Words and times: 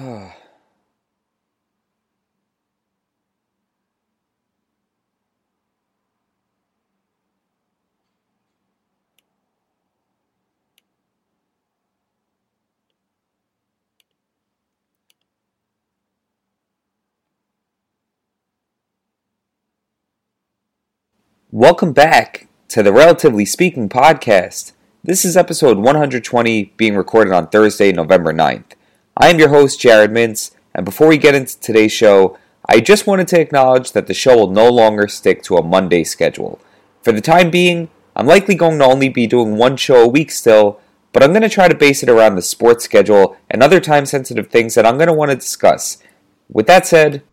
Welcome 21.51 21.93
back 21.93 22.47
to 22.69 22.81
the 22.81 22.91
Relatively 22.91 23.45
Speaking 23.45 23.87
podcast. 23.87 24.71
This 25.03 25.23
is 25.23 25.37
episode 25.37 25.77
120 25.77 26.73
being 26.75 26.95
recorded 26.95 27.33
on 27.33 27.49
Thursday, 27.49 27.91
November 27.91 28.33
9th. 28.33 28.74
I 29.17 29.29
am 29.29 29.39
your 29.39 29.47
host, 29.47 29.79
Jared 29.79 30.11
Mintz, 30.11 30.51
and 30.73 30.83
before 30.83 31.07
we 31.07 31.17
get 31.17 31.35
into 31.35 31.57
today's 31.61 31.93
show, 31.93 32.37
I 32.67 32.81
just 32.81 33.07
wanted 33.07 33.29
to 33.29 33.39
acknowledge 33.39 33.93
that 33.93 34.07
the 34.07 34.13
show 34.13 34.35
will 34.35 34.51
no 34.51 34.69
longer 34.69 35.07
stick 35.07 35.41
to 35.43 35.55
a 35.55 35.63
Monday 35.63 36.03
schedule. 36.03 36.59
For 37.01 37.13
the 37.13 37.21
time 37.21 37.49
being, 37.49 37.87
I'm 38.13 38.27
likely 38.27 38.55
going 38.55 38.77
to 38.79 38.85
only 38.85 39.07
be 39.07 39.25
doing 39.25 39.55
one 39.55 39.77
show 39.77 40.03
a 40.03 40.07
week 40.07 40.31
still, 40.31 40.81
but 41.13 41.23
I'm 41.23 41.29
going 41.31 41.43
to 41.43 41.49
try 41.49 41.69
to 41.69 41.75
base 41.75 42.03
it 42.03 42.09
around 42.09 42.35
the 42.35 42.41
sports 42.41 42.83
schedule 42.83 43.37
and 43.49 43.63
other 43.63 43.79
time 43.79 44.05
sensitive 44.05 44.47
things 44.47 44.75
that 44.75 44.85
I'm 44.85 44.97
going 44.97 45.07
to 45.07 45.13
want 45.13 45.31
to 45.31 45.37
discuss. 45.37 46.03
With 46.49 46.67
that 46.67 46.85
said, 46.85 47.23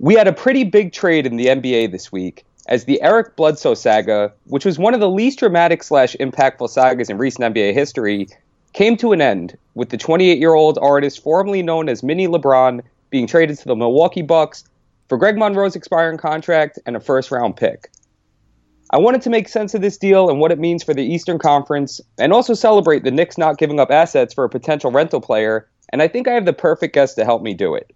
we 0.00 0.14
had 0.14 0.26
a 0.26 0.32
pretty 0.32 0.64
big 0.64 0.92
trade 0.92 1.24
in 1.24 1.36
the 1.36 1.46
NBA 1.46 1.92
this 1.92 2.10
week 2.10 2.44
as 2.66 2.84
the 2.84 3.00
Eric 3.00 3.36
Bledsoe 3.36 3.74
saga, 3.74 4.32
which 4.46 4.64
was 4.64 4.76
one 4.76 4.92
of 4.92 4.98
the 4.98 5.08
least 5.08 5.38
dramatic 5.38 5.84
slash 5.84 6.16
impactful 6.18 6.70
sagas 6.70 7.10
in 7.10 7.18
recent 7.18 7.54
NBA 7.54 7.74
history, 7.74 8.26
came 8.72 8.96
to 8.98 9.12
an 9.12 9.20
end 9.20 9.56
with 9.74 9.90
the 9.90 9.96
28 9.96 10.38
year 10.38 10.54
old 10.54 10.78
artist 10.80 11.22
formerly 11.22 11.62
known 11.62 11.88
as 11.88 12.02
Mini 12.02 12.26
LeBron 12.26 12.80
being 13.10 13.26
traded 13.26 13.58
to 13.58 13.64
the 13.66 13.76
Milwaukee 13.76 14.22
Bucks 14.22 14.64
for 15.08 15.18
Greg 15.18 15.36
Monroe's 15.36 15.76
expiring 15.76 16.18
contract 16.18 16.78
and 16.86 16.96
a 16.96 17.00
first 17.00 17.30
round 17.30 17.56
pick. 17.56 17.90
I 18.90 18.98
wanted 18.98 19.22
to 19.22 19.30
make 19.30 19.48
sense 19.48 19.74
of 19.74 19.80
this 19.80 19.96
deal 19.96 20.28
and 20.28 20.38
what 20.38 20.52
it 20.52 20.58
means 20.58 20.82
for 20.82 20.92
the 20.92 21.04
Eastern 21.04 21.38
Conference, 21.38 21.98
and 22.18 22.32
also 22.32 22.52
celebrate 22.52 23.04
the 23.04 23.10
Knicks 23.10 23.38
not 23.38 23.56
giving 23.56 23.80
up 23.80 23.90
assets 23.90 24.34
for 24.34 24.44
a 24.44 24.50
potential 24.50 24.90
rental 24.90 25.20
player, 25.20 25.66
and 25.90 26.02
I 26.02 26.08
think 26.08 26.28
I 26.28 26.34
have 26.34 26.44
the 26.44 26.52
perfect 26.52 26.94
guest 26.94 27.16
to 27.16 27.24
help 27.24 27.42
me 27.42 27.54
do 27.54 27.74
it. 27.74 27.90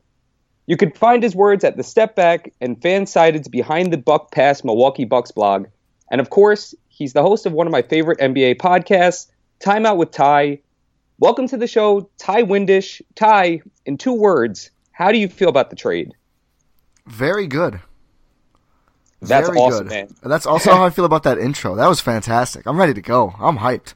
You 0.66 0.76
can 0.78 0.90
find 0.92 1.22
his 1.22 1.36
words 1.36 1.64
at 1.64 1.76
the 1.76 1.82
Step 1.82 2.16
Back 2.16 2.52
and 2.62 2.80
FanSided's 2.80 3.48
Behind 3.48 3.92
the 3.92 3.98
Buck 3.98 4.32
Pass 4.32 4.64
Milwaukee 4.64 5.04
Bucks 5.04 5.30
blog. 5.30 5.66
And 6.10 6.20
of 6.20 6.30
course, 6.30 6.74
he's 6.88 7.12
the 7.12 7.22
host 7.22 7.46
of 7.46 7.52
one 7.52 7.66
of 7.66 7.72
my 7.72 7.82
favorite 7.82 8.18
NBA 8.18 8.56
podcasts, 8.56 9.26
Time 9.60 9.86
Out 9.86 9.98
with 9.98 10.10
Ty. 10.10 10.60
Welcome 11.18 11.48
to 11.48 11.56
the 11.56 11.66
show, 11.66 12.10
Ty 12.18 12.42
Windish. 12.42 13.00
Ty, 13.14 13.62
in 13.86 13.96
two 13.96 14.12
words, 14.12 14.70
how 14.92 15.12
do 15.12 15.18
you 15.18 15.28
feel 15.28 15.48
about 15.48 15.70
the 15.70 15.76
trade? 15.76 16.12
Very 17.06 17.46
good. 17.46 17.80
That's 19.22 19.46
Very 19.48 19.58
awesome, 19.58 19.84
good. 19.88 19.92
man. 19.94 20.14
And 20.22 20.30
that's 20.30 20.44
also 20.44 20.72
how 20.72 20.84
I 20.84 20.90
feel 20.90 21.06
about 21.06 21.22
that 21.22 21.38
intro. 21.38 21.74
That 21.74 21.88
was 21.88 22.00
fantastic. 22.00 22.66
I'm 22.66 22.76
ready 22.78 22.92
to 22.94 23.00
go. 23.00 23.34
I'm 23.40 23.56
hyped. 23.58 23.94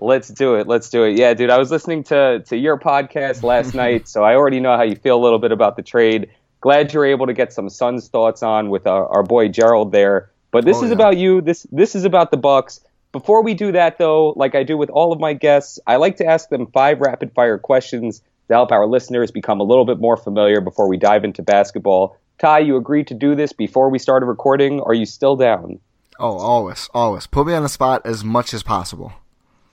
Let's 0.00 0.28
do 0.28 0.54
it. 0.54 0.66
Let's 0.66 0.88
do 0.88 1.04
it. 1.04 1.18
Yeah, 1.18 1.34
dude, 1.34 1.50
I 1.50 1.58
was 1.58 1.70
listening 1.70 2.04
to 2.04 2.42
to 2.46 2.56
your 2.56 2.78
podcast 2.78 3.42
last 3.42 3.74
night, 3.84 4.08
so 4.08 4.24
I 4.24 4.34
already 4.34 4.60
know 4.60 4.76
how 4.76 4.82
you 4.82 4.96
feel 4.96 5.16
a 5.16 5.22
little 5.22 5.38
bit 5.38 5.52
about 5.52 5.76
the 5.76 5.82
trade. 5.82 6.30
Glad 6.62 6.92
you're 6.92 7.04
able 7.06 7.26
to 7.26 7.32
get 7.34 7.52
some 7.52 7.68
Suns 7.68 8.08
thoughts 8.08 8.42
on 8.42 8.70
with 8.70 8.86
our, 8.86 9.06
our 9.08 9.22
boy 9.22 9.48
Gerald 9.48 9.92
there. 9.92 10.30
But 10.50 10.64
this 10.64 10.78
Oh, 10.78 10.84
is 10.84 10.88
yeah. 10.90 10.94
about 10.94 11.16
you. 11.18 11.40
This 11.42 11.66
this 11.70 11.94
is 11.94 12.04
about 12.04 12.30
the 12.30 12.36
Bucks. 12.38 12.80
Before 13.16 13.42
we 13.42 13.54
do 13.54 13.72
that 13.72 13.96
though, 13.96 14.34
like 14.36 14.54
I 14.54 14.62
do 14.62 14.76
with 14.76 14.90
all 14.90 15.10
of 15.10 15.18
my 15.18 15.32
guests, 15.32 15.78
I 15.86 15.96
like 15.96 16.18
to 16.18 16.26
ask 16.26 16.50
them 16.50 16.66
five 16.66 17.00
rapid 17.00 17.32
fire 17.32 17.56
questions 17.56 18.20
to 18.48 18.54
help 18.54 18.70
our 18.70 18.86
listeners 18.86 19.30
become 19.30 19.58
a 19.58 19.62
little 19.62 19.86
bit 19.86 19.98
more 19.98 20.18
familiar 20.18 20.60
before 20.60 20.86
we 20.86 20.98
dive 20.98 21.24
into 21.24 21.42
basketball. 21.42 22.18
Ty, 22.38 22.58
you 22.58 22.76
agreed 22.76 23.06
to 23.06 23.14
do 23.14 23.34
this 23.34 23.54
before 23.54 23.88
we 23.88 23.98
started 23.98 24.26
recording. 24.26 24.82
Are 24.82 24.92
you 24.92 25.06
still 25.06 25.34
down? 25.34 25.80
Oh, 26.20 26.36
always, 26.36 26.90
always. 26.92 27.26
Put 27.26 27.46
me 27.46 27.54
on 27.54 27.62
the 27.62 27.70
spot 27.70 28.02
as 28.04 28.22
much 28.22 28.52
as 28.52 28.62
possible. 28.62 29.14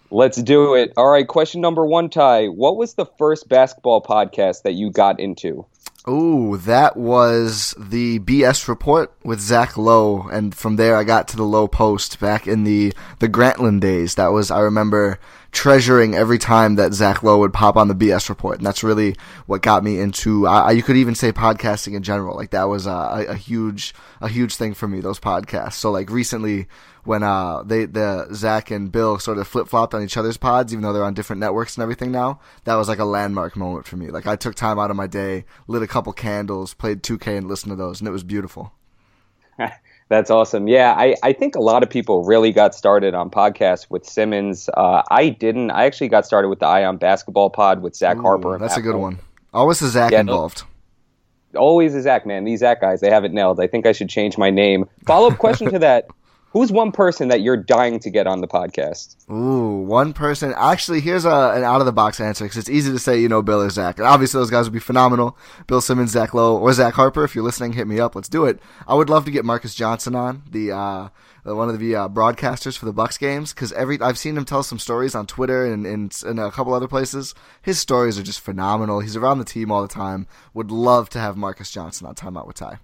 Let's 0.09 0.41
do 0.41 0.75
it. 0.75 0.93
All 0.95 1.09
right, 1.09 1.27
question 1.27 1.59
number 1.59 1.85
one, 1.85 2.09
Ty. 2.09 2.45
What 2.45 2.77
was 2.77 2.93
the 2.93 3.07
first 3.17 3.49
basketball 3.49 4.01
podcast 4.01 4.61
that 4.61 4.75
you 4.75 4.89
got 4.89 5.19
into? 5.19 5.65
Ooh, 6.07 6.57
that 6.57 6.97
was 6.97 7.73
the 7.77 8.19
BS 8.19 8.67
report 8.67 9.13
with 9.23 9.39
Zach 9.39 9.77
Lowe, 9.77 10.27
and 10.27 10.53
from 10.53 10.75
there 10.75 10.97
I 10.97 11.05
got 11.05 11.29
to 11.29 11.37
the 11.37 11.43
Lowe 11.43 11.69
Post 11.69 12.19
back 12.19 12.45
in 12.45 12.65
the 12.65 12.93
the 13.19 13.29
Grantland 13.29 13.79
days. 13.79 14.15
That 14.15 14.33
was 14.33 14.51
I 14.51 14.59
remember 14.59 15.17
treasuring 15.53 16.15
every 16.15 16.39
time 16.39 16.75
that 16.75 16.93
Zach 16.93 17.23
Lowe 17.23 17.37
would 17.37 17.53
pop 17.53 17.77
on 17.77 17.87
the 17.87 17.95
BS 17.95 18.27
report, 18.27 18.57
and 18.57 18.65
that's 18.65 18.83
really 18.83 19.15
what 19.45 19.61
got 19.61 19.83
me 19.83 19.99
into. 19.99 20.45
I, 20.47 20.71
you 20.71 20.83
could 20.83 20.97
even 20.97 21.15
say 21.15 21.31
podcasting 21.31 21.93
in 21.93 22.03
general. 22.03 22.35
Like 22.35 22.49
that 22.49 22.65
was 22.65 22.85
a, 22.85 22.89
a, 22.89 23.25
a 23.27 23.35
huge 23.35 23.93
a 24.19 24.27
huge 24.27 24.55
thing 24.55 24.73
for 24.73 24.87
me. 24.87 24.99
Those 24.99 25.19
podcasts. 25.19 25.73
So 25.73 25.91
like 25.91 26.09
recently 26.09 26.67
when 27.05 27.21
uh 27.23 27.63
they 27.63 27.85
the 27.85 28.27
Zach 28.33 28.71
and 28.71 28.91
Bill 28.91 29.19
sort 29.19 29.37
of 29.37 29.47
flip 29.47 29.67
flopped 29.67 29.93
on 29.93 30.03
each 30.03 30.17
other's 30.17 30.37
pods, 30.37 30.73
even 30.73 30.81
though 30.83 30.91
they're 30.91 31.03
on 31.03 31.13
different 31.13 31.39
networks 31.39 31.77
and 31.77 31.83
everything 31.83 32.11
now. 32.11 32.39
That 32.65 32.75
was 32.75 32.89
like 32.89 32.99
a 32.99 33.05
landmark 33.05 33.55
moment 33.55 33.85
for 33.85 33.95
me. 33.95 34.07
Like 34.07 34.27
I 34.27 34.35
took 34.35 34.55
time 34.55 34.79
out 34.79 34.91
of 34.91 34.97
my 34.97 35.07
day, 35.07 35.45
lit 35.67 35.83
a 35.83 35.87
couple 35.87 36.11
candles, 36.13 36.73
played 36.73 37.03
2K, 37.03 37.37
and 37.37 37.47
listened 37.47 37.71
to 37.71 37.75
those, 37.75 38.01
and 38.01 38.07
it 38.07 38.11
was 38.11 38.23
beautiful. 38.23 38.73
That's 40.09 40.29
awesome. 40.29 40.67
Yeah, 40.67 40.93
I, 40.97 41.15
I 41.23 41.33
think 41.33 41.55
a 41.55 41.59
lot 41.61 41.81
of 41.81 41.89
people 41.89 42.23
really 42.23 42.51
got 42.51 42.75
started 42.75 43.13
on 43.15 43.29
podcasts 43.29 43.87
with 43.89 44.05
Simmons. 44.05 44.69
Uh, 44.75 45.01
I 45.09 45.29
didn't. 45.29 45.71
I 45.71 45.85
actually 45.85 46.09
got 46.09 46.25
started 46.25 46.49
with 46.49 46.59
the 46.59 46.67
Eye 46.67 46.85
on 46.85 46.97
Basketball 46.97 47.49
Pod 47.49 47.81
with 47.81 47.95
Zach 47.95 48.17
Ooh, 48.17 48.21
Harper. 48.21 48.57
that's 48.59 48.77
a 48.77 48.81
good 48.81 48.95
one. 48.95 49.19
Always 49.53 49.81
a 49.81 49.89
Zach 49.89 50.11
Yeah, 50.11 50.19
involved. 50.21 50.63
Always 51.55 51.93
a 51.95 52.01
Zach, 52.01 52.25
man. 52.25 52.43
These 52.43 52.59
Zach 52.61 52.81
guys, 52.81 52.99
they 53.01 53.09
have 53.09 53.23
it 53.23 53.31
nailed. 53.31 53.59
I 53.59 53.67
think 53.67 53.85
I 53.85 53.91
should 53.91 54.09
change 54.09 54.37
my 54.37 54.49
name. 54.49 54.85
Follow 55.05 55.29
up 55.31 55.37
question 55.37 55.71
to 55.71 55.79
that. 55.79 56.07
Who's 56.53 56.71
one 56.71 56.91
person 56.91 57.29
that 57.29 57.41
you're 57.41 57.57
dying 57.57 57.99
to 58.01 58.11
get 58.11 58.27
on 58.27 58.41
the 58.41 58.47
podcast? 58.47 59.15
Ooh, 59.27 59.77
one 59.79 60.13
person. 60.13 60.53
Actually, 60.55 60.99
here's 60.99 61.25
a, 61.25 61.51
an 61.55 61.63
out 61.63 61.79
of 61.79 61.87
the 61.87 61.91
box 61.91 62.19
answer 62.19 62.45
because 62.45 62.57
it's 62.57 62.69
easy 62.69 62.91
to 62.91 62.99
say, 62.99 63.19
you 63.19 63.27
know, 63.27 63.41
Bill 63.41 63.59
or 63.59 63.71
Zach. 63.71 63.97
And 63.97 64.05
obviously, 64.05 64.39
those 64.39 64.51
guys 64.51 64.65
would 64.65 64.73
be 64.73 64.79
phenomenal. 64.79 65.35
Bill 65.65 65.81
Simmons, 65.81 66.11
Zach 66.11 66.35
Lowe, 66.35 66.55
or 66.55 66.71
Zach 66.71 66.93
Harper. 66.93 67.23
If 67.23 67.33
you're 67.33 67.43
listening, 67.43 67.73
hit 67.73 67.87
me 67.87 67.99
up. 67.99 68.15
Let's 68.15 68.29
do 68.29 68.45
it. 68.45 68.59
I 68.87 68.93
would 68.93 69.09
love 69.09 69.25
to 69.25 69.31
get 69.31 69.43
Marques 69.43 69.73
Johnson 69.73 70.13
on 70.13 70.43
the 70.47 70.71
uh, 70.71 71.09
one 71.43 71.69
of 71.69 71.79
the 71.79 71.95
uh, 71.95 72.07
broadcasters 72.07 72.77
for 72.77 72.85
the 72.85 72.93
Bucks 72.93 73.17
games 73.17 73.51
because 73.51 73.71
every 73.73 73.99
I've 73.99 74.19
seen 74.19 74.37
him 74.37 74.45
tell 74.45 74.61
some 74.61 74.77
stories 74.77 75.15
on 75.15 75.25
Twitter 75.25 75.65
and, 75.65 75.87
and 75.87 76.15
and 76.23 76.39
a 76.39 76.51
couple 76.51 76.75
other 76.75 76.87
places. 76.87 77.33
His 77.63 77.79
stories 77.79 78.19
are 78.19 78.23
just 78.23 78.41
phenomenal. 78.41 78.99
He's 78.99 79.15
around 79.15 79.39
the 79.39 79.43
team 79.43 79.71
all 79.71 79.81
the 79.81 79.87
time. 79.87 80.27
Would 80.53 80.69
love 80.69 81.09
to 81.09 81.19
have 81.19 81.35
Marques 81.35 81.71
Johnson 81.71 82.05
on 82.05 82.13
Time 82.13 82.37
Out 82.37 82.45
with 82.45 82.57
Ty. 82.57 82.77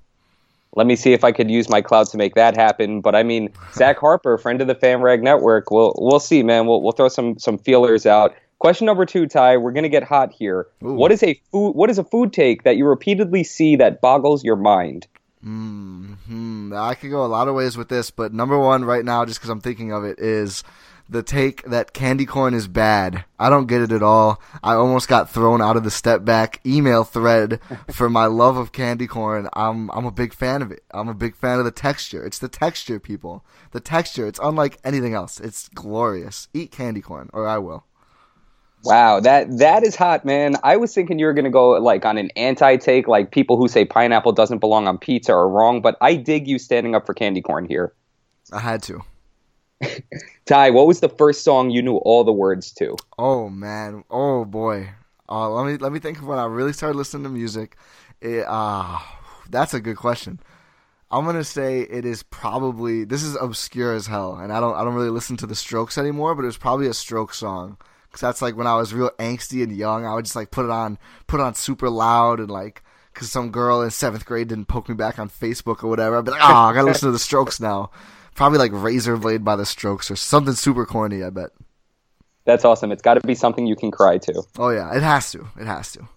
Let 0.76 0.86
me 0.88 0.96
see 0.96 1.14
if 1.14 1.24
I 1.24 1.32
could 1.32 1.50
use 1.50 1.68
my 1.70 1.82
cloud 1.82 2.08
to 2.08 2.18
make 2.18 2.36
that 2.36 2.56
happen. 2.56 3.02
But 3.02 3.16
I 3.16 3.24
mean, 3.24 3.52
Zach 3.74 3.98
Harper, 3.98 4.38
friend 4.38 4.62
of 4.62 4.68
the 4.68 4.76
FanRag 4.76 5.22
Network. 5.22 5.72
We'll 5.72 5.94
we'll 5.98 6.20
see, 6.20 6.44
man. 6.44 6.68
We'll 6.68 6.82
we'll 6.82 6.92
throw 6.92 7.10
some 7.10 7.40
some 7.40 7.58
feelers 7.58 8.06
out. 8.06 8.36
Question 8.60 8.86
number 8.86 9.06
two, 9.06 9.26
Ty. 9.26 9.58
We're 9.58 9.72
gonna 9.72 9.90
get 9.90 10.04
hot 10.04 10.32
here. 10.32 10.68
Ooh. 10.84 10.94
What 10.94 11.12
is 11.12 11.24
a 11.24 11.34
food? 11.52 11.72
What 11.72 11.90
is 11.90 11.98
a 11.98 12.04
food 12.04 12.34
take 12.34 12.64
that 12.64 12.78
you 12.78 12.86
repeatedly 12.86 13.44
see 13.44 13.78
that 13.78 14.02
boggles 14.02 14.44
your 14.44 14.58
mind? 14.58 15.08
Hmm, 15.42 16.74
I 16.76 16.96
could 16.96 17.12
go 17.12 17.26
a 17.26 17.28
lot 17.28 17.48
of 17.48 17.56
ways 17.56 17.78
with 17.78 17.88
this, 17.88 18.12
but 18.12 18.34
number 18.34 18.60
one 18.60 18.84
right 18.84 19.06
now, 19.06 19.24
just 19.24 19.40
because 19.40 19.50
I'm 19.50 19.62
thinking 19.62 19.94
of 19.94 20.04
it, 20.04 20.20
is 20.20 20.64
the 21.10 21.24
take 21.24 21.64
that 21.64 21.92
candy 21.94 22.26
corn 22.26 22.54
is 22.54 22.68
bad. 22.68 23.26
I 23.40 23.50
don't 23.50 23.66
get 23.66 23.82
it 23.82 23.92
at 23.92 24.04
all. 24.04 24.42
I 24.64 24.76
almost 24.76 25.08
got 25.08 25.30
thrown 25.30 25.62
out 25.62 25.76
of 25.76 25.84
the 25.84 25.92
step 25.92 26.24
back 26.24 26.62
email 26.66 27.04
thread 27.04 27.60
for 27.92 28.10
my 28.10 28.26
love 28.26 28.58
of 28.58 28.72
candy 28.72 29.08
corn. 29.08 29.50
I'm 29.54 29.90
I'm 29.92 30.06
a 30.06 30.12
big 30.12 30.34
fan 30.34 30.62
of 30.62 30.72
it. 30.72 30.84
I'm 30.92 31.10
a 31.10 31.14
big 31.14 31.36
fan 31.36 31.60
of 31.60 31.66
the 31.66 31.72
texture. 31.72 32.24
It's 32.24 32.40
the 32.40 32.48
texture, 32.48 33.00
people. 33.00 33.44
The 33.72 33.80
texture. 33.80 34.28
It's 34.28 34.40
unlike 34.42 34.78
anything 34.84 35.14
else. 35.14 35.40
It's 35.40 35.68
glorious. 35.70 36.48
Eat 36.54 36.72
candy 36.72 37.02
corn, 37.02 37.30
or 37.34 37.48
I 37.48 37.58
will. 37.58 37.86
Wow, 38.84 39.20
that 39.20 39.58
that 39.58 39.84
is 39.84 39.96
hot, 39.96 40.24
man. 40.24 40.56
I 40.64 40.78
was 40.78 40.94
thinking 40.94 41.20
you 41.20 41.26
were 41.26 41.34
gonna 41.34 41.50
go 41.50 41.72
like 41.72 42.06
on 42.06 42.18
an 42.18 42.30
anti 42.36 42.78
take, 42.78 43.08
like 43.08 43.32
people 43.32 43.58
who 43.58 43.68
say 43.68 43.84
pineapple 43.84 44.32
doesn't 44.32 44.60
belong 44.60 44.88
on 44.88 44.98
pizza 44.98 45.34
are 45.34 45.50
wrong. 45.50 45.82
But 45.82 45.98
I 46.02 46.16
dig 46.16 46.48
you 46.48 46.60
standing 46.60 46.96
up 46.96 47.06
for 47.06 47.14
candy 47.14 47.42
corn 47.42 47.66
here. 47.66 47.94
I 48.54 48.60
had 48.60 48.82
to. 48.84 49.02
Ty, 50.46 50.72
what 50.72 50.88
was 50.88 51.00
the 51.00 51.10
first 51.10 51.44
song 51.44 51.70
you 51.70 51.82
knew 51.82 51.98
all 51.98 52.24
the 52.24 52.32
words 52.32 52.72
to? 52.74 52.96
Oh 53.18 53.50
man, 53.50 54.04
oh 54.10 54.46
boy. 54.46 54.90
Uh, 55.30 55.50
let 55.50 55.72
me 55.72 55.78
let 55.78 55.92
me 55.92 56.00
think 56.00 56.18
of 56.18 56.28
when 56.28 56.40
I 56.40 56.46
really 56.46 56.74
started 56.74 56.98
listening 56.98 57.24
to 57.24 57.30
music. 57.30 57.78
It, 58.22 58.46
uh, 58.48 59.00
that's 59.50 59.74
a 59.74 59.80
good 59.80 59.98
question. 59.98 60.40
I'm 61.12 61.26
gonna 61.26 61.44
say 61.44 61.82
it 61.82 62.06
is 62.06 62.24
probably 62.24 63.04
this 63.04 63.24
is 63.24 63.36
obscure 63.36 63.94
as 63.94 64.08
hell, 64.08 64.36
and 64.36 64.52
I 64.52 64.60
don't 64.60 64.76
I 64.76 64.84
don't 64.84 64.96
really 64.96 65.10
listen 65.10 65.38
to 65.38 65.48
the 65.48 65.56
Strokes 65.56 65.98
anymore, 65.98 66.36
but 66.36 66.44
it 66.44 66.48
was 66.48 66.58
probably 66.58 66.88
a 66.88 66.94
Stroke 66.94 67.34
song 67.34 67.78
because 68.08 68.22
that's 68.22 68.42
like 68.42 68.56
when 68.56 68.68
I 68.68 68.76
was 68.76 68.94
real 68.94 69.12
angsty 69.20 69.64
and 69.64 69.76
young. 69.76 70.06
I 70.06 70.14
would 70.14 70.26
just 70.26 70.36
like 70.36 70.52
put 70.52 70.66
it 70.66 70.72
on 70.72 70.98
put 71.28 71.40
it 71.40 71.44
on 71.44 71.56
super 71.56 71.90
loud 71.90 72.40
and 72.40 72.52
like 72.52 72.84
because 73.14 73.32
some 73.32 73.52
girl 73.52 73.82
in 73.82 73.92
seventh 73.92 74.26
grade 74.26 74.50
didn't 74.50 74.68
poke 74.68 74.90
me 74.90 74.96
back 74.96 75.18
on 75.20 75.30
Facebook 75.30 75.84
or 75.84 75.88
whatever. 75.88 76.18
I'd 76.18 76.26
be 76.26 76.32
like, 76.32 76.42
oh, 76.42 76.54
I 76.54 76.74
gotta 76.74 76.88
listen 76.88 77.08
to 77.08 77.12
the 77.12 77.20
Strokes 77.20 77.60
now. 77.60 77.92
Probably 78.40 78.58
like 78.58 78.72
Razor 78.74 79.18
Blade 79.18 79.44
by 79.44 79.58
the 79.58 79.66
Strokes 79.66 80.10
or 80.10 80.16
something 80.16 80.54
super 80.54 80.86
corny. 80.86 81.26
I 81.26 81.30
bet. 81.30 81.50
That's 82.46 82.64
awesome. 82.64 82.90
It's 82.90 83.02
got 83.02 83.16
to 83.16 83.28
be 83.28 83.36
something 83.36 83.68
you 83.68 83.76
can 83.76 83.92
cry 83.92 84.18
to. 84.18 84.44
Oh 84.58 84.70
yeah, 84.70 84.96
it 84.96 85.04
has 85.04 85.34
to. 85.34 85.50
It 85.60 85.68
has 85.68 85.92
to. 85.92 86.08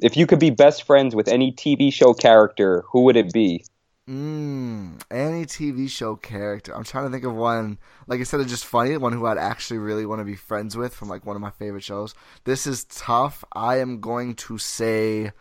If 0.00 0.16
you 0.16 0.28
could 0.28 0.38
be 0.38 0.50
best 0.50 0.84
friends 0.84 1.12
with 1.12 1.26
any 1.26 1.50
TV 1.50 1.92
show 1.92 2.14
character, 2.14 2.84
who 2.92 3.00
would 3.00 3.16
it 3.16 3.32
be? 3.32 3.64
Mm, 4.08 5.02
any 5.10 5.44
TV 5.44 5.90
show 5.90 6.14
character. 6.14 6.72
I'm 6.72 6.84
trying 6.84 7.06
to 7.06 7.10
think 7.10 7.24
of 7.24 7.34
one, 7.34 7.78
like 8.06 8.20
instead 8.20 8.38
of 8.38 8.46
just 8.46 8.64
funny, 8.64 8.96
one 8.96 9.12
who 9.12 9.26
I'd 9.26 9.36
actually 9.36 9.78
really 9.78 10.06
want 10.06 10.20
to 10.20 10.24
be 10.24 10.36
friends 10.36 10.76
with 10.76 10.94
from 10.94 11.08
like 11.08 11.26
one 11.26 11.34
of 11.34 11.42
my 11.42 11.50
favorite 11.50 11.82
shows. 11.82 12.14
This 12.44 12.64
is 12.64 12.84
tough. 12.84 13.44
I 13.52 13.78
am 13.78 14.00
going 14.00 14.36
to 14.36 14.56
say, 14.56 15.32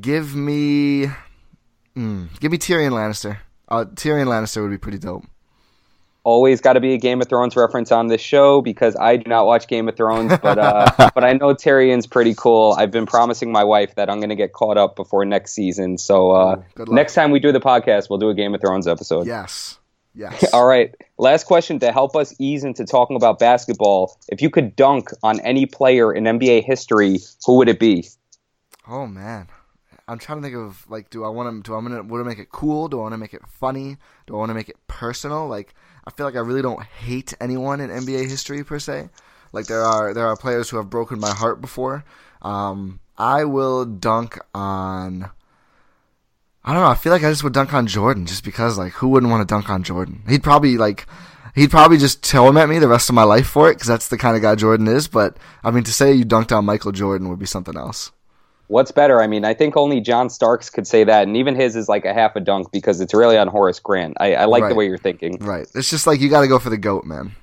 give 0.00 0.34
me, 0.34 1.06
mm, 1.96 2.40
give 2.40 2.50
me 2.50 2.58
Tyrion 2.58 2.90
Lannister. 2.90 3.38
Uh, 3.68 3.84
Tyrion 3.84 4.26
Lannister 4.26 4.62
would 4.62 4.70
be 4.70 4.78
pretty 4.78 4.98
dope 4.98 5.24
always 6.28 6.60
got 6.60 6.74
to 6.74 6.80
be 6.80 6.92
a 6.92 6.98
Game 6.98 7.22
of 7.22 7.28
Thrones 7.28 7.56
reference 7.56 7.90
on 7.90 8.08
this 8.08 8.20
show 8.20 8.60
because 8.60 8.94
I 8.96 9.16
do 9.16 9.28
not 9.28 9.46
watch 9.46 9.66
Game 9.66 9.88
of 9.88 9.96
Thrones, 9.96 10.36
but 10.42 10.58
uh, 10.58 11.10
but 11.14 11.24
I 11.24 11.32
know 11.32 11.54
Tyrion's 11.54 12.06
pretty 12.06 12.34
cool. 12.34 12.74
I've 12.78 12.90
been 12.90 13.06
promising 13.06 13.50
my 13.50 13.64
wife 13.64 13.94
that 13.94 14.10
I'm 14.10 14.18
going 14.18 14.28
to 14.28 14.36
get 14.36 14.52
caught 14.52 14.76
up 14.76 14.94
before 14.94 15.24
next 15.24 15.52
season. 15.52 15.96
So 15.96 16.32
uh, 16.32 16.62
next 16.88 17.14
time 17.14 17.30
we 17.30 17.40
do 17.40 17.50
the 17.50 17.60
podcast, 17.60 18.10
we'll 18.10 18.18
do 18.18 18.28
a 18.28 18.34
Game 18.34 18.54
of 18.54 18.60
Thrones 18.60 18.86
episode. 18.86 19.26
Yes. 19.26 19.78
Yes. 20.14 20.44
All 20.52 20.66
right. 20.66 20.94
Last 21.16 21.44
question 21.44 21.78
to 21.78 21.92
help 21.92 22.14
us 22.14 22.34
ease 22.38 22.62
into 22.62 22.84
talking 22.84 23.16
about 23.16 23.38
basketball. 23.38 24.18
If 24.28 24.42
you 24.42 24.50
could 24.50 24.76
dunk 24.76 25.10
on 25.22 25.40
any 25.40 25.64
player 25.64 26.12
in 26.12 26.24
NBA 26.24 26.64
history, 26.64 27.20
who 27.46 27.56
would 27.56 27.70
it 27.70 27.80
be? 27.80 28.06
Oh 28.86 29.06
man. 29.06 29.48
I'm 30.08 30.18
trying 30.18 30.38
to 30.38 30.42
think 30.42 30.56
of 30.56 30.84
like, 30.88 31.10
do 31.10 31.24
I 31.24 31.28
want 31.28 31.64
to? 31.64 31.68
Do 31.70 31.74
I 31.74 31.78
want 31.78 31.94
to? 31.94 32.02
Want 32.02 32.24
to 32.24 32.28
make 32.28 32.38
it 32.38 32.48
cool? 32.50 32.88
Do 32.88 32.98
I 32.98 33.02
want 33.02 33.12
to 33.12 33.18
make 33.18 33.34
it 33.34 33.46
funny? 33.46 33.98
Do 34.26 34.34
I 34.34 34.38
want 34.38 34.48
to 34.48 34.54
make 34.54 34.70
it 34.70 34.76
personal? 34.86 35.46
Like, 35.46 35.74
I 36.06 36.10
feel 36.10 36.24
like 36.24 36.34
I 36.34 36.40
really 36.40 36.62
don't 36.62 36.82
hate 36.82 37.34
anyone 37.40 37.80
in 37.80 37.90
NBA 37.90 38.28
history 38.28 38.64
per 38.64 38.78
se. 38.78 39.10
Like 39.52 39.66
there 39.66 39.82
are 39.82 40.14
there 40.14 40.26
are 40.26 40.36
players 40.36 40.70
who 40.70 40.78
have 40.78 40.88
broken 40.88 41.20
my 41.20 41.30
heart 41.30 41.60
before. 41.60 42.04
Um, 42.40 43.00
I 43.18 43.44
will 43.44 43.84
dunk 43.84 44.38
on. 44.54 45.30
I 46.64 46.72
don't 46.72 46.82
know. 46.82 46.88
I 46.88 46.94
feel 46.94 47.12
like 47.12 47.24
I 47.24 47.30
just 47.30 47.44
would 47.44 47.52
dunk 47.54 47.72
on 47.72 47.86
Jordan 47.86 48.26
just 48.26 48.44
because, 48.44 48.76
like, 48.76 48.92
who 48.94 49.08
wouldn't 49.08 49.30
want 49.30 49.46
to 49.46 49.52
dunk 49.52 49.70
on 49.70 49.82
Jordan? 49.82 50.22
He'd 50.28 50.42
probably 50.42 50.76
like, 50.76 51.06
he'd 51.54 51.70
probably 51.70 51.96
just 51.96 52.22
torment 52.22 52.68
me 52.68 52.78
the 52.78 52.88
rest 52.88 53.08
of 53.08 53.14
my 53.14 53.22
life 53.22 53.46
for 53.46 53.70
it 53.70 53.74
because 53.74 53.86
that's 53.88 54.08
the 54.08 54.18
kind 54.18 54.36
of 54.36 54.42
guy 54.42 54.54
Jordan 54.54 54.86
is. 54.86 55.08
But 55.08 55.38
I 55.62 55.70
mean, 55.70 55.84
to 55.84 55.92
say 55.92 56.12
you 56.12 56.24
dunked 56.24 56.56
on 56.56 56.66
Michael 56.66 56.92
Jordan 56.92 57.28
would 57.30 57.38
be 57.38 57.46
something 57.46 57.76
else 57.76 58.12
what's 58.68 58.92
better? 58.92 59.20
I 59.20 59.26
mean, 59.26 59.44
I 59.44 59.52
think 59.54 59.76
only 59.76 60.00
John 60.00 60.30
Starks 60.30 60.70
could 60.70 60.86
say 60.86 61.04
that, 61.04 61.26
and 61.26 61.36
even 61.36 61.56
his 61.56 61.74
is 61.74 61.88
like 61.88 62.04
a 62.04 62.14
half 62.14 62.36
a 62.36 62.40
dunk 62.40 62.70
because 62.70 63.00
it's 63.00 63.12
really 63.12 63.36
on 63.36 63.48
Horace 63.48 63.80
Grant. 63.80 64.16
I, 64.20 64.34
I 64.34 64.44
like 64.44 64.62
right. 64.62 64.68
the 64.68 64.74
way 64.74 64.86
you're 64.86 64.98
thinking. 64.98 65.38
Right. 65.40 65.66
It's 65.74 65.90
just 65.90 66.06
like 66.06 66.20
you 66.20 66.30
got 66.30 66.42
to 66.42 66.48
go 66.48 66.58
for 66.58 66.70
the 66.70 66.78
goat, 66.78 67.04
man. 67.04 67.34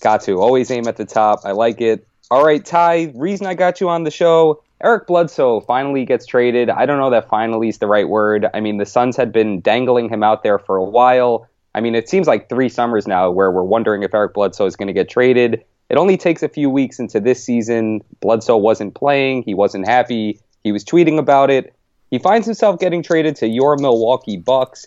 Got 0.00 0.22
to 0.22 0.40
always 0.40 0.70
aim 0.70 0.88
at 0.88 0.96
the 0.96 1.04
top. 1.04 1.40
I 1.44 1.52
like 1.52 1.80
it. 1.80 2.06
All 2.30 2.44
right, 2.44 2.64
Ty. 2.64 3.12
Reason 3.14 3.46
I 3.46 3.54
got 3.54 3.80
you 3.80 3.88
on 3.88 4.02
the 4.02 4.10
show. 4.10 4.62
Eric 4.82 5.06
Bledsoe 5.06 5.60
finally 5.60 6.04
gets 6.04 6.26
traded. 6.26 6.68
I 6.68 6.84
don't 6.84 6.98
know 6.98 7.10
that 7.10 7.28
finally 7.28 7.68
is 7.68 7.78
the 7.78 7.86
right 7.86 8.08
word. 8.08 8.46
I 8.52 8.60
mean, 8.60 8.76
the 8.76 8.84
Suns 8.84 9.16
had 9.16 9.32
been 9.32 9.60
dangling 9.60 10.10
him 10.10 10.22
out 10.22 10.42
there 10.42 10.58
for 10.58 10.76
a 10.76 10.84
while. 10.84 11.48
I 11.74 11.80
mean, 11.80 11.94
it 11.94 12.08
seems 12.08 12.26
like 12.26 12.48
three 12.48 12.68
summers 12.68 13.06
now 13.06 13.30
where 13.30 13.50
we're 13.50 13.62
wondering 13.62 14.02
if 14.02 14.12
Eric 14.12 14.34
Bledsoe 14.34 14.66
is 14.66 14.76
going 14.76 14.88
to 14.88 14.92
get 14.92 15.08
traded. 15.08 15.64
It 15.88 15.96
only 15.96 16.16
takes 16.16 16.42
a 16.42 16.48
few 16.48 16.68
weeks 16.68 16.98
into 16.98 17.20
this 17.20 17.42
season. 17.42 18.02
Bledsoe 18.20 18.56
wasn't 18.56 18.94
playing. 18.94 19.44
He 19.44 19.54
wasn't 19.54 19.86
happy. 19.86 20.40
He 20.66 20.72
was 20.72 20.84
tweeting 20.84 21.16
about 21.16 21.48
it. 21.48 21.72
He 22.10 22.18
finds 22.18 22.44
himself 22.44 22.80
getting 22.80 23.00
traded 23.00 23.36
to 23.36 23.46
your 23.46 23.76
Milwaukee 23.76 24.36
Bucks. 24.36 24.84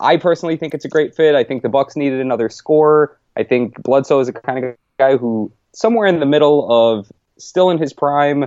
I 0.00 0.16
personally 0.16 0.56
think 0.56 0.72
it's 0.72 0.86
a 0.86 0.88
great 0.88 1.14
fit. 1.14 1.34
I 1.34 1.44
think 1.44 1.62
the 1.62 1.68
Bucks 1.68 1.96
needed 1.96 2.18
another 2.18 2.48
scorer. 2.48 3.14
I 3.36 3.42
think 3.42 3.82
Bledsoe 3.82 4.20
is 4.20 4.28
a 4.28 4.32
kind 4.32 4.64
of 4.64 4.74
guy 4.98 5.18
who 5.18 5.52
somewhere 5.74 6.06
in 6.06 6.18
the 6.18 6.24
middle 6.24 6.66
of 6.72 7.12
still 7.36 7.68
in 7.68 7.76
his 7.76 7.92
prime, 7.92 8.46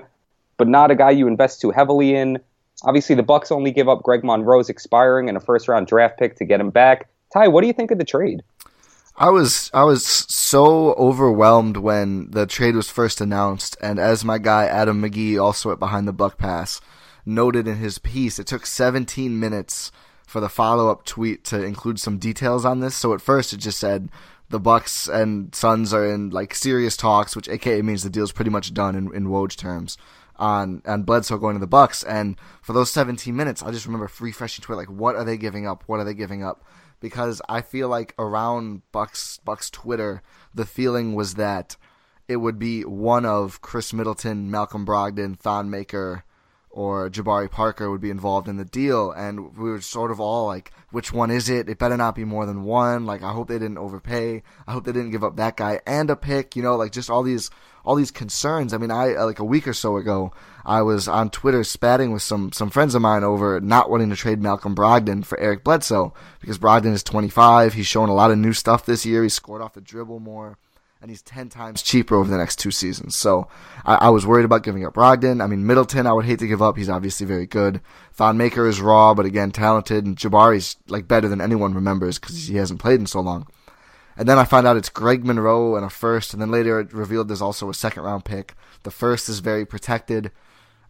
but 0.57 0.67
not 0.67 0.89
a 0.89 0.95
guy 0.95 1.11
you 1.11 1.27
invest 1.27 1.61
too 1.61 1.69
heavily 1.69 2.15
in. 2.15 2.39
Obviously, 2.81 3.13
the 3.13 3.21
Bucks 3.21 3.51
only 3.51 3.69
give 3.69 3.87
up 3.87 4.01
Greg 4.01 4.23
Monroe's 4.23 4.67
expiring 4.67 5.29
and 5.29 5.37
a 5.37 5.39
first 5.39 5.67
round 5.67 5.85
draft 5.85 6.17
pick 6.17 6.37
to 6.37 6.45
get 6.45 6.59
him 6.59 6.71
back. 6.71 7.09
Ty, 7.31 7.49
what 7.49 7.61
do 7.61 7.67
you 7.67 7.73
think 7.73 7.91
of 7.91 7.99
the 7.99 8.05
trade? 8.05 8.41
I 9.21 9.29
was 9.29 9.69
I 9.71 9.83
was 9.83 10.03
so 10.03 10.93
overwhelmed 10.93 11.77
when 11.77 12.31
the 12.31 12.47
trade 12.47 12.75
was 12.75 12.89
first 12.89 13.21
announced, 13.21 13.77
and 13.79 13.99
as 13.99 14.25
my 14.25 14.39
guy 14.39 14.65
Adam 14.65 14.99
McGee, 14.99 15.39
also 15.39 15.71
at 15.71 15.77
Behind 15.77 16.07
the 16.07 16.11
Buck 16.11 16.39
Pass, 16.39 16.81
noted 17.23 17.67
in 17.67 17.75
his 17.75 17.99
piece, 17.99 18.39
it 18.39 18.47
took 18.47 18.65
17 18.65 19.39
minutes 19.39 19.91
for 20.25 20.39
the 20.39 20.49
follow 20.49 20.89
up 20.89 21.05
tweet 21.05 21.43
to 21.43 21.63
include 21.63 21.99
some 21.99 22.17
details 22.17 22.65
on 22.65 22.79
this. 22.79 22.95
So 22.95 23.13
at 23.13 23.21
first 23.21 23.53
it 23.53 23.57
just 23.57 23.79
said 23.79 24.09
the 24.49 24.59
Bucks 24.59 25.07
and 25.07 25.53
Suns 25.53 25.93
are 25.93 26.11
in 26.11 26.31
like 26.31 26.55
serious 26.55 26.97
talks, 26.97 27.35
which 27.35 27.47
AKA 27.47 27.83
means 27.83 28.01
the 28.01 28.09
deal's 28.09 28.31
pretty 28.31 28.49
much 28.49 28.73
done 28.73 28.95
in, 28.95 29.13
in 29.13 29.27
Woj 29.27 29.55
terms. 29.55 29.99
On 30.41 30.81
on 30.87 31.03
Bledsoe 31.03 31.37
going 31.37 31.55
to 31.55 31.59
the 31.59 31.67
Bucks, 31.67 32.03
and 32.03 32.35
for 32.63 32.73
those 32.73 32.91
17 32.91 33.35
minutes, 33.35 33.61
I 33.61 33.69
just 33.69 33.85
remember 33.85 34.09
refreshing 34.19 34.63
Twitter 34.63 34.81
like, 34.81 34.89
what 34.89 35.15
are 35.15 35.23
they 35.23 35.37
giving 35.37 35.67
up? 35.67 35.83
What 35.85 35.99
are 35.99 36.03
they 36.03 36.15
giving 36.15 36.43
up? 36.43 36.65
because 37.01 37.41
I 37.49 37.61
feel 37.61 37.89
like 37.89 38.13
around 38.17 38.83
Bucks 38.93 39.39
Bucks 39.43 39.69
Twitter, 39.69 40.21
the 40.53 40.65
feeling 40.65 41.13
was 41.13 41.33
that 41.33 41.75
it 42.29 42.37
would 42.37 42.57
be 42.57 42.83
one 42.83 43.25
of 43.25 43.61
Khris 43.61 43.91
Middleton, 43.91 44.49
Malcolm 44.49 44.85
Brogdon, 44.85 45.37
Thon 45.37 45.69
Maker, 45.69 46.23
or 46.69 47.09
Jabari 47.09 47.51
Parker 47.51 47.91
would 47.91 47.99
be 47.99 48.11
involved 48.11 48.47
in 48.47 48.55
the 48.55 48.63
deal, 48.63 49.11
and 49.11 49.57
we 49.57 49.69
were 49.69 49.81
sort 49.81 50.11
of 50.11 50.21
all 50.21 50.45
like, 50.45 50.71
which 50.91 51.11
one 51.11 51.29
is 51.29 51.49
it? 51.49 51.67
It 51.67 51.79
better 51.79 51.97
not 51.97 52.15
be 52.15 52.23
more 52.23 52.45
than 52.45 52.63
one. 52.63 53.05
Like, 53.05 53.23
I 53.23 53.33
hope 53.33 53.49
they 53.49 53.59
didn't 53.59 53.79
overpay. 53.79 54.43
I 54.65 54.71
hope 54.71 54.85
they 54.85 54.93
didn't 54.93 55.11
give 55.11 55.23
up 55.23 55.35
that 55.35 55.57
guy 55.57 55.81
and 55.85 56.09
a 56.09 56.15
pick. 56.15 56.55
You 56.55 56.63
know, 56.63 56.77
like 56.77 56.93
just 56.93 57.09
all 57.09 57.23
these 57.23 57.49
all 57.85 57.95
these 57.95 58.11
concerns. 58.11 58.73
I 58.73 58.77
mean, 58.77 58.91
I 58.91 59.15
uh, 59.15 59.25
like 59.25 59.39
a 59.39 59.45
week 59.45 59.67
or 59.67 59.73
so 59.73 59.97
ago, 59.97 60.33
I 60.65 60.81
was 60.81 61.07
on 61.07 61.29
Twitter 61.29 61.63
spatting 61.63 62.11
with 62.11 62.21
some 62.21 62.51
some 62.51 62.69
friends 62.69 62.95
of 62.95 63.01
mine 63.01 63.23
over 63.23 63.59
not 63.59 63.89
wanting 63.89 64.09
to 64.09 64.15
trade 64.15 64.41
Malcolm 64.41 64.75
Brogdon 64.75 65.25
for 65.25 65.39
Eric 65.39 65.63
Bledsoe 65.63 66.13
because 66.39 66.59
Brogdon 66.59 66.93
is 66.93 67.03
25. 67.03 67.73
He's 67.73 67.87
shown 67.87 68.09
a 68.09 68.13
lot 68.13 68.31
of 68.31 68.37
new 68.37 68.53
stuff 68.53 68.85
this 68.85 69.05
year. 69.05 69.23
He 69.23 69.29
scored 69.29 69.61
off 69.61 69.73
the 69.73 69.81
dribble 69.81 70.19
more, 70.19 70.57
and 71.01 71.09
he's 71.09 71.21
10 71.23 71.49
times 71.49 71.81
cheaper 71.81 72.15
over 72.15 72.29
the 72.29 72.37
next 72.37 72.59
two 72.59 72.71
seasons. 72.71 73.15
So 73.15 73.47
I, 73.85 73.95
I 73.95 74.09
was 74.09 74.25
worried 74.25 74.45
about 74.45 74.63
giving 74.63 74.85
up 74.85 74.93
Brogdon. 74.93 75.43
I 75.43 75.47
mean, 75.47 75.65
Middleton, 75.65 76.07
I 76.07 76.13
would 76.13 76.25
hate 76.25 76.39
to 76.39 76.47
give 76.47 76.61
up. 76.61 76.77
He's 76.77 76.89
obviously 76.89 77.25
very 77.25 77.47
good. 77.47 77.81
Thon 78.13 78.37
Maker 78.37 78.67
is 78.67 78.81
raw, 78.81 79.13
but 79.13 79.25
again 79.25 79.51
talented, 79.51 80.05
and 80.05 80.17
Jabari's 80.17 80.77
like 80.87 81.07
better 81.07 81.27
than 81.27 81.41
anyone 81.41 81.73
remembers 81.73 82.19
because 82.19 82.47
he 82.47 82.57
hasn't 82.57 82.79
played 82.79 82.99
in 82.99 83.07
so 83.07 83.19
long. 83.19 83.47
And 84.17 84.27
then 84.27 84.37
I 84.37 84.43
find 84.43 84.67
out 84.67 84.77
it's 84.77 84.89
Greg 84.89 85.25
Monroe 85.25 85.75
and 85.75 85.85
a 85.85 85.89
first, 85.89 86.33
and 86.33 86.41
then 86.41 86.51
later 86.51 86.79
it 86.79 86.93
revealed 86.93 87.27
there's 87.27 87.41
also 87.41 87.69
a 87.69 87.73
second 87.73 88.03
round 88.03 88.25
pick. 88.25 88.55
The 88.83 88.91
first 88.91 89.29
is 89.29 89.39
very 89.39 89.65
protected. 89.65 90.31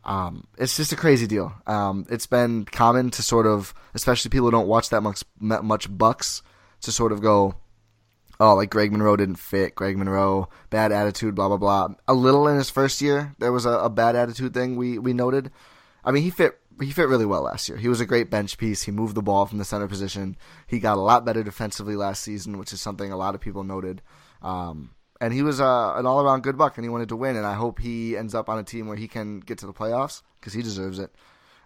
Um, 0.03 0.47
it's 0.57 0.77
just 0.77 0.91
a 0.91 0.95
crazy 0.95 1.27
deal. 1.27 1.53
Um, 1.67 2.05
it's 2.09 2.25
been 2.25 2.65
common 2.65 3.11
to 3.11 3.21
sort 3.21 3.45
of, 3.45 3.73
especially 3.93 4.29
people 4.29 4.47
who 4.47 4.51
don't 4.51 4.67
watch 4.67 4.89
that 4.89 5.01
much 5.01 5.23
much 5.39 5.95
Bucks, 5.95 6.41
to 6.81 6.91
sort 6.91 7.11
of 7.11 7.21
go, 7.21 7.55
oh, 8.39 8.55
like 8.55 8.71
Greg 8.71 8.91
Monroe 8.91 9.15
didn't 9.15 9.35
fit. 9.35 9.75
Greg 9.75 9.97
Monroe, 9.97 10.49
bad 10.71 10.91
attitude, 10.91 11.35
blah 11.35 11.47
blah 11.47 11.57
blah. 11.57 11.89
A 12.07 12.13
little 12.13 12.47
in 12.47 12.57
his 12.57 12.71
first 12.71 13.01
year, 13.01 13.35
there 13.37 13.51
was 13.51 13.65
a, 13.65 13.71
a 13.71 13.89
bad 13.89 14.15
attitude 14.15 14.53
thing 14.53 14.75
we 14.75 14.97
we 14.97 15.13
noted. 15.13 15.51
I 16.03 16.11
mean, 16.11 16.23
he 16.23 16.31
fit 16.31 16.59
he 16.81 16.91
fit 16.91 17.07
really 17.07 17.25
well 17.25 17.43
last 17.43 17.69
year. 17.69 17.77
He 17.77 17.87
was 17.87 18.01
a 18.01 18.05
great 18.05 18.29
bench 18.29 18.57
piece. 18.57 18.83
He 18.83 18.91
moved 18.91 19.15
the 19.15 19.21
ball 19.21 19.45
from 19.45 19.57
the 19.57 19.65
center 19.65 19.87
position. 19.87 20.37
He 20.67 20.79
got 20.79 20.97
a 20.97 21.01
lot 21.01 21.25
better 21.25 21.43
defensively 21.43 21.95
last 21.95 22.23
season, 22.23 22.57
which 22.57 22.73
is 22.73 22.81
something 22.81 23.11
a 23.11 23.17
lot 23.17 23.35
of 23.35 23.41
people 23.41 23.63
noted. 23.63 24.01
Um, 24.41 24.91
and 25.19 25.33
he 25.33 25.43
was 25.43 25.61
uh, 25.61 25.93
an 25.95 26.05
all 26.05 26.21
around 26.21 26.43
good 26.43 26.57
buck, 26.57 26.77
and 26.77 26.85
he 26.85 26.89
wanted 26.89 27.09
to 27.09 27.15
win. 27.15 27.35
And 27.35 27.45
I 27.45 27.53
hope 27.53 27.79
he 27.79 28.17
ends 28.17 28.33
up 28.33 28.49
on 28.49 28.57
a 28.57 28.63
team 28.63 28.87
where 28.87 28.97
he 28.97 29.07
can 29.07 29.39
get 29.39 29.59
to 29.59 29.67
the 29.67 29.73
playoffs 29.73 30.23
because 30.39 30.53
he 30.53 30.61
deserves 30.61 30.97
it. 30.97 31.13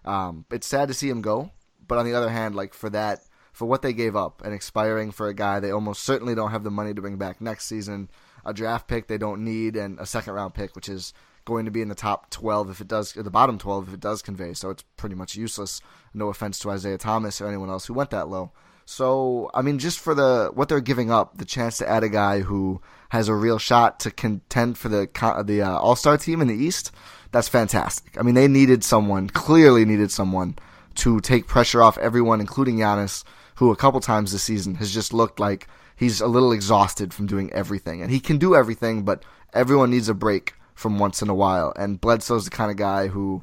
Um, 0.04 0.44
it's 0.50 0.66
sad 0.66 0.88
to 0.88 0.94
see 0.94 1.08
him 1.08 1.22
go, 1.22 1.50
but 1.86 1.98
on 1.98 2.04
the 2.04 2.14
other 2.14 2.30
hand, 2.30 2.54
like 2.54 2.74
for 2.74 2.90
that, 2.90 3.20
for 3.52 3.64
what 3.64 3.82
they 3.82 3.92
gave 3.92 4.14
up 4.14 4.42
and 4.44 4.52
expiring 4.52 5.10
for 5.10 5.28
a 5.28 5.34
guy 5.34 5.58
they 5.58 5.70
almost 5.70 6.02
certainly 6.02 6.34
don't 6.34 6.50
have 6.50 6.62
the 6.62 6.70
money 6.70 6.92
to 6.92 7.00
bring 7.00 7.16
back 7.16 7.40
next 7.40 7.64
season, 7.64 8.10
a 8.44 8.52
draft 8.52 8.86
pick 8.86 9.08
they 9.08 9.18
don't 9.18 9.42
need, 9.42 9.76
and 9.76 9.98
a 9.98 10.06
second 10.06 10.34
round 10.34 10.54
pick, 10.54 10.76
which 10.76 10.88
is 10.88 11.12
going 11.46 11.64
to 11.64 11.70
be 11.70 11.80
in 11.80 11.88
the 11.88 11.94
top 11.94 12.28
12 12.30 12.68
if 12.70 12.80
it 12.82 12.88
does, 12.88 13.14
the 13.14 13.30
bottom 13.30 13.56
12 13.56 13.88
if 13.88 13.94
it 13.94 14.00
does 14.00 14.20
convey. 14.20 14.52
So 14.52 14.68
it's 14.68 14.84
pretty 14.98 15.14
much 15.14 15.34
useless. 15.34 15.80
No 16.12 16.28
offense 16.28 16.58
to 16.60 16.70
Isaiah 16.70 16.98
Thomas 16.98 17.40
or 17.40 17.48
anyone 17.48 17.70
else 17.70 17.86
who 17.86 17.94
went 17.94 18.10
that 18.10 18.28
low. 18.28 18.52
So 18.86 19.50
I 19.52 19.62
mean, 19.62 19.78
just 19.78 19.98
for 19.98 20.14
the 20.14 20.50
what 20.54 20.68
they're 20.68 20.80
giving 20.80 21.10
up, 21.10 21.38
the 21.38 21.44
chance 21.44 21.78
to 21.78 21.88
add 21.88 22.04
a 22.04 22.08
guy 22.08 22.40
who 22.40 22.80
has 23.08 23.28
a 23.28 23.34
real 23.34 23.58
shot 23.58 23.98
to 24.00 24.10
contend 24.10 24.78
for 24.78 24.88
the 24.88 25.08
the 25.44 25.62
uh, 25.62 25.76
All 25.78 25.96
Star 25.96 26.16
team 26.16 26.40
in 26.40 26.46
the 26.46 26.54
East, 26.54 26.92
that's 27.32 27.48
fantastic. 27.48 28.16
I 28.18 28.22
mean, 28.22 28.36
they 28.36 28.46
needed 28.46 28.84
someone, 28.84 29.28
clearly 29.28 29.84
needed 29.84 30.12
someone 30.12 30.56
to 30.96 31.20
take 31.20 31.48
pressure 31.48 31.82
off 31.82 31.98
everyone, 31.98 32.40
including 32.40 32.76
Giannis, 32.76 33.24
who 33.56 33.72
a 33.72 33.76
couple 33.76 34.00
times 34.00 34.30
this 34.30 34.44
season 34.44 34.76
has 34.76 34.94
just 34.94 35.12
looked 35.12 35.40
like 35.40 35.66
he's 35.96 36.20
a 36.20 36.28
little 36.28 36.52
exhausted 36.52 37.12
from 37.12 37.26
doing 37.26 37.52
everything, 37.52 38.02
and 38.02 38.10
he 38.12 38.20
can 38.20 38.38
do 38.38 38.54
everything, 38.54 39.02
but 39.02 39.24
everyone 39.52 39.90
needs 39.90 40.08
a 40.08 40.14
break 40.14 40.54
from 40.76 41.00
once 41.00 41.22
in 41.22 41.28
a 41.28 41.34
while. 41.34 41.72
And 41.74 42.00
Bledsoe's 42.00 42.44
the 42.44 42.50
kind 42.50 42.70
of 42.70 42.76
guy 42.76 43.08
who, 43.08 43.42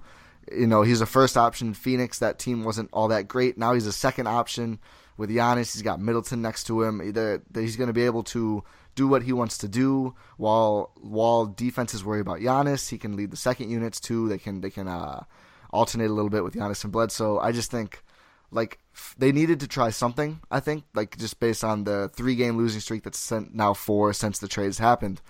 you 0.50 0.68
know, 0.68 0.84
he's 0.84 1.02
a 1.02 1.06
first 1.06 1.36
option 1.36 1.74
Phoenix. 1.74 2.20
That 2.20 2.40
team 2.40 2.64
wasn't 2.64 2.90
all 2.94 3.10
that 3.10 3.28
great. 3.28 3.58
Now 3.58 3.74
he's 3.74 3.88
a 3.88 3.92
second 3.92 4.28
option 4.28 4.80
with 5.18 5.30
Giannis. 5.30 5.74
He's 5.74 5.82
got 5.82 6.00
Middleton 6.00 6.42
next 6.42 6.66
to 6.66 6.84
him. 6.84 7.02
Either 7.02 7.42
he's 7.54 7.76
going 7.76 7.88
to 7.88 7.94
be 7.94 8.06
able 8.06 8.24
to 8.24 8.64
do 8.96 9.08
what 9.08 9.24
he 9.24 9.34
wants 9.34 9.58
to 9.58 9.68
do 9.68 10.14
while 10.38 10.92
while 11.02 11.48
defenses 11.48 12.06
worry 12.06 12.22
about 12.22 12.40
Giannis. 12.40 12.90
He 12.90 12.98
can 12.98 13.16
lead 13.16 13.32
the 13.32 13.38
second 13.38 13.70
units 13.70 14.00
too. 14.00 14.30
They 14.30 14.38
can 14.38 14.62
they 14.62 14.70
can 14.70 14.88
uh, 14.88 15.24
alternate 15.72 16.10
a 16.10 16.14
little 16.14 16.30
bit 16.30 16.44
with 16.44 16.54
Giannis 16.54 16.84
and 16.84 16.94
Bledsoe. 16.94 17.40
I 17.40 17.52
just 17.52 17.72
think 17.72 18.04
like 18.52 18.78
they 19.18 19.32
needed 19.32 19.60
to 19.62 19.68
try 19.68 19.90
something. 19.90 20.40
I 20.52 20.60
think 20.60 20.84
like 20.94 21.18
just 21.18 21.40
based 21.40 21.64
on 21.64 21.84
the 21.84 22.12
three 22.14 22.36
game 22.36 22.58
losing 22.58 22.82
streak 22.82 23.04
that's 23.04 23.18
sent 23.18 23.56
now 23.56 23.74
four 23.74 24.14
since 24.14 24.38
the 24.38 24.48
trades 24.48 24.78
happened. 24.78 25.22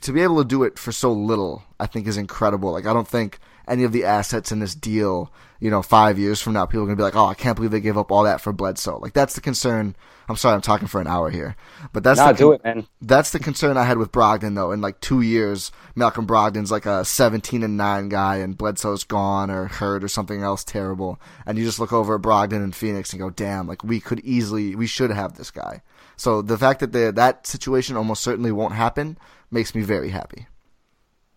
To 0.00 0.12
be 0.12 0.22
able 0.22 0.38
to 0.38 0.48
do 0.48 0.62
it 0.62 0.78
for 0.78 0.92
so 0.92 1.12
little, 1.12 1.62
I 1.78 1.86
think 1.86 2.06
is 2.06 2.16
incredible. 2.16 2.72
Like 2.72 2.86
I 2.86 2.92
don't 2.92 3.08
think 3.08 3.38
any 3.68 3.84
of 3.84 3.92
the 3.92 4.04
assets 4.04 4.52
in 4.52 4.60
this 4.60 4.74
deal, 4.74 5.32
you 5.60 5.70
know, 5.70 5.82
five 5.82 6.18
years 6.18 6.40
from 6.40 6.52
now, 6.52 6.66
people 6.66 6.82
are 6.82 6.86
gonna 6.86 6.96
be 6.96 7.02
like, 7.02 7.16
"Oh, 7.16 7.26
I 7.26 7.34
can't 7.34 7.56
believe 7.56 7.70
they 7.70 7.80
gave 7.80 7.98
up 7.98 8.10
all 8.10 8.24
that 8.24 8.40
for 8.40 8.52
Bledsoe." 8.52 8.98
Like 8.98 9.12
that's 9.12 9.34
the 9.34 9.40
concern. 9.40 9.96
I'm 10.26 10.36
sorry, 10.36 10.54
I'm 10.54 10.62
talking 10.62 10.88
for 10.88 11.02
an 11.02 11.06
hour 11.06 11.28
here, 11.28 11.54
but 11.92 12.02
that's 12.02 12.18
nah, 12.18 12.32
the 12.32 12.38
do 12.38 12.52
it, 12.52 12.64
man. 12.64 12.86
That's 13.02 13.30
the 13.30 13.38
concern 13.38 13.76
I 13.76 13.84
had 13.84 13.98
with 13.98 14.10
Brogdon 14.10 14.54
though. 14.54 14.72
In 14.72 14.80
like 14.80 15.00
two 15.00 15.20
years, 15.20 15.70
Malcolm 15.94 16.26
Brogdon's 16.26 16.70
like 16.70 16.86
a 16.86 17.04
17 17.04 17.62
and 17.62 17.76
nine 17.76 18.08
guy, 18.08 18.36
and 18.36 18.56
Bledsoe's 18.56 19.04
gone 19.04 19.50
or 19.50 19.66
hurt 19.66 20.02
or 20.02 20.08
something 20.08 20.42
else 20.42 20.64
terrible, 20.64 21.20
and 21.44 21.58
you 21.58 21.64
just 21.64 21.78
look 21.78 21.92
over 21.92 22.14
at 22.14 22.22
Brogdon 22.22 22.64
and 22.64 22.74
Phoenix 22.74 23.12
and 23.12 23.20
go, 23.20 23.28
"Damn, 23.28 23.66
like 23.66 23.84
we 23.84 24.00
could 24.00 24.20
easily, 24.20 24.74
we 24.74 24.86
should 24.86 25.10
have 25.10 25.36
this 25.36 25.50
guy." 25.50 25.82
So 26.16 26.42
the 26.42 26.58
fact 26.58 26.80
that 26.80 26.92
the, 26.92 27.12
that 27.12 27.46
situation 27.46 27.96
almost 27.96 28.22
certainly 28.22 28.52
won't 28.52 28.74
happen 28.74 29.18
makes 29.54 29.74
me 29.74 29.82
very 29.82 30.10
happy. 30.10 30.46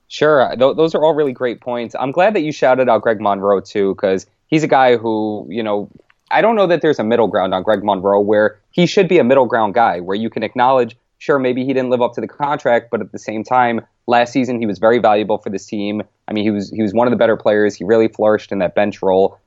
Sure, 0.09 0.47
th- 0.57 0.75
those 0.75 0.95
are 0.95 1.03
all 1.03 1.13
really 1.13 1.33
great 1.33 1.61
points. 1.61 1.95
I'm 1.99 2.11
glad 2.11 2.33
that 2.33 2.41
you 2.41 2.51
shouted 2.51 2.89
out 2.89 3.01
Greg 3.01 3.21
Monroe 3.21 3.61
too, 3.61 3.93
because 3.95 4.25
he's 4.47 4.63
a 4.63 4.67
guy 4.67 4.97
who, 4.97 5.47
you 5.49 5.63
know, 5.63 5.89
I 6.31 6.41
don't 6.41 6.55
know 6.55 6.67
that 6.67 6.81
there's 6.81 6.99
a 6.99 7.03
middle 7.03 7.27
ground 7.27 7.53
on 7.53 7.63
Greg 7.63 7.83
Monroe 7.83 8.19
where 8.19 8.59
he 8.71 8.85
should 8.85 9.07
be 9.07 9.19
a 9.19 9.23
middle 9.23 9.45
ground 9.45 9.73
guy, 9.73 9.99
where 10.01 10.15
you 10.15 10.29
can 10.29 10.43
acknowledge, 10.43 10.97
sure, 11.19 11.39
maybe 11.39 11.63
he 11.63 11.73
didn't 11.73 11.89
live 11.89 12.01
up 12.01 12.13
to 12.13 12.21
the 12.21 12.27
contract, 12.27 12.89
but 12.91 13.01
at 13.01 13.11
the 13.11 13.19
same 13.19 13.43
time, 13.43 13.81
last 14.07 14.33
season 14.33 14.59
he 14.59 14.65
was 14.65 14.79
very 14.79 14.99
valuable 14.99 15.37
for 15.37 15.49
this 15.49 15.65
team. 15.65 16.01
I 16.27 16.33
mean, 16.33 16.43
he 16.43 16.51
was 16.51 16.69
he 16.69 16.81
was 16.81 16.93
one 16.93 17.07
of 17.07 17.11
the 17.11 17.17
better 17.17 17.37
players. 17.37 17.75
He 17.75 17.83
really 17.83 18.07
flourished 18.07 18.51
in 18.51 18.59
that 18.59 18.75
bench 18.75 19.01
role. 19.01 19.39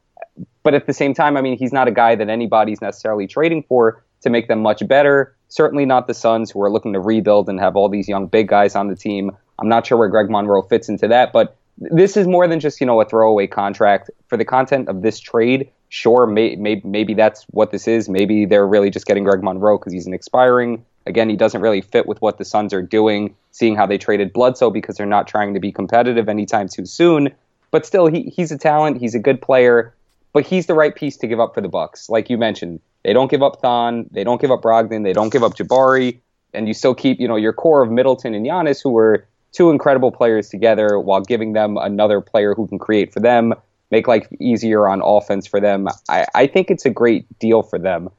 But 0.63 0.75
at 0.75 0.87
the 0.87 0.95
same 0.95 1.15
time, 1.15 1.37
I 1.37 1.43
mean, 1.43 1.59
he's 1.59 1.73
not 1.73 1.89
a 1.89 1.91
guy 1.91 2.15
that 2.15 2.29
anybody's 2.29 2.81
necessarily 2.81 3.27
trading 3.27 3.63
for 3.63 4.03
to 4.23 4.31
make 4.31 4.49
them 4.49 4.61
much 4.61 4.87
better. 4.87 5.35
Certainly 5.51 5.85
not 5.85 6.07
the 6.07 6.15
Suns, 6.15 6.51
who 6.51 6.63
are 6.63 6.71
looking 6.71 6.95
to 6.95 7.01
rebuild 7.01 7.49
and 7.49 7.61
have 7.61 7.77
all 7.77 7.89
these 7.89 8.09
young 8.09 8.27
big 8.27 8.49
guys 8.49 8.75
on 8.75 8.89
the 8.89 8.97
team. 8.97 9.37
I'm 9.59 9.69
not 9.69 9.87
sure 9.87 9.99
where 9.99 10.09
Greg 10.09 10.31
Monroe 10.31 10.63
fits 10.63 10.89
into 10.89 11.09
that, 11.09 11.33
but 11.33 11.57
this 11.77 12.17
is 12.17 12.27
more 12.27 12.47
than 12.47 12.61
just 12.61 12.81
you 12.81 12.87
know 12.87 13.01
a 13.01 13.05
throwaway 13.05 13.47
contract 13.47 14.11
for 14.29 14.37
the 14.37 14.45
content 14.45 14.89
of 14.89 15.03
this 15.03 15.19
trade. 15.19 15.71
Sure, 15.89 16.27
may, 16.27 16.55
may, 16.55 16.81
maybe 16.85 17.15
that's 17.15 17.45
what 17.51 17.73
this 17.73 17.89
is. 17.89 18.09
Maybe 18.09 18.47
they're 18.47 18.67
really 18.67 18.91
just 18.91 19.07
getting 19.07 19.25
Greg 19.25 19.43
Monroe 19.43 19.77
because 19.77 19.93
he's 19.93 20.07
an 20.07 20.15
expiring. 20.15 20.85
Again, 21.07 21.29
he 21.29 21.37
doesn't 21.37 21.61
really 21.61 21.81
fit 21.81 22.07
with 22.07 22.23
what 22.23 22.39
the 22.39 22.45
Suns 22.45 22.73
are 22.73 22.83
doing. 22.83 23.35
Seeing 23.51 23.75
how 23.75 23.87
they 23.87 23.99
traded 23.99 24.33
Bledsoe 24.33 24.71
because 24.71 24.97
they're 24.97 25.07
not 25.07 25.27
trying 25.27 25.55
to 25.55 25.61
be 25.61 25.73
competitive 25.73 26.29
anytime 26.29 26.69
too 26.69 26.87
soon. 26.87 27.31
But 27.73 27.87
still, 27.87 28.07
he, 28.07 28.33
he's 28.35 28.53
a 28.53 28.59
talent. 28.59 28.99
He's 28.99 29.17
a 29.17 29.19
good 29.19 29.43
player. 29.43 29.95
But 30.33 30.47
he's 30.47 30.67
the 30.67 30.75
right 30.75 30.95
piece 30.95 31.17
to 31.19 31.27
give 31.27 31.41
up 31.41 31.55
for 31.55 31.61
the 31.61 31.69
Bucks. 31.69 32.09
Like 32.09 32.31
you 32.31 32.39
mentioned, 32.39 32.81
they 33.05 33.13
don't 33.13 33.31
give 33.31 33.43
up 33.43 33.61
Thon. 33.61 34.09
They 34.11 34.25
don't 34.25 34.41
give 34.41 34.51
up 34.51 34.63
Brogdon. 34.63 35.03
They 35.05 35.13
don't 35.13 35.33
give 35.33 35.43
up 35.43 35.55
Jabari. 35.57 36.21
And 36.53 36.69
you 36.69 36.75
still 36.75 36.95
keep, 36.95 37.21
you 37.21 37.29
know, 37.29 37.37
your 37.37 37.53
core 37.53 37.83
of 37.83 37.91
Middleton 37.91 38.35
and 38.35 38.47
Giannis, 38.47 38.83
who 38.83 38.91
were 38.91 39.27
two 39.53 39.71
incredible 39.71 40.13
players 40.13 40.49
together 40.49 40.99
while 40.99 41.21
giving 41.21 41.53
them 41.53 41.77
another 41.77 42.21
player 42.21 42.55
who 42.55 42.67
can 42.67 42.79
create 42.79 43.13
for 43.13 43.21
them, 43.21 43.55
make 43.91 44.07
life 44.07 44.29
easier 44.41 44.89
on 44.89 45.01
offense 45.03 45.47
for 45.47 45.61
them. 45.61 45.89
I, 46.09 46.27
I 46.35 46.47
think 46.47 46.71
it's 46.71 46.87
a 46.87 46.91
great 46.91 47.27
deal 47.39 47.63
for 47.63 47.79
them. 47.79 48.11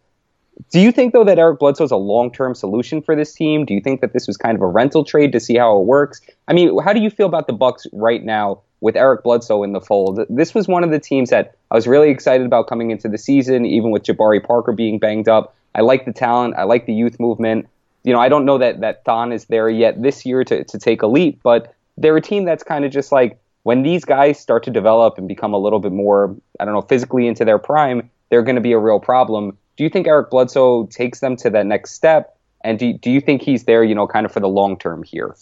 Do 0.70 0.80
you 0.80 0.92
think 0.92 1.14
though 1.14 1.24
that 1.24 1.40
Eric 1.40 1.60
Bledsoe 1.60 1.84
is 1.84 1.92
a 1.92 1.98
long-term 1.98 2.56
solution 2.56 3.02
for 3.02 3.16
this 3.16 3.34
team? 3.34 3.66
Do 3.66 3.74
you 3.74 3.82
think 3.82 4.02
that 4.02 4.14
this 4.14 4.28
was 4.28 4.38
kind 4.38 4.56
of 4.56 4.62
a 4.62 4.68
rental 4.68 5.04
trade 5.04 5.32
to 5.32 5.40
see 5.40 5.58
how 5.58 5.80
it 5.80 5.86
works? 5.86 6.22
I 6.48 6.54
mean, 6.54 6.78
how 6.84 6.94
do 6.94 7.00
you 7.00 7.10
feel 7.10 7.26
about 7.26 7.48
the 7.48 7.54
Bucks 7.54 7.88
right 7.94 8.24
now 8.24 8.62
with 8.82 8.96
Eric 8.96 9.24
Bledsoe 9.24 9.64
in 9.64 9.74
the 9.74 9.82
fold? 9.82 10.20
This 10.30 10.54
was 10.54 10.68
one 10.68 10.84
of 10.84 10.92
the 10.92 11.00
teams 11.00 11.30
that 11.30 11.56
I 11.72 11.76
was 11.76 11.88
really 11.88 12.10
excited 12.10 12.46
about 12.46 12.68
coming 12.68 12.92
into 12.92 13.08
the 13.08 13.18
season, 13.18 13.66
even 13.66 13.92
with 13.92 14.04
Jabari 14.04 14.44
Parker 14.44 14.74
being 14.74 15.00
banged 15.00 15.30
up. 15.30 15.56
I 15.74 15.82
like 15.82 16.06
the 16.06 16.14
talent. 16.14 16.56
I 16.58 16.64
like 16.64 16.86
the 16.86 16.94
youth 16.94 17.20
movement 17.20 17.68
you 18.04 18.14
know, 18.14 18.20
I 18.20 18.30
don't 18.30 18.46
know 18.46 18.58
that 18.58 18.82
that 18.82 19.04
Don 19.04 19.32
is 19.32 19.46
there 19.46 19.70
yet 19.70 20.02
this 20.02 20.26
year 20.26 20.44
to 20.44 20.64
to 20.64 20.80
take 20.80 21.02
a 21.02 21.08
leap, 21.08 21.40
but 21.44 21.76
they're 21.98 22.18
a 22.18 22.22
team 22.22 22.46
that's 22.46 22.64
kind 22.64 22.86
of 22.86 22.92
just 22.92 23.12
like 23.12 23.40
when 23.64 23.84
these 23.84 24.06
guys 24.06 24.40
start 24.40 24.64
to 24.64 24.72
develop 24.72 25.18
and 25.18 25.28
become 25.28 25.54
a 25.54 25.58
little 25.58 25.80
bit 25.80 25.92
more, 25.92 26.36
I 26.60 26.66
don't 26.66 26.74
know, 26.74 26.82
physically 26.82 27.28
into 27.28 27.46
their 27.46 27.60
prime, 27.60 28.10
they're 28.30 28.42
going 28.42 28.56
to 28.56 28.62
be 28.62 28.72
a 28.72 28.80
real 28.80 29.00
problem. 29.00 29.58
Do 29.78 29.84
you 29.84 29.90
think 29.90 30.08
Eric 30.08 30.32
Bledsoe 30.32 30.88
takes 30.88 31.20
them 31.20 31.36
to 31.38 31.50
that 31.52 31.68
next 31.68 31.92
step? 31.94 32.38
And 32.64 32.80
do, 32.80 32.94
do 32.94 33.12
you 33.12 33.22
think 33.22 33.44
he's 33.44 33.66
there, 33.66 33.84
you 33.84 33.94
know, 33.94 34.08
kind 34.08 34.26
of 34.26 34.32
for 34.32 34.40
the 34.40 34.50
long 34.50 34.78
term 34.80 35.04
here? 35.04 35.36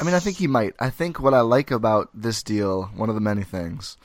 I 0.00 0.04
mean, 0.04 0.14
I 0.14 0.20
think 0.20 0.36
he 0.36 0.46
might. 0.46 0.74
I 0.78 0.90
think 0.90 1.20
what 1.20 1.34
I 1.34 1.40
like 1.40 1.70
about 1.70 2.10
this 2.14 2.42
deal, 2.42 2.84
one 2.96 3.08
of 3.08 3.14
the 3.14 3.20
many 3.20 3.42
things, 3.42 3.96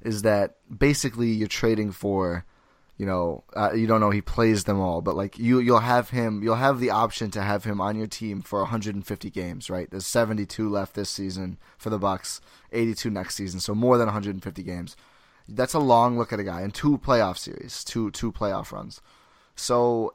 is 0.00 0.22
that 0.22 0.56
basically 0.76 1.28
you're 1.28 1.48
trading 1.48 1.92
for 1.92 2.44
you 3.02 3.06
know, 3.06 3.42
uh, 3.56 3.72
you 3.72 3.88
don't 3.88 4.00
know 4.00 4.10
he 4.10 4.20
plays 4.20 4.62
them 4.62 4.78
all, 4.78 5.00
but 5.00 5.16
like 5.16 5.36
you, 5.36 5.58
you'll 5.58 5.80
have 5.80 6.10
him, 6.10 6.40
you'll 6.40 6.54
have 6.54 6.78
the 6.78 6.90
option 6.90 7.32
to 7.32 7.42
have 7.42 7.64
him 7.64 7.80
on 7.80 7.96
your 7.96 8.06
team 8.06 8.42
for 8.42 8.60
150 8.60 9.30
games, 9.30 9.68
right? 9.68 9.90
There's 9.90 10.06
72 10.06 10.68
left 10.68 10.94
this 10.94 11.10
season 11.10 11.58
for 11.78 11.90
the 11.90 11.98
Bucks, 11.98 12.40
82 12.70 13.10
next 13.10 13.34
season, 13.34 13.58
so 13.58 13.74
more 13.74 13.98
than 13.98 14.06
150 14.06 14.62
games. 14.62 14.94
That's 15.48 15.74
a 15.74 15.80
long 15.80 16.16
look 16.16 16.32
at 16.32 16.38
a 16.38 16.44
guy 16.44 16.62
in 16.62 16.70
two 16.70 16.98
playoff 16.98 17.38
series, 17.38 17.82
two 17.82 18.12
two 18.12 18.30
playoff 18.30 18.70
runs. 18.70 19.00
So 19.56 20.14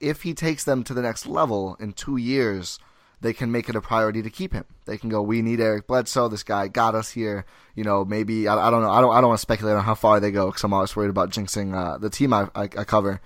if 0.00 0.22
he 0.22 0.32
takes 0.32 0.64
them 0.64 0.84
to 0.84 0.94
the 0.94 1.02
next 1.02 1.26
level 1.26 1.76
in 1.78 1.92
two 1.92 2.16
years, 2.16 2.78
they 3.22 3.32
can 3.32 3.52
make 3.52 3.68
it 3.68 3.76
a 3.76 3.80
priority 3.80 4.20
to 4.20 4.30
keep 4.30 4.52
him. 4.52 4.64
They 4.84 4.98
can 4.98 5.08
go, 5.08 5.22
we 5.22 5.42
need 5.42 5.60
Eric 5.60 5.86
Bledsoe. 5.86 6.28
This 6.28 6.42
guy 6.42 6.66
got 6.68 6.94
us 6.94 7.10
here. 7.10 7.46
You 7.74 7.84
know, 7.84 8.04
maybe 8.04 8.48
I, 8.48 8.68
I 8.68 8.70
don't 8.70 8.82
know. 8.82 8.90
I 8.90 9.00
don't. 9.00 9.14
I 9.14 9.20
don't 9.20 9.28
want 9.28 9.38
to 9.38 9.42
speculate 9.42 9.76
on 9.76 9.84
how 9.84 9.94
far 9.94 10.20
they 10.20 10.32
go 10.32 10.46
because 10.46 10.64
I'm 10.64 10.72
always 10.72 10.94
worried 10.94 11.10
about 11.10 11.30
jinxing 11.30 11.74
uh, 11.74 11.98
the 11.98 12.10
team 12.10 12.32
I, 12.32 12.48
I, 12.54 12.64
I 12.64 12.84
cover. 12.84 13.20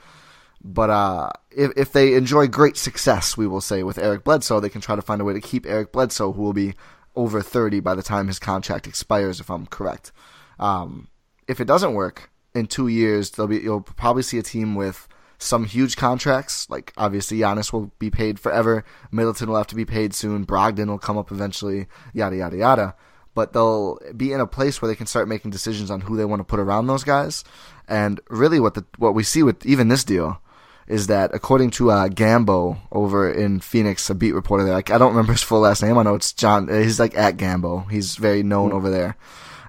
But 0.62 0.90
uh, 0.90 1.30
if 1.50 1.72
if 1.76 1.92
they 1.92 2.14
enjoy 2.14 2.46
great 2.46 2.76
success, 2.76 3.36
we 3.36 3.46
will 3.46 3.60
say 3.60 3.82
with 3.82 3.98
Eric 3.98 4.22
Bledsoe, 4.22 4.60
they 4.60 4.68
can 4.68 4.80
try 4.80 4.94
to 4.94 5.02
find 5.02 5.20
a 5.20 5.24
way 5.24 5.32
to 5.32 5.40
keep 5.40 5.66
Eric 5.66 5.92
Bledsoe, 5.92 6.32
who 6.32 6.42
will 6.42 6.52
be 6.52 6.74
over 7.14 7.40
30 7.40 7.80
by 7.80 7.94
the 7.94 8.02
time 8.02 8.26
his 8.26 8.38
contract 8.38 8.86
expires, 8.86 9.40
if 9.40 9.50
I'm 9.50 9.66
correct. 9.66 10.12
Um, 10.58 11.08
if 11.48 11.60
it 11.60 11.64
doesn't 11.64 11.94
work 11.94 12.30
in 12.54 12.66
two 12.66 12.88
years, 12.88 13.30
they'll 13.30 13.46
be 13.46 13.58
you'll 13.58 13.80
probably 13.80 14.22
see 14.22 14.38
a 14.38 14.42
team 14.42 14.74
with 14.74 15.08
some 15.38 15.64
huge 15.64 15.96
contracts. 15.96 16.68
Like 16.70 16.92
obviously 16.96 17.38
Giannis 17.38 17.72
will 17.72 17.90
be 17.98 18.10
paid 18.10 18.38
forever. 18.38 18.84
Middleton 19.10 19.48
will 19.48 19.56
have 19.56 19.66
to 19.68 19.74
be 19.74 19.84
paid 19.84 20.14
soon. 20.14 20.46
Brogdon 20.46 20.88
will 20.88 20.98
come 20.98 21.18
up 21.18 21.30
eventually. 21.30 21.86
Yada 22.12 22.36
yada 22.36 22.56
yada. 22.56 22.94
But 23.34 23.52
they'll 23.52 23.98
be 24.16 24.32
in 24.32 24.40
a 24.40 24.46
place 24.46 24.80
where 24.80 24.88
they 24.88 24.94
can 24.94 25.06
start 25.06 25.28
making 25.28 25.50
decisions 25.50 25.90
on 25.90 26.00
who 26.00 26.16
they 26.16 26.24
want 26.24 26.40
to 26.40 26.44
put 26.44 26.58
around 26.58 26.86
those 26.86 27.04
guys. 27.04 27.44
And 27.86 28.20
really, 28.28 28.60
what 28.60 28.74
the 28.74 28.84
what 28.96 29.14
we 29.14 29.22
see 29.22 29.42
with 29.42 29.64
even 29.66 29.88
this 29.88 30.04
deal 30.04 30.40
is 30.86 31.08
that 31.08 31.34
according 31.34 31.68
to 31.68 31.90
uh, 31.90 32.08
Gambo 32.08 32.78
over 32.92 33.30
in 33.30 33.60
Phoenix, 33.60 34.08
a 34.08 34.14
beat 34.14 34.32
reporter 34.32 34.64
there, 34.64 34.74
like 34.74 34.90
I 34.90 34.98
don't 34.98 35.10
remember 35.10 35.32
his 35.32 35.42
full 35.42 35.60
last 35.60 35.82
name. 35.82 35.98
I 35.98 36.02
know 36.02 36.14
it's 36.14 36.32
John. 36.32 36.68
He's 36.68 36.98
like 36.98 37.16
at 37.16 37.36
Gambo. 37.36 37.90
He's 37.90 38.16
very 38.16 38.42
known 38.42 38.72
over 38.72 38.88
there. 38.88 39.16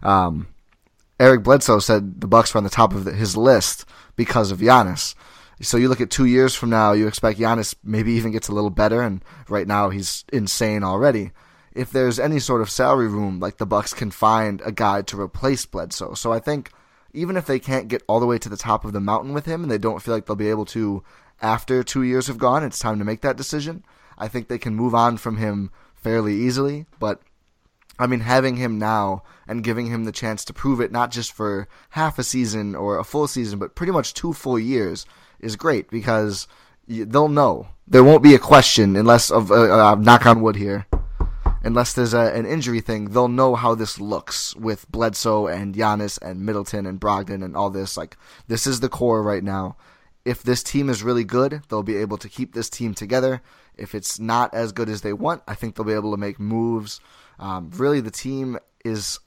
Um, 0.02 0.48
Eric 1.20 1.44
Bledsoe 1.44 1.80
said 1.80 2.22
the 2.22 2.28
Bucks 2.28 2.54
were 2.54 2.60
on 2.60 2.64
the 2.64 2.70
top 2.70 2.94
of 2.94 3.06
his 3.06 3.36
list 3.36 3.86
because 4.16 4.52
of 4.52 4.60
Giannis. 4.60 5.16
So 5.60 5.78
you 5.78 5.90
look 5.90 6.02
at 6.02 6.12
two 6.12 6.26
years 6.26 6.54
from 6.54 6.70
now, 6.70 6.92
you 6.92 7.08
expect 7.08 7.40
Giannis 7.40 7.74
maybe 7.84 8.14
even 8.14 8.32
gets 8.32 8.48
a 8.48 8.54
little 8.54 8.70
better, 8.70 9.02
and 9.02 9.24
right 9.50 9.68
now 9.68 9.90
he's 9.90 10.24
insane 10.32 10.84
already. 10.84 11.32
If 11.74 11.92
there's 11.92 12.20
any 12.20 12.40
sort 12.40 12.62
of 12.62 12.70
salary 12.70 13.08
room, 13.08 13.40
like 13.40 13.58
the 13.58 13.66
Bucks 13.66 13.94
can 13.94 14.12
find 14.12 14.62
a 14.66 14.72
guy 14.72 15.02
to 15.04 15.20
replace 15.20 15.66
Bledsoe. 15.66 16.14
So 16.14 16.32
I 16.32 16.40
think 16.40 16.72
even 17.14 17.38
if 17.38 17.46
they 17.46 17.60
can't 17.60 17.88
get 17.88 18.04
all 18.08 18.20
the 18.20 18.26
way 18.26 18.38
to 18.38 18.50
the 18.50 18.58
top 18.58 18.86
of 18.86 18.94
the 18.94 19.00
mountain 19.00 19.34
with 19.34 19.46
him, 19.46 19.64
and 19.64 19.72
they 19.72 19.78
don't 19.78 20.02
feel 20.02 20.14
like 20.14 20.26
they'll 20.26 20.36
be 20.36 20.50
able 20.50 20.66
to 20.66 21.04
after 21.42 21.84
two 21.84 22.04
years 22.04 22.28
have 22.28 22.38
gone, 22.38 22.64
it's 22.64 22.80
time 22.80 23.00
to 23.00 23.06
make 23.06 23.22
that 23.22 23.38
decision. 23.38 23.84
I 24.18 24.28
think 24.28 24.48
they 24.48 24.58
can 24.58 24.76
move 24.76 24.96
on 24.96 25.18
from 25.18 25.38
him 25.38 25.72
fairly 25.96 26.34
easily, 26.34 26.86
but 27.00 27.22
I 28.00 28.08
mean, 28.08 28.20
having 28.20 28.58
him 28.58 28.78
now 28.78 29.24
and 29.48 29.64
giving 29.64 29.88
him 29.88 30.04
the 30.04 30.12
chance 30.12 30.46
to 30.46 30.54
prove 30.54 30.80
it, 30.82 30.92
not 30.92 31.12
just 31.12 31.32
for 31.32 31.68
half 31.92 32.20
a 32.20 32.24
season 32.24 32.76
or 32.76 32.98
a 32.98 33.04
full 33.04 33.28
season, 33.28 33.58
but 33.60 33.76
pretty 33.76 33.92
much 33.92 34.14
two 34.14 34.34
full 34.34 34.60
years, 34.60 35.06
is 35.40 35.56
great 35.56 35.90
because 35.90 36.48
they'll 36.88 37.30
know. 37.30 37.68
There 37.88 38.04
won't 38.04 38.24
be 38.24 38.36
a 38.36 38.40
question 38.40 38.96
unless 38.96 39.32
of 39.32 39.52
uh, 39.52 39.92
uh, 39.92 39.96
knock 39.96 40.26
on 40.26 40.42
wood 40.42 40.56
here. 40.56 40.86
Unless 41.64 41.94
there's 41.94 42.14
a, 42.14 42.34
an 42.34 42.46
injury 42.46 42.80
thing, 42.82 43.10
they'll 43.10 43.28
know 43.28 43.56
how 43.56 43.76
this 43.76 44.00
looks 44.00 44.56
with 44.56 44.90
Bledsoe 44.90 45.48
and 45.48 45.76
Giannis 45.76 46.22
and 46.22 46.46
Middleton 46.46 46.86
and 46.86 47.00
Brogdon 47.00 47.44
and 47.44 47.58
all 47.58 47.70
this. 47.70 47.98
Like 47.98 48.16
this 48.48 48.68
is 48.68 48.80
the 48.80 48.90
core 48.90 49.22
right 49.22 49.44
now. 49.44 49.76
If 50.24 50.44
this 50.44 50.62
team 50.62 50.90
is 50.90 51.04
really 51.04 51.24
good, 51.24 51.62
they'll 51.70 51.84
be 51.84 51.98
able 51.98 52.18
to 52.18 52.30
keep 52.30 52.54
this 52.54 52.70
team 52.70 52.94
together. 52.94 53.42
If 53.76 53.96
it's 53.96 54.20
not 54.20 54.54
as 54.54 54.72
good 54.72 54.90
as 54.90 55.02
they 55.02 55.14
want, 55.14 55.44
I 55.48 55.56
think 55.56 55.76
they'll 55.76 55.86
be 55.86 55.94
able 55.94 56.12
to 56.12 56.18
make 56.18 56.40
moves. 56.40 57.00
Um, 57.40 57.72
really, 57.74 58.02
the 58.02 58.12
team 58.12 58.58
is 58.84 59.20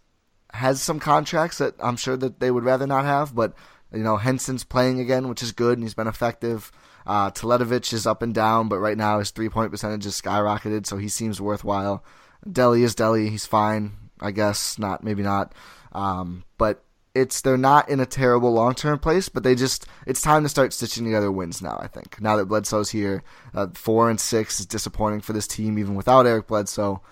has 0.53 0.83
some 0.83 0.99
contracts 0.99 1.59
that 1.59 1.75
I'm 1.79 1.97
sure 1.97 2.17
that 2.17 2.41
they 2.41 2.51
would 2.51 2.65
rather 2.65 2.87
not 2.87 3.05
have, 3.05 3.35
but 3.35 3.55
you 3.93 4.03
know, 4.03 4.17
Henson's 4.17 4.65
playing 4.65 5.01
again, 5.01 5.29
which 5.29 5.43
is 5.43 5.53
good, 5.53 5.79
and 5.79 5.83
he's 5.83 5.95
been 5.95 6.07
effective. 6.07 6.71
Uh, 7.07 7.31
Teletovic 7.31 7.93
is 7.93 8.07
up 8.07 8.23
and 8.23 8.35
down, 8.35 8.69
but 8.69 8.79
right 8.79 8.97
now 8.97 9.19
his 9.19 9.31
three 9.31 9.49
point 9.49 9.71
percentage 9.71 10.07
is 10.07 10.21
skyrocketed, 10.21 10.87
so 10.87 10.97
he 10.97 11.09
seems 11.09 11.41
worthwhile. 11.41 12.05
Delly 12.47 12.83
is 12.83 12.95
Delly, 12.95 13.29
he's 13.31 13.47
fine. 13.47 13.93
I 14.21 14.31
guess 14.31 14.79
not, 14.79 15.03
maybe 15.03 15.23
not. 15.23 15.55
Um, 15.93 16.45
but 16.59 16.85
it's 17.15 17.41
they're 17.41 17.57
not 17.57 17.89
in 17.89 18.01
a 18.01 18.07
terrible 18.07 18.53
long 18.53 18.75
term 18.75 18.99
place, 18.99 19.29
but 19.29 19.43
they 19.43 19.55
just 19.55 19.87
it's 20.07 20.21
time 20.21 20.43
to 20.43 20.49
start 20.49 20.73
stitching 20.73 21.05
together 21.05 21.33
wins 21.33 21.61
now. 21.61 21.79
I 21.81 21.89
think 21.89 22.21
now 22.21 22.37
that 22.37 22.47
Bledsoe's 22.47 22.91
here, 22.91 23.23
uh, 23.55 23.69
four 23.75 24.11
and 24.11 24.21
six 24.21 24.61
is 24.61 24.67
disappointing 24.67 25.21
for 25.21 25.33
this 25.33 25.47
team 25.47 25.79
even 25.79 25.95
without 25.95 26.27
Eric 26.27 26.47
Bledsoe. 26.47 27.03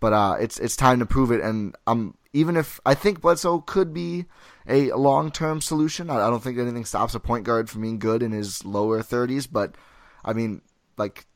But 0.00 0.12
uh, 0.12 0.36
it's 0.40 0.58
it's 0.58 0.76
time 0.76 0.98
to 1.00 1.06
prove 1.06 1.32
it, 1.32 1.40
and 1.40 1.74
I'm 1.86 2.14
even 2.32 2.56
if 2.56 2.80
I 2.84 2.94
think 2.94 3.20
Bledsoe 3.20 3.60
could 3.60 3.94
be 3.94 4.26
a 4.66 4.92
long 4.92 5.30
term 5.30 5.60
solution. 5.60 6.10
I, 6.10 6.16
I 6.16 6.30
don't 6.30 6.42
think 6.42 6.58
anything 6.58 6.84
stops 6.84 7.14
a 7.14 7.20
point 7.20 7.44
guard 7.44 7.70
from 7.70 7.82
being 7.82 7.98
good 7.98 8.22
in 8.22 8.32
his 8.32 8.64
lower 8.64 9.02
30s, 9.02 9.48
but 9.50 9.74
I 10.24 10.32
mean, 10.32 10.62
like 10.96 11.26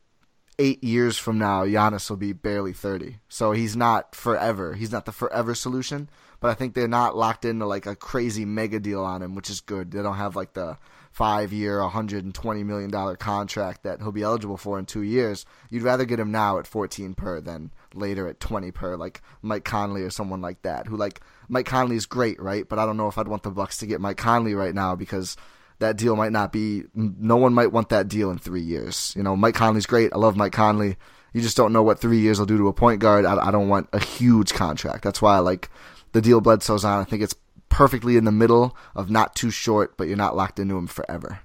eight 0.58 0.84
years 0.84 1.16
from 1.16 1.38
now, 1.38 1.64
Giannis 1.64 2.10
will 2.10 2.18
be 2.18 2.32
barely 2.32 2.72
30. 2.72 3.16
So 3.28 3.52
he's 3.52 3.74
not 3.74 4.14
forever. 4.14 4.74
He's 4.74 4.92
not 4.92 5.06
the 5.06 5.12
forever 5.12 5.54
solution, 5.54 6.10
but 6.40 6.50
I 6.50 6.54
think 6.54 6.74
they're 6.74 6.88
not 6.88 7.16
locked 7.16 7.44
into 7.44 7.66
like 7.66 7.86
a 7.86 7.96
crazy 7.96 8.44
mega 8.44 8.78
deal 8.78 9.02
on 9.02 9.22
him, 9.22 9.34
which 9.34 9.50
is 9.50 9.60
good. 9.60 9.90
They 9.90 10.02
don't 10.02 10.16
have 10.16 10.36
like 10.36 10.52
the 10.52 10.78
five 11.12 11.52
year, 11.52 11.78
$120 11.78 12.64
million 12.64 13.16
contract 13.16 13.82
that 13.82 14.00
he'll 14.00 14.12
be 14.12 14.22
eligible 14.22 14.56
for 14.56 14.78
in 14.78 14.86
two 14.86 15.02
years. 15.02 15.44
You'd 15.70 15.82
rather 15.82 16.06
get 16.06 16.18
him 16.18 16.32
now 16.32 16.58
at 16.58 16.66
14 16.66 17.14
per 17.14 17.40
than 17.40 17.70
later 17.94 18.26
at 18.26 18.40
20 18.40 18.70
per, 18.72 18.96
like 18.96 19.20
Mike 19.42 19.64
Conley 19.64 20.02
or 20.02 20.10
someone 20.10 20.40
like 20.40 20.62
that, 20.62 20.86
who 20.86 20.96
like 20.96 21.20
Mike 21.48 21.66
Conley 21.66 21.96
is 21.96 22.06
great, 22.06 22.40
right? 22.40 22.66
But 22.66 22.78
I 22.78 22.86
don't 22.86 22.96
know 22.96 23.08
if 23.08 23.18
I'd 23.18 23.28
want 23.28 23.42
the 23.42 23.50
Bucks 23.50 23.76
to 23.78 23.86
get 23.86 24.00
Mike 24.00 24.16
Conley 24.16 24.54
right 24.54 24.74
now 24.74 24.96
because 24.96 25.36
that 25.80 25.98
deal 25.98 26.16
might 26.16 26.32
not 26.32 26.50
be. 26.50 26.84
No 26.94 27.36
one 27.36 27.52
might 27.52 27.72
want 27.72 27.90
that 27.90 28.08
deal 28.08 28.30
in 28.30 28.38
three 28.38 28.62
years. 28.62 29.12
You 29.14 29.22
know, 29.22 29.36
Mike 29.36 29.54
Conley's 29.54 29.86
great. 29.86 30.14
I 30.14 30.16
love 30.16 30.36
Mike 30.36 30.52
Conley. 30.52 30.96
You 31.34 31.42
just 31.42 31.56
don't 31.56 31.72
know 31.74 31.82
what 31.82 31.98
three 31.98 32.20
years 32.20 32.38
will 32.38 32.46
do 32.46 32.58
to 32.58 32.68
a 32.68 32.72
point 32.72 33.00
guard. 33.00 33.26
I, 33.26 33.48
I 33.48 33.50
don't 33.50 33.68
want 33.68 33.88
a 33.92 33.98
huge 33.98 34.54
contract. 34.54 35.04
That's 35.04 35.20
why 35.20 35.36
I 35.36 35.40
like 35.40 35.70
the 36.12 36.22
deal 36.22 36.40
Bledsoe's 36.40 36.84
on. 36.84 37.00
I 37.00 37.04
think 37.04 37.22
it's 37.22 37.34
perfectly 37.72 38.18
in 38.18 38.24
the 38.24 38.32
middle 38.32 38.76
of 38.94 39.10
not 39.10 39.34
too 39.34 39.50
short, 39.50 39.96
but 39.96 40.06
you're 40.06 40.16
not 40.16 40.36
locked 40.36 40.58
into 40.58 40.76
him 40.76 40.86
forever. 40.86 41.40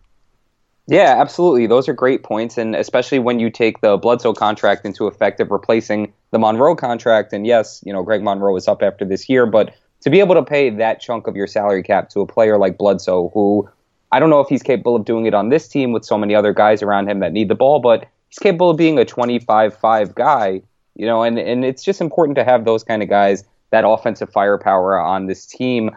Yeah, 0.86 1.16
absolutely. 1.20 1.68
Those 1.68 1.88
are 1.88 1.94
great 1.94 2.24
points, 2.24 2.58
and 2.58 2.76
especially 2.76 3.20
when 3.20 3.40
you 3.40 3.50
take 3.50 3.80
the 3.80 3.98
Bledsoe 3.98 4.34
contract 4.34 4.86
into 4.86 5.08
effect 5.08 5.40
of 5.40 5.52
replacing 5.52 6.14
the 6.32 6.40
Monroe 6.40 6.76
contract. 6.76 7.32
And 7.32 7.48
yes, 7.48 7.82
you 7.86 7.94
know, 7.94 8.04
Greg 8.04 8.22
Monroe 8.22 8.56
is 8.58 8.68
up 8.68 8.84
after 8.84 9.06
this 9.06 9.30
year, 9.30 9.46
but 9.46 9.74
to 10.02 10.10
be 10.10 10.20
able 10.20 10.36
to 10.36 10.44
pay 10.44 10.70
that 10.70 11.00
chunk 11.00 11.28
of 11.28 11.36
your 11.36 11.48
salary 11.48 11.82
cap 11.82 12.10
to 12.10 12.20
a 12.20 12.28
player 12.28 12.58
like 12.58 12.78
Bledsoe, 12.78 13.30
who 13.34 13.70
I 14.12 14.20
don't 14.20 14.30
know 14.30 14.42
if 14.42 14.50
he's 14.50 14.64
capable 14.64 14.98
of 14.98 15.06
doing 15.06 15.26
it 15.28 15.34
on 15.34 15.50
this 15.50 15.68
team 15.68 15.94
with 15.94 16.04
so 16.04 16.18
many 16.18 16.36
other 16.36 16.54
guys 16.54 16.84
around 16.84 17.10
him 17.10 17.20
that 17.20 17.32
need 17.32 17.50
the 17.50 17.56
ball, 17.56 17.80
but 17.80 18.06
he's 18.30 18.40
capable 18.40 18.70
of 18.70 18.78
being 18.78 19.00
a 19.00 19.06
25-5 19.06 20.14
guy, 20.16 20.62
you 20.96 21.06
know, 21.06 21.24
and, 21.24 21.40
and 21.40 21.64
it's 21.64 21.84
just 21.84 22.02
important 22.02 22.36
to 22.36 22.44
have 22.44 22.66
those 22.66 22.84
kind 22.84 23.02
of 23.02 23.10
guys, 23.10 23.46
that 23.72 23.86
offensive 23.88 24.30
firepower 24.30 25.00
on 25.00 25.26
this 25.26 25.46
team. 25.46 25.92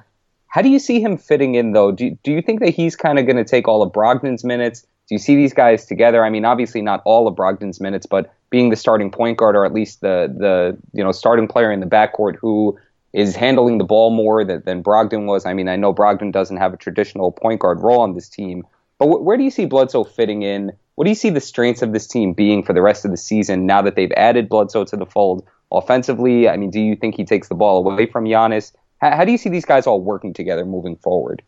How 0.50 0.62
do 0.62 0.68
you 0.68 0.78
see 0.78 1.00
him 1.00 1.16
fitting 1.16 1.54
in, 1.54 1.72
though? 1.72 1.92
Do, 1.92 2.16
do 2.22 2.32
you 2.32 2.42
think 2.42 2.60
that 2.60 2.70
he's 2.70 2.96
kind 2.96 3.18
of 3.18 3.24
going 3.24 3.36
to 3.36 3.44
take 3.44 3.68
all 3.68 3.82
of 3.82 3.92
Brogdon's 3.92 4.44
minutes? 4.44 4.82
Do 4.82 5.14
you 5.14 5.18
see 5.18 5.36
these 5.36 5.54
guys 5.54 5.86
together? 5.86 6.24
I 6.24 6.30
mean, 6.30 6.44
obviously 6.44 6.82
not 6.82 7.02
all 7.04 7.26
of 7.26 7.34
Brogdon's 7.34 7.80
minutes, 7.80 8.06
but 8.06 8.32
being 8.50 8.70
the 8.70 8.76
starting 8.76 9.10
point 9.10 9.38
guard 9.38 9.56
or 9.56 9.64
at 9.64 9.72
least 9.72 10.00
the 10.00 10.32
the 10.36 10.76
you 10.92 11.02
know 11.02 11.12
starting 11.12 11.48
player 11.48 11.72
in 11.72 11.80
the 11.80 11.86
backcourt 11.86 12.36
who 12.36 12.78
is 13.12 13.34
handling 13.34 13.78
the 13.78 13.84
ball 13.84 14.10
more 14.10 14.44
than, 14.44 14.62
than 14.64 14.82
Brogdon 14.82 15.26
was. 15.26 15.46
I 15.46 15.54
mean, 15.54 15.68
I 15.68 15.76
know 15.76 15.94
Brogdon 15.94 16.32
doesn't 16.32 16.58
have 16.58 16.72
a 16.72 16.76
traditional 16.76 17.32
point 17.32 17.60
guard 17.60 17.80
role 17.80 18.00
on 18.00 18.14
this 18.14 18.28
team, 18.28 18.64
but 18.98 19.06
wh- 19.06 19.24
where 19.24 19.36
do 19.36 19.42
you 19.42 19.50
see 19.50 19.66
Bledsoe 19.66 20.04
fitting 20.04 20.42
in? 20.42 20.72
What 20.96 21.04
do 21.04 21.10
you 21.10 21.16
see 21.16 21.30
the 21.30 21.40
strengths 21.40 21.82
of 21.82 21.92
this 21.92 22.06
team 22.06 22.32
being 22.32 22.62
for 22.62 22.72
the 22.72 22.82
rest 22.82 23.04
of 23.04 23.10
the 23.10 23.16
season 23.16 23.66
now 23.66 23.82
that 23.82 23.96
they've 23.96 24.12
added 24.16 24.48
Bledsoe 24.48 24.84
to 24.84 24.96
the 24.96 25.06
fold 25.06 25.44
offensively? 25.72 26.48
I 26.48 26.56
mean, 26.56 26.70
do 26.70 26.80
you 26.80 26.94
think 26.94 27.16
he 27.16 27.24
takes 27.24 27.48
the 27.48 27.54
ball 27.54 27.86
away 27.86 28.06
from 28.06 28.24
Giannis? 28.24 28.72
How, 29.00 29.16
how 29.16 29.24
do 29.24 29.32
you 29.32 29.38
see 29.38 29.48
these 29.48 29.64
guys 29.64 29.86
all 29.86 30.00
working 30.00 30.32
together 30.32 30.64
moving 30.64 30.96
forward? 30.96 31.42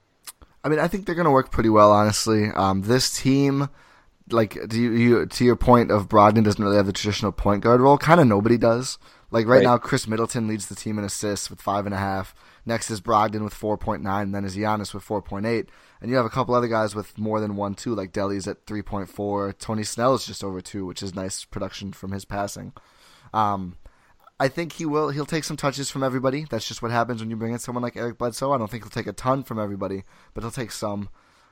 I 0.65 0.69
mean, 0.69 0.79
I 0.79 0.89
think 0.89 1.07
they're 1.07 1.15
going 1.15 1.27
to 1.27 1.31
work 1.31 1.51
pretty 1.51 1.71
well, 1.71 1.91
honestly. 1.91 2.49
Um, 2.49 2.83
this 2.83 3.19
team, 3.19 3.69
like, 4.31 4.57
do 4.69 4.81
you, 4.81 4.93
you, 4.93 5.27
to 5.27 5.45
your 5.45 5.57
point 5.57 5.91
of 5.91 6.09
Brogdon 6.09 6.45
doesn't 6.45 6.63
really 6.63 6.77
have 6.77 6.87
the 6.87 6.93
traditional 6.93 7.33
point 7.33 7.63
guard 7.63 7.81
role. 7.81 7.99
Kind 7.99 8.21
of 8.21 8.27
nobody 8.27 8.57
does. 8.57 8.99
Like 9.33 9.47
right, 9.47 9.57
right, 9.57 9.65
now, 9.65 9.79
Khris 9.79 10.07
Middleton 10.07 10.47
leads 10.47 10.69
the 10.69 10.75
team 10.75 10.99
in 10.99 11.05
assists 11.05 11.49
with 11.49 11.61
five 11.61 11.87
and 11.87 11.95
a 11.95 11.99
half. 11.99 12.35
Next 12.67 12.91
is 12.91 13.01
Brogdon 13.01 13.43
with 13.43 13.55
four 13.55 13.79
point 13.79 14.03
nine. 14.03 14.31
Then 14.31 14.45
is 14.45 14.55
Giannis 14.55 14.93
with 14.93 15.03
four 15.03 15.23
point 15.23 15.47
eight. 15.47 15.71
And 16.03 16.11
you 16.11 16.17
have 16.19 16.27
a 16.27 16.31
couple 16.31 16.55
other 16.55 16.69
guys 16.69 16.95
with 16.95 17.17
more 17.17 17.41
than 17.41 17.57
one 17.57 17.75
too, 17.75 17.95
like 17.95 18.13
Delly's 18.13 18.47
at 18.47 18.67
three 18.67 18.83
point 18.83 19.09
four. 19.09 19.53
Tony 19.55 19.85
Snell 19.85 20.15
is 20.15 20.27
just 20.27 20.45
over 20.45 20.61
two, 20.61 20.85
which 20.85 21.03
is 21.03 21.15
nice 21.15 21.47
production 21.47 21.93
from 21.93 22.13
his 22.13 22.27
passing. 22.27 22.75
Um, 23.33 23.77
I 24.43 24.49
think 24.49 24.73
he 24.73 24.87
will. 24.87 25.11
He'll 25.11 25.25
take 25.25 25.45
some 25.45 25.57
touches 25.57 25.89
from 25.89 26.03
everybody. 26.03 26.47
That's 26.51 26.67
just 26.67 26.83
what 26.83 26.91
happens 26.91 27.21
when 27.21 27.31
you 27.31 27.37
bring 27.37 27.53
in 27.53 27.61
someone 27.61 27.81
like 27.81 27.97
Eric 27.97 28.19
Bledsoe. 28.19 28.51
I 28.51 28.59
don't 28.59 28.69
think 28.69 28.83
he'll 28.83 28.91
take 28.91 29.07
a 29.07 29.13
ton 29.13 29.45
from 29.45 29.61
everybody, 29.61 30.03
but 30.35 30.43
he'll 30.43 30.51
take 30.51 30.73
some. 30.73 31.11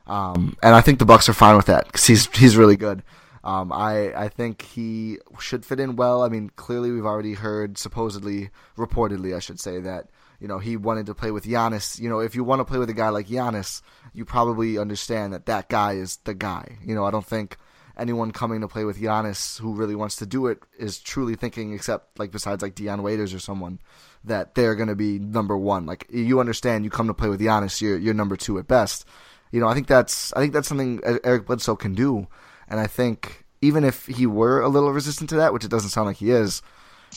Um, 0.09 0.57
and 0.61 0.75
I 0.75 0.81
think 0.81 0.99
the 0.99 1.05
Bucks 1.05 1.29
are 1.29 1.33
fine 1.33 1.55
with 1.55 1.67
that 1.67 1.87
because 1.87 2.05
he's 2.05 2.27
he's 2.37 2.57
really 2.57 2.77
good. 2.77 3.05
Um, 3.45 3.71
I 3.71 4.13
I 4.15 4.29
think 4.29 4.63
he 4.63 5.19
should 5.39 5.65
fit 5.65 5.79
in 5.79 5.95
well. 5.95 6.25
I 6.25 6.29
mean, 6.29 6.51
clearly 6.57 6.91
we've 6.91 7.07
already 7.07 7.35
heard, 7.35 7.79
supposedly, 7.79 8.51
reportedly, 8.77 9.37
I 9.37 9.39
should 9.39 9.61
say 9.61 9.79
that 9.79 10.09
you 10.41 10.49
know 10.49 10.59
he 10.59 10.77
wanted 10.77 11.07
to 11.07 11.15
play 11.15 11.31
with 11.31 11.45
Giannis. 11.45 12.01
You 12.01 12.09
know, 12.09 12.19
if 12.19 12.35
you 12.35 12.43
want 12.43 12.59
to 12.59 12.65
play 12.65 12.81
with 12.81 12.91
a 12.91 12.95
guy 12.95 13.11
like 13.11 13.29
Giannis, 13.29 13.83
you 14.13 14.25
probably 14.25 14.79
understand 14.79 15.33
that 15.33 15.47
that 15.47 15.69
guy 15.69 15.93
is 15.93 16.17
the 16.25 16.35
guy. 16.35 16.79
You 16.85 16.97
know, 16.97 17.05
I 17.05 17.13
don't 17.13 17.25
think 17.25 17.57
anyone 18.01 18.33
coming 18.33 18.63
to 18.63 18.69
play 18.69 18.85
with 18.85 18.99
Giannis 18.99 19.61
who 19.61 19.75
really 19.75 19.95
wants 19.95 20.17
to 20.17 20.27
do 20.27 20.47
it 20.47 20.63
is 20.79 20.99
truly 20.99 21.35
thinking, 21.35 21.73
except 21.73 22.19
like 22.19 22.31
besides 22.31 22.63
like 22.63 22.75
Dion 22.75 23.03
Waiters 23.03 23.35
or 23.35 23.39
someone, 23.39 23.79
that 24.25 24.55
they're 24.55 24.75
going 24.75 24.89
to 24.89 24.97
be 24.97 25.19
number 25.19 25.57
one. 25.57 25.87
Like 25.87 26.07
you 26.11 26.41
understand, 26.41 26.85
you 26.85 26.91
come 26.91 27.07
to 27.07 27.15
play 27.15 27.29
with 27.29 27.41
Giannis, 27.41 27.81
you're 27.81 27.99
you're 27.99 28.15
number 28.15 28.37
two 28.37 28.59
at 28.59 28.67
best. 28.67 29.05
You 29.53 29.61
know, 29.61 29.69
I 29.69 29.75
think 29.75 29.87
that's 29.87 30.33
I 30.33 30.41
think 30.41 30.53
that's 30.53 30.69
something 30.69 31.01
Eric 31.05 31.47
Bledsoe 31.47 31.77
can 31.77 31.95
do. 31.95 32.27
And 32.69 32.81
I 32.81 32.87
think 32.87 33.45
even 33.61 33.85
if 33.85 34.07
he 34.07 34.27
were 34.27 34.61
a 34.61 34.69
little 34.69 34.93
resistant 34.93 35.29
to 35.31 35.37
that, 35.37 35.53
which 35.53 35.65
it 35.65 35.71
doesn't 35.71 35.91
sound 35.91 36.07
like 36.07 36.17
he 36.17 36.31
is, 36.31 36.63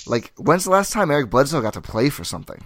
like 0.06 0.34
when's 0.38 0.66
the 0.66 0.72
last 0.72 0.92
time 0.92 1.12
Eric 1.12 1.30
Bledsoe 1.30 1.62
got 1.62 1.74
to 1.74 1.82
play 1.82 2.10
for 2.10 2.24
something? 2.24 2.64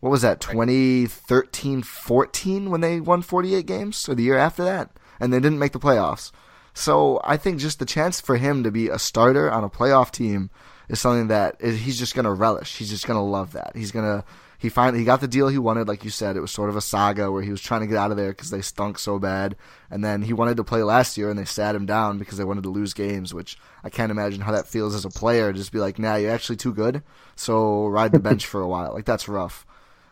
What 0.00 0.10
was 0.10 0.22
that, 0.22 0.40
2013 0.40 1.82
14 1.82 2.70
when 2.70 2.80
they 2.80 3.00
won 3.00 3.22
48 3.22 3.66
games? 3.66 4.08
Or 4.08 4.14
the 4.14 4.22
year 4.22 4.38
after 4.38 4.64
that? 4.64 4.90
And 5.20 5.32
they 5.32 5.40
didn't 5.40 5.58
make 5.58 5.72
the 5.72 5.78
playoffs. 5.78 6.32
So 6.74 7.20
I 7.24 7.36
think 7.36 7.58
just 7.58 7.78
the 7.78 7.86
chance 7.86 8.20
for 8.20 8.36
him 8.36 8.64
to 8.64 8.70
be 8.70 8.88
a 8.88 8.98
starter 8.98 9.50
on 9.50 9.64
a 9.64 9.70
playoff 9.70 10.10
team 10.10 10.50
is 10.88 11.00
something 11.00 11.28
that 11.28 11.60
he's 11.60 11.98
just 11.98 12.14
going 12.14 12.24
to 12.24 12.32
relish. 12.32 12.76
He's 12.76 12.90
just 12.90 13.06
going 13.06 13.18
to 13.18 13.22
love 13.22 13.52
that. 13.52 13.72
He's 13.74 13.92
going 13.92 14.04
to 14.04 14.24
he 14.60 14.68
finally 14.68 14.98
he 14.98 15.06
got 15.06 15.22
the 15.22 15.26
deal 15.26 15.48
he 15.48 15.56
wanted. 15.56 15.88
Like 15.88 16.04
you 16.04 16.10
said, 16.10 16.36
it 16.36 16.40
was 16.40 16.50
sort 16.50 16.68
of 16.68 16.76
a 16.76 16.82
saga 16.82 17.32
where 17.32 17.42
he 17.42 17.50
was 17.50 17.62
trying 17.62 17.80
to 17.80 17.86
get 17.86 17.96
out 17.96 18.10
of 18.10 18.18
there 18.18 18.28
because 18.28 18.50
they 18.50 18.60
stunk 18.60 18.98
so 18.98 19.18
bad. 19.18 19.56
And 19.90 20.04
then 20.04 20.20
he 20.20 20.34
wanted 20.34 20.58
to 20.58 20.64
play 20.64 20.82
last 20.82 21.16
year, 21.16 21.30
and 21.30 21.38
they 21.38 21.46
sat 21.46 21.74
him 21.74 21.86
down 21.86 22.18
because 22.18 22.36
they 22.36 22.44
wanted 22.44 22.64
to 22.64 22.68
lose 22.70 22.92
games. 22.92 23.32
Which 23.32 23.56
I 23.82 23.88
can't 23.88 24.10
imagine 24.10 24.42
how 24.42 24.52
that 24.52 24.66
feels 24.68 24.94
as 24.94 25.06
a 25.06 25.10
player. 25.10 25.54
Just 25.54 25.72
be 25.72 25.78
like, 25.78 25.98
nah, 25.98 26.16
you're 26.16 26.30
actually 26.30 26.56
too 26.56 26.74
good. 26.74 27.02
So 27.36 27.86
ride 27.86 28.12
the 28.12 28.18
bench 28.18 28.44
for 28.52 28.60
a 28.60 28.68
while. 28.68 28.92
Like 28.92 29.06
that's 29.06 29.28
rough. 29.28 29.66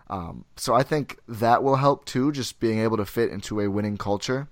Um, 0.08 0.46
so 0.56 0.74
I 0.74 0.82
think 0.82 1.18
that 1.28 1.62
will 1.62 1.76
help 1.76 2.06
too, 2.06 2.32
just 2.32 2.58
being 2.58 2.78
able 2.78 2.96
to 2.96 3.04
fit 3.04 3.30
into 3.30 3.60
a 3.60 3.68
winning 3.68 3.98
culture. 3.98 4.48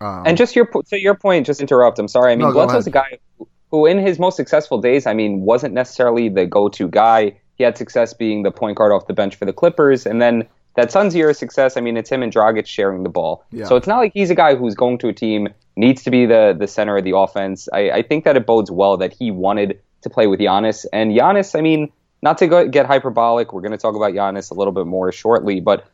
Um, 0.00 0.22
and 0.26 0.36
just 0.36 0.56
your 0.56 0.66
to 0.66 1.00
your 1.00 1.14
point, 1.14 1.46
just 1.46 1.60
interrupt. 1.60 1.98
I'm 1.98 2.08
sorry. 2.08 2.32
I 2.32 2.36
mean, 2.36 2.48
no, 2.48 2.52
Bledsoe's 2.52 2.86
a 2.86 2.90
guy 2.90 3.18
who, 3.38 3.48
who, 3.70 3.86
in 3.86 3.98
his 3.98 4.18
most 4.18 4.36
successful 4.36 4.80
days, 4.80 5.06
I 5.06 5.14
mean, 5.14 5.42
wasn't 5.42 5.74
necessarily 5.74 6.28
the 6.28 6.46
go-to 6.46 6.88
guy 6.88 7.38
he 7.56 7.64
had 7.64 7.76
success 7.76 8.14
being 8.14 8.42
the 8.42 8.50
point 8.50 8.78
guard 8.78 8.92
off 8.92 9.06
the 9.06 9.12
bench 9.12 9.36
for 9.36 9.44
the 9.44 9.52
Clippers, 9.52 10.06
and 10.06 10.22
then 10.22 10.48
that 10.76 10.90
Suns 10.90 11.14
year 11.14 11.30
of 11.30 11.36
success. 11.36 11.76
I 11.76 11.80
mean, 11.80 11.96
it's 11.96 12.10
him 12.10 12.22
and 12.22 12.32
Dragic 12.32 12.66
sharing 12.66 13.02
the 13.02 13.10
ball. 13.10 13.44
Yeah. 13.52 13.66
So 13.66 13.76
it's 13.76 13.86
not 13.86 13.98
like 13.98 14.12
he's 14.14 14.30
a 14.30 14.34
guy 14.34 14.54
who's 14.54 14.74
going 14.74 14.98
to 14.98 15.08
a 15.08 15.12
team 15.12 15.48
needs 15.76 16.02
to 16.04 16.10
be 16.10 16.26
the 16.26 16.56
the 16.58 16.66
center 16.66 16.96
of 16.96 17.04
the 17.04 17.16
offense. 17.16 17.68
I, 17.72 17.90
I 17.90 18.02
think 18.02 18.24
that 18.24 18.36
it 18.36 18.46
bodes 18.46 18.70
well 18.70 18.96
that 18.96 19.12
he 19.12 19.30
wanted 19.30 19.80
to 20.02 20.10
play 20.10 20.26
with 20.26 20.40
Giannis, 20.40 20.86
and 20.92 21.12
Giannis. 21.12 21.58
I 21.58 21.60
mean, 21.60 21.92
not 22.22 22.38
to 22.38 22.46
go, 22.46 22.66
get 22.68 22.86
hyperbolic, 22.86 23.52
we're 23.52 23.60
going 23.60 23.72
to 23.72 23.78
talk 23.78 23.94
about 23.94 24.12
Giannis 24.12 24.50
a 24.50 24.54
little 24.54 24.72
bit 24.72 24.86
more 24.86 25.12
shortly, 25.12 25.60
but 25.60 25.86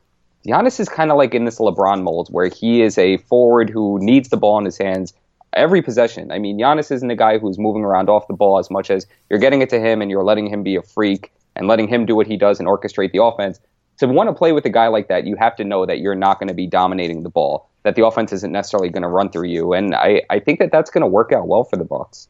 Giannis 0.46 0.78
is 0.78 0.88
kind 0.88 1.10
of 1.10 1.16
like 1.16 1.34
in 1.34 1.44
this 1.44 1.58
LeBron 1.58 2.02
mold 2.02 2.28
where 2.30 2.48
he 2.48 2.82
is 2.82 2.98
a 2.98 3.16
forward 3.16 3.68
who 3.68 3.98
needs 4.00 4.28
the 4.28 4.36
ball 4.36 4.58
in 4.58 4.64
his 4.64 4.78
hands 4.78 5.12
every 5.52 5.82
possession. 5.82 6.30
I 6.30 6.38
mean, 6.38 6.58
Giannis 6.58 6.92
isn't 6.92 7.10
a 7.10 7.16
guy 7.16 7.38
who's 7.38 7.58
moving 7.58 7.82
around 7.82 8.08
off 8.08 8.28
the 8.28 8.34
ball 8.34 8.58
as 8.58 8.70
much 8.70 8.90
as 8.90 9.06
you're 9.28 9.40
getting 9.40 9.62
it 9.62 9.70
to 9.70 9.80
him 9.80 10.00
and 10.02 10.10
you're 10.10 10.22
letting 10.22 10.46
him 10.46 10.62
be 10.62 10.76
a 10.76 10.82
freak 10.82 11.32
and 11.56 11.66
letting 11.66 11.88
him 11.88 12.06
do 12.06 12.14
what 12.14 12.26
he 12.26 12.36
does 12.36 12.60
and 12.60 12.68
orchestrate 12.68 13.12
the 13.12 13.22
offense. 13.22 13.58
To 13.98 14.06
want 14.06 14.28
to 14.28 14.34
play 14.34 14.52
with 14.52 14.64
a 14.66 14.70
guy 14.70 14.88
like 14.88 15.08
that, 15.08 15.26
you 15.26 15.36
have 15.36 15.56
to 15.56 15.64
know 15.64 15.86
that 15.86 16.00
you're 16.00 16.14
not 16.14 16.38
going 16.38 16.48
to 16.48 16.54
be 16.54 16.66
dominating 16.66 17.22
the 17.22 17.30
ball, 17.30 17.70
that 17.82 17.96
the 17.96 18.04
offense 18.04 18.30
isn't 18.32 18.52
necessarily 18.52 18.90
going 18.90 19.02
to 19.02 19.08
run 19.08 19.30
through 19.30 19.48
you, 19.48 19.72
and 19.72 19.94
I, 19.94 20.20
I 20.28 20.38
think 20.38 20.58
that 20.58 20.70
that's 20.70 20.90
going 20.90 21.00
to 21.00 21.06
work 21.06 21.32
out 21.32 21.48
well 21.48 21.64
for 21.64 21.76
the 21.76 21.84
Bucks. 21.84 22.28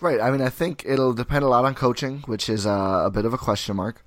Right. 0.00 0.18
I 0.18 0.30
mean, 0.30 0.40
I 0.40 0.48
think 0.48 0.84
it'll 0.86 1.12
depend 1.12 1.44
a 1.44 1.48
lot 1.48 1.66
on 1.66 1.74
coaching, 1.74 2.20
which 2.20 2.48
is 2.48 2.66
uh, 2.66 3.02
a 3.04 3.10
bit 3.10 3.26
of 3.26 3.34
a 3.34 3.38
question 3.38 3.76
mark. 3.76 4.02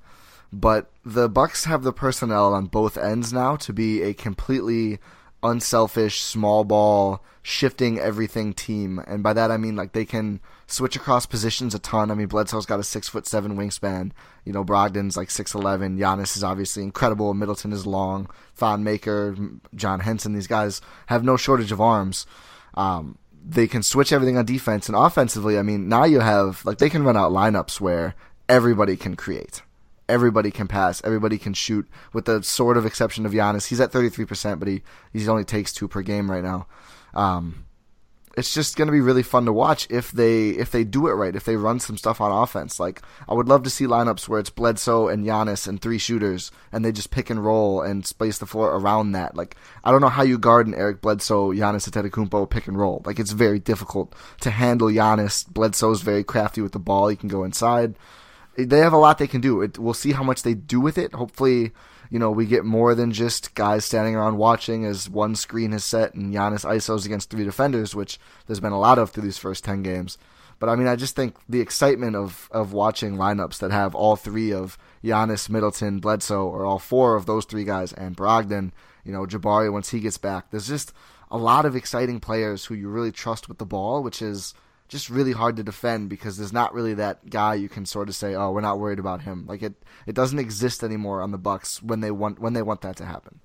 But 0.53 0.91
the 1.05 1.29
Bucks 1.29 1.65
have 1.65 1.83
the 1.83 1.93
personnel 1.93 2.53
on 2.53 2.65
both 2.65 2.97
ends 2.97 3.31
now 3.31 3.55
to 3.57 3.71
be 3.71 4.01
a 4.01 4.13
completely 4.13 4.99
unselfish, 5.43 6.21
small 6.21 6.63
ball, 6.63 7.23
shifting 7.41 7.97
everything 7.97 8.53
team. 8.53 8.99
And 9.07 9.23
by 9.23 9.33
that 9.33 9.49
I 9.49 9.57
mean 9.57 9.75
like 9.75 9.93
they 9.93 10.05
can 10.05 10.39
switch 10.67 10.95
across 10.95 11.25
positions 11.25 11.73
a 11.73 11.79
ton. 11.79 12.11
I 12.11 12.15
mean 12.15 12.27
Bledsoe's 12.27 12.65
got 12.65 12.79
a 12.79 12.83
six 12.83 13.07
foot 13.09 13.25
seven 13.25 13.57
wingspan. 13.57 14.11
You 14.45 14.53
know, 14.53 14.63
Brogdon's 14.63 15.17
like 15.17 15.31
six 15.31 15.55
eleven. 15.55 15.97
Giannis 15.97 16.35
is 16.35 16.43
obviously 16.43 16.83
incredible. 16.83 17.33
Middleton 17.33 17.71
is 17.71 17.87
long. 17.87 18.29
Thon 18.55 18.83
Maker, 18.83 19.35
John 19.73 20.01
Henson, 20.01 20.33
these 20.33 20.47
guys 20.47 20.81
have 21.07 21.23
no 21.23 21.37
shortage 21.37 21.71
of 21.71 21.81
arms. 21.81 22.25
Um, 22.75 23.17
they 23.43 23.67
can 23.67 23.81
switch 23.81 24.13
everything 24.13 24.37
on 24.37 24.45
defense 24.45 24.87
and 24.87 24.95
offensively. 24.95 25.57
I 25.57 25.63
mean, 25.63 25.89
now 25.89 26.03
you 26.03 26.19
have 26.19 26.63
like 26.65 26.77
they 26.77 26.89
can 26.89 27.03
run 27.03 27.17
out 27.17 27.31
lineups 27.31 27.81
where 27.81 28.15
everybody 28.47 28.97
can 28.97 29.15
create 29.15 29.63
everybody 30.11 30.51
can 30.51 30.67
pass, 30.67 31.01
everybody 31.03 31.37
can 31.37 31.53
shoot, 31.53 31.87
with 32.13 32.25
the 32.25 32.43
sort 32.43 32.77
of 32.77 32.85
exception 32.85 33.25
of 33.25 33.31
Giannis. 33.31 33.67
He's 33.67 33.79
at 33.79 33.91
33%, 33.91 34.59
but 34.59 34.67
he, 34.67 34.81
he 35.13 35.27
only 35.27 35.45
takes 35.45 35.73
two 35.73 35.87
per 35.87 36.01
game 36.01 36.29
right 36.29 36.43
now. 36.43 36.67
Um, 37.13 37.65
it's 38.37 38.53
just 38.53 38.77
going 38.77 38.87
to 38.87 38.93
be 38.93 39.01
really 39.01 39.23
fun 39.23 39.45
to 39.45 39.53
watch 39.53 39.87
if 39.89 40.11
they 40.11 40.49
if 40.51 40.71
they 40.71 40.83
do 40.83 41.07
it 41.07 41.13
right, 41.13 41.35
if 41.35 41.43
they 41.43 41.57
run 41.57 41.79
some 41.79 41.97
stuff 41.97 42.21
on 42.21 42.31
offense. 42.31 42.79
Like 42.79 43.01
I 43.27 43.33
would 43.33 43.49
love 43.49 43.63
to 43.63 43.69
see 43.69 43.85
lineups 43.85 44.27
where 44.27 44.39
it's 44.39 44.49
Bledsoe 44.49 45.09
and 45.09 45.25
Giannis 45.25 45.67
and 45.67 45.81
three 45.81 45.97
shooters, 45.97 46.51
and 46.71 46.83
they 46.83 46.91
just 46.91 47.11
pick 47.11 47.29
and 47.29 47.43
roll 47.43 47.81
and 47.81 48.05
space 48.05 48.37
the 48.37 48.45
floor 48.45 48.73
around 48.73 49.11
that. 49.11 49.35
Like 49.35 49.57
I 49.83 49.91
don't 49.91 50.01
know 50.01 50.07
how 50.09 50.23
you 50.23 50.37
guard 50.37 50.67
an 50.67 50.75
Eric 50.75 51.01
Bledsoe, 51.01 51.51
Giannis 51.51 51.89
Antetokounmpo 51.89 52.49
pick 52.49 52.67
and 52.67 52.79
roll. 52.79 53.01
Like 53.05 53.19
it's 53.19 53.31
very 53.31 53.59
difficult 53.59 54.15
to 54.41 54.51
handle 54.51 54.87
Giannis. 54.87 55.45
Bledsoe's 55.47 56.01
very 56.01 56.23
crafty 56.23 56.61
with 56.61 56.71
the 56.71 56.79
ball; 56.79 57.09
he 57.09 57.17
can 57.17 57.29
go 57.29 57.43
inside 57.43 57.95
they 58.63 58.79
have 58.79 58.93
a 58.93 58.97
lot 58.97 59.17
they 59.17 59.27
can 59.27 59.41
do. 59.41 59.61
It, 59.61 59.77
we'll 59.77 59.93
see 59.93 60.11
how 60.11 60.23
much 60.23 60.43
they 60.43 60.53
do 60.53 60.79
with 60.79 60.97
it. 60.97 61.13
Hopefully, 61.13 61.71
you 62.09 62.19
know, 62.19 62.31
we 62.31 62.45
get 62.45 62.65
more 62.65 62.95
than 62.95 63.11
just 63.11 63.55
guys 63.55 63.85
standing 63.85 64.15
around 64.15 64.37
watching 64.37 64.85
as 64.85 65.09
one 65.09 65.35
screen 65.35 65.73
is 65.73 65.83
set 65.83 66.13
and 66.13 66.33
Giannis 66.33 66.65
isos 66.65 67.05
against 67.05 67.29
three 67.29 67.45
defenders, 67.45 67.95
which 67.95 68.19
there's 68.45 68.59
been 68.59 68.73
a 68.73 68.79
lot 68.79 68.99
of 68.99 69.11
through 69.11 69.23
these 69.23 69.37
first 69.37 69.63
ten 69.63 69.81
games. 69.81 70.17
But 70.59 70.69
I 70.69 70.75
mean, 70.75 70.87
I 70.87 70.95
just 70.95 71.15
think 71.15 71.35
the 71.49 71.61
excitement 71.61 72.15
of 72.15 72.47
of 72.51 72.73
watching 72.73 73.15
lineups 73.15 73.57
that 73.59 73.71
have 73.71 73.95
all 73.95 74.15
three 74.15 74.53
of 74.53 74.77
Giannis, 75.03 75.49
Middleton, 75.49 75.99
Bledsoe, 75.99 76.45
or 76.45 76.65
all 76.65 76.79
four 76.79 77.15
of 77.15 77.25
those 77.25 77.45
three 77.45 77.63
guys, 77.63 77.93
and 77.93 78.15
Brogdon, 78.15 78.71
you 79.03 79.11
know, 79.11 79.25
Jabari 79.25 79.71
once 79.71 79.89
he 79.89 79.99
gets 79.99 80.17
back. 80.17 80.51
There's 80.51 80.67
just 80.67 80.93
a 81.31 81.37
lot 81.37 81.65
of 81.65 81.75
exciting 81.75 82.19
players 82.19 82.65
who 82.65 82.75
you 82.75 82.89
really 82.89 83.11
trust 83.11 83.47
with 83.47 83.57
the 83.57 83.65
ball, 83.65 84.03
which 84.03 84.21
is 84.21 84.53
just 84.91 85.09
really 85.09 85.31
hard 85.31 85.55
to 85.55 85.63
defend 85.63 86.09
because 86.09 86.35
there's 86.35 86.51
not 86.51 86.73
really 86.73 86.93
that 86.95 87.29
guy 87.29 87.55
you 87.55 87.69
can 87.69 87.85
sort 87.85 88.09
of 88.09 88.15
say, 88.15 88.35
"Oh, 88.35 88.51
we're 88.51 88.59
not 88.59 88.77
worried 88.77 88.99
about 88.99 89.21
him." 89.21 89.45
Like 89.47 89.63
it, 89.63 89.73
it 90.05 90.13
doesn't 90.13 90.37
exist 90.37 90.83
anymore 90.83 91.21
on 91.21 91.31
the 91.31 91.37
Bucks 91.37 91.81
when 91.81 92.01
they 92.01 92.11
want 92.11 92.39
when 92.39 92.51
they 92.51 92.61
want 92.61 92.81
that 92.81 92.97
to 92.97 93.05
happen. 93.05 93.39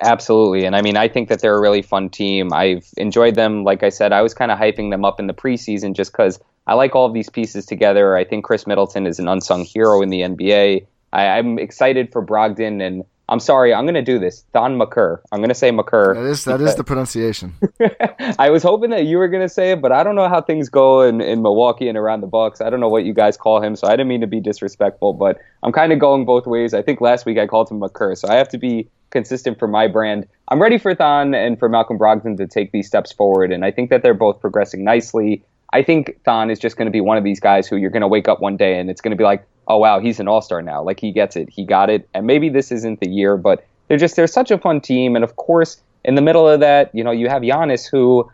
Absolutely, 0.00 0.64
and 0.64 0.76
I 0.76 0.82
mean, 0.82 0.96
I 0.96 1.08
think 1.08 1.28
that 1.30 1.40
they're 1.40 1.56
a 1.56 1.60
really 1.60 1.82
fun 1.82 2.10
team. 2.10 2.52
I've 2.52 2.86
enjoyed 2.96 3.34
them. 3.34 3.64
Like 3.64 3.82
I 3.82 3.88
said, 3.88 4.12
I 4.12 4.22
was 4.22 4.34
kind 4.34 4.52
of 4.52 4.58
hyping 4.58 4.90
them 4.90 5.04
up 5.04 5.18
in 5.18 5.26
the 5.26 5.34
preseason 5.34 5.96
just 5.96 6.12
because 6.12 6.38
I 6.66 6.74
like 6.74 6.94
all 6.94 7.06
of 7.06 7.12
these 7.12 7.28
pieces 7.28 7.66
together. 7.66 8.16
I 8.16 8.24
think 8.24 8.44
Khris 8.44 8.68
Middleton 8.68 9.06
is 9.06 9.18
an 9.18 9.26
unsung 9.26 9.64
hero 9.64 10.00
in 10.00 10.10
the 10.10 10.20
NBA. 10.20 10.86
I, 11.12 11.26
I'm 11.26 11.58
excited 11.58 12.12
for 12.12 12.24
Brogdon 12.24 12.80
and 12.80 13.04
I'm 13.28 13.40
sorry, 13.40 13.74
I'm 13.74 13.84
going 13.84 13.94
to 13.94 14.02
do 14.02 14.20
this. 14.20 14.44
Thon 14.52 14.78
Maker. 14.78 15.20
I'm 15.32 15.40
going 15.40 15.48
to 15.48 15.54
say 15.54 15.72
Maker. 15.72 16.14
That 16.14 16.26
is 16.26 16.44
that 16.44 16.60
is 16.60 16.76
the 16.76 16.84
pronunciation. 16.84 17.54
I 18.38 18.50
was 18.50 18.62
hoping 18.62 18.90
that 18.90 19.06
you 19.06 19.18
were 19.18 19.26
going 19.26 19.42
to 19.42 19.48
say 19.48 19.72
it, 19.72 19.82
but 19.82 19.90
I 19.90 20.04
don't 20.04 20.14
know 20.14 20.28
how 20.28 20.40
things 20.40 20.68
go 20.68 21.02
in, 21.02 21.20
in 21.20 21.42
Milwaukee 21.42 21.88
and 21.88 21.98
around 21.98 22.20
the 22.20 22.28
Bucks. 22.28 22.60
I 22.60 22.70
don't 22.70 22.78
know 22.78 22.88
what 22.88 23.04
you 23.04 23.12
guys 23.12 23.36
call 23.36 23.60
him, 23.60 23.74
so 23.74 23.88
I 23.88 23.92
didn't 23.92 24.08
mean 24.08 24.20
to 24.20 24.28
be 24.28 24.40
disrespectful, 24.40 25.12
but 25.12 25.38
I'm 25.64 25.72
kind 25.72 25.92
of 25.92 25.98
going 25.98 26.24
both 26.24 26.46
ways. 26.46 26.72
I 26.72 26.82
think 26.82 27.00
last 27.00 27.26
week 27.26 27.38
I 27.38 27.48
called 27.48 27.68
him 27.68 27.80
Maker, 27.80 28.14
so 28.14 28.28
I 28.28 28.34
have 28.34 28.48
to 28.50 28.58
be 28.58 28.88
consistent 29.10 29.58
for 29.58 29.66
my 29.66 29.88
brand. 29.88 30.28
I'm 30.48 30.62
ready 30.62 30.78
for 30.78 30.94
Thon 30.94 31.34
and 31.34 31.58
for 31.58 31.68
Malcolm 31.68 31.98
Brogdon 31.98 32.36
to 32.36 32.46
take 32.46 32.70
these 32.70 32.86
steps 32.86 33.12
forward, 33.12 33.50
and 33.50 33.64
I 33.64 33.72
think 33.72 33.90
that 33.90 34.02
they're 34.02 34.14
both 34.14 34.40
progressing 34.40 34.84
nicely. 34.84 35.42
I 35.72 35.82
think 35.82 36.22
Thon 36.24 36.50
is 36.50 36.60
just 36.60 36.76
going 36.76 36.86
to 36.86 36.92
be 36.92 37.00
one 37.00 37.18
of 37.18 37.24
these 37.24 37.40
guys 37.40 37.66
who 37.66 37.76
you're 37.76 37.90
going 37.90 38.02
to 38.02 38.08
wake 38.08 38.28
up 38.28 38.40
one 38.40 38.56
day 38.56 38.78
and 38.78 38.88
it's 38.88 39.00
going 39.00 39.10
to 39.10 39.16
be 39.16 39.24
like, 39.24 39.44
oh 39.68 39.78
wow, 39.78 40.00
he's 40.00 40.20
an 40.20 40.28
all 40.28 40.40
star 40.40 40.62
now. 40.62 40.82
Like 40.82 41.00
he 41.00 41.12
gets 41.12 41.36
it, 41.36 41.48
he 41.50 41.64
got 41.64 41.90
it, 41.90 42.08
and 42.14 42.26
maybe 42.26 42.48
this 42.48 42.72
isn't 42.72 43.00
the 43.00 43.08
year, 43.08 43.36
but 43.36 43.66
they're 43.88 43.98
just 43.98 44.16
they're 44.16 44.26
such 44.26 44.50
a 44.50 44.58
fun 44.58 44.80
team, 44.80 45.14
and 45.14 45.24
of 45.24 45.36
course, 45.36 45.80
in 46.04 46.14
the 46.14 46.22
middle 46.22 46.48
of 46.48 46.60
that, 46.60 46.94
you 46.94 47.04
know, 47.04 47.10
you 47.10 47.28
have 47.28 47.42
Giannis 47.42 47.88
who. 47.88 48.30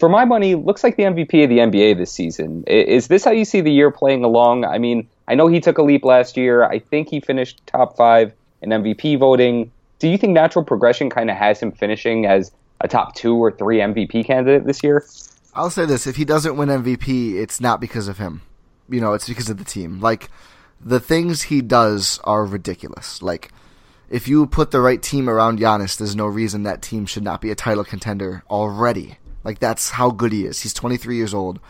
For 0.00 0.08
my 0.08 0.24
money, 0.24 0.56
looks 0.56 0.82
like 0.82 0.96
the 0.96 1.04
MVP 1.04 1.44
of 1.44 1.48
the 1.48 1.58
NBA 1.58 1.96
this 1.96 2.10
season. 2.10 2.64
Is 2.66 3.06
this 3.06 3.24
how 3.24 3.30
you 3.30 3.44
see 3.44 3.60
the 3.60 3.70
year 3.70 3.92
playing 3.92 4.24
along? 4.24 4.64
I 4.64 4.76
mean, 4.76 5.08
I 5.28 5.36
know 5.36 5.46
he 5.46 5.60
took 5.60 5.78
a 5.78 5.82
leap 5.82 6.04
last 6.04 6.36
year. 6.36 6.64
I 6.64 6.80
think 6.80 7.08
he 7.08 7.20
finished 7.20 7.64
top 7.68 7.96
five 7.96 8.32
in 8.60 8.70
MVP 8.70 9.20
voting. 9.20 9.70
Do 10.00 10.08
you 10.08 10.18
think 10.18 10.32
natural 10.32 10.64
progression 10.64 11.10
kind 11.10 11.30
of 11.30 11.36
has 11.36 11.60
him 11.60 11.70
finishing 11.70 12.26
as 12.26 12.50
a 12.80 12.88
top 12.88 13.14
two 13.14 13.36
or 13.36 13.52
three 13.52 13.78
MVP 13.78 14.26
candidate 14.26 14.66
this 14.66 14.82
year? 14.82 15.06
I'll 15.54 15.70
say 15.70 15.86
this: 15.86 16.08
if 16.08 16.16
he 16.16 16.24
doesn't 16.24 16.56
win 16.56 16.70
MVP, 16.70 17.36
it's 17.36 17.60
not 17.60 17.80
because 17.80 18.08
of 18.08 18.18
him 18.18 18.42
you 18.88 19.00
know, 19.00 19.12
it's 19.12 19.28
because 19.28 19.50
of 19.50 19.58
the 19.58 19.64
team. 19.64 20.00
Like 20.00 20.30
the 20.80 21.00
things 21.00 21.42
he 21.42 21.60
does 21.60 22.20
are 22.24 22.44
ridiculous. 22.44 23.22
Like 23.22 23.50
if 24.10 24.28
you 24.28 24.46
put 24.46 24.70
the 24.70 24.80
right 24.80 25.02
team 25.02 25.28
around 25.28 25.58
Giannis, 25.58 25.96
there's 25.96 26.16
no 26.16 26.26
reason 26.26 26.62
that 26.62 26.82
team 26.82 27.06
should 27.06 27.22
not 27.22 27.40
be 27.40 27.50
a 27.50 27.54
title 27.54 27.84
contender 27.84 28.44
already. 28.50 29.18
Like 29.42 29.58
that's 29.58 29.90
how 29.90 30.10
good 30.10 30.32
he 30.32 30.44
is. 30.44 30.60
He's 30.60 30.74
23 30.74 31.16
years 31.16 31.34
old. 31.34 31.60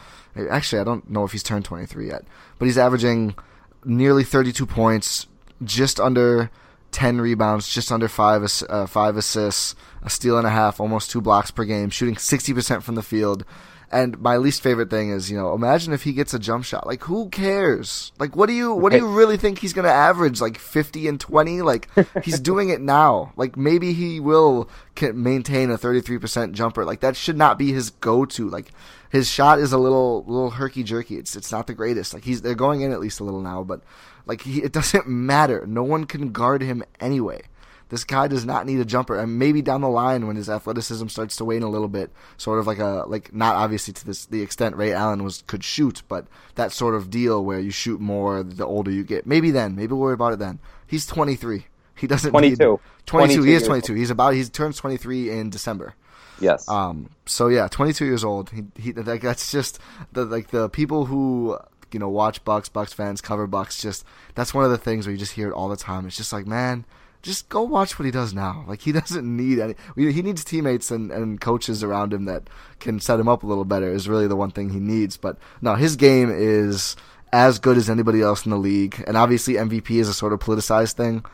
Actually, 0.51 0.81
I 0.81 0.85
don't 0.85 1.09
know 1.09 1.25
if 1.25 1.33
he's 1.33 1.43
turned 1.43 1.65
23 1.65 2.09
yet, 2.09 2.25
but 2.59 2.67
he's 2.67 2.79
averaging 2.79 3.37
nearly 3.85 4.25
32 4.25 4.67
points, 4.67 5.27
just 5.63 6.01
under 6.01 6.51
10 6.91 7.21
rebounds, 7.21 7.69
just 7.69 7.93
under 7.93 8.09
five 8.09 8.43
uh, 8.69 8.87
five 8.87 9.17
assists, 9.17 9.75
a 10.03 10.11
steal 10.11 10.39
and 10.39 10.47
a 10.47 10.51
half, 10.51 10.81
almost 10.81 11.11
two 11.11 11.21
blocks 11.21 11.51
per 11.51 11.65
game, 11.65 11.91
shooting 11.91 12.15
60% 12.15 12.83
from 12.83 12.95
the 12.95 13.03
field. 13.03 13.45
And 13.93 14.19
my 14.21 14.39
least 14.39 14.63
favorite 14.63 14.91
thing 14.91 15.11
is, 15.11 15.31
you 15.31 15.37
know, 15.37 15.55
imagine 15.55 15.93
if 15.93 16.03
he 16.03 16.13
gets 16.13 16.35
a 16.35 16.39
jump 16.39 16.65
shot. 16.65 16.87
Like, 16.87 17.05
who 17.05 17.29
cares? 17.29 18.13
Like, 18.19 18.35
what 18.35 18.47
do 18.47 18.53
you 18.53 18.75
what 18.75 18.93
do 18.93 18.99
you 18.99 19.07
really 19.07 19.37
think 19.37 19.59
he's 19.59 19.73
going 19.73 19.85
to 19.85 19.93
average? 19.93 20.41
Like 20.41 20.59
fifty 20.59 21.07
and 21.07 21.21
twenty? 21.21 21.63
Like, 21.63 21.89
he's 22.25 22.41
doing 22.51 22.71
it 22.71 22.81
now. 22.81 23.33
Like, 23.37 23.57
maybe 23.57 23.93
he 23.93 24.21
will 24.21 24.69
maintain 25.01 25.71
a 25.71 25.79
thirty 25.79 26.01
three 26.01 26.19
percent 26.19 26.55
jumper. 26.55 26.85
Like, 26.85 27.01
that 27.01 27.17
should 27.17 27.37
not 27.37 27.59
be 27.59 27.73
his 27.73 27.91
go 27.91 28.25
to. 28.25 28.49
Like, 28.49 28.73
his 29.11 29.29
shot 29.29 29.61
is 29.61 29.73
a 29.73 29.79
little 29.79 30.25
little 30.27 30.51
herky 30.51 30.83
jerky. 30.83 31.17
It's 31.17 31.37
it's 31.37 31.53
not 31.53 31.67
the 31.67 31.75
greatest. 31.75 32.15
Like, 32.15 32.25
he's 32.25 32.43
they're 32.43 32.55
going 32.55 32.81
in 32.81 32.91
at 32.91 33.01
least 33.01 33.21
a 33.21 33.25
little 33.25 33.43
now, 33.43 33.63
but 33.63 33.81
like, 34.27 34.43
he, 34.43 34.63
it 34.63 34.73
doesn't 34.79 35.07
matter. 35.07 35.67
No 35.67 35.83
one 35.83 36.05
can 36.05 36.33
guard 36.33 36.63
him 36.63 36.83
anyway. 37.01 37.43
This 37.91 38.05
guy 38.05 38.29
does 38.29 38.45
not 38.45 38.67
need 38.67 38.81
a 38.81 38.85
jumper, 38.85 39.19
and 39.19 39.39
maybe 39.39 39.63
down 39.63 39.83
the 39.83 39.89
line 39.89 40.27
when 40.27 40.37
his 40.37 40.49
athleticism 40.49 41.09
starts 41.09 41.37
to 41.37 41.45
wane 41.45 41.63
a 41.63 41.69
little 41.69 41.89
bit, 41.89 42.11
sort 42.37 42.59
of 42.59 42.67
like 42.67 42.79
a 42.79 43.05
like 43.07 43.35
not 43.35 43.57
obviously 43.57 43.93
to 43.95 44.07
this 44.07 44.27
the 44.27 44.43
extent 44.43 44.77
Ray 44.77 44.93
Allen 44.93 45.23
was 45.23 45.45
could 45.47 45.63
shoot, 45.63 46.03
but 46.09 46.27
that 46.55 46.73
sort 46.73 46.95
of 46.95 47.11
deal 47.11 47.45
where 47.45 47.61
you 47.61 47.71
shoot 47.71 48.01
more 48.01 48.43
the 48.43 48.67
older 48.67 48.91
you 48.91 49.05
get. 49.05 49.27
Maybe 49.27 49.51
then, 49.51 49.77
maybe 49.77 49.93
we'll 49.93 50.01
worry 50.01 50.15
about 50.15 50.33
it 50.33 50.39
then. 50.39 50.59
He's 50.87 51.07
23. 51.07 51.67
He 51.97 52.07
doesn't 52.07 52.31
22. 52.31 52.51
need 52.51 52.59
22. 52.59 52.81
22 53.07 53.43
he 53.43 53.55
is 53.55 53.63
22. 53.67 53.93
Old. 53.93 53.99
He's 53.99 54.11
about 54.11 54.35
he 54.35 54.45
turns 54.45 54.77
23 54.79 55.31
in 55.31 55.51
December. 55.51 55.95
Yes. 56.41 56.69
Um. 56.69 57.11
So 57.27 57.49
yeah, 57.49 57.69
22 57.69 58.05
years 58.05 58.25
old. 58.25 58.51
He, 58.51 58.65
he 58.77 58.93
like 58.93 59.23
that's 59.23 59.51
just 59.51 59.79
the 60.13 60.25
like 60.25 60.49
the 60.49 60.69
people 60.69 61.07
who 61.07 61.59
you 61.93 62.01
know 62.01 62.09
watch 62.09 62.45
Bucks, 62.45 62.69
Bucks 62.69 62.93
fans 62.93 63.21
cover 63.21 63.47
Bucks. 63.47 63.81
Just 63.81 64.05
that's 64.35 64.53
one 64.53 64.65
of 64.65 64.71
the 64.71 64.79
things 64.79 65.07
where 65.07 65.13
you 65.13 65.19
just 65.19 65.33
hear 65.33 65.49
it 65.49 65.53
all 65.53 65.69
the 65.69 65.77
time. 65.77 66.07
It's 66.07 66.17
just 66.17 66.33
like 66.33 66.47
man, 66.47 66.85
just 67.25 67.49
go 67.49 67.63
watch 67.63 67.99
what 67.99 68.05
he 68.05 68.13
does 68.13 68.33
now. 68.33 68.65
Like 68.69 68.83
he 68.83 68.93
doesn't 69.01 69.25
need 69.25 69.59
any. 69.59 69.75
He 69.97 70.23
needs 70.23 70.45
teammates 70.45 70.91
and, 70.91 71.11
and 71.11 71.41
coaches 71.41 71.83
around 71.83 72.13
him 72.13 72.27
that 72.27 72.49
can 72.79 73.01
set 73.01 73.19
him 73.19 73.29
up 73.29 73.43
a 73.43 73.47
little 73.47 73.65
better. 73.65 73.91
Is 73.91 74.09
really 74.09 74.29
the 74.29 74.37
one 74.37 74.51
thing 74.51 74.71
he 74.71 74.79
needs. 74.79 75.17
But 75.17 75.39
no, 75.61 75.75
his 75.75 75.97
game 75.97 76.31
is 76.31 76.95
as 77.33 77.59
good 77.59 77.77
as 77.77 77.91
anybody 77.91 78.23
else 78.23 78.45
in 78.45 78.51
the 78.51 78.57
league. 78.57 79.03
And 79.07 79.17
obviously 79.17 79.55
MVP 79.55 79.91
is 79.99 80.09
a 80.09 80.15
sort 80.15 80.33
of 80.33 80.39
politicized 80.39 80.93
thing. 80.93 81.25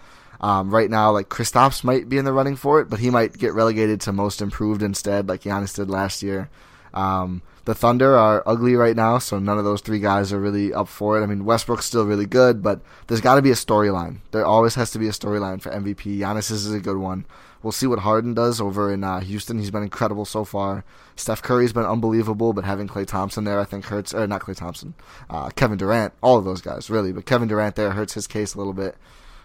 Um, 0.41 0.71
right 0.71 0.89
now, 0.89 1.13
like 1.13 1.29
Kristaps 1.29 1.85
might 1.85 2.09
be 2.09 2.17
in 2.17 2.25
the 2.25 2.33
running 2.33 2.57
for 2.57 2.81
it, 2.81 2.89
but 2.89 3.01
he 3.01 3.11
might 3.11 3.37
get 3.37 3.53
relegated 3.53 4.01
to 4.03 4.13
most 4.13 4.41
improved 4.41 4.83
instead, 4.83 5.29
like 5.29 5.43
Giannis 5.43 5.77
did 5.77 5.91
last 5.91 6.23
year. 6.23 6.49
Um, 6.95 7.43
the 7.71 7.75
Thunder 7.77 8.19
are 8.19 8.43
ugly 8.47 8.75
right 8.75 8.97
now, 8.97 9.19
so 9.19 9.39
none 9.39 9.57
of 9.57 9.63
those 9.63 9.81
three 9.81 10.01
guys 10.01 10.33
are 10.33 10.41
really 10.41 10.75
up 10.75 10.89
for 10.89 11.17
it. 11.17 11.23
I 11.23 11.27
mean, 11.27 11.45
Westbrook's 11.45 11.85
still 11.85 12.05
really 12.05 12.27
good, 12.27 12.65
but 12.65 12.81
there's 13.07 13.21
got 13.21 13.37
to 13.37 13.43
be 13.43 13.53
a 13.53 13.55
storyline. 13.55 14.19
There 14.33 14.45
always 14.45 14.75
has 14.75 14.91
to 14.91 14.99
be 14.99 15.07
a 15.07 15.13
storyline 15.13 15.63
for 15.63 15.71
MVP. 15.71 16.19
Giannis 16.19 16.51
is 16.51 16.69
a 16.73 16.81
good 16.81 16.97
one. 16.97 17.27
We'll 17.63 17.71
see 17.71 17.87
what 17.87 18.01
Harden 18.01 18.35
does 18.35 18.61
over 18.61 18.93
in 18.93 19.05
uh, 19.05 19.21
Houston. 19.21 19.61
He's 19.61 19.71
been 19.71 19.85
incredible 19.85 20.25
so 20.25 20.45
far. 20.45 20.85
Steph 21.15 21.43
Curry's 21.43 21.73
been 21.73 21.85
unbelievable, 21.85 22.53
but 22.53 22.65
having 22.65 22.89
Klay 22.89 23.07
Thompson 23.07 23.45
there, 23.45 23.61
I 23.61 23.65
think 23.65 23.85
hurts. 23.85 24.13
Or 24.13 24.27
not 24.27 24.41
Klay 24.41 24.57
Thompson, 24.57 24.95
uh, 25.29 25.51
Kevin 25.51 25.79
Durant, 25.79 26.13
all 26.25 26.39
of 26.39 26.45
those 26.45 26.61
guys 26.61 26.91
really, 26.91 27.13
but 27.13 27.25
Kevin 27.25 27.47
Durant 27.47 27.77
there 27.77 27.93
hurts 27.93 28.15
his 28.15 28.27
case 28.27 28.55
a 28.55 28.59
little 28.59 28.73
bit. 28.73 28.97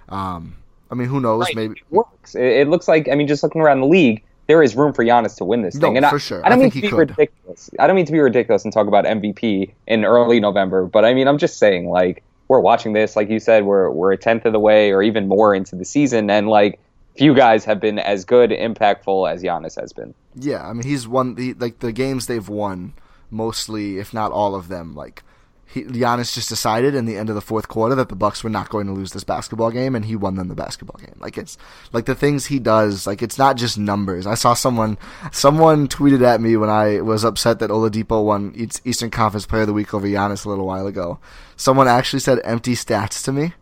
Um, 0.10 0.56
I 0.90 0.96
mean, 0.96 1.10
who 1.10 1.20
knows? 1.20 1.42
Right. 1.42 1.56
Maybe 1.56 1.74
it 1.74 1.86
works. 1.92 2.34
It 2.34 2.70
looks 2.70 2.88
like 2.88 3.08
I 3.08 3.14
mean, 3.14 3.28
just 3.28 3.44
looking 3.44 3.62
around 3.62 3.82
the 3.82 3.88
league, 3.88 4.24
there 4.48 4.62
is 4.62 4.76
room 4.76 4.94
for 4.94 5.04
Giannis 5.04 5.38
to 5.38 5.46
win 5.46 5.62
this 5.62 5.76
thing. 5.76 5.94
No, 5.94 5.98
and 5.98 6.06
for 6.08 6.16
I, 6.16 6.20
sure. 6.20 6.46
I 6.46 6.50
don't 6.50 6.60
I 6.60 6.62
mean 6.62 6.72
to 6.72 6.82
be 6.82 6.88
could. 6.88 7.10
ridiculous. 7.10 7.70
I 7.80 7.88
don't 7.88 7.96
mean 7.96 8.06
to 8.06 8.12
be 8.12 8.20
ridiculous 8.20 8.64
and 8.64 8.74
talk 8.74 8.88
about 8.88 9.06
MVP 9.06 9.74
in 9.88 10.06
early 10.06 10.40
November, 10.40 10.86
but 10.86 11.06
I 11.06 11.14
mean 11.14 11.28
I'm 11.28 11.38
just 11.38 11.58
saying 11.58 11.90
like 11.90 12.24
we're 12.48 12.60
watching 12.60 12.94
this, 12.94 13.16
like 13.16 13.30
you 13.30 13.40
said, 13.40 13.66
we're 13.66 13.90
we're 13.90 14.12
a 14.12 14.18
tenth 14.18 14.46
of 14.46 14.54
the 14.54 14.60
way 14.60 14.92
or 14.92 15.02
even 15.02 15.28
more 15.28 15.56
into 15.56 15.76
the 15.76 15.86
season, 15.86 16.30
and 16.30 16.48
like 16.48 16.80
few 17.18 17.34
guys 17.34 17.66
have 17.66 17.80
been 17.80 17.98
as 17.98 18.26
good, 18.26 18.52
impactful 18.52 19.32
as 19.32 19.42
Giannis 19.42 19.80
has 19.80 19.94
been. 19.94 20.14
Yeah, 20.36 20.66
I 20.68 20.74
mean 20.74 20.84
he's 20.84 21.08
won 21.08 21.36
the 21.36 21.54
like 21.54 21.80
the 21.80 21.92
games 21.92 22.28
they've 22.28 22.48
won 22.48 22.94
mostly, 23.32 23.98
if 23.98 24.14
not 24.14 24.32
all 24.32 24.56
of 24.56 24.68
them. 24.68 24.94
Like 24.94 25.24
he, 25.68 25.84
Giannis 25.84 26.34
just 26.34 26.50
decided 26.50 26.96
in 26.96 27.06
the 27.06 27.18
end 27.18 27.30
of 27.30 27.36
the 27.36 27.42
fourth 27.42 27.68
quarter 27.68 27.96
that 27.96 28.10
the 28.10 28.16
Bucks 28.16 28.44
were 28.44 28.50
not 28.50 28.70
going 28.70 28.88
to 28.88 28.94
lose 28.94 29.12
this 29.12 29.24
basketball 29.24 29.72
game, 29.72 29.96
and 29.96 30.06
he 30.06 30.16
won 30.16 30.36
them 30.36 30.48
the 30.48 30.56
basketball 30.56 31.00
game. 31.00 31.16
Like 31.20 31.38
it's 31.38 31.58
like 31.92 32.06
the 32.06 32.16
things 32.16 32.46
he 32.46 32.60
does. 32.60 33.06
Like 33.08 33.22
it's 33.22 33.38
not 33.38 33.58
just 33.58 33.78
numbers. 33.78 34.28
I 34.28 34.36
saw 34.36 34.54
someone 34.54 34.98
someone 35.32 35.88
tweeted 35.88 36.22
at 36.22 36.42
me 36.42 36.56
when 36.58 36.70
I 36.70 37.02
was 37.02 37.24
upset 37.24 37.60
that 37.60 37.70
Oladipo 37.70 38.24
won 38.24 38.54
Eastern 38.56 39.10
Conference 39.10 39.46
Player 39.46 39.64
of 39.64 39.68
the 39.68 39.74
Week 39.74 39.94
over 39.94 40.08
Giannis 40.08 40.46
a 40.46 40.50
little 40.50 40.66
while 40.66 40.88
ago. 40.88 41.20
Someone 41.56 41.88
actually 41.88 42.20
said 42.20 42.40
empty 42.44 42.74
stats 42.74 43.24
to 43.26 43.32
me. 43.32 43.54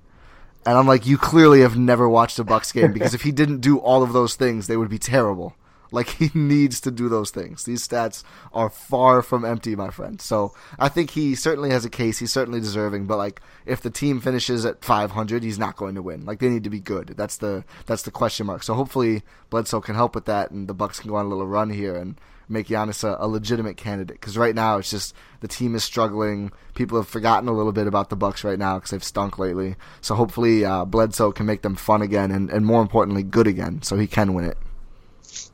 And 0.65 0.77
I'm 0.77 0.87
like, 0.87 1.05
you 1.05 1.17
clearly 1.17 1.59
have 1.59 1.77
never 1.77 2.07
watched 2.07 2.39
a 2.39 2.43
Bucks 2.43 2.71
game 2.71 2.93
because 2.93 3.13
if 3.13 3.23
he 3.23 3.33
didn't 3.33 3.59
do 3.59 3.79
all 3.79 4.01
of 4.01 4.13
those 4.13 4.35
things, 4.35 4.67
they 4.67 4.77
would 4.77 4.89
be 4.89 4.97
terrible. 4.97 5.55
Like 5.93 6.09
he 6.09 6.31
needs 6.37 6.81
to 6.81 6.91
do 6.91 7.07
those 7.07 7.29
things. 7.29 7.63
These 7.63 7.87
stats 7.87 8.23
are 8.51 8.69
far 8.69 9.21
from 9.21 9.45
empty, 9.45 9.75
my 9.75 9.91
friend. 9.91 10.19
So 10.19 10.53
I 10.79 10.89
think 10.89 11.11
he 11.11 11.35
certainly 11.35 11.69
has 11.69 11.85
a 11.85 11.89
case. 11.89 12.17
He's 12.19 12.33
certainly 12.33 12.59
deserving. 12.59 13.05
But 13.05 13.17
like, 13.17 13.41
if 13.65 13.81
the 13.81 13.91
team 13.91 14.19
finishes 14.19 14.65
at 14.65 14.83
500, 14.83 15.43
he's 15.43 15.59
not 15.59 15.75
going 15.75 15.95
to 15.95 16.01
win. 16.01 16.25
Like 16.25 16.39
they 16.39 16.49
need 16.49 16.63
to 16.63 16.69
be 16.69 16.79
good. 16.79 17.13
That's 17.15 17.37
the 17.37 17.63
that's 17.85 18.01
the 18.01 18.11
question 18.11 18.47
mark. 18.47 18.63
So 18.63 18.73
hopefully 18.73 19.21
Bledsoe 19.51 19.81
can 19.81 19.95
help 19.95 20.15
with 20.15 20.25
that, 20.25 20.51
and 20.51 20.67
the 20.67 20.73
Bucks 20.73 20.99
can 20.99 21.09
go 21.09 21.15
on 21.15 21.25
a 21.25 21.29
little 21.29 21.47
run 21.47 21.69
here 21.69 21.95
and 21.95 22.19
make 22.49 22.67
Giannis 22.67 23.03
a, 23.03 23.15
a 23.19 23.27
legitimate 23.27 23.77
candidate. 23.77 24.19
Because 24.19 24.37
right 24.37 24.55
now 24.55 24.77
it's 24.77 24.89
just 24.89 25.15
the 25.41 25.47
team 25.47 25.75
is 25.75 25.83
struggling. 25.83 26.51
People 26.73 26.97
have 26.97 27.07
forgotten 27.07 27.47
a 27.47 27.53
little 27.53 27.71
bit 27.71 27.87
about 27.87 28.09
the 28.09 28.15
Bucks 28.15 28.43
right 28.43 28.59
now 28.59 28.75
because 28.75 28.91
they've 28.91 29.03
stunk 29.03 29.37
lately. 29.37 29.75
So 30.01 30.15
hopefully 30.15 30.65
uh, 30.65 30.85
Bledsoe 30.85 31.31
can 31.31 31.45
make 31.45 31.61
them 31.61 31.75
fun 31.75 32.01
again, 32.01 32.31
and, 32.31 32.49
and 32.49 32.65
more 32.65 32.81
importantly, 32.81 33.21
good 33.21 33.47
again, 33.47 33.83
so 33.83 33.95
he 33.95 34.07
can 34.07 34.33
win 34.33 34.45
it. 34.45 34.57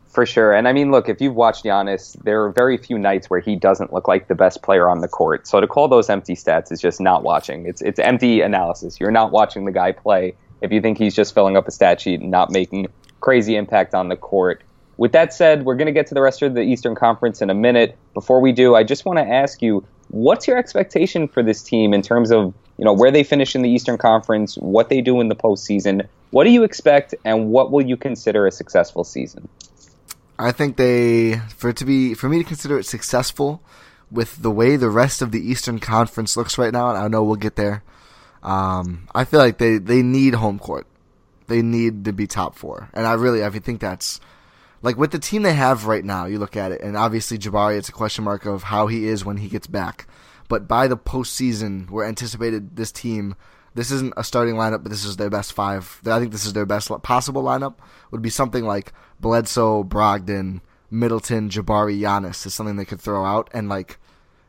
For 0.10 0.26
sure. 0.26 0.54
And 0.54 0.68
I 0.68 0.74
mean, 0.74 0.90
look, 0.90 1.08
if 1.08 1.22
you've 1.22 1.36
watched 1.36 1.64
Giannis, 1.64 2.22
there 2.24 2.44
are 2.44 2.52
very 2.52 2.78
few 2.78 2.98
nights 2.98 3.30
where 3.30 3.40
he 3.40 3.56
doesn't 3.56 3.94
look 3.94 4.08
like 4.08 4.28
the 4.28 4.36
best 4.36 4.64
player 4.64 4.90
on 4.90 5.02
the 5.02 5.08
court. 5.08 5.48
So 5.48 5.62
to 5.62 5.68
call 5.68 5.88
those 5.88 6.10
empty 6.10 6.34
stats 6.34 6.72
is 6.72 6.82
just 6.82 7.00
not 7.00 7.22
watching. 7.22 7.68
It's 7.68 7.82
it's 7.82 8.00
empty 8.00 8.42
analysis. 8.42 9.00
You're 9.00 9.12
not 9.12 9.32
watching 9.32 9.66
the 9.66 9.72
guy 9.72 9.92
play 9.92 10.34
if 10.62 10.72
you 10.72 10.82
think 10.82 10.98
he's 10.98 11.16
just 11.16 11.34
filling 11.36 11.56
up 11.56 11.68
a 11.68 11.72
stat 11.72 12.02
sheet 12.02 12.22
and 12.22 12.32
not 12.32 12.52
making 12.52 12.88
crazy 13.22 13.56
impact 13.56 13.94
on 13.94 14.10
the 14.10 14.16
court. 14.16 14.64
With 14.98 15.12
that 15.14 15.34
said, 15.34 15.64
we're 15.64 15.76
going 15.76 15.86
to 15.86 15.94
get 15.94 16.08
to 16.08 16.14
the 16.14 16.22
rest 16.22 16.42
of 16.42 16.56
the 16.56 16.62
Eastern 16.62 16.96
Conference 16.96 17.42
in 17.42 17.50
a 17.50 17.54
minute. 17.54 17.96
Before 18.14 18.42
we 18.42 18.52
do, 18.52 18.76
I 18.76 18.84
just 18.84 19.06
want 19.06 19.20
to 19.20 19.26
ask 19.26 19.62
you, 19.62 19.86
what's 20.10 20.48
your 20.48 20.58
expectation 20.58 21.28
for 21.28 21.42
this 21.42 21.64
team 21.64 21.94
in 21.94 22.02
terms 22.02 22.32
of, 22.32 22.54
you 22.78 22.84
know, 22.84 22.92
where 22.92 23.12
they 23.12 23.24
finish 23.24 23.56
in 23.56 23.62
the 23.62 23.70
Eastern 23.70 23.98
Conference, 23.98 24.56
what 24.56 24.90
they 24.90 25.00
do 25.00 25.22
in 25.22 25.30
the 25.30 25.36
postseason? 25.36 26.06
What 26.32 26.44
do 26.44 26.50
you 26.50 26.64
expect 26.64 27.16
and 27.24 27.50
what 27.50 27.72
will 27.72 27.86
you 27.86 27.96
consider 27.96 28.46
a 28.46 28.52
successful 28.52 29.06
season? 29.06 29.48
I 30.40 30.54
think 30.54 30.78
they 30.78 31.36
for 31.56 31.70
it 31.70 31.78
to 31.78 31.86
be 31.86 32.14
for 32.14 32.30
me 32.30 32.38
to 32.38 32.46
consider 32.46 32.80
it 32.80 32.86
successful 32.86 33.62
with 34.10 34.42
the 34.42 34.50
way 34.50 34.78
the 34.78 34.90
rest 34.90 35.22
of 35.22 35.32
the 35.32 35.42
Eastern 35.42 35.80
Conference 35.80 36.38
looks 36.38 36.58
right 36.58 36.74
now, 36.74 36.90
and 36.90 36.98
I 36.98 37.08
know 37.10 37.24
we'll 37.24 37.36
get 37.36 37.58
there. 37.58 37.84
Um, 38.42 39.08
I 39.14 39.26
feel 39.26 39.40
like 39.40 39.58
they, 39.58 39.78
they 39.78 40.02
need 40.02 40.34
home 40.34 40.58
court. 40.58 40.88
They 41.48 41.62
need 41.62 42.06
to 42.06 42.14
be 42.14 42.26
top 42.26 42.56
four, 42.56 42.90
and 42.94 43.06
I 43.06 43.14
really 43.14 43.44
I 43.44 43.50
think 43.50 43.82
that's 43.82 44.22
like 44.82 44.98
with 44.98 45.12
the 45.12 45.20
team 45.20 45.42
they 45.44 45.54
have 45.54 45.88
right 45.88 46.06
now. 46.06 46.26
You 46.26 46.40
look 46.40 46.56
at 46.56 46.72
it, 46.72 46.82
and 46.82 46.96
obviously 46.96 47.38
Jabari, 47.38 47.78
it's 47.78 47.90
a 47.90 47.94
question 47.94 48.24
mark 48.24 48.46
of 48.46 48.64
how 48.64 48.88
he 48.88 49.08
is 49.08 49.26
when 49.26 49.38
he 49.38 49.50
gets 49.50 49.68
back. 49.68 50.08
But 50.48 50.68
by 50.68 50.88
the 50.88 50.98
postseason, 50.98 51.90
we're 51.90 52.06
anticipated 52.06 52.76
this 52.76 52.92
team. 52.92 53.36
This 53.76 53.92
isn't 53.92 54.14
a 54.18 54.24
starting 54.24 54.56
lineup, 54.56 54.84
but 54.84 54.92
this 54.92 55.06
is 55.06 55.18
their 55.18 55.30
best 55.30 55.54
five. 55.54 56.02
I 56.06 56.20
think 56.20 56.32
this 56.32 56.46
is 56.46 56.54
their 56.54 56.66
best 56.66 56.90
possible 57.04 57.44
lineup. 57.44 57.76
Would 58.12 58.22
be 58.22 58.30
something 58.30 58.66
like 58.66 58.94
Bledsoe, 59.20 59.84
Brogdon, 59.84 60.62
Middleton, 60.92 61.50
Jabari, 61.50 62.00
Giannis 62.00 62.46
is 62.46 62.54
something 62.54 62.76
they 62.76 62.86
could 62.86 63.02
throw 63.02 63.26
out. 63.26 63.50
And 63.54 63.70
like, 63.70 64.00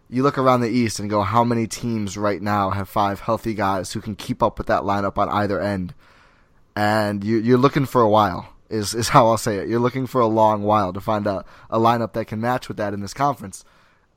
you 0.08 0.22
look 0.22 0.38
around 0.38 0.60
the 0.60 0.70
East 0.70 0.98
and 0.98 1.10
go, 1.10 1.22
how 1.22 1.44
many 1.44 1.66
teams 1.66 2.16
right 2.16 2.40
now 2.40 2.70
have 2.70 2.88
five 2.88 3.20
healthy 3.20 3.54
guys 3.54 3.92
who 3.92 4.00
can 4.00 4.16
keep 4.16 4.42
up 4.42 4.58
with 4.58 4.66
that 4.68 4.82
lineup 4.82 5.18
on 5.18 5.28
either 5.28 5.60
end? 5.60 5.94
And 6.74 7.22
you, 7.22 7.38
you're 7.38 7.58
looking 7.58 7.86
for 7.86 8.00
a 8.00 8.08
while. 8.08 8.54
Is 8.68 8.94
is 8.94 9.08
how 9.10 9.26
I'll 9.26 9.38
say 9.38 9.56
it. 9.56 9.68
You're 9.68 9.80
looking 9.80 10.06
for 10.06 10.20
a 10.20 10.26
long 10.26 10.62
while 10.62 10.92
to 10.92 11.00
find 11.00 11.26
a, 11.26 11.44
a 11.68 11.78
lineup 11.78 12.12
that 12.14 12.26
can 12.26 12.40
match 12.40 12.68
with 12.68 12.76
that 12.78 12.94
in 12.94 13.00
this 13.00 13.14
conference. 13.14 13.64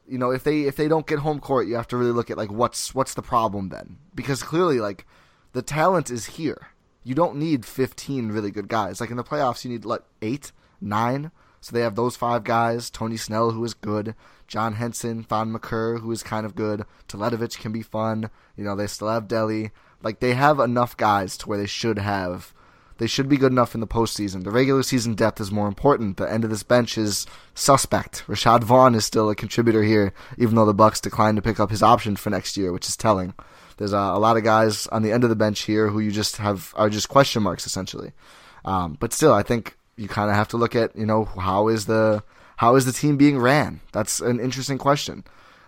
You 0.08 0.18
know, 0.18 0.32
if 0.32 0.44
they 0.44 0.62
if 0.62 0.76
they 0.76 0.88
don't 0.88 1.08
get 1.08 1.20
home 1.20 1.40
court, 1.40 1.68
you 1.68 1.76
have 1.76 1.88
to 1.90 1.98
really 1.98 2.12
look 2.12 2.30
at 2.30 2.38
like 2.38 2.52
what's 2.52 2.94
what's 2.94 3.14
the 3.14 3.22
problem 3.22 3.70
then? 3.70 3.98
Because 4.14 4.44
clearly, 4.44 4.80
like 4.80 5.06
the 5.54 5.62
talent 5.62 6.12
is 6.12 6.26
here 6.26 6.74
you 7.04 7.14
don't 7.14 7.36
need 7.36 7.66
15 7.66 8.30
really 8.30 8.52
good 8.52 8.68
guys. 8.68 9.02
Like 9.02 9.12
in 9.12 9.18
the 9.18 9.24
playoffs, 9.24 9.64
you 9.64 9.72
need 9.72 9.86
like 9.86 10.04
eight, 10.22 10.52
nine. 10.80 11.32
So 11.62 11.74
they 11.74 11.82
have 11.82 11.96
those 11.96 12.16
five 12.16 12.44
guys: 12.44 12.90
Tony 12.90 13.18
Snell, 13.18 13.52
who 13.52 13.64
is 13.64 13.74
good, 13.74 14.16
John 14.48 14.74
Henson, 14.74 15.24
Thon 15.24 15.52
Maker, 15.52 15.98
who 16.00 16.12
is 16.12 16.24
kind 16.24 16.46
of 16.46 16.56
good. 16.56 16.84
Teletovic 17.08 17.60
can 17.60 17.72
be 17.72 17.82
fun. 17.82 18.30
You 18.58 18.64
know, 18.64 18.76
they 18.76 18.88
still 18.88 19.10
have 19.10 19.28
Delly. 19.28 19.72
Like 20.02 20.20
they 20.20 20.34
have 20.34 20.60
enough 20.60 20.98
guys 20.98 21.38
to 21.38 21.50
where 21.50 21.58
they 21.58 21.68
should 21.68 22.00
have. 22.00 22.54
They 22.98 23.08
should 23.08 23.28
be 23.28 23.38
good 23.38 23.52
enough 23.52 23.74
in 23.74 23.82
the 23.82 23.88
postseason. 23.88 24.44
The 24.44 24.52
regular 24.52 24.84
season 24.84 25.16
depth 25.16 25.42
is 25.42 25.52
more 25.52 25.68
important. 25.68 26.18
The 26.18 26.32
end 26.32 26.44
of 26.44 26.50
this 26.50 26.64
bench 26.64 26.98
is 26.98 27.26
suspect. 27.56 28.24
Rashad 28.28 28.64
Vaughn 28.64 28.96
is 28.96 29.06
still 29.06 29.30
a 29.30 29.36
contributor 29.36 29.84
here, 29.84 30.14
even 30.38 30.56
though 30.56 30.66
the 30.66 30.74
Bucks 30.74 31.02
declined 31.02 31.38
to 31.38 31.42
pick 31.42 31.60
up 31.60 31.72
his 31.72 31.84
option 31.84 32.16
for 32.16 32.30
next 32.30 32.56
year, 32.56 32.72
which 32.72 32.88
is 32.88 32.96
telling. 32.96 33.34
There's 33.78 33.94
a, 33.94 33.98
a, 33.98 34.20
lot 34.20 34.38
of 34.38 34.44
guys 34.44 34.88
on 34.88 35.02
the 35.02 35.12
end 35.12 35.24
of 35.24 35.30
the 35.30 35.36
bench 35.36 35.62
here 35.62 35.88
who 35.88 36.00
you 36.00 36.12
just 36.12 36.38
have 36.38 36.74
are 36.76 36.90
just 36.90 37.10
question 37.10 37.42
marks 37.42 37.66
essentially. 37.66 38.12
Um, 38.66 38.98
but 39.00 39.14
still, 39.14 39.34
I 39.34 39.44
think 39.44 39.76
you 39.98 40.08
kind 40.08 40.30
of 40.30 40.36
have 40.36 40.48
to 40.50 40.58
look 40.58 40.76
at 40.76 40.96
you 40.96 41.06
know 41.06 41.26
how 41.26 41.68
is 41.68 41.86
the 41.86 42.24
how 42.58 42.76
is 42.76 42.86
the 42.86 42.94
team 42.94 43.18
being 43.18 43.40
ran? 43.40 43.82
That's 43.92 44.20
an 44.20 44.40
interesting 44.40 44.78
question. 44.78 45.24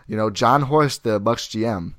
You 0.08 0.16
know, 0.16 0.30
Jon 0.30 0.64
Horst, 0.64 1.04
the 1.04 1.20
Bucks 1.20 1.48
GM, 1.48 1.96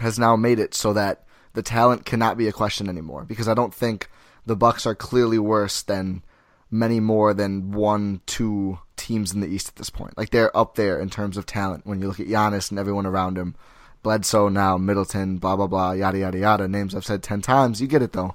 has 0.00 0.18
now 0.18 0.36
made 0.36 0.58
it 0.58 0.74
so 0.74 0.92
that 0.92 1.24
the 1.54 1.62
talent 1.62 2.04
cannot 2.04 2.36
be 2.36 2.48
a 2.48 2.52
question 2.52 2.88
anymore 2.88 3.24
because 3.24 3.48
I 3.48 3.54
don't 3.54 3.74
think 3.74 4.10
the 4.46 4.56
Bucks 4.56 4.86
are 4.86 4.94
clearly 4.94 5.38
worse 5.38 5.82
than 5.82 6.22
many 6.70 7.00
more 7.00 7.34
than 7.34 7.72
one, 7.72 8.20
two 8.26 8.78
teams 8.96 9.32
in 9.32 9.40
the 9.40 9.48
East 9.48 9.68
at 9.68 9.76
this 9.76 9.90
point. 9.90 10.16
Like 10.16 10.30
they're 10.30 10.56
up 10.56 10.74
there 10.74 10.98
in 10.98 11.10
terms 11.10 11.36
of 11.36 11.46
talent 11.46 11.86
when 11.86 12.00
you 12.00 12.08
look 12.08 12.20
at 12.20 12.26
Giannis 12.26 12.70
and 12.70 12.78
everyone 12.78 13.06
around 13.06 13.36
him. 13.36 13.54
Bledsoe 14.02 14.48
now, 14.48 14.78
Middleton, 14.78 15.38
blah 15.38 15.54
blah 15.54 15.68
blah, 15.68 15.92
yada 15.92 16.18
yada 16.18 16.38
yada. 16.38 16.68
Names 16.68 16.94
I've 16.94 17.04
said 17.04 17.22
ten 17.22 17.40
times. 17.40 17.80
You 17.80 17.86
get 17.86 18.02
it 18.02 18.12
though. 18.12 18.34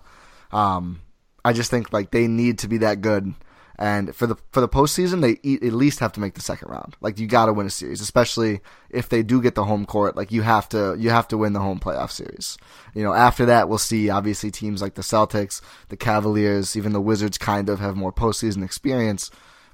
Um, 0.51 1.01
I 1.43 1.51
just 1.51 1.69
think 1.69 1.91
like 1.91 2.11
they 2.11 2.27
need 2.27 2.59
to 2.59 2.67
be 2.67 2.77
that 2.77 3.01
good, 3.01 3.33
and 3.79 4.15
for 4.15 4.25
the 4.25 4.35
for 4.51 4.59
the 4.59 4.67
postseason, 4.67 5.21
they 5.21 5.33
at 5.65 5.73
least 5.73 5.99
have 5.99 6.11
to 6.13 6.19
make 6.19 6.33
the 6.33 6.41
second 6.41 6.69
round. 6.69 6.95
Like 6.99 7.19
you 7.19 7.27
got 7.27 7.45
to 7.45 7.53
win 7.53 7.67
a 7.67 7.69
series, 7.69 8.01
especially 8.01 8.61
if 8.89 9.09
they 9.09 9.21
do 9.21 9.41
get 9.41 9.53
the 9.53 9.65
home 9.65 9.85
court. 9.85 10.15
Like 10.15 10.31
you 10.31 10.41
have 10.41 10.67
to 10.69 10.95
you 10.97 11.11
have 11.11 11.27
to 11.27 11.37
win 11.37 11.53
the 11.53 11.59
home 11.59 11.79
playoff 11.79 12.09
series. 12.09 12.57
You 12.95 13.03
know, 13.03 13.13
after 13.13 13.45
that, 13.45 13.69
we'll 13.69 13.77
see. 13.77 14.09
Obviously, 14.09 14.49
teams 14.49 14.81
like 14.81 14.95
the 14.95 15.03
Celtics, 15.03 15.61
the 15.89 15.97
Cavaliers, 15.97 16.75
even 16.75 16.93
the 16.93 17.01
Wizards, 17.01 17.37
kind 17.37 17.69
of 17.69 17.79
have 17.79 17.95
more 17.95 18.11
postseason 18.11 18.63
experience. 18.63 19.29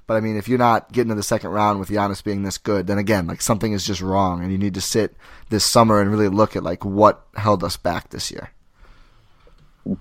But 0.06 0.14
I 0.14 0.20
mean, 0.20 0.36
if 0.36 0.48
you're 0.48 0.58
not 0.58 0.92
getting 0.92 1.08
to 1.08 1.14
the 1.14 1.22
second 1.22 1.50
round 1.50 1.80
with 1.80 1.88
Giannis 1.88 2.22
being 2.22 2.42
this 2.42 2.58
good, 2.58 2.86
then 2.86 2.98
again, 2.98 3.26
like 3.26 3.40
something 3.40 3.72
is 3.72 3.86
just 3.86 4.02
wrong, 4.02 4.42
and 4.42 4.52
you 4.52 4.58
need 4.58 4.74
to 4.74 4.82
sit 4.82 5.16
this 5.48 5.64
summer 5.64 6.02
and 6.02 6.10
really 6.10 6.28
look 6.28 6.56
at 6.56 6.62
like 6.62 6.84
what 6.84 7.24
held 7.36 7.64
us 7.64 7.78
back 7.78 8.10
this 8.10 8.30
year. 8.30 8.50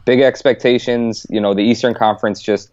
Big 0.04 0.20
expectations. 0.20 1.26
You 1.30 1.40
know, 1.40 1.54
the 1.54 1.64
Eastern 1.64 1.94
Conference 1.94 2.42
just 2.42 2.70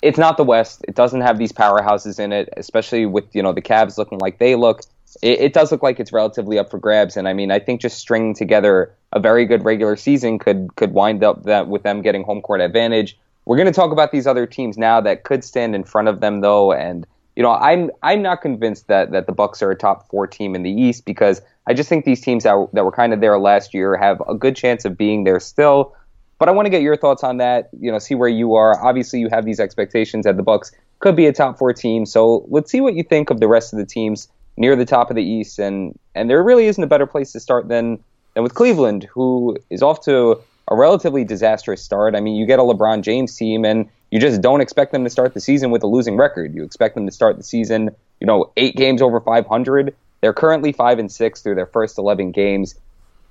it's 0.00 0.18
not 0.18 0.36
the 0.36 0.44
West. 0.44 0.84
It 0.88 0.94
doesn't 0.94 1.20
have 1.20 1.38
these 1.38 1.52
powerhouses 1.52 2.18
in 2.18 2.32
it, 2.32 2.48
especially 2.56 3.06
with 3.06 3.24
you 3.34 3.42
know 3.42 3.52
the 3.52 3.62
Cavs 3.62 3.98
looking 3.98 4.18
like 4.18 4.38
they 4.38 4.54
look. 4.54 4.82
It, 5.22 5.40
it 5.40 5.52
does 5.52 5.70
look 5.70 5.82
like 5.82 6.00
it's 6.00 6.12
relatively 6.12 6.58
up 6.58 6.70
for 6.70 6.78
grabs, 6.78 7.16
and 7.16 7.28
I 7.28 7.32
mean, 7.32 7.50
I 7.50 7.58
think 7.58 7.80
just 7.80 7.98
stringing 7.98 8.34
together 8.34 8.94
a 9.12 9.20
very 9.20 9.44
good 9.44 9.64
regular 9.64 9.96
season 9.96 10.38
could 10.38 10.70
could 10.76 10.92
wind 10.92 11.22
up 11.22 11.44
that 11.44 11.68
with 11.68 11.82
them 11.82 12.02
getting 12.02 12.24
home 12.24 12.40
court 12.40 12.60
advantage 12.60 13.16
we're 13.44 13.56
going 13.56 13.66
to 13.66 13.72
talk 13.72 13.92
about 13.92 14.12
these 14.12 14.26
other 14.26 14.46
teams 14.46 14.78
now 14.78 15.00
that 15.00 15.24
could 15.24 15.42
stand 15.42 15.74
in 15.74 15.84
front 15.84 16.08
of 16.08 16.20
them, 16.20 16.40
though, 16.40 16.72
and 16.72 17.06
you 17.34 17.42
know, 17.42 17.52
I'm 17.52 17.90
I'm 18.02 18.22
not 18.22 18.42
convinced 18.42 18.88
that 18.88 19.12
that 19.12 19.26
the 19.26 19.32
Bucks 19.32 19.62
are 19.62 19.70
a 19.70 19.76
top 19.76 20.08
four 20.10 20.26
team 20.26 20.54
in 20.54 20.62
the 20.62 20.70
East 20.70 21.04
because 21.04 21.40
I 21.66 21.74
just 21.74 21.88
think 21.88 22.04
these 22.04 22.20
teams 22.20 22.44
that, 22.44 22.68
that 22.72 22.84
were 22.84 22.92
kind 22.92 23.12
of 23.12 23.20
there 23.20 23.38
last 23.38 23.72
year 23.72 23.96
have 23.96 24.22
a 24.28 24.34
good 24.34 24.54
chance 24.54 24.84
of 24.84 24.96
being 24.98 25.24
there 25.24 25.40
still. 25.40 25.94
But 26.42 26.48
I 26.48 26.52
want 26.52 26.66
to 26.66 26.70
get 26.70 26.82
your 26.82 26.96
thoughts 26.96 27.22
on 27.22 27.36
that. 27.36 27.68
You 27.78 27.92
know, 27.92 28.00
see 28.00 28.16
where 28.16 28.28
you 28.28 28.54
are. 28.54 28.76
Obviously, 28.84 29.20
you 29.20 29.28
have 29.28 29.44
these 29.44 29.60
expectations 29.60 30.24
that 30.24 30.36
the 30.36 30.42
Bucks 30.42 30.72
could 30.98 31.14
be 31.14 31.26
a 31.26 31.32
top 31.32 31.56
four 31.56 31.72
team. 31.72 32.04
So 32.04 32.44
let's 32.48 32.68
see 32.68 32.80
what 32.80 32.94
you 32.94 33.04
think 33.04 33.30
of 33.30 33.38
the 33.38 33.46
rest 33.46 33.72
of 33.72 33.78
the 33.78 33.86
teams 33.86 34.26
near 34.56 34.74
the 34.74 34.84
top 34.84 35.08
of 35.08 35.14
the 35.14 35.22
East. 35.22 35.60
And 35.60 35.96
and 36.16 36.28
there 36.28 36.42
really 36.42 36.66
isn't 36.66 36.82
a 36.82 36.88
better 36.88 37.06
place 37.06 37.30
to 37.34 37.38
start 37.38 37.68
than 37.68 38.02
than 38.34 38.42
with 38.42 38.56
Cleveland, 38.56 39.04
who 39.04 39.56
is 39.70 39.84
off 39.84 40.00
to 40.06 40.40
a 40.66 40.74
relatively 40.74 41.22
disastrous 41.22 41.80
start. 41.80 42.16
I 42.16 42.20
mean, 42.20 42.34
you 42.34 42.44
get 42.44 42.58
a 42.58 42.62
LeBron 42.62 43.02
James 43.02 43.36
team, 43.36 43.64
and 43.64 43.88
you 44.10 44.18
just 44.18 44.40
don't 44.40 44.60
expect 44.60 44.90
them 44.90 45.04
to 45.04 45.10
start 45.10 45.34
the 45.34 45.40
season 45.40 45.70
with 45.70 45.84
a 45.84 45.86
losing 45.86 46.16
record. 46.16 46.56
You 46.56 46.64
expect 46.64 46.96
them 46.96 47.06
to 47.06 47.12
start 47.12 47.36
the 47.36 47.44
season, 47.44 47.90
you 48.18 48.26
know, 48.26 48.50
eight 48.56 48.74
games 48.74 49.00
over 49.00 49.20
500. 49.20 49.94
They're 50.20 50.32
currently 50.32 50.72
five 50.72 50.98
and 50.98 51.12
six 51.12 51.40
through 51.40 51.54
their 51.54 51.66
first 51.66 51.98
11 51.98 52.32
games. 52.32 52.74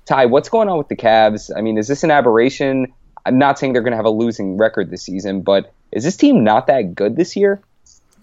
Ty, 0.06 0.26
what's 0.26 0.48
going 0.48 0.70
on 0.70 0.78
with 0.78 0.88
the 0.88 0.96
Cavs? 0.96 1.50
I 1.54 1.60
mean, 1.60 1.76
is 1.76 1.88
this 1.88 2.04
an 2.04 2.10
aberration? 2.10 2.92
I'm 3.24 3.38
not 3.38 3.58
saying 3.58 3.72
they're 3.72 3.82
going 3.82 3.92
to 3.92 3.96
have 3.96 4.04
a 4.04 4.10
losing 4.10 4.56
record 4.56 4.90
this 4.90 5.02
season, 5.02 5.42
but 5.42 5.72
is 5.92 6.04
this 6.04 6.16
team 6.16 6.42
not 6.42 6.66
that 6.66 6.94
good 6.94 7.16
this 7.16 7.36
year? 7.36 7.60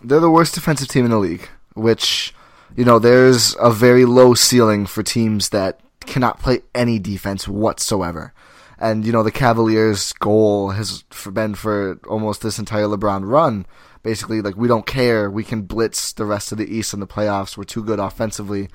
They're 0.03 0.19
the 0.19 0.29
worst 0.29 0.55
defensive 0.55 0.87
team 0.87 1.05
in 1.05 1.11
the 1.11 1.17
league, 1.17 1.47
which, 1.73 2.33
you 2.75 2.85
know, 2.85 2.99
there's 2.99 3.55
a 3.59 3.71
very 3.71 4.05
low 4.05 4.33
ceiling 4.33 4.85
for 4.85 5.03
teams 5.03 5.49
that 5.49 5.79
cannot 6.01 6.39
play 6.39 6.61
any 6.73 6.99
defense 6.99 7.47
whatsoever. 7.47 8.33
And, 8.79 9.05
you 9.05 9.11
know, 9.11 9.23
the 9.23 9.31
Cavaliers' 9.31 10.13
goal 10.13 10.69
has 10.69 11.03
been 11.31 11.53
for 11.55 11.99
almost 12.07 12.41
this 12.41 12.59
entire 12.59 12.85
LeBron 12.85 13.29
run. 13.29 13.65
Basically, 14.03 14.41
like, 14.41 14.55
we 14.55 14.69
don't 14.69 14.85
care. 14.85 15.29
We 15.29 15.43
can 15.43 15.63
blitz 15.63 16.13
the 16.13 16.25
rest 16.25 16.53
of 16.53 16.57
the 16.57 16.73
East 16.73 16.93
in 16.93 17.01
the 17.01 17.07
playoffs. 17.07 17.57
We're 17.57 17.65
too 17.65 17.83
good 17.83 17.99
offensively. 17.99 18.69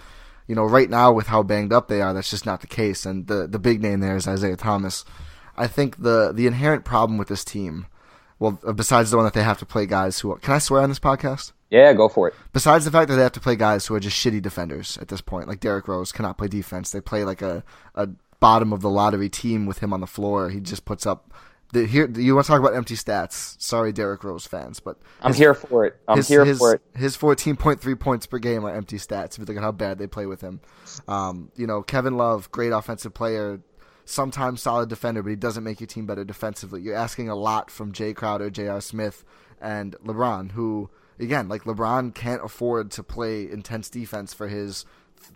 You 0.47 0.55
know, 0.55 0.65
right 0.65 0.91
now, 0.91 1.11
with 1.13 1.29
how 1.29 1.43
banged 1.43 1.73
up 1.73 1.89
they 1.89 2.03
are, 2.03 2.13
that's 2.13 2.29
just 2.29 2.45
not 2.45 2.61
the 2.61 2.67
case. 2.67 3.07
And 3.07 3.27
the, 3.27 3.47
the 3.47 3.59
big 3.59 3.81
name 3.81 4.01
there 4.01 4.15
is 4.15 4.29
Isaiah 4.29 4.59
Thomas. 4.59 5.07
I 5.57 5.67
think 5.67 6.03
the, 6.03 6.33
the 6.33 6.47
inherent 6.47 6.85
problem 6.85 7.19
with 7.19 7.29
this 7.29 7.45
team, 7.45 7.87
well, 8.39 8.53
besides 8.75 9.11
the 9.11 9.17
one 9.17 9.25
that 9.25 9.35
they 9.35 9.43
have 9.43 9.59
to 9.59 9.67
play 9.67 9.87
guys 9.87 10.21
who. 10.21 10.37
Can 10.37 10.55
I 10.55 10.59
swear 10.59 10.83
on 10.83 10.89
this 10.89 10.99
podcast? 10.99 11.53
Yeah, 11.71 11.93
go 11.93 12.09
for 12.09 12.29
it. 12.29 12.35
Besides 12.53 12.85
the 12.85 12.91
fact 12.91 13.09
that 13.09 13.17
they 13.17 13.23
have 13.23 13.33
to 13.33 13.41
play 13.41 13.57
guys 13.57 13.87
who 13.87 13.95
are 13.95 14.01
just 14.01 14.17
shitty 14.17 14.41
defenders 14.41 14.97
at 14.99 15.09
this 15.09 15.21
point, 15.21 15.49
like 15.49 15.61
Derrick 15.61 15.89
Rose 15.89 16.13
cannot 16.13 16.39
play 16.39 16.47
defense. 16.47 16.91
They 16.91 17.01
play 17.01 17.25
like 17.25 17.43
a, 17.43 17.65
a 17.97 18.09
bottom 18.39 18.73
of 18.73 18.81
the 18.81 18.91
lottery 18.91 19.29
team 19.29 19.67
with 19.67 19.79
him 19.79 19.93
on 19.93 20.01
the 20.01 20.07
floor. 20.07 20.51
He 20.51 20.61
just 20.61 20.85
puts 20.85 21.07
up. 21.07 21.33
The, 21.73 21.87
here, 21.87 22.09
you 22.09 22.35
want 22.35 22.47
to 22.47 22.53
talk 22.53 22.61
about 22.61 22.77
empty 22.77 22.95
stats? 22.95 23.61
Sorry, 23.61 23.93
Derrick 23.93 24.23
Rose 24.23 24.47
fans, 24.47 24.79
but 24.79 24.99
I'm 25.21 25.35
here 25.35 25.55
for 25.55 25.87
it. 25.87 25.97
I'm 26.07 26.19
his, 26.19 26.29
here 26.29 26.45
his, 26.45 26.59
for 26.59 26.75
it. 26.75 26.83
His 26.95 27.17
14.3 27.17 27.99
points 27.99 28.27
per 28.27 28.39
game 28.39 28.65
are 28.65 28.73
empty 28.73 28.99
stats. 28.99 29.33
If 29.33 29.39
you 29.39 29.45
look 29.47 29.57
at 29.57 29.63
how 29.63 29.73
bad 29.73 29.99
they 29.99 30.07
play 30.07 30.27
with 30.27 30.41
him, 30.41 30.61
um, 31.09 31.51
you 31.57 31.67
know 31.67 31.83
Kevin 31.83 32.17
Love, 32.17 32.53
great 32.53 32.71
offensive 32.71 33.15
player, 33.15 33.61
sometimes 34.05 34.63
solid 34.63 34.89
defender, 34.89 35.23
but 35.23 35.31
he 35.31 35.37
doesn't 35.37 35.65
make 35.65 35.81
your 35.81 35.87
team 35.87 36.07
better 36.07 36.25
defensively. 36.25 36.83
You're 36.83 36.97
asking 36.97 37.29
a 37.29 37.35
lot 37.35 37.71
from 37.71 37.93
Jae 37.93 38.15
Crowder, 38.15 38.51
J.R. 38.51 38.81
Smith, 38.81 39.25
and 39.61 39.97
LeBron, 40.05 40.53
who 40.53 40.91
again, 41.19 41.49
like 41.49 41.65
LeBron 41.65 42.15
can't 42.15 42.45
afford 42.45 42.91
to 42.93 43.03
play 43.03 43.51
intense 43.51 43.89
defense 43.89 44.35
for 44.35 44.49
his 44.49 44.85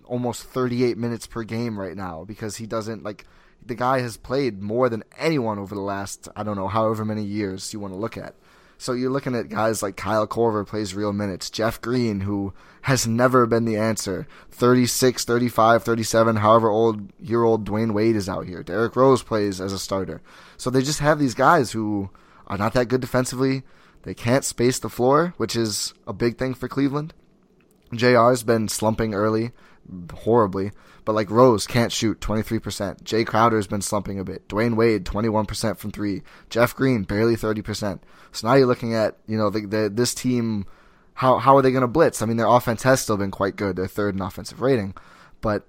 almost 0.04 0.42
38 0.42 0.98
minutes 0.98 1.26
per 1.26 1.42
game 1.44 1.78
right 1.78 1.96
now 1.96 2.24
because 2.24 2.57
he 2.57 2.66
doesn't 2.66 3.02
like 3.02 3.24
the 3.64 3.74
guy 3.74 4.00
has 4.00 4.16
played 4.16 4.62
more 4.62 4.88
than 4.88 5.04
anyone 5.18 5.59
over 5.59 5.74
the 5.74 5.81
last 5.81 6.28
I 6.37 6.42
don't 6.42 6.57
know 6.57 6.68
however 6.68 7.04
many 7.04 7.24
years 7.24 7.72
you 7.72 7.81
want 7.81 7.94
to 7.94 7.98
look 7.98 8.16
at. 8.16 8.35
So 8.81 8.93
you're 8.93 9.11
looking 9.11 9.35
at 9.35 9.49
guys 9.49 9.83
like 9.83 9.97
Kyle 9.97 10.27
Korver 10.27 10.64
plays 10.64 10.95
real 10.95 11.12
minutes, 11.12 11.51
Jeff 11.51 11.81
Green 11.81 12.21
who 12.21 12.55
has 12.83 13.09
never 13.09 13.45
been 13.45 13.64
the 13.64 13.77
answer, 13.77 14.29
36, 14.53 15.25
35, 15.25 15.83
37, 15.83 16.37
however 16.37 16.69
old 16.71 17.12
year 17.21 17.43
old 17.43 17.67
Dwyane 17.67 17.93
Wade 17.93 18.14
is 18.14 18.29
out 18.29 18.47
here. 18.47 18.62
Derrick 18.62 18.95
Rose 18.95 19.25
plays 19.25 19.61
as 19.61 19.73
a 19.73 19.81
starter. 19.81 20.23
So 20.57 20.71
they 20.71 20.81
just 20.81 21.01
have 21.01 21.19
these 21.19 21.35
guys 21.35 21.73
who 21.73 22.11
are 22.47 22.57
not 22.57 22.73
that 22.75 22.87
good 22.87 23.01
defensively. 23.01 23.64
They 24.03 24.14
can't 24.14 24.45
space 24.45 24.79
the 24.79 24.88
floor, 24.88 25.35
which 25.38 25.57
is 25.57 25.93
a 26.07 26.12
big 26.12 26.38
thing 26.38 26.55
for 26.55 26.69
Cleveland. 26.69 27.14
JR's 27.93 28.45
been 28.45 28.69
slumping 28.69 29.12
early 29.12 29.51
horribly. 30.12 30.72
But 31.05 31.14
like 31.14 31.31
Rose 31.31 31.66
can't 31.66 31.92
shoot 31.92 32.20
23%. 32.20 33.03
Jae 33.03 33.27
Crowder's 33.27 33.66
been 33.66 33.81
slumping 33.81 34.18
a 34.18 34.24
bit. 34.24 34.48
Dwyane 34.48 34.77
Wade 34.77 35.05
21% 35.05 35.79
from 35.79 35.90
3. 35.90 36.22
Jeff 36.51 36.77
Green 36.77 37.05
barely 37.05 37.35
30%. 37.37 38.01
So 38.33 38.48
now 38.48 38.55
you're 38.55 38.66
looking 38.66 38.94
at, 38.94 39.16
you 39.27 39.38
know, 39.38 39.48
the, 39.48 39.66
the 39.66 39.90
this 39.92 40.14
team 40.14 40.66
how 41.18 41.38
how 41.38 41.57
are 41.57 41.62
they 41.62 41.72
going 41.72 41.83
to 41.83 41.88
blitz? 41.88 42.22
I 42.22 42.27
mean, 42.27 42.37
their 42.37 42.46
offense 42.46 42.85
has 42.85 43.01
still 43.01 43.16
been 43.16 43.33
quite 43.33 43.57
good. 43.57 43.74
They're 43.74 43.88
third 43.88 44.14
in 44.14 44.22
offensive 44.22 44.61
rating, 44.61 44.94
but 45.40 45.66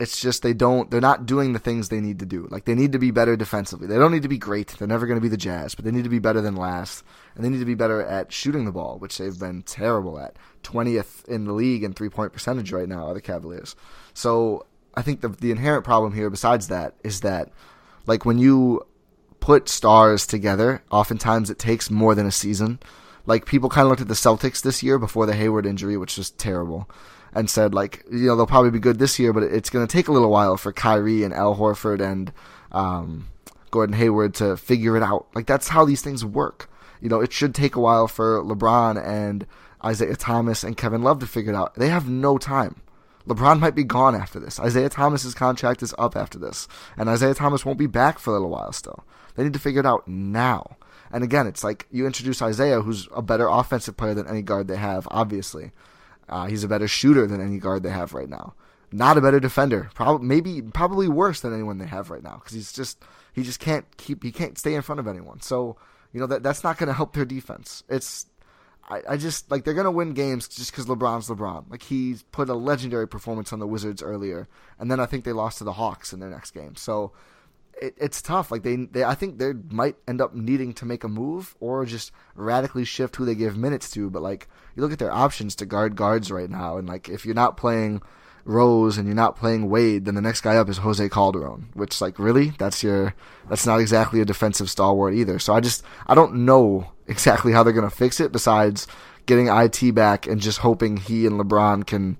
it's 0.00 0.18
just 0.18 0.42
they 0.42 0.54
don't 0.54 0.90
they're 0.90 1.00
not 1.00 1.26
doing 1.26 1.52
the 1.52 1.58
things 1.58 1.88
they 1.88 2.00
need 2.00 2.18
to 2.20 2.26
do. 2.26 2.48
Like 2.50 2.64
they 2.64 2.74
need 2.74 2.92
to 2.92 2.98
be 2.98 3.10
better 3.10 3.36
defensively. 3.36 3.86
They 3.86 3.98
don't 3.98 4.10
need 4.10 4.22
to 4.22 4.28
be 4.28 4.38
great. 4.38 4.68
They're 4.68 4.88
never 4.88 5.06
going 5.06 5.18
to 5.18 5.22
be 5.22 5.28
the 5.28 5.36
Jazz, 5.36 5.74
but 5.74 5.84
they 5.84 5.90
need 5.90 6.04
to 6.04 6.10
be 6.10 6.18
better 6.18 6.40
than 6.40 6.56
last, 6.56 7.04
and 7.34 7.44
they 7.44 7.50
need 7.50 7.58
to 7.58 7.66
be 7.66 7.74
better 7.74 8.02
at 8.02 8.32
shooting 8.32 8.64
the 8.64 8.72
ball, 8.72 8.98
which 8.98 9.18
they've 9.18 9.38
been 9.38 9.62
terrible 9.62 10.18
at. 10.18 10.36
20th 10.62 11.26
in 11.28 11.44
the 11.44 11.52
league 11.52 11.84
in 11.84 11.92
three-point 11.92 12.32
percentage 12.32 12.72
right 12.72 12.88
now 12.88 13.06
are 13.06 13.14
the 13.14 13.20
Cavaliers. 13.20 13.76
So, 14.14 14.66
I 14.94 15.02
think 15.02 15.20
the 15.20 15.28
the 15.28 15.50
inherent 15.50 15.84
problem 15.84 16.14
here 16.14 16.30
besides 16.30 16.68
that 16.68 16.94
is 17.04 17.20
that 17.20 17.50
like 18.06 18.24
when 18.24 18.38
you 18.38 18.86
put 19.38 19.68
stars 19.68 20.26
together, 20.26 20.82
oftentimes 20.90 21.50
it 21.50 21.58
takes 21.58 21.90
more 21.90 22.14
than 22.14 22.26
a 22.26 22.32
season. 22.32 22.80
Like 23.26 23.44
people 23.44 23.68
kind 23.68 23.84
of 23.84 23.90
looked 23.90 24.00
at 24.00 24.08
the 24.08 24.14
Celtics 24.14 24.62
this 24.62 24.82
year 24.82 24.98
before 24.98 25.26
the 25.26 25.34
Hayward 25.34 25.66
injury, 25.66 25.98
which 25.98 26.16
was 26.16 26.30
terrible 26.30 26.88
and 27.32 27.48
said 27.48 27.74
like 27.74 28.04
you 28.10 28.26
know 28.26 28.36
they'll 28.36 28.46
probably 28.46 28.70
be 28.70 28.78
good 28.78 28.98
this 28.98 29.18
year, 29.18 29.32
but 29.32 29.42
it's 29.42 29.70
going 29.70 29.86
to 29.86 29.92
take 29.92 30.08
a 30.08 30.12
little 30.12 30.30
while 30.30 30.56
for 30.56 30.72
Kyrie 30.72 31.22
and 31.22 31.34
Al 31.34 31.56
Horford 31.56 32.00
and 32.00 32.32
um, 32.72 33.28
Gordon 33.70 33.96
Hayward 33.96 34.34
to 34.34 34.56
figure 34.56 34.96
it 34.96 35.02
out. 35.02 35.26
Like 35.34 35.46
that's 35.46 35.68
how 35.68 35.84
these 35.84 36.02
things 36.02 36.24
work. 36.24 36.70
You 37.00 37.08
know, 37.08 37.20
it 37.20 37.32
should 37.32 37.54
take 37.54 37.76
a 37.76 37.80
while 37.80 38.08
for 38.08 38.42
LeBron 38.42 39.02
and 39.02 39.46
Isaiah 39.84 40.16
Thomas 40.16 40.62
and 40.62 40.76
Kevin 40.76 41.02
Love 41.02 41.20
to 41.20 41.26
figure 41.26 41.52
it 41.52 41.56
out. 41.56 41.74
They 41.74 41.88
have 41.88 42.08
no 42.08 42.36
time. 42.36 42.82
LeBron 43.26 43.60
might 43.60 43.74
be 43.74 43.84
gone 43.84 44.14
after 44.14 44.40
this. 44.40 44.58
Isaiah 44.58 44.88
Thomas's 44.88 45.34
contract 45.34 45.82
is 45.82 45.94
up 45.98 46.16
after 46.16 46.38
this, 46.38 46.66
and 46.96 47.08
Isaiah 47.08 47.34
Thomas 47.34 47.64
won't 47.64 47.78
be 47.78 47.86
back 47.86 48.18
for 48.18 48.30
a 48.30 48.32
little 48.32 48.48
while 48.48 48.72
still. 48.72 49.04
They 49.34 49.44
need 49.44 49.52
to 49.52 49.58
figure 49.58 49.80
it 49.80 49.86
out 49.86 50.08
now. 50.08 50.76
And 51.12 51.24
again, 51.24 51.46
it's 51.46 51.64
like 51.64 51.86
you 51.90 52.06
introduce 52.06 52.40
Isaiah, 52.40 52.82
who's 52.82 53.08
a 53.14 53.22
better 53.22 53.48
offensive 53.48 53.96
player 53.96 54.14
than 54.14 54.28
any 54.28 54.42
guard 54.42 54.68
they 54.68 54.76
have, 54.76 55.08
obviously. 55.10 55.72
Uh, 56.30 56.46
he's 56.46 56.64
a 56.64 56.68
better 56.68 56.88
shooter 56.88 57.26
than 57.26 57.40
any 57.40 57.58
guard 57.58 57.82
they 57.82 57.90
have 57.90 58.14
right 58.14 58.28
now. 58.28 58.54
Not 58.92 59.18
a 59.18 59.20
better 59.20 59.40
defender. 59.40 59.90
Probably, 59.94 60.26
maybe, 60.26 60.62
probably 60.62 61.08
worse 61.08 61.40
than 61.40 61.52
anyone 61.52 61.78
they 61.78 61.86
have 61.86 62.10
right 62.10 62.22
now 62.22 62.36
because 62.36 62.54
he's 62.54 62.72
just 62.72 63.02
he 63.34 63.42
just 63.42 63.60
can't 63.60 63.84
keep 63.96 64.22
he 64.22 64.32
can't 64.32 64.58
stay 64.58 64.74
in 64.74 64.82
front 64.82 64.98
of 64.98 65.06
anyone. 65.06 65.40
So 65.40 65.76
you 66.12 66.20
know 66.20 66.26
that 66.26 66.42
that's 66.42 66.64
not 66.64 66.78
going 66.78 66.88
to 66.88 66.92
help 66.92 67.12
their 67.12 67.24
defense. 67.24 67.84
It's 67.88 68.26
I, 68.88 69.02
I 69.10 69.16
just 69.16 69.50
like 69.50 69.64
they're 69.64 69.74
going 69.74 69.84
to 69.84 69.90
win 69.90 70.12
games 70.12 70.48
just 70.48 70.72
because 70.72 70.86
LeBron's 70.86 71.28
LeBron. 71.28 71.70
Like 71.70 71.82
he 71.82 72.16
put 72.32 72.48
a 72.48 72.54
legendary 72.54 73.06
performance 73.06 73.52
on 73.52 73.60
the 73.60 73.66
Wizards 73.66 74.02
earlier, 74.02 74.48
and 74.78 74.90
then 74.90 74.98
I 74.98 75.06
think 75.06 75.24
they 75.24 75.32
lost 75.32 75.58
to 75.58 75.64
the 75.64 75.74
Hawks 75.74 76.12
in 76.12 76.20
their 76.20 76.30
next 76.30 76.50
game. 76.50 76.74
So 76.74 77.12
it, 77.80 77.94
it's 77.96 78.22
tough. 78.22 78.50
Like 78.50 78.62
they, 78.62 78.76
they, 78.76 79.04
I 79.04 79.14
think 79.14 79.38
they 79.38 79.52
might 79.70 79.96
end 80.06 80.20
up 80.20 80.34
needing 80.34 80.72
to 80.74 80.84
make 80.84 81.04
a 81.04 81.08
move 81.08 81.54
or 81.60 81.84
just 81.84 82.12
radically 82.34 82.84
shift 82.84 83.16
who 83.16 83.24
they 83.24 83.34
give 83.34 83.56
minutes 83.56 83.90
to. 83.92 84.10
But 84.10 84.22
like 84.22 84.48
you 84.76 84.82
look 84.82 84.92
at 84.92 84.98
their 84.98 85.12
options 85.12 85.54
to 85.56 85.66
guard 85.66 85.96
guards 85.96 86.30
right 86.30 86.50
now, 86.50 86.76
and 86.76 86.88
like 86.88 87.08
if 87.08 87.24
you're 87.24 87.34
not 87.34 87.56
playing 87.56 88.02
Rose 88.44 88.98
and 88.98 89.06
you're 89.06 89.14
not 89.14 89.36
playing 89.36 89.68
Wade, 89.68 90.04
then 90.04 90.14
the 90.14 90.20
next 90.20 90.40
guy 90.40 90.56
up 90.56 90.68
is 90.68 90.78
Jose 90.78 91.08
Calderon. 91.08 91.70
Which 91.74 92.00
like 92.00 92.18
really, 92.18 92.50
that's 92.58 92.82
your, 92.82 93.14
that's 93.48 93.66
not 93.66 93.80
exactly 93.80 94.20
a 94.20 94.24
defensive 94.24 94.70
stalwart 94.70 95.14
either. 95.14 95.38
So 95.38 95.54
I 95.54 95.60
just, 95.60 95.84
I 96.06 96.14
don't 96.14 96.44
know 96.44 96.92
exactly 97.06 97.52
how 97.52 97.62
they're 97.62 97.72
gonna 97.72 97.90
fix 97.90 98.20
it. 98.20 98.32
Besides 98.32 98.86
getting 99.26 99.48
it 99.48 99.94
back 99.94 100.26
and 100.26 100.40
just 100.40 100.58
hoping 100.58 100.96
he 100.96 101.26
and 101.26 101.38
LeBron 101.40 101.86
can 101.86 102.18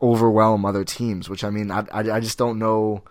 overwhelm 0.00 0.64
other 0.64 0.84
teams. 0.84 1.28
Which 1.28 1.44
I 1.44 1.50
mean, 1.50 1.70
I, 1.70 1.84
I, 1.92 2.10
I 2.12 2.20
just 2.20 2.38
don't 2.38 2.58
know. 2.58 3.02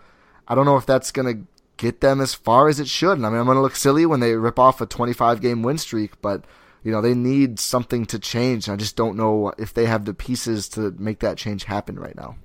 I 0.48 0.54
don't 0.54 0.66
know 0.66 0.76
if 0.76 0.86
that's 0.86 1.10
gonna 1.10 1.42
get 1.76 2.00
them 2.00 2.20
as 2.20 2.34
far 2.34 2.68
as 2.68 2.80
it 2.80 2.88
should. 2.88 3.18
And 3.18 3.26
I 3.26 3.30
mean, 3.30 3.38
I'm 3.38 3.46
going 3.46 3.56
to 3.56 3.62
look 3.62 3.76
silly 3.76 4.06
when 4.06 4.20
they 4.20 4.34
rip 4.34 4.58
off 4.58 4.80
a 4.80 4.86
25 4.86 5.40
game 5.40 5.62
win 5.62 5.78
streak, 5.78 6.20
but 6.20 6.44
you 6.82 6.92
know, 6.92 7.00
they 7.00 7.14
need 7.14 7.58
something 7.58 8.06
to 8.06 8.18
change. 8.18 8.68
I 8.68 8.76
just 8.76 8.96
don't 8.96 9.16
know 9.16 9.52
if 9.58 9.74
they 9.74 9.86
have 9.86 10.04
the 10.04 10.14
pieces 10.14 10.68
to 10.70 10.94
make 10.98 11.18
that 11.18 11.36
change 11.36 11.64
happen 11.64 11.98
right 11.98 12.14
now. 12.14 12.36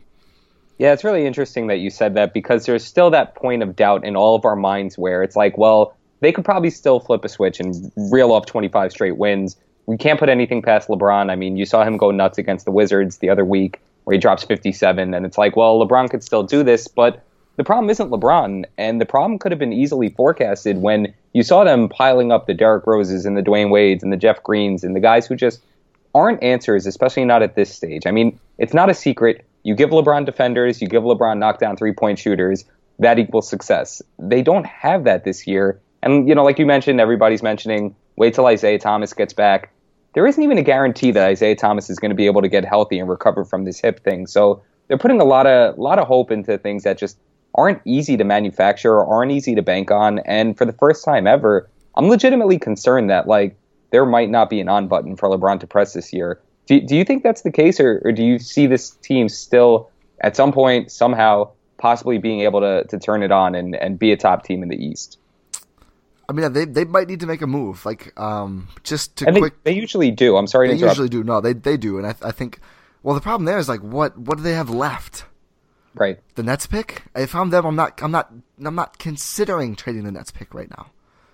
Yeah, 0.79 0.93
it's 0.93 1.03
really 1.03 1.27
interesting 1.27 1.67
that 1.67 1.77
you 1.77 1.91
said 1.91 2.15
that 2.15 2.33
because 2.33 2.65
there's 2.65 2.83
still 2.83 3.11
that 3.11 3.35
point 3.35 3.61
of 3.61 3.75
doubt 3.75 4.03
in 4.03 4.15
all 4.15 4.35
of 4.35 4.43
our 4.45 4.55
minds 4.55 4.97
where 4.97 5.21
it's 5.21 5.35
like, 5.35 5.57
well, 5.57 5.95
they 6.21 6.31
could 6.31 6.43
probably 6.43 6.71
still 6.71 6.99
flip 6.99 7.23
a 7.23 7.29
switch 7.29 7.59
and 7.59 7.91
reel 7.95 8.31
off 8.31 8.47
25 8.47 8.91
straight 8.91 9.17
wins. 9.17 9.57
We 9.85 9.97
can't 9.97 10.17
put 10.17 10.29
anything 10.29 10.63
past 10.63 10.87
LeBron. 10.87 11.29
I 11.29 11.35
mean, 11.35 11.55
you 11.55 11.65
saw 11.65 11.83
him 11.83 11.97
go 11.97 12.09
nuts 12.09 12.39
against 12.39 12.65
the 12.65 12.71
Wizards 12.71 13.17
the 13.17 13.29
other 13.29 13.45
week 13.45 13.79
where 14.05 14.15
he 14.15 14.19
drops 14.19 14.43
57, 14.43 15.13
and 15.13 15.25
it's 15.25 15.37
like, 15.37 15.55
well, 15.55 15.79
LeBron 15.85 16.09
could 16.09 16.23
still 16.23 16.41
do 16.41 16.63
this, 16.63 16.87
but 16.87 17.23
the 17.61 17.65
problem 17.65 17.91
isn't 17.91 18.09
LeBron, 18.09 18.65
and 18.79 18.99
the 18.99 19.05
problem 19.05 19.37
could 19.37 19.51
have 19.51 19.59
been 19.59 19.71
easily 19.71 20.09
forecasted 20.09 20.77
when 20.77 21.13
you 21.33 21.43
saw 21.43 21.63
them 21.63 21.89
piling 21.89 22.31
up 22.31 22.47
the 22.47 22.55
Derrick 22.55 22.87
Roses 22.87 23.23
and 23.23 23.37
the 23.37 23.43
Dwyane 23.43 23.69
Wades 23.69 24.01
and 24.01 24.11
the 24.11 24.17
Jeff 24.17 24.41
Greens 24.41 24.83
and 24.83 24.95
the 24.95 24.99
guys 24.99 25.27
who 25.27 25.35
just 25.35 25.61
aren't 26.15 26.41
answers, 26.41 26.87
especially 26.87 27.23
not 27.23 27.43
at 27.43 27.53
this 27.53 27.71
stage. 27.71 28.07
I 28.07 28.11
mean, 28.11 28.39
it's 28.57 28.73
not 28.73 28.89
a 28.89 28.95
secret. 28.95 29.45
You 29.61 29.75
give 29.75 29.91
LeBron 29.91 30.25
defenders, 30.25 30.81
you 30.81 30.87
give 30.87 31.03
LeBron 31.03 31.37
knockdown 31.37 31.77
three 31.77 31.93
point 31.93 32.17
shooters, 32.17 32.65
that 32.97 33.19
equals 33.19 33.47
success. 33.47 34.01
They 34.17 34.41
don't 34.41 34.65
have 34.65 35.03
that 35.03 35.23
this 35.23 35.45
year. 35.45 35.79
And, 36.01 36.27
you 36.27 36.33
know, 36.33 36.43
like 36.43 36.57
you 36.57 36.65
mentioned, 36.65 36.99
everybody's 36.99 37.43
mentioning 37.43 37.95
wait 38.15 38.33
till 38.33 38.47
Isaiah 38.47 38.79
Thomas 38.79 39.13
gets 39.13 39.33
back. 39.33 39.71
There 40.15 40.25
isn't 40.25 40.41
even 40.41 40.57
a 40.57 40.63
guarantee 40.63 41.11
that 41.11 41.27
Isaiah 41.27 41.55
Thomas 41.55 41.91
is 41.91 41.99
going 41.99 42.09
to 42.09 42.15
be 42.15 42.25
able 42.25 42.41
to 42.41 42.49
get 42.49 42.65
healthy 42.65 42.97
and 42.97 43.07
recover 43.07 43.45
from 43.45 43.65
this 43.65 43.79
hip 43.79 44.03
thing. 44.03 44.25
So 44.25 44.63
they're 44.87 44.97
putting 44.97 45.21
a 45.21 45.25
lot 45.25 45.45
of 45.45 45.77
lot 45.77 45.99
of 45.99 46.07
hope 46.07 46.31
into 46.31 46.57
things 46.57 46.85
that 46.85 46.97
just 46.97 47.19
aren't 47.55 47.81
easy 47.85 48.17
to 48.17 48.23
manufacture 48.23 48.93
or 48.93 49.05
aren't 49.05 49.31
easy 49.31 49.55
to 49.55 49.61
bank 49.61 49.91
on. 49.91 50.19
And 50.19 50.57
for 50.57 50.65
the 50.65 50.73
first 50.73 51.03
time 51.03 51.27
ever, 51.27 51.69
I'm 51.95 52.07
legitimately 52.07 52.59
concerned 52.59 53.09
that 53.09 53.27
like 53.27 53.55
there 53.91 54.05
might 54.05 54.29
not 54.29 54.49
be 54.49 54.61
an 54.61 54.69
on 54.69 54.87
button 54.87 55.15
for 55.17 55.29
LeBron 55.29 55.59
to 55.59 55.67
press 55.67 55.93
this 55.93 56.13
year. 56.13 56.39
Do, 56.67 56.79
do 56.79 56.95
you 56.95 57.03
think 57.03 57.23
that's 57.23 57.41
the 57.41 57.51
case, 57.51 57.79
or, 57.79 58.01
or 58.05 58.11
do 58.11 58.23
you 58.23 58.39
see 58.39 58.67
this 58.67 58.91
team 58.91 59.27
still 59.27 59.89
at 60.21 60.35
some 60.35 60.51
point 60.53 60.91
somehow 60.91 61.51
possibly 61.77 62.19
being 62.19 62.41
able 62.41 62.61
to, 62.61 62.85
to 62.85 62.99
turn 62.99 63.23
it 63.23 63.31
on 63.31 63.55
and, 63.55 63.75
and 63.75 63.97
be 63.99 64.11
a 64.11 64.17
top 64.17 64.45
team 64.45 64.63
in 64.63 64.69
the 64.69 64.77
East? 64.77 65.17
I 66.29 66.33
mean, 66.33 66.53
they 66.53 66.63
they 66.63 66.85
might 66.85 67.09
need 67.09 67.19
to 67.19 67.25
make 67.25 67.41
a 67.41 67.47
move, 67.47 67.85
like 67.85 68.17
um, 68.17 68.69
just 68.83 69.17
to 69.17 69.27
and 69.27 69.37
quick. 69.37 69.61
They, 69.63 69.73
they 69.73 69.79
usually 69.79 70.11
do. 70.11 70.37
I'm 70.37 70.47
sorry 70.47 70.67
They 70.67 70.75
to 70.75 70.77
interrupt. 70.77 70.97
usually 70.99 71.09
do. 71.09 71.23
No, 71.25 71.41
they 71.41 71.51
they 71.51 71.75
do, 71.75 71.97
and 71.97 72.07
I 72.07 72.15
I 72.21 72.31
think. 72.31 72.59
Well, 73.03 73.15
the 73.15 73.21
problem 73.21 73.45
there 73.45 73.57
is 73.57 73.67
like, 73.67 73.81
what 73.81 74.17
what 74.17 74.37
do 74.37 74.43
they 74.43 74.53
have 74.53 74.69
left? 74.69 75.25
Right. 75.93 76.19
The 76.35 76.43
Nets 76.43 76.67
pick. 76.67 77.03
If 77.15 77.35
I'm 77.35 77.49
them, 77.49 77.65
I'm 77.65 77.75
not. 77.75 78.01
I'm 78.01 78.11
not. 78.11 78.31
I'm 78.63 78.75
not 78.75 78.97
considering 78.97 79.75
trading 79.75 80.03
the 80.03 80.11
Nets 80.11 80.31
pick 80.31 80.53
right 80.53 80.69
now. 80.69 80.91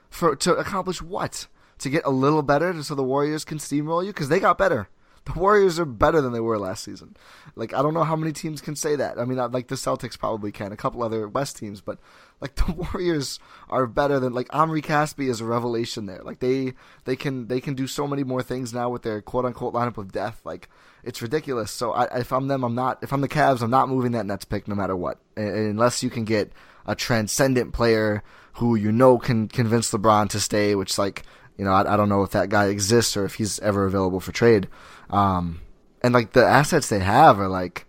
For 0.10 0.36
to 0.36 0.56
accomplish 0.56 1.02
what? 1.02 1.48
To 1.80 1.90
get 1.90 2.06
a 2.06 2.10
little 2.10 2.42
better, 2.42 2.82
so 2.82 2.96
the 2.96 3.04
Warriors 3.04 3.46
can 3.46 3.60
steamroll 3.60 4.04
you 4.04 4.12
because 4.12 4.30
they 4.30 4.40
got 4.40 4.58
better. 4.58 4.90
The 5.26 5.40
Warriors 5.40 5.78
are 5.80 5.86
better 5.86 6.22
than 6.22 6.32
they 6.32 6.40
were 6.40 6.58
last 6.58 6.84
season. 6.84 7.16
Like 7.56 7.74
I 7.74 7.82
don't 7.82 7.94
know 7.94 8.04
how 8.04 8.16
many 8.16 8.32
teams 8.32 8.62
can 8.62 8.76
say 8.76 8.96
that. 8.96 9.20
I 9.20 9.26
mean, 9.26 9.38
like 9.38 9.68
the 9.68 9.76
Celtics 9.76 10.18
probably 10.18 10.52
can. 10.52 10.72
A 10.72 10.78
couple 10.78 11.04
other 11.04 11.28
West 11.28 11.58
teams, 11.58 11.82
but 11.82 12.00
like 12.40 12.56
the 12.66 12.72
Warriors 12.72 13.40
are 13.70 13.88
better 13.88 14.20
than 14.20 14.34
like 14.34 14.54
Omri 14.54 14.82
Caspi 14.82 15.30
is 15.30 15.42
a 15.42 15.46
revelation 15.46 16.06
there. 16.06 16.22
Like 16.24 16.40
they 16.40 16.74
they 17.06 17.16
can 17.16 17.48
they 17.48 17.60
can 17.60 17.74
do 17.74 17.88
so 17.88 18.08
many 18.08 18.24
more 18.24 18.44
things 18.44 18.74
now 18.74 18.90
with 18.90 19.04
their 19.04 19.22
quote 19.22 19.46
unquote 19.46 19.74
lineup 19.74 19.98
of 19.98 20.12
death. 20.12 20.42
Like 20.44 20.70
it's 21.04 21.22
ridiculous. 21.22 21.72
So 21.72 21.92
I, 21.92 22.20
if 22.20 22.32
I'm 22.32 22.48
them, 22.48 22.64
I'm 22.64 22.76
not. 22.76 23.00
If 23.02 23.14
I'm 23.14 23.22
the 23.22 23.30
Cavs, 23.30 23.62
I'm 23.62 23.70
not 23.70 23.90
moving 23.90 24.12
that 24.12 24.26
Nets 24.26 24.46
pick 24.46 24.68
no 24.68 24.76
matter 24.76 24.96
what, 24.96 25.20
unless 25.36 26.04
you 26.04 26.10
can 26.10 26.26
get 26.26 26.52
a 26.86 26.96
transcendent 26.96 27.74
player 27.74 28.24
who 28.54 28.76
you 28.76 28.92
know 28.92 29.18
can 29.18 29.48
convince 29.48 29.92
LeBron 29.92 30.30
to 30.30 30.40
stay. 30.40 30.76
Which 30.76 30.98
like 30.98 31.24
you 31.58 31.66
know 31.66 31.72
I, 31.72 31.94
I 31.94 31.98
don't 31.98 32.10
know 32.10 32.24
if 32.24 32.32
that 32.32 32.50
guy 32.50 32.66
exists 32.68 33.18
or 33.18 33.26
if 33.26 33.36
he's 33.36 33.60
ever 33.60 33.86
available 33.86 34.20
for 34.20 34.32
trade. 34.32 34.68
Um, 35.10 35.62
and 36.02 36.14
like 36.14 36.34
the 36.34 36.46
assets 36.46 36.90
they 36.90 37.00
have 37.00 37.40
are 37.40 37.48
like 37.48 37.87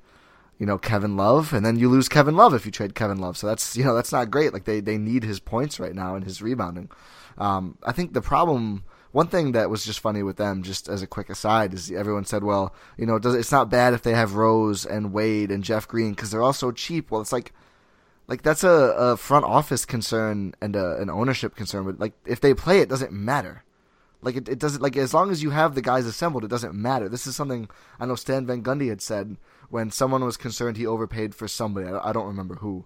you 0.59 0.66
know 0.66 0.78
Kevin 0.78 1.16
Love, 1.16 1.52
and 1.52 1.64
then 1.64 1.78
you 1.78 1.88
lose 1.88 2.09
Kevin 2.09 2.36
Love 2.36 2.52
if 2.52 2.66
you 2.66 2.72
trade 2.72 2.94
Kevin 2.94 3.18
Love. 3.18 3.36
So 3.36 3.46
that's 3.46 3.76
you 3.76 3.84
know 3.84 3.94
that's 3.94 4.12
not 4.12 4.30
great. 4.30 4.52
Like 4.52 4.64
they 4.64 4.80
they 4.80 4.98
need 4.98 5.24
his 5.24 5.40
points 5.40 5.80
right 5.80 5.94
now 5.94 6.14
and 6.14 6.24
his 6.24 6.42
rebounding. 6.42 6.90
Um, 7.38 7.78
I 7.82 7.92
think 7.92 8.12
the 8.12 8.20
problem. 8.20 8.84
One 9.11 9.28
thing 9.28 9.52
that 9.52 9.70
was 9.70 9.86
just 9.86 10.00
funny 10.00 10.22
with 10.22 10.36
them, 10.36 10.62
just 10.62 10.86
as 10.86 11.00
a 11.00 11.06
quick 11.06 11.30
aside, 11.30 11.72
is 11.72 11.90
everyone 11.90 12.26
said, 12.26 12.44
"Well, 12.44 12.74
you 12.98 13.06
know, 13.06 13.16
it's 13.16 13.50
not 13.50 13.70
bad 13.70 13.94
if 13.94 14.02
they 14.02 14.12
have 14.12 14.34
Rose 14.34 14.84
and 14.84 15.14
Wade 15.14 15.50
and 15.50 15.64
Jeff 15.64 15.88
Green 15.88 16.11
because 16.11 16.30
they're 16.30 16.42
all 16.42 16.52
so 16.52 16.72
cheap." 16.72 17.11
Well, 17.11 17.22
it's 17.22 17.32
like, 17.32 17.54
like 18.26 18.42
that's 18.42 18.64
a, 18.64 18.68
a 18.68 19.16
front 19.16 19.46
office 19.46 19.86
concern 19.86 20.54
and 20.61 20.76
a, 20.76 20.98
an 20.98 21.09
ownership 21.09 21.56
concern, 21.56 21.84
but 21.84 21.98
like 21.98 22.12
if 22.26 22.40
they 22.40 22.52
play, 22.52 22.80
it 22.80 22.90
doesn't 22.90 23.11
matter. 23.11 23.64
Like 24.20 24.36
it, 24.36 24.48
it 24.48 24.59
doesn't 24.59 24.82
like 24.82 24.96
as 24.96 25.14
long 25.14 25.30
as 25.30 25.42
you 25.42 25.50
have 25.50 25.74
the 25.74 25.82
guys 25.82 26.04
assembled, 26.04 26.44
it 26.44 26.48
doesn't 26.48 26.74
matter. 26.74 27.09
This 27.09 27.26
is 27.26 27.34
something 27.34 27.68
I 27.98 28.06
know 28.06 28.14
Stan 28.14 28.46
Van 28.46 28.62
Gundy 28.62 28.88
had 28.88 29.00
said 29.00 29.36
when 29.71 29.91
someone 29.91 30.25
was 30.25 30.37
concerned 30.37 30.77
he 30.77 30.87
overpaid 30.87 31.35
for 31.35 31.49
somebody. 31.49 31.87
I, 31.87 32.11
I 32.11 32.12
don't 32.12 32.27
remember 32.27 32.57
who, 32.57 32.85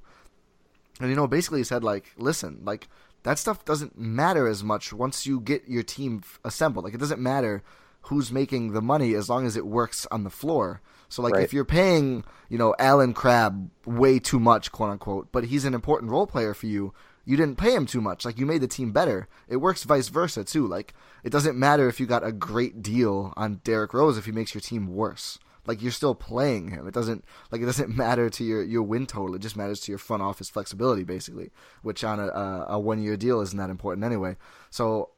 and 1.01 1.11
you 1.11 1.17
know 1.17 1.27
basically 1.27 1.61
he 1.61 1.65
said 1.65 1.85
like, 1.85 2.13
listen, 2.17 2.61
like 2.65 2.89
that 3.23 3.39
stuff 3.39 3.65
doesn't 3.65 3.99
matter 3.99 4.49
as 4.49 4.65
much 4.65 4.93
once 4.93 5.27
you 5.27 5.41
get 5.41 5.69
your 5.69 5.83
team 5.83 6.23
assembled. 6.45 6.85
Like 6.85 6.95
it 6.95 7.01
doesn't 7.01 7.21
matter 7.21 7.63
who's 8.03 8.33
making 8.33 8.73
the 8.73 8.83
money 8.83 9.15
as 9.15 9.29
long 9.29 9.47
as 9.47 9.57
it 9.57 9.67
works 9.67 10.07
on 10.11 10.25
the 10.25 10.31
floor. 10.31 10.81
So 11.09 11.23
like 11.23 11.35
Right. 11.35 11.45
if 11.45 11.53
you're 11.53 11.65
paying, 11.65 12.25
you 12.49 12.59
know, 12.59 12.75
Allen 12.79 13.15
Crabbe 13.15 13.71
way 13.87 14.19
too 14.19 14.41
much, 14.41 14.73
quote 14.73 14.91
unquote, 14.91 15.31
but 15.31 15.45
he's 15.45 15.65
an 15.65 15.75
important 15.75 16.11
role 16.11 16.27
player 16.27 16.53
for 16.55 16.67
you, 16.67 16.93
you 17.25 17.37
didn't 17.37 17.59
pay 17.59 17.73
him 17.75 17.87
too 17.87 18.01
much. 18.01 18.25
Like 18.25 18.39
you 18.39 18.47
made 18.47 18.61
the 18.61 18.67
team 18.67 18.91
better. 18.91 19.29
It 19.49 19.59
works 19.59 19.85
vice 19.85 20.09
versa 20.09 20.43
too. 20.43 20.67
Like 20.67 20.93
it 21.23 21.31
doesn't 21.31 21.57
matter 21.57 21.89
if 21.89 22.01
you 22.01 22.07
got 22.07 22.27
a 22.27 22.33
great 22.33 22.83
deal 22.83 23.33
on 23.37 23.61
Derrick 23.63 23.95
Rose 23.95 24.19
if 24.19 24.25
he 24.25 24.33
makes 24.33 24.53
your 24.53 24.61
team 24.63 24.89
worse. 24.89 25.39
Like 25.67 25.83
you're 25.83 25.93
still 25.93 26.15
playing 26.15 26.69
him. 26.71 26.89
It 26.89 26.95
doesn't 26.95 27.25
like 27.51 27.61
it 27.61 27.67
doesn't 27.67 27.97
matter 27.97 28.29
to 28.31 28.45
your, 28.45 28.63
your 28.63 28.83
win 28.83 29.07
total. 29.07 29.35
It 29.35 29.43
just 29.43 29.57
matters 29.57 29.81
to 29.81 29.93
your 29.93 29.99
front 29.99 30.23
office 30.23 30.51
flexibility, 30.51 31.05
basically. 31.05 31.51
Which 31.83 32.05
on 32.05 32.21
a 32.21 32.27
a, 32.29 32.67
a 32.71 32.81
one 32.81 33.03
year 33.03 33.17
deal 33.17 33.41
isn't 33.41 33.59
that 33.59 33.71
important 33.71 34.05
anyway. 34.05 34.37
So 34.71 35.11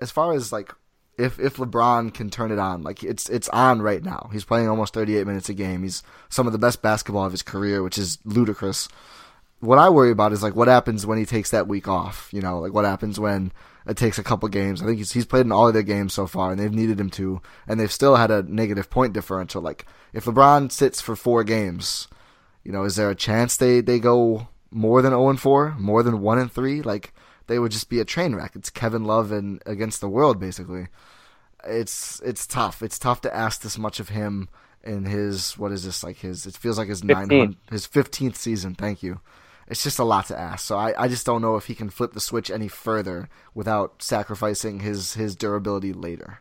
as 0.00 0.10
far 0.10 0.32
as 0.32 0.52
like 0.52 0.72
if 1.18 1.38
if 1.38 1.56
LeBron 1.56 2.14
can 2.14 2.30
turn 2.30 2.50
it 2.50 2.58
on, 2.58 2.82
like 2.82 3.04
it's 3.04 3.28
it's 3.28 3.48
on 3.50 3.82
right 3.82 4.02
now. 4.02 4.30
He's 4.32 4.44
playing 4.44 4.68
almost 4.68 4.94
38 4.94 5.26
minutes 5.26 5.48
a 5.48 5.54
game. 5.54 5.82
He's 5.82 6.02
some 6.28 6.46
of 6.46 6.52
the 6.52 6.58
best 6.58 6.82
basketball 6.82 7.26
of 7.26 7.32
his 7.32 7.42
career, 7.42 7.82
which 7.82 7.98
is 7.98 8.18
ludicrous. 8.24 8.88
What 9.60 9.78
I 9.78 9.90
worry 9.90 10.10
about 10.10 10.32
is 10.32 10.42
like 10.42 10.56
what 10.56 10.68
happens 10.68 11.06
when 11.06 11.18
he 11.18 11.26
takes 11.26 11.50
that 11.50 11.68
week 11.68 11.86
off. 11.86 12.28
You 12.32 12.40
know, 12.40 12.58
like 12.58 12.72
what 12.72 12.84
happens 12.84 13.20
when 13.20 13.52
it 13.86 13.96
takes 13.96 14.18
a 14.18 14.22
couple 14.22 14.48
games. 14.48 14.82
I 14.82 14.86
think 14.86 14.98
he's 14.98 15.12
he's 15.12 15.26
played 15.26 15.46
in 15.46 15.52
all 15.52 15.68
of 15.68 15.74
their 15.74 15.82
games 15.82 16.14
so 16.14 16.26
far, 16.26 16.50
and 16.50 16.60
they've 16.60 16.72
needed 16.72 17.00
him 17.00 17.10
to, 17.10 17.40
and 17.66 17.78
they've 17.78 17.92
still 17.92 18.16
had 18.16 18.30
a 18.30 18.42
negative 18.42 18.90
point 18.90 19.12
differential. 19.12 19.62
Like 19.62 19.86
if 20.12 20.24
LeBron 20.24 20.72
sits 20.72 21.00
for 21.00 21.16
four 21.16 21.44
games, 21.44 22.08
you 22.64 22.72
know, 22.72 22.84
is 22.84 22.96
there 22.96 23.10
a 23.10 23.14
chance 23.14 23.56
they 23.56 23.80
they 23.80 23.98
go 23.98 24.48
more 24.70 25.02
than 25.02 25.10
0 25.10 25.30
and 25.30 25.40
4, 25.40 25.74
more 25.78 26.02
than 26.02 26.20
1 26.20 26.38
and 26.38 26.52
3? 26.52 26.82
Like 26.82 27.12
they 27.46 27.58
would 27.58 27.72
just 27.72 27.88
be 27.88 28.00
a 28.00 28.04
train 28.04 28.34
wreck. 28.34 28.52
It's 28.54 28.70
Kevin 28.70 29.04
Love 29.04 29.32
and 29.32 29.62
against 29.66 30.00
the 30.00 30.08
world 30.08 30.38
basically. 30.38 30.88
It's 31.66 32.20
it's 32.20 32.46
tough. 32.46 32.82
It's 32.82 32.98
tough 32.98 33.20
to 33.22 33.34
ask 33.34 33.62
this 33.62 33.76
much 33.76 34.00
of 34.00 34.10
him 34.10 34.48
in 34.82 35.04
his 35.04 35.58
what 35.58 35.72
is 35.72 35.84
this 35.84 36.02
like 36.02 36.18
his 36.18 36.46
it 36.46 36.56
feels 36.56 36.78
like 36.78 36.88
his 36.88 37.04
900 37.04 37.56
his 37.70 37.86
15th 37.86 38.36
season. 38.36 38.74
Thank 38.74 39.02
you. 39.02 39.20
It's 39.70 39.82
just 39.82 39.98
a 39.98 40.04
lot 40.04 40.26
to 40.26 40.38
ask. 40.38 40.66
So 40.66 40.76
I, 40.76 41.04
I 41.04 41.08
just 41.08 41.24
don't 41.24 41.40
know 41.40 41.56
if 41.56 41.66
he 41.66 41.74
can 41.74 41.90
flip 41.90 42.12
the 42.12 42.20
switch 42.20 42.50
any 42.50 42.68
further 42.68 43.28
without 43.54 44.02
sacrificing 44.02 44.80
his 44.80 45.14
his 45.14 45.36
durability 45.36 45.92
later. 45.92 46.40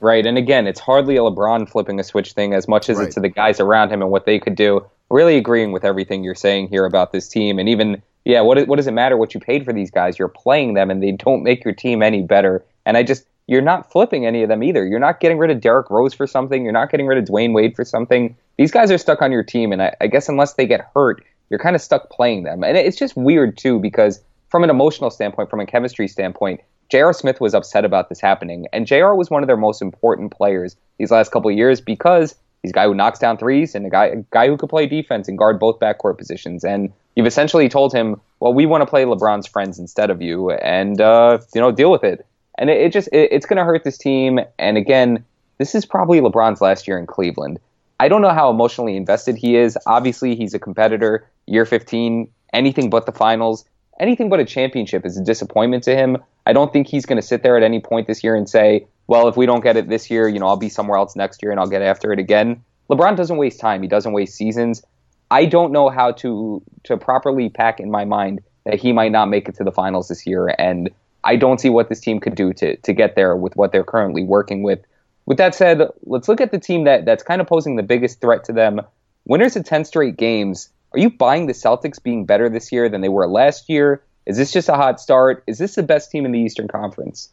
Right. 0.00 0.26
And 0.26 0.36
again, 0.36 0.66
it's 0.66 0.80
hardly 0.80 1.16
a 1.16 1.20
LeBron 1.20 1.68
flipping 1.70 1.98
a 1.98 2.04
switch 2.04 2.32
thing 2.34 2.52
as 2.52 2.68
much 2.68 2.90
as 2.90 2.98
Right. 2.98 3.06
it's 3.06 3.14
to 3.14 3.20
the 3.20 3.30
guys 3.30 3.60
around 3.60 3.90
him 3.90 4.02
and 4.02 4.10
what 4.10 4.26
they 4.26 4.38
could 4.38 4.54
do. 4.54 4.84
Really 5.08 5.36
agreeing 5.38 5.72
with 5.72 5.84
everything 5.84 6.22
you're 6.22 6.34
saying 6.34 6.68
here 6.68 6.84
about 6.84 7.12
this 7.12 7.28
team. 7.28 7.58
And 7.58 7.68
even, 7.68 8.02
yeah, 8.26 8.42
what, 8.42 8.68
what 8.68 8.76
does 8.76 8.86
it 8.86 8.92
matter 8.92 9.16
what 9.16 9.32
you 9.32 9.40
paid 9.40 9.64
for 9.64 9.72
these 9.72 9.90
guys? 9.90 10.18
You're 10.18 10.28
playing 10.28 10.74
them 10.74 10.90
and 10.90 11.02
they 11.02 11.12
don't 11.12 11.42
make 11.42 11.64
your 11.64 11.72
team 11.72 12.02
any 12.02 12.22
better. 12.22 12.62
And 12.84 12.96
I 12.98 13.04
just, 13.04 13.24
you're 13.46 13.62
not 13.62 13.90
flipping 13.90 14.26
any 14.26 14.42
of 14.42 14.48
them 14.50 14.62
either. 14.62 14.84
You're 14.84 14.98
not 14.98 15.20
getting 15.20 15.38
rid 15.38 15.50
of 15.50 15.60
Derrick 15.60 15.88
Rose 15.88 16.12
for 16.12 16.26
something. 16.26 16.62
You're 16.64 16.72
not 16.72 16.90
getting 16.90 17.06
rid 17.06 17.16
of 17.16 17.24
Dwyane 17.24 17.54
Wade 17.54 17.74
for 17.74 17.84
something. 17.84 18.36
These 18.58 18.72
guys 18.72 18.90
are 18.90 18.98
stuck 18.98 19.22
on 19.22 19.32
your 19.32 19.44
team. 19.44 19.72
And 19.72 19.80
I, 19.80 19.94
I 20.00 20.08
guess 20.08 20.28
unless 20.28 20.54
they 20.54 20.66
get 20.66 20.90
hurt, 20.94 21.24
you're 21.50 21.60
kind 21.60 21.76
of 21.76 21.82
stuck 21.82 22.10
playing 22.10 22.44
them. 22.44 22.64
And 22.64 22.76
it's 22.76 22.96
just 22.96 23.16
weird, 23.16 23.56
too, 23.56 23.78
because 23.78 24.20
from 24.48 24.64
an 24.64 24.70
emotional 24.70 25.10
standpoint, 25.10 25.50
from 25.50 25.60
a 25.60 25.66
chemistry 25.66 26.08
standpoint, 26.08 26.60
J.R. 26.88 27.12
Smith 27.12 27.40
was 27.40 27.54
upset 27.54 27.84
about 27.84 28.08
this 28.08 28.20
happening, 28.20 28.66
and 28.72 28.86
J.R. 28.86 29.16
was 29.16 29.30
one 29.30 29.42
of 29.42 29.46
their 29.48 29.56
most 29.56 29.82
important 29.82 30.30
players 30.32 30.76
these 30.98 31.10
last 31.10 31.32
couple 31.32 31.50
of 31.50 31.56
years 31.56 31.80
because 31.80 32.34
he's 32.62 32.70
a 32.70 32.74
guy 32.74 32.84
who 32.86 32.94
knocks 32.94 33.18
down 33.18 33.36
threes 33.36 33.74
and 33.74 33.86
a 33.86 33.90
guy 33.90 34.06
a 34.06 34.16
guy 34.30 34.46
who 34.46 34.56
could 34.56 34.68
play 34.68 34.86
defense 34.86 35.28
and 35.28 35.36
guard 35.36 35.58
both 35.58 35.80
backcourt 35.80 36.16
positions. 36.16 36.64
And 36.64 36.92
you've 37.16 37.26
essentially 37.26 37.68
told 37.68 37.92
him, 37.92 38.20
"Well, 38.38 38.54
we 38.54 38.66
want 38.66 38.82
to 38.82 38.86
play 38.86 39.04
LeBron's 39.04 39.46
friends 39.46 39.78
instead 39.78 40.10
of 40.10 40.22
you, 40.22 40.50
and 40.52 41.00
uh, 41.00 41.38
you 41.54 41.60
know, 41.60 41.72
deal 41.72 41.90
with 41.90 42.04
it." 42.04 42.24
And 42.58 42.70
it, 42.70 42.80
it 42.80 42.92
just 42.92 43.08
it, 43.08 43.30
it's 43.32 43.46
going 43.46 43.58
to 43.58 43.64
hurt 43.64 43.82
this 43.82 43.98
team. 43.98 44.38
And 44.58 44.76
again, 44.76 45.24
this 45.58 45.74
is 45.74 45.84
probably 45.84 46.20
LeBron's 46.20 46.60
last 46.60 46.86
year 46.86 46.98
in 46.98 47.06
Cleveland. 47.06 47.58
I 47.98 48.08
don't 48.08 48.20
know 48.20 48.32
how 48.32 48.50
emotionally 48.50 48.96
invested 48.96 49.36
he 49.36 49.56
is. 49.56 49.76
Obviously, 49.86 50.36
he's 50.36 50.54
a 50.54 50.58
competitor. 50.58 51.26
Year 51.46 51.64
15, 51.64 52.28
anything 52.52 52.90
but 52.90 53.06
the 53.06 53.12
finals, 53.12 53.64
anything 54.00 54.28
but 54.28 54.40
a 54.40 54.44
championship 54.44 55.06
is 55.06 55.16
a 55.16 55.24
disappointment 55.24 55.84
to 55.84 55.94
him. 55.94 56.18
I 56.44 56.52
don't 56.52 56.72
think 56.72 56.86
he's 56.86 57.06
going 57.06 57.20
to 57.20 57.26
sit 57.26 57.42
there 57.42 57.56
at 57.56 57.62
any 57.62 57.80
point 57.80 58.06
this 58.06 58.22
year 58.22 58.36
and 58.36 58.48
say, 58.48 58.86
well, 59.06 59.28
if 59.28 59.36
we 59.36 59.46
don't 59.46 59.62
get 59.62 59.76
it 59.76 59.88
this 59.88 60.10
year, 60.10 60.28
you 60.28 60.38
know, 60.38 60.46
I'll 60.46 60.56
be 60.56 60.68
somewhere 60.68 60.98
else 60.98 61.16
next 61.16 61.42
year 61.42 61.50
and 61.50 61.60
I'll 61.60 61.68
get 61.68 61.82
after 61.82 62.12
it 62.12 62.18
again. 62.18 62.62
LeBron 62.90 63.16
doesn't 63.16 63.36
waste 63.36 63.60
time. 63.60 63.82
He 63.82 63.88
doesn't 63.88 64.12
waste 64.12 64.34
seasons. 64.34 64.82
I 65.30 65.44
don't 65.46 65.72
know 65.72 65.88
how 65.88 66.12
to 66.12 66.62
to 66.84 66.96
properly 66.96 67.48
pack 67.48 67.80
in 67.80 67.90
my 67.90 68.04
mind 68.04 68.42
that 68.64 68.78
he 68.78 68.92
might 68.92 69.12
not 69.12 69.28
make 69.28 69.48
it 69.48 69.56
to 69.56 69.64
the 69.64 69.72
finals 69.72 70.08
this 70.08 70.26
year, 70.26 70.54
and 70.58 70.90
I 71.24 71.36
don't 71.36 71.60
see 71.60 71.68
what 71.68 71.88
this 71.88 72.00
team 72.00 72.20
could 72.20 72.36
do 72.36 72.52
to 72.54 72.76
to 72.76 72.92
get 72.92 73.16
there 73.16 73.34
with 73.36 73.56
what 73.56 73.72
they're 73.72 73.84
currently 73.84 74.22
working 74.22 74.62
with. 74.62 74.80
With 75.26 75.38
that 75.38 75.54
said, 75.56 75.82
let's 76.04 76.28
look 76.28 76.40
at 76.40 76.52
the 76.52 76.60
team 76.60 76.84
that 76.84 77.04
that's 77.04 77.24
kind 77.24 77.40
of 77.40 77.48
posing 77.48 77.74
the 77.74 77.82
biggest 77.82 78.20
threat 78.20 78.44
to 78.44 78.52
them. 78.52 78.80
Winners 79.24 79.56
of 79.56 79.64
10 79.64 79.84
straight 79.84 80.16
games. 80.16 80.68
Are 80.96 80.98
you 80.98 81.10
buying 81.10 81.44
the 81.44 81.52
Celtics 81.52 82.02
being 82.02 82.24
better 82.24 82.48
this 82.48 82.72
year 82.72 82.88
than 82.88 83.02
they 83.02 83.10
were 83.10 83.28
last 83.28 83.68
year? 83.68 84.02
Is 84.24 84.38
this 84.38 84.50
just 84.50 84.70
a 84.70 84.72
hot 84.72 84.98
start? 84.98 85.44
Is 85.46 85.58
this 85.58 85.74
the 85.74 85.82
best 85.82 86.10
team 86.10 86.24
in 86.24 86.32
the 86.32 86.38
Eastern 86.38 86.68
Conference? 86.68 87.28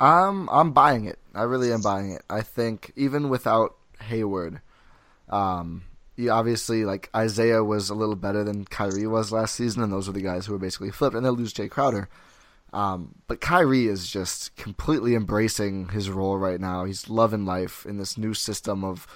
I'm 0.00 0.48
I'm 0.48 0.72
buying 0.72 1.04
it. 1.04 1.20
I 1.32 1.44
really 1.44 1.72
am 1.72 1.80
buying 1.80 2.10
it. 2.10 2.22
I 2.28 2.40
think 2.40 2.92
even 2.96 3.28
without 3.28 3.76
Hayward, 4.00 4.60
um, 5.28 5.84
you 6.16 6.32
obviously 6.32 6.84
like 6.84 7.08
Isaiah 7.14 7.62
was 7.62 7.88
a 7.88 7.94
little 7.94 8.16
better 8.16 8.42
than 8.42 8.64
Kyrie 8.64 9.06
was 9.06 9.30
last 9.30 9.54
season, 9.54 9.84
and 9.84 9.92
those 9.92 10.08
were 10.08 10.12
the 10.12 10.20
guys 10.20 10.46
who 10.46 10.52
were 10.52 10.58
basically 10.58 10.90
flipped, 10.90 11.14
and 11.14 11.24
they'll 11.24 11.34
lose 11.34 11.54
Jae 11.54 11.70
Crowder. 11.70 12.08
Um, 12.72 13.14
but 13.28 13.40
Kyrie 13.40 13.86
is 13.86 14.10
just 14.10 14.56
completely 14.56 15.14
embracing 15.14 15.90
his 15.90 16.10
role 16.10 16.36
right 16.36 16.58
now. 16.58 16.84
He's 16.84 17.08
loving 17.08 17.44
life 17.44 17.86
in 17.86 17.98
this 17.98 18.18
new 18.18 18.34
system 18.34 18.82
of, 18.82 19.06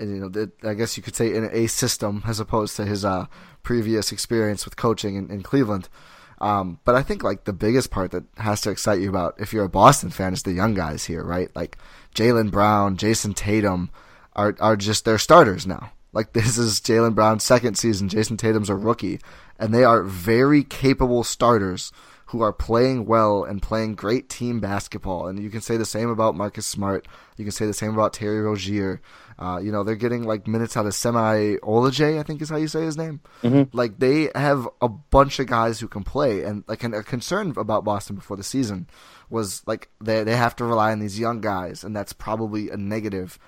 you 0.00 0.06
know, 0.06 0.48
I 0.68 0.74
guess 0.74 0.96
you 0.96 1.02
could 1.02 1.16
say 1.16 1.34
in 1.34 1.48
a 1.52 1.66
system 1.66 2.22
as 2.26 2.40
opposed 2.40 2.76
to 2.76 2.84
his 2.84 3.04
uh, 3.04 3.26
previous 3.62 4.12
experience 4.12 4.64
with 4.64 4.76
coaching 4.76 5.16
in, 5.16 5.30
in 5.30 5.42
Cleveland. 5.42 5.88
Um, 6.38 6.80
but 6.84 6.94
I 6.94 7.02
think 7.02 7.22
like 7.22 7.44
the 7.44 7.52
biggest 7.52 7.90
part 7.90 8.10
that 8.10 8.24
has 8.36 8.60
to 8.62 8.70
excite 8.70 9.00
you 9.00 9.08
about 9.08 9.36
if 9.38 9.52
you're 9.52 9.64
a 9.64 9.70
Boston 9.70 10.10
fan 10.10 10.34
is 10.34 10.42
the 10.42 10.52
young 10.52 10.74
guys 10.74 11.04
here, 11.06 11.24
right? 11.24 11.48
Like 11.54 11.78
Jaylen 12.14 12.50
Brown, 12.50 12.96
Jayson 12.96 13.34
Tatum 13.34 13.90
are 14.34 14.54
are 14.60 14.76
just 14.76 15.04
their 15.04 15.18
starters 15.18 15.66
now. 15.66 15.92
Like 16.12 16.32
this 16.34 16.58
is 16.58 16.80
Jaylen 16.80 17.14
Brown's 17.14 17.44
second 17.44 17.76
season. 17.76 18.08
Jayson 18.08 18.36
Tatum's 18.36 18.70
a 18.70 18.74
rookie, 18.74 19.20
and 19.58 19.72
they 19.72 19.84
are 19.84 20.02
very 20.02 20.62
capable 20.62 21.24
starters 21.24 21.90
who 22.30 22.40
are 22.40 22.52
playing 22.52 23.06
well 23.06 23.44
and 23.44 23.62
playing 23.62 23.94
great 23.94 24.28
team 24.28 24.58
basketball. 24.58 25.28
And 25.28 25.38
you 25.38 25.48
can 25.48 25.60
say 25.60 25.76
the 25.76 25.84
same 25.84 26.10
about 26.10 26.34
Marcus 26.34 26.66
Smart. 26.66 27.06
You 27.36 27.44
can 27.44 27.52
say 27.52 27.66
the 27.66 27.72
same 27.72 27.94
about 27.94 28.12
Terry 28.12 28.40
Rozier. 28.40 29.00
Uh, 29.38 29.60
you 29.62 29.70
know, 29.70 29.84
they're 29.84 29.96
getting 29.96 30.22
like 30.22 30.46
minutes 30.46 30.76
out 30.76 30.86
of 30.86 30.94
Semi 30.94 31.56
Ojeleye, 31.56 32.18
I 32.18 32.22
think 32.22 32.40
is 32.40 32.48
how 32.48 32.56
you 32.56 32.68
say 32.68 32.82
his 32.82 32.96
name. 32.96 33.20
Mm-hmm. 33.42 33.76
Like 33.76 33.98
they 33.98 34.30
have 34.34 34.68
a 34.80 34.88
bunch 34.88 35.38
of 35.38 35.46
guys 35.46 35.78
who 35.78 35.88
can 35.88 36.04
play, 36.04 36.42
and 36.42 36.64
like 36.66 36.82
a 36.84 37.02
concern 37.02 37.52
about 37.56 37.84
Boston 37.84 38.16
before 38.16 38.36
the 38.36 38.42
season 38.42 38.88
was 39.28 39.62
like 39.66 39.88
they 40.00 40.24
they 40.24 40.36
have 40.36 40.56
to 40.56 40.64
rely 40.64 40.92
on 40.92 41.00
these 41.00 41.18
young 41.18 41.40
guys, 41.40 41.84
and 41.84 41.94
that's 41.94 42.12
probably 42.12 42.70
a 42.70 42.76
negative 42.76 43.38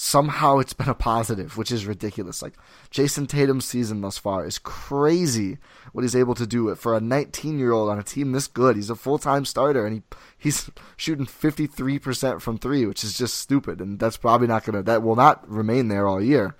somehow 0.00 0.58
it's 0.58 0.74
been 0.74 0.88
a 0.88 0.94
positive, 0.94 1.56
which 1.56 1.72
is 1.72 1.84
ridiculous. 1.84 2.40
Like 2.40 2.54
Jayson 2.92 3.26
Tatum's 3.26 3.64
season 3.64 4.00
thus 4.00 4.16
far 4.16 4.46
is 4.46 4.56
crazy 4.56 5.58
what 5.90 6.02
he's 6.02 6.14
able 6.14 6.36
to 6.36 6.46
do 6.46 6.68
it 6.68 6.78
for 6.78 6.96
a 6.96 7.00
19 7.00 7.58
year 7.58 7.72
old 7.72 7.90
on 7.90 7.98
a 7.98 8.04
team 8.04 8.30
this 8.30 8.46
good. 8.46 8.76
He's 8.76 8.90
a 8.90 8.94
full 8.94 9.18
time 9.18 9.44
starter 9.44 9.84
and 9.84 9.96
he 9.96 10.02
he's 10.38 10.70
shooting 10.96 11.26
53% 11.26 12.40
from 12.40 12.58
three, 12.58 12.86
which 12.86 13.02
is 13.02 13.18
just 13.18 13.40
stupid. 13.40 13.80
And 13.80 13.98
that's 13.98 14.16
probably 14.16 14.46
not 14.46 14.64
gonna 14.64 14.84
that 14.84 15.02
will 15.02 15.16
not 15.16 15.48
remain 15.50 15.88
there 15.88 16.06
all 16.06 16.22
year. 16.22 16.54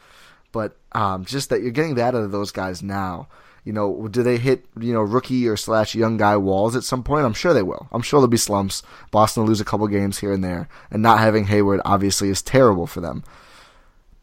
But 0.51 0.77
um, 0.91 1.25
just 1.25 1.51
that 1.51 1.63
you're 1.63 1.71
getting 1.71 1.95
that 1.95 2.17
out 2.17 2.25
of 2.25 2.33
those 2.33 2.51
guys 2.51 2.83
now. 2.83 3.29
You 3.65 3.73
know, 3.73 4.09
do 4.09 4.23
they 4.23 4.39
hit 4.39 4.65
you 4.79 4.93
know 4.93 5.03
rookie 5.03 5.47
or 5.49 5.57
slash 5.57 5.95
young 5.95 6.17
guy 6.17 6.37
walls 6.37 6.77
at 6.77 6.85
some 6.85 7.03
point? 7.03 7.27
I'm 7.27 7.35
sure 7.35 7.53
they 7.53 7.63
will. 7.63 7.89
I'm 7.93 8.03
sure 8.03 8.21
there'll 8.21 8.29
be 8.29 8.37
slumps. 8.37 8.83
Boston 9.11 9.43
will 9.43 9.49
lose 9.49 9.61
a 9.61 9.65
couple 9.65 9.87
games 9.89 10.19
here 10.19 10.33
and 10.33 10.43
there, 10.43 10.69
and 10.91 11.03
not 11.03 11.19
having 11.19 11.47
Hayward 11.47 11.81
obviously 11.85 12.29
is 12.29 12.43
terrible 12.43 12.87
for 12.87 13.01
them. 13.01 13.25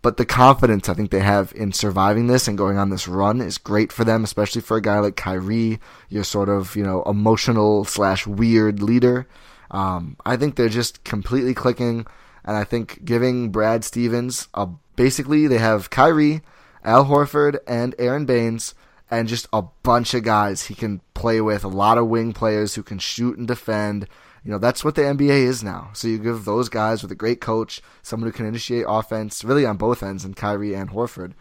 But 0.06 0.18
the 0.18 0.26
confidence 0.26 0.88
I 0.88 0.94
think 0.94 1.10
they 1.10 1.22
have 1.22 1.52
in 1.56 1.72
surviving 1.72 2.28
this 2.28 2.48
and 2.48 2.58
going 2.58 2.78
on 2.78 2.92
this 2.92 3.08
run 3.08 3.42
is 3.42 3.58
great 3.58 3.92
for 3.92 4.04
them, 4.04 4.24
especially 4.24 4.62
for 4.62 4.78
a 4.78 4.82
guy 4.82 5.00
like 5.00 5.16
Kyrie, 5.16 5.80
your 6.10 6.24
sort 6.24 6.48
of 6.48 6.76
you 6.76 6.84
know 6.84 7.02
emotional 7.04 7.86
slash 7.86 8.28
weird 8.28 8.84
leader. 8.84 9.28
Um, 9.72 10.16
I 10.26 10.38
think 10.38 10.56
they're 10.56 10.70
just 10.70 11.04
completely 11.04 11.54
clicking, 11.56 12.06
and 12.44 12.56
I 12.56 12.64
think 12.64 13.04
giving 13.04 13.50
Brad 13.50 13.84
Stevens 13.84 14.48
a 14.54 14.70
basically 14.96 15.48
they 15.48 15.58
have 15.58 15.90
Kyrie, 15.90 16.42
Al 16.84 17.06
Horford, 17.06 17.58
and 17.68 17.96
Aron 17.98 18.26
Baynes 18.26 18.76
and 19.10 19.28
just 19.28 19.48
a 19.54 19.62
bunch 19.84 20.14
of 20.14 20.24
guys 20.24 20.64
he 20.64 20.76
can 20.76 21.02
play 21.14 21.42
with, 21.42 21.64
a 21.64 21.70
lot 21.70 21.98
of 21.98 22.08
wing 22.08 22.34
players 22.34 22.76
who 22.76 22.84
can 22.84 23.00
shoot 23.00 23.38
and 23.38 23.48
defend. 23.48 24.08
You 24.44 24.52
know, 24.52 24.58
that's 24.58 24.84
what 24.84 24.96
the 24.96 25.02
NBA 25.02 25.44
is 25.44 25.64
now. 25.64 25.90
So 25.94 26.08
you 26.08 26.18
give 26.18 26.46
those 26.46 26.70
guys 26.70 27.02
with 27.02 27.12
a 27.12 27.16
great 27.16 27.42
coach, 27.42 27.82
someone 28.02 28.30
who 28.30 28.36
can 28.36 28.46
initiate 28.46 28.86
offense, 28.88 29.44
really 29.44 29.66
on 29.66 29.78
both 29.78 30.04
ends, 30.04 30.24
and 30.26 30.36
Kyrie 30.36 30.74
and 30.74 30.92
Horford. 30.92 31.34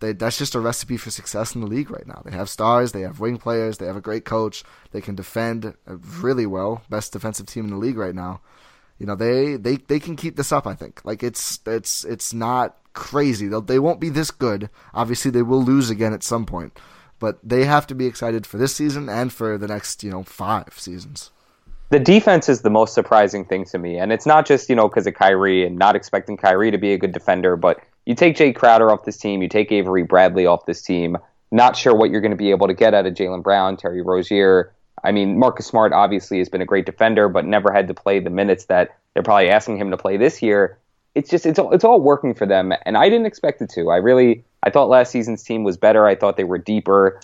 They, 0.00 0.12
that's 0.12 0.38
just 0.38 0.56
a 0.56 0.60
recipe 0.60 0.96
for 0.96 1.10
success 1.10 1.54
in 1.54 1.60
the 1.60 1.66
league 1.66 1.90
right 1.90 2.06
now. 2.06 2.22
They 2.24 2.32
have 2.32 2.48
stars, 2.48 2.90
they 2.90 3.02
have 3.02 3.20
wing 3.20 3.38
players, 3.38 3.78
they 3.78 3.86
have 3.86 3.96
a 3.96 4.00
great 4.00 4.24
coach, 4.24 4.64
they 4.90 5.00
can 5.00 5.14
defend 5.14 5.64
uh, 5.64 5.96
really 6.20 6.46
well, 6.46 6.82
best 6.90 7.12
defensive 7.12 7.46
team 7.46 7.66
in 7.66 7.70
the 7.70 7.76
league 7.76 7.96
right 7.96 8.14
now. 8.14 8.40
You 8.98 9.06
know, 9.06 9.14
they, 9.14 9.56
they, 9.56 9.76
they 9.76 10.00
can 10.00 10.16
keep 10.16 10.36
this 10.36 10.50
up, 10.50 10.66
I 10.66 10.74
think. 10.74 11.04
Like 11.04 11.22
it's 11.22 11.60
it's 11.66 12.04
it's 12.04 12.32
not 12.32 12.78
crazy. 12.92 13.48
They'll, 13.48 13.60
they 13.60 13.78
won't 13.78 14.00
be 14.00 14.08
this 14.08 14.30
good. 14.30 14.70
Obviously 14.92 15.30
they 15.30 15.42
will 15.42 15.62
lose 15.62 15.88
again 15.88 16.12
at 16.12 16.22
some 16.22 16.46
point 16.46 16.76
but 17.22 17.38
they 17.44 17.64
have 17.64 17.86
to 17.86 17.94
be 17.94 18.06
excited 18.06 18.44
for 18.48 18.58
this 18.58 18.74
season 18.74 19.08
and 19.08 19.32
for 19.32 19.56
the 19.56 19.68
next, 19.68 20.02
you 20.02 20.10
know, 20.10 20.24
five 20.24 20.74
seasons. 20.76 21.30
The 21.90 22.00
defense 22.00 22.48
is 22.48 22.62
the 22.62 22.70
most 22.70 22.94
surprising 22.94 23.44
thing 23.44 23.64
to 23.66 23.78
me, 23.78 23.96
and 23.96 24.12
it's 24.12 24.26
not 24.26 24.44
just 24.44 24.68
you 24.68 24.74
know 24.74 24.88
because 24.88 25.06
of 25.06 25.14
Kyrie 25.14 25.64
and 25.64 25.78
not 25.78 25.94
expecting 25.94 26.36
Kyrie 26.36 26.72
to 26.72 26.78
be 26.78 26.92
a 26.92 26.98
good 26.98 27.12
defender, 27.12 27.54
but 27.54 27.80
you 28.06 28.16
take 28.16 28.36
Jae 28.36 28.52
Crowder 28.52 28.90
off 28.90 29.04
this 29.04 29.18
team, 29.18 29.40
you 29.40 29.48
take 29.48 29.70
Avery 29.70 30.02
Bradley 30.02 30.46
off 30.46 30.66
this 30.66 30.82
team. 30.82 31.16
Not 31.52 31.76
sure 31.76 31.94
what 31.94 32.10
you're 32.10 32.22
going 32.22 32.32
to 32.32 32.36
be 32.36 32.50
able 32.50 32.66
to 32.66 32.74
get 32.74 32.92
out 32.92 33.06
of 33.06 33.14
Jaylen 33.14 33.42
Brown, 33.44 33.76
Terry 33.76 34.02
Rozier. 34.02 34.72
I 35.04 35.12
mean, 35.12 35.38
Marcus 35.38 35.66
Smart 35.66 35.92
obviously 35.92 36.38
has 36.38 36.48
been 36.48 36.62
a 36.62 36.66
great 36.66 36.86
defender, 36.86 37.28
but 37.28 37.44
never 37.44 37.72
had 37.72 37.86
to 37.86 37.94
play 37.94 38.18
the 38.18 38.30
minutes 38.30 38.64
that 38.64 38.96
they're 39.14 39.22
probably 39.22 39.50
asking 39.50 39.76
him 39.76 39.92
to 39.92 39.96
play 39.96 40.16
this 40.16 40.42
year. 40.42 40.78
It's 41.14 41.30
just 41.30 41.46
it's 41.46 41.60
all, 41.60 41.72
it's 41.72 41.84
all 41.84 42.00
working 42.00 42.34
for 42.34 42.46
them, 42.46 42.72
and 42.84 42.96
I 42.96 43.08
didn't 43.08 43.26
expect 43.26 43.62
it 43.62 43.70
to. 43.74 43.90
I 43.90 43.98
really 43.98 44.44
I 44.62 44.70
thought 44.70 44.88
last 44.88 45.10
season's 45.10 45.42
team 45.42 45.64
was 45.64 45.76
better. 45.76 46.06
I 46.06 46.14
thought 46.14 46.36
they 46.36 46.44
were 46.44 46.58
deeper. 46.58 47.20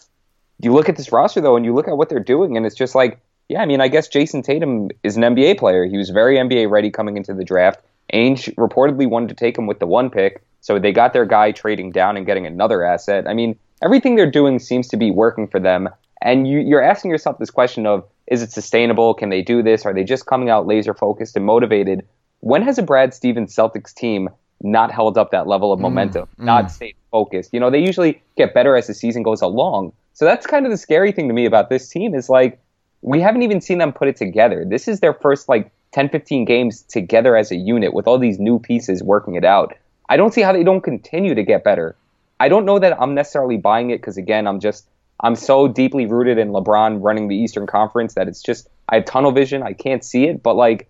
You 0.61 0.72
look 0.72 0.89
at 0.89 0.97
this 0.97 1.12
roster 1.12 1.41
though, 1.41 1.57
and 1.57 1.64
you 1.64 1.74
look 1.74 1.89
at 1.89 1.97
what 1.97 2.09
they're 2.09 2.18
doing, 2.20 2.57
and 2.57 2.66
it's 2.66 2.74
just 2.74 2.95
like, 2.95 3.20
yeah, 3.49 3.62
I 3.62 3.66
mean, 3.66 3.80
I 3.80 3.89
guess 3.89 4.09
Jayson 4.09 4.43
Tatum 4.43 4.91
is 5.03 5.16
an 5.16 5.22
NBA 5.22 5.59
player. 5.59 5.86
He 5.86 5.97
was 5.97 6.11
very 6.11 6.36
NBA 6.36 6.70
ready 6.70 6.91
coming 6.91 7.16
into 7.16 7.32
the 7.32 7.45
draft. 7.45 7.80
Ainge 8.12 8.53
reportedly 8.57 9.09
wanted 9.09 9.28
to 9.30 9.34
take 9.34 9.57
him 9.57 9.66
with 9.66 9.78
the 9.78 9.86
one 9.86 10.11
pick, 10.11 10.43
so 10.61 10.78
they 10.78 10.93
got 10.93 11.12
their 11.12 11.24
guy 11.24 11.53
trading 11.53 11.93
down 11.93 12.16
and 12.16 12.26
getting 12.26 12.47
another 12.47 12.82
asset. 12.82 13.26
I 13.28 13.34
mean, 13.34 13.59
everything 13.82 14.16
they're 14.16 14.30
doing 14.30 14.59
seems 14.59 14.89
to 14.89 14.97
be 14.97 15.11
working 15.11 15.47
for 15.47 15.61
them. 15.61 15.89
And 16.20 16.49
you, 16.49 16.59
you're 16.59 16.82
asking 16.82 17.11
yourself 17.11 17.39
this 17.39 17.51
question 17.51 17.86
of, 17.86 18.05
is 18.26 18.43
it 18.43 18.53
sustainable? 18.53 19.14
Can 19.14 19.30
they 19.30 19.41
do 19.41 19.62
this? 19.62 19.86
Are 19.86 19.95
they 19.95 20.05
just 20.05 20.26
coming 20.26 20.51
out 20.51 20.66
laser 20.66 20.93
focused 20.93 21.36
and 21.36 21.47
motivated? 21.47 22.07
When 22.41 22.62
has 22.62 22.78
a 22.78 22.82
Brad 22.82 23.14
Stevens 23.14 23.55
Celtics 23.55 23.95
team 23.95 24.28
not 24.62 24.90
held 24.90 25.16
up 25.16 25.30
that 25.30 25.46
level 25.46 25.72
of 25.72 25.80
momentum, 25.80 26.28
mm, 26.38 26.44
not 26.44 26.66
mm. 26.66 26.70
stayed 26.70 26.96
focused. 27.11 27.52
You 27.52 27.61
know, 27.61 27.70
they 27.70 27.78
usually 27.78 28.20
get 28.36 28.54
better 28.54 28.76
as 28.76 28.86
the 28.86 28.94
season 28.94 29.22
goes 29.22 29.40
along. 29.40 29.92
So 30.14 30.24
that's 30.24 30.46
kind 30.46 30.66
of 30.66 30.72
the 30.72 30.78
scary 30.78 31.12
thing 31.12 31.28
to 31.28 31.34
me 31.34 31.46
about 31.46 31.68
this 31.68 31.88
team 31.88 32.14
is 32.14 32.28
like 32.28 32.61
we 33.02 33.20
haven't 33.20 33.42
even 33.42 33.61
seen 33.61 33.78
them 33.78 33.92
put 33.92 34.09
it 34.09 34.16
together. 34.16 34.64
This 34.64 34.88
is 34.88 35.00
their 35.00 35.14
first 35.14 35.48
like 35.48 35.70
10 35.92 36.09
15 36.09 36.44
games 36.44 36.82
together 36.82 37.36
as 37.36 37.50
a 37.50 37.56
unit 37.56 37.94
with 37.94 38.06
all 38.06 38.18
these 38.18 38.38
new 38.38 38.59
pieces 38.59 39.02
working 39.02 39.36
it 39.36 39.44
out. 39.44 39.74
I 40.09 40.16
don't 40.16 40.34
see 40.34 40.42
how 40.42 40.52
they 40.52 40.64
don't 40.64 40.80
continue 40.80 41.34
to 41.34 41.42
get 41.42 41.64
better. 41.64 41.94
I 42.40 42.48
don't 42.48 42.64
know 42.64 42.78
that 42.78 43.00
I'm 43.00 43.14
necessarily 43.14 43.56
buying 43.56 43.90
it 43.90 44.00
because 44.00 44.16
again, 44.16 44.46
I'm 44.46 44.61
just 44.61 44.88
I'm 45.20 45.34
so 45.34 45.68
deeply 45.68 46.06
rooted 46.06 46.38
in 46.38 46.50
LeBron 46.50 46.98
running 47.02 47.28
the 47.28 47.36
Eastern 47.36 47.66
Conference 47.66 48.14
that 48.14 48.28
it's 48.28 48.42
just 48.42 48.68
I 48.88 48.96
have 48.96 49.04
tunnel 49.04 49.32
vision. 49.32 49.62
I 49.62 49.72
can't 49.72 50.04
see 50.04 50.24
it, 50.26 50.42
but 50.42 50.54
like 50.54 50.88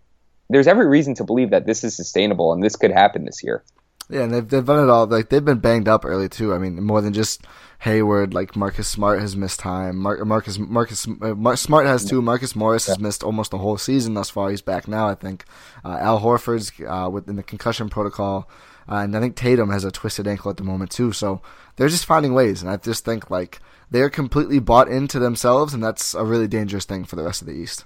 there's 0.49 0.67
every 0.67 0.87
reason 0.87 1.15
to 1.15 1.25
believe 1.25 1.51
that 1.51 1.67
this 1.67 1.85
is 1.85 1.97
sustainable 1.97 2.53
and 2.53 2.63
this 2.63 2.77
could 2.77 2.91
happen 2.91 3.25
this 3.25 3.43
year. 3.43 3.65
Yeah, 4.11 4.23
and 4.23 4.33
they've, 4.33 4.49
they've 4.49 4.65
done 4.65 4.89
it 4.89 4.91
all. 4.91 5.07
Like 5.07 5.29
they've 5.29 5.45
been 5.45 5.59
banged 5.59 5.87
up 5.87 6.05
early 6.05 6.29
too. 6.29 6.55
I 6.55 6.59
mean, 6.59 6.83
more 6.83 7.03
than 7.03 7.13
just 7.13 7.43
Hayward. 7.81 8.33
Like 8.33 8.57
Marcus 8.57 8.89
Smart 8.89 9.21
has 9.21 9.37
missed 9.37 9.61
time. 9.61 9.99
Mar- 9.99 10.25
Marcus 10.25 10.59
Marcus 10.59 11.07
uh, 11.07 11.35
Mar- 11.35 11.57
Smart 11.57 11.87
has 11.87 12.05
too. 12.05 12.23
Marcus 12.23 12.57
Morris 12.57 12.89
yeah. 12.89 12.95
has 12.95 13.01
missed 13.01 13.23
almost 13.23 13.51
the 13.51 13.59
whole 13.59 13.77
season 13.77 14.15
thus 14.15 14.31
far. 14.31 14.51
He's 14.51 14.63
back 14.63 14.89
now, 14.89 15.09
I 15.09 15.15
think. 15.15 15.45
Uh, 15.85 15.99
Al 16.01 16.21
Horford's 16.21 16.73
uh, 16.87 17.11
within 17.11 17.37
the 17.37 17.43
concussion 17.43 17.91
protocol, 17.91 18.49
uh, 18.89 18.97
and 18.97 19.15
I 19.15 19.21
think 19.21 19.37
Tatum 19.37 19.71
has 19.71 19.85
a 19.85 19.91
twisted 19.91 20.27
ankle 20.27 20.51
at 20.51 20.57
the 20.57 20.65
moment 20.65 20.91
too. 20.91 21.13
So 21.13 21.43
they're 21.77 21.89
just 21.89 22.07
finding 22.07 22.33
ways, 22.33 22.63
and 22.63 22.71
I 22.71 22.79
just 22.79 23.05
think 23.05 23.31
like 23.31 23.61
they're 23.91 24.11
completely 24.11 24.59
bought 24.59 24.89
into 24.89 25.19
themselves, 25.19 25.75
and 25.75 25.85
that's 25.85 26.15
a 26.15 26.25
really 26.25 26.49
dangerous 26.49 26.87
thing 26.87 27.05
for 27.05 27.17
the 27.17 27.25
rest 27.25 27.43
of 27.43 27.47
the 27.47 27.55
East. 27.55 27.85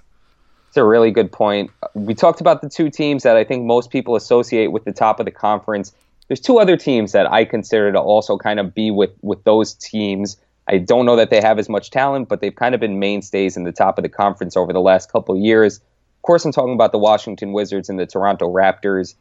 It's 0.73 0.77
a 0.79 0.83
really 0.83 1.11
good 1.11 1.31
point. 1.31 1.69
We 1.93 2.15
talked 2.15 2.41
about 2.41 2.63
the 2.63 2.67
two 2.67 2.89
teams 2.89 3.21
that 3.21 3.37
I 3.37 3.43
think 3.43 3.63
most 3.63 3.91
people 3.91 4.15
associate 4.15 4.71
with 4.71 4.85
the 4.85 4.91
top 4.91 5.19
of 5.19 5.25
the 5.25 5.31
conference. 5.31 5.93
There's 6.27 6.39
two 6.39 6.57
other 6.57 6.75
teams 6.75 7.11
that 7.11 7.31
I 7.31 7.45
consider 7.45 7.91
to 7.91 7.99
also 7.99 8.39
kind 8.39 8.59
of 8.59 8.73
be 8.73 8.89
with 8.89 9.11
with 9.21 9.43
those 9.43 9.75
teams. 9.75 10.35
I 10.67 10.79
don't 10.79 11.05
know 11.05 11.15
that 11.15 11.29
they 11.29 11.41
have 11.41 11.59
as 11.59 11.69
much 11.69 11.91
talent, 11.91 12.27
but 12.27 12.41
they've 12.41 12.55
kind 12.55 12.73
of 12.73 12.81
been 12.81 12.97
mainstays 12.97 13.55
in 13.55 13.65
the 13.65 13.71
top 13.71 13.99
of 13.99 14.01
the 14.01 14.09
conference 14.09 14.57
over 14.57 14.73
the 14.73 14.81
last 14.81 15.11
couple 15.11 15.37
years. 15.37 15.77
Of 15.77 16.21
course, 16.23 16.43
I'm 16.43 16.51
talking 16.51 16.73
about 16.73 16.91
the 16.91 16.97
Washington 16.97 17.53
Wizards 17.53 17.87
and 17.87 17.99
the 17.99 18.07
Toronto 18.07 18.51
Raptors. 18.51 19.13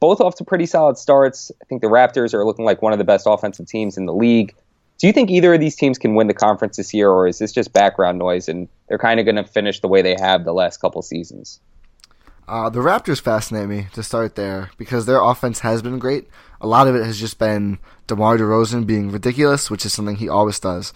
Both 0.00 0.20
off 0.20 0.34
to 0.38 0.44
pretty 0.44 0.66
solid 0.66 0.98
starts. 0.98 1.52
I 1.62 1.66
think 1.66 1.82
the 1.82 1.86
Raptors 1.86 2.34
are 2.34 2.44
looking 2.44 2.64
like 2.64 2.82
one 2.82 2.92
of 2.92 2.98
the 2.98 3.04
best 3.04 3.28
offensive 3.28 3.68
teams 3.68 3.96
in 3.96 4.06
the 4.06 4.12
league. 4.12 4.56
Do 4.98 5.06
you 5.06 5.12
think 5.12 5.30
either 5.30 5.52
of 5.52 5.60
these 5.60 5.76
teams 5.76 5.98
can 5.98 6.14
win 6.14 6.26
the 6.26 6.34
conference 6.34 6.78
this 6.78 6.94
year, 6.94 7.10
or 7.10 7.28
is 7.28 7.38
this 7.38 7.52
just 7.52 7.72
background 7.72 8.18
noise 8.18 8.48
and 8.48 8.68
they're 8.88 8.98
kind 8.98 9.20
of 9.20 9.26
going 9.26 9.36
to 9.36 9.44
finish 9.44 9.80
the 9.80 9.88
way 9.88 10.00
they 10.00 10.16
have 10.18 10.44
the 10.44 10.54
last 10.54 10.80
couple 10.80 11.02
seasons? 11.02 11.60
Uh, 12.48 12.70
the 12.70 12.80
Raptors 12.80 13.20
fascinate 13.20 13.68
me 13.68 13.88
to 13.92 14.02
start 14.02 14.36
there 14.36 14.70
because 14.78 15.04
their 15.04 15.20
offense 15.20 15.60
has 15.60 15.82
been 15.82 15.98
great. 15.98 16.28
A 16.60 16.66
lot 16.66 16.86
of 16.86 16.94
it 16.94 17.04
has 17.04 17.18
just 17.18 17.38
been 17.38 17.78
DeMar 18.06 18.38
DeRozan 18.38 18.86
being 18.86 19.10
ridiculous, 19.10 19.70
which 19.70 19.84
is 19.84 19.92
something 19.92 20.16
he 20.16 20.28
always 20.28 20.60
does. 20.60 20.92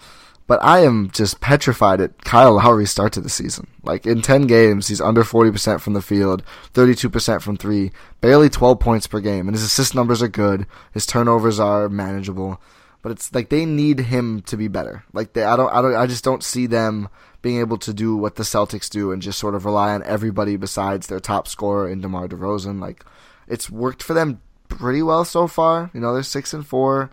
But 0.47 0.63
I 0.63 0.79
am 0.79 1.11
just 1.11 1.39
petrified 1.39 2.01
at 2.01 2.23
Kyle 2.23 2.55
Lowry's 2.55 2.89
start 2.89 3.13
to 3.13 3.21
the 3.21 3.29
season. 3.29 3.67
Like 3.83 4.05
in 4.05 4.21
10 4.21 4.47
games, 4.47 4.87
he's 4.87 4.99
under 4.99 5.23
40% 5.23 5.79
from 5.79 5.93
the 5.93 6.01
field, 6.01 6.43
32% 6.73 7.41
from 7.41 7.57
three, 7.57 7.91
barely 8.21 8.49
12 8.49 8.79
points 8.79 9.07
per 9.07 9.19
game, 9.19 9.47
and 9.47 9.55
his 9.55 9.63
assist 9.63 9.93
numbers 9.93 10.21
are 10.21 10.27
good. 10.27 10.65
His 10.93 11.05
turnovers 11.05 11.59
are 11.59 11.87
manageable 11.89 12.59
but 13.01 13.11
it's 13.11 13.33
like 13.33 13.49
they 13.49 13.65
need 13.65 13.99
him 13.99 14.41
to 14.43 14.57
be 14.57 14.67
better. 14.67 15.03
Like 15.13 15.33
they, 15.33 15.43
I 15.43 15.55
don't, 15.55 15.73
I 15.73 15.81
don't, 15.81 15.95
I 15.95 16.05
just 16.05 16.23
don't 16.23 16.43
see 16.43 16.67
them 16.67 17.09
being 17.41 17.59
able 17.59 17.77
to 17.77 17.93
do 17.93 18.15
what 18.15 18.35
the 18.35 18.43
Celtics 18.43 18.89
do 18.89 19.11
and 19.11 19.21
just 19.21 19.39
sort 19.39 19.55
of 19.55 19.65
rely 19.65 19.93
on 19.93 20.03
everybody 20.03 20.55
besides 20.57 21.07
their 21.07 21.19
top 21.19 21.47
scorer 21.47 21.89
in 21.89 22.01
DeMar 22.01 22.27
DeRozan. 22.27 22.79
Like 22.79 23.05
it's 23.47 23.69
worked 23.69 24.03
for 24.03 24.13
them 24.13 24.41
pretty 24.69 25.01
well 25.01 25.25
so 25.25 25.47
far. 25.47 25.89
You 25.93 25.99
know, 25.99 26.13
they're 26.13 26.23
six 26.23 26.53
and 26.53 26.65
four, 26.65 27.09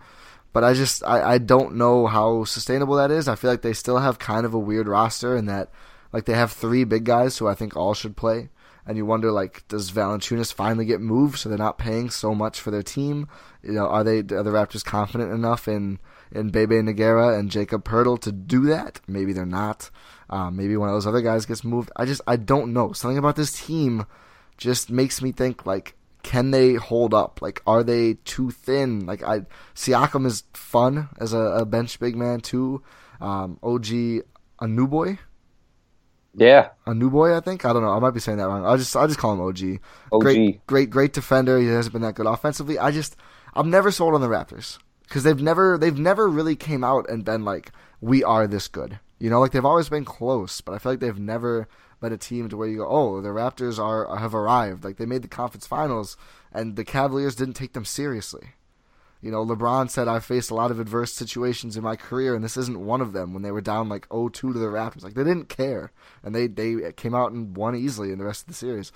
but 0.53 0.63
I 0.63 0.73
just, 0.73 1.03
I, 1.03 1.33
I 1.33 1.37
don't 1.39 1.75
know 1.75 2.07
how 2.07 2.43
sustainable 2.43 2.95
that 2.95 3.11
is. 3.11 3.27
I 3.27 3.35
feel 3.35 3.49
like 3.49 3.63
they 3.63 3.73
still 3.73 3.99
have 3.99 4.19
kind 4.19 4.45
of 4.45 4.53
a 4.53 4.59
weird 4.59 4.87
roster 4.87 5.35
in 5.35 5.45
that, 5.47 5.71
like 6.13 6.25
they 6.25 6.33
have 6.33 6.51
three 6.51 6.83
big 6.83 7.03
guys 7.05 7.37
who 7.37 7.47
I 7.47 7.55
think 7.55 7.75
all 7.75 7.93
should 7.93 8.15
play 8.15 8.49
and 8.89 8.97
you 8.97 9.05
wonder 9.05 9.31
like, 9.31 9.67
does 9.67 9.91
Valanciunas 9.91 10.51
finally 10.51 10.83
get 10.83 10.99
moved 10.99 11.37
so 11.37 11.47
they're 11.47 11.59
not 11.59 11.77
paying 11.77 12.09
so 12.09 12.33
much 12.33 12.59
for 12.59 12.71
their 12.71 12.81
team? 12.81 13.27
You 13.63 13.73
know, 13.73 13.87
are 13.87 14.03
they 14.03 14.19
are 14.19 14.43
the 14.43 14.51
Raptors 14.51 14.83
confident 14.83 15.31
enough 15.31 15.67
in 15.67 15.99
in 16.31 16.49
Bebe 16.49 16.75
Nogueira 16.75 17.37
and 17.37 17.51
Jakob 17.51 17.83
Poeltl 17.83 18.21
to 18.21 18.31
do 18.31 18.65
that? 18.67 19.01
Maybe 19.07 19.33
they're 19.33 19.45
not. 19.45 19.89
Um, 20.29 20.55
maybe 20.55 20.77
one 20.77 20.89
of 20.89 20.95
those 20.95 21.07
other 21.07 21.21
guys 21.21 21.45
gets 21.45 21.63
moved. 21.63 21.91
I 21.95 22.05
just 22.05 22.21
I 22.27 22.35
don't 22.35 22.73
know. 22.73 22.93
Something 22.93 23.17
about 23.17 23.35
this 23.35 23.65
team 23.65 24.05
just 24.57 24.89
makes 24.89 25.21
me 25.21 25.31
think 25.31 25.65
like 25.65 25.95
can 26.21 26.51
they 26.51 26.73
hold 26.73 27.13
up? 27.13 27.41
Like, 27.41 27.61
are 27.65 27.81
they 27.81 28.15
too 28.25 28.51
thin? 28.51 29.05
Like, 29.05 29.23
I 29.23 29.45
Siakam 29.73 30.25
is 30.25 30.43
fun 30.53 31.09
as 31.17 31.33
a, 31.33 31.39
a 31.39 31.65
bench 31.65 31.99
big 31.99 32.15
man 32.15 32.41
too. 32.41 32.83
Um, 33.21 33.57
OG 33.63 34.23
Anunoby, 34.61 35.17
yeah, 36.35 36.69
a 36.85 36.93
new 36.93 37.09
boy. 37.09 37.35
I 37.35 37.39
think. 37.39 37.65
I 37.65 37.73
don't 37.73 37.81
know. 37.81 37.91
I 37.91 37.99
might 37.99 38.11
be 38.11 38.19
saying 38.19 38.37
that 38.37 38.47
wrong. 38.47 38.65
I'll 38.65 38.77
just 38.77 38.95
I'll 38.95 39.07
just 39.07 39.19
call 39.19 39.33
him 39.33 39.41
OG. 39.41 39.79
OG. 40.11 40.21
Great, 40.21 40.67
great, 40.67 40.89
great 40.89 41.13
defender. 41.13 41.59
He 41.59 41.67
hasn't 41.67 41.93
been 41.93 42.01
that 42.03 42.15
good 42.15 42.27
offensively. 42.27 42.77
I 42.77 42.91
just 42.91 43.15
I'm 43.53 43.69
never 43.69 43.91
sold 43.91 44.13
on 44.13 44.21
the 44.21 44.27
Raptors 44.27 44.77
because 45.03 45.23
they've 45.23 45.41
never 45.41 45.77
they've 45.77 45.97
never 45.97 46.27
really 46.27 46.55
came 46.55 46.83
out 46.83 47.09
and 47.09 47.25
been 47.25 47.43
like 47.43 47.71
we 48.01 48.23
are 48.23 48.47
this 48.47 48.67
good. 48.67 48.99
You 49.19 49.29
know, 49.29 49.39
like 49.39 49.51
they've 49.51 49.65
always 49.65 49.89
been 49.89 50.05
close, 50.05 50.61
but 50.61 50.73
I 50.73 50.77
feel 50.79 50.93
like 50.93 50.99
they've 50.99 51.19
never 51.19 51.67
been 51.99 52.13
a 52.13 52.17
team 52.17 52.47
to 52.49 52.55
where 52.55 52.67
you 52.67 52.77
go, 52.77 52.87
oh, 52.87 53.21
the 53.21 53.29
Raptors 53.29 53.77
are 53.77 54.17
have 54.17 54.33
arrived. 54.33 54.83
Like 54.83 54.97
they 54.97 55.05
made 55.05 55.21
the 55.21 55.27
conference 55.27 55.67
finals, 55.67 56.15
and 56.51 56.75
the 56.75 56.85
Cavaliers 56.85 57.35
didn't 57.35 57.55
take 57.55 57.73
them 57.73 57.85
seriously. 57.85 58.51
You 59.21 59.31
know, 59.31 59.45
LeBron 59.45 59.89
said 59.89 60.07
I've 60.07 60.23
faced 60.23 60.49
a 60.49 60.55
lot 60.55 60.71
of 60.71 60.79
adverse 60.79 61.11
situations 61.11 61.75
in 61.75 61.83
my 61.83 61.97
career, 61.97 62.35
and 62.35 62.43
this 62.43 62.55
isn't 62.55 62.79
one 62.79 63.01
of 63.01 63.11
them. 63.11 63.33
When 63.33 63.43
they 63.43 63.51
were 63.51 63.59
down 63.59 63.89
like 63.89 64.07
0-2 64.07 64.31
to 64.33 64.53
the 64.53 64.67
Raptors, 64.67 65.03
like 65.03 65.15
they 65.15 65.25
didn't 65.25 65.49
care, 65.49 65.91
and 66.23 66.33
they 66.33 66.47
they 66.47 66.93
came 66.93 67.13
out 67.13 67.33
and 67.33 67.55
won 67.57 67.75
easily 67.75 68.11
in 68.11 68.17
the 68.17 68.25
rest 68.25 68.43
of 68.43 68.47
the 68.47 68.53
series. 68.53 68.93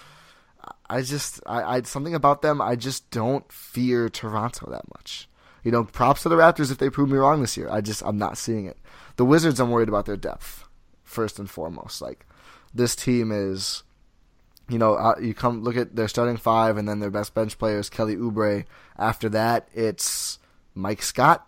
I 0.89 1.01
just 1.01 1.39
I, 1.45 1.77
I 1.77 1.81
something 1.81 2.15
about 2.15 2.41
them. 2.41 2.61
I 2.61 2.75
just 2.75 3.09
don't 3.09 3.49
fear 3.51 4.09
Toronto 4.09 4.69
that 4.71 4.87
much. 4.93 5.27
You 5.63 5.71
know, 5.71 5.85
props 5.85 6.23
to 6.23 6.29
the 6.29 6.35
Raptors 6.35 6.71
if 6.71 6.77
they 6.77 6.89
prove 6.89 7.09
me 7.09 7.17
wrong 7.17 7.41
this 7.41 7.57
year. 7.57 7.69
I 7.69 7.81
just 7.81 8.03
I'm 8.05 8.17
not 8.17 8.37
seeing 8.37 8.65
it. 8.65 8.77
The 9.15 9.25
Wizards, 9.25 9.59
I'm 9.59 9.71
worried 9.71 9.89
about 9.89 10.05
their 10.05 10.17
depth 10.17 10.65
first 11.03 11.39
and 11.39 11.49
foremost. 11.49 12.01
Like 12.01 12.25
this 12.73 12.95
team 12.95 13.31
is, 13.31 13.83
you 14.69 14.77
know, 14.77 14.95
uh, 14.95 15.15
you 15.21 15.33
come 15.33 15.63
look 15.63 15.77
at 15.77 15.95
their 15.95 16.07
starting 16.07 16.37
five 16.37 16.77
and 16.77 16.87
then 16.87 16.99
their 16.99 17.11
best 17.11 17.33
bench 17.33 17.57
players, 17.57 17.89
Kelly 17.89 18.15
Oubre. 18.15 18.65
After 18.97 19.29
that, 19.29 19.69
it's 19.73 20.39
Mike 20.75 21.01
Scott, 21.01 21.47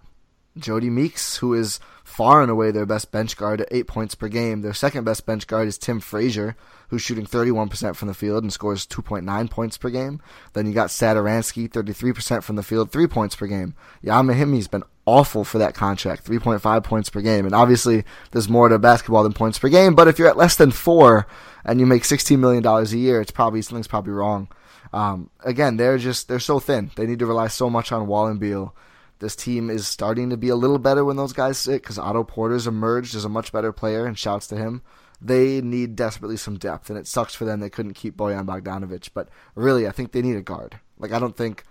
Jodie 0.57 0.91
Meeks, 0.91 1.37
who 1.37 1.53
is 1.53 1.79
far 2.05 2.43
and 2.43 2.51
away 2.51 2.69
their 2.69 2.85
best 2.85 3.11
bench 3.11 3.35
guard 3.35 3.59
at 3.59 3.67
eight 3.71 3.87
points 3.87 4.13
per 4.13 4.29
game. 4.29 4.61
Their 4.61 4.75
second 4.75 5.03
best 5.03 5.25
bench 5.25 5.47
guard 5.47 5.67
is 5.67 5.77
Tim 5.77 5.99
Frazier, 5.99 6.55
who's 6.89 7.01
shooting 7.01 7.25
31% 7.25 7.95
from 7.95 8.07
the 8.07 8.13
field 8.13 8.43
and 8.43 8.53
scores 8.53 8.85
2.9 8.85 9.49
points 9.49 9.77
per 9.77 9.89
game. 9.89 10.21
Then 10.53 10.67
you 10.67 10.73
got 10.73 10.89
Satoransky, 10.89 11.67
33% 11.67 12.43
from 12.43 12.57
the 12.57 12.63
field, 12.63 12.91
3 12.91 13.07
points 13.07 13.35
per 13.35 13.47
game. 13.47 13.73
Ian 14.03 14.27
Mahinmi's 14.27 14.67
been 14.67 14.83
awful 15.07 15.43
for 15.43 15.57
that 15.57 15.73
contract, 15.73 16.25
3.5 16.25 16.83
points 16.83 17.09
per 17.09 17.21
game. 17.21 17.45
And 17.45 17.55
obviously, 17.55 18.05
there's 18.31 18.47
more 18.47 18.69
to 18.69 18.77
basketball 18.77 19.23
than 19.23 19.33
points 19.33 19.57
per 19.57 19.67
game, 19.67 19.95
but 19.95 20.07
if 20.07 20.19
you're 20.19 20.29
at 20.29 20.37
less 20.37 20.55
than 20.55 20.71
4 20.71 21.25
and 21.65 21.79
you 21.79 21.87
make 21.87 22.03
$16 22.03 22.37
million 22.37 22.63
a 22.63 22.83
year, 22.83 23.19
it's 23.19 23.31
probably, 23.31 23.63
something's 23.63 23.87
probably 23.87 24.13
wrong. 24.13 24.47
Um, 24.93 25.31
again, 25.43 25.77
they're 25.77 25.97
just, 25.97 26.27
they're 26.27 26.39
so 26.39 26.59
thin. 26.59 26.91
They 26.95 27.07
need 27.07 27.19
to 27.19 27.25
rely 27.25 27.47
so 27.47 27.67
much 27.67 27.91
on 27.91 28.05
Wall 28.05 28.27
and 28.27 28.39
Beal. 28.39 28.75
This 29.19 29.35
team 29.35 29.69
is 29.69 29.87
starting 29.87 30.29
to 30.29 30.37
be 30.37 30.49
a 30.49 30.55
little 30.55 30.79
better 30.79 31.05
when 31.05 31.15
those 31.15 31.33
guys 31.33 31.57
sit 31.57 31.81
because 31.81 31.97
Otto 31.97 32.23
Porter's 32.23 32.67
emerged 32.67 33.15
as 33.15 33.25
a 33.25 33.29
much 33.29 33.51
better 33.51 33.71
player, 33.71 34.05
and 34.05 34.17
shouts 34.17 34.47
to 34.47 34.55
him 34.55 34.81
they 35.21 35.61
need 35.61 35.95
desperately 35.95 36.37
some 36.37 36.57
depth, 36.57 36.89
and 36.89 36.99
it 36.99 37.07
sucks 37.07 37.35
for 37.35 37.45
them 37.45 37.59
they 37.59 37.69
couldn't 37.69 37.93
keep 37.93 38.15
Bojan 38.15 38.45
Bogdanovic. 38.45 39.09
But 39.13 39.29
really, 39.55 39.87
I 39.87 39.91
think 39.91 40.11
they 40.11 40.21
need 40.21 40.35
a 40.35 40.41
guard. 40.41 40.79
Like 40.97 41.11
I 41.11 41.19
don't 41.19 41.35
think 41.35 41.63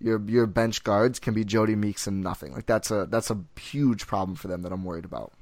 your 0.00 0.20
your 0.26 0.46
bench 0.46 0.84
guards 0.84 1.18
can 1.18 1.34
be 1.34 1.44
Jodie 1.44 1.76
Meeks 1.76 2.06
and 2.06 2.22
nothing. 2.22 2.52
Like 2.52 2.66
that's 2.66 2.90
a 2.90 3.06
that's 3.06 3.30
a 3.30 3.38
huge 3.60 4.06
problem 4.06 4.36
for 4.36 4.48
them 4.48 4.62
that 4.62 4.72
I'm 4.72 4.84
worried 4.84 5.04
about. 5.04 5.32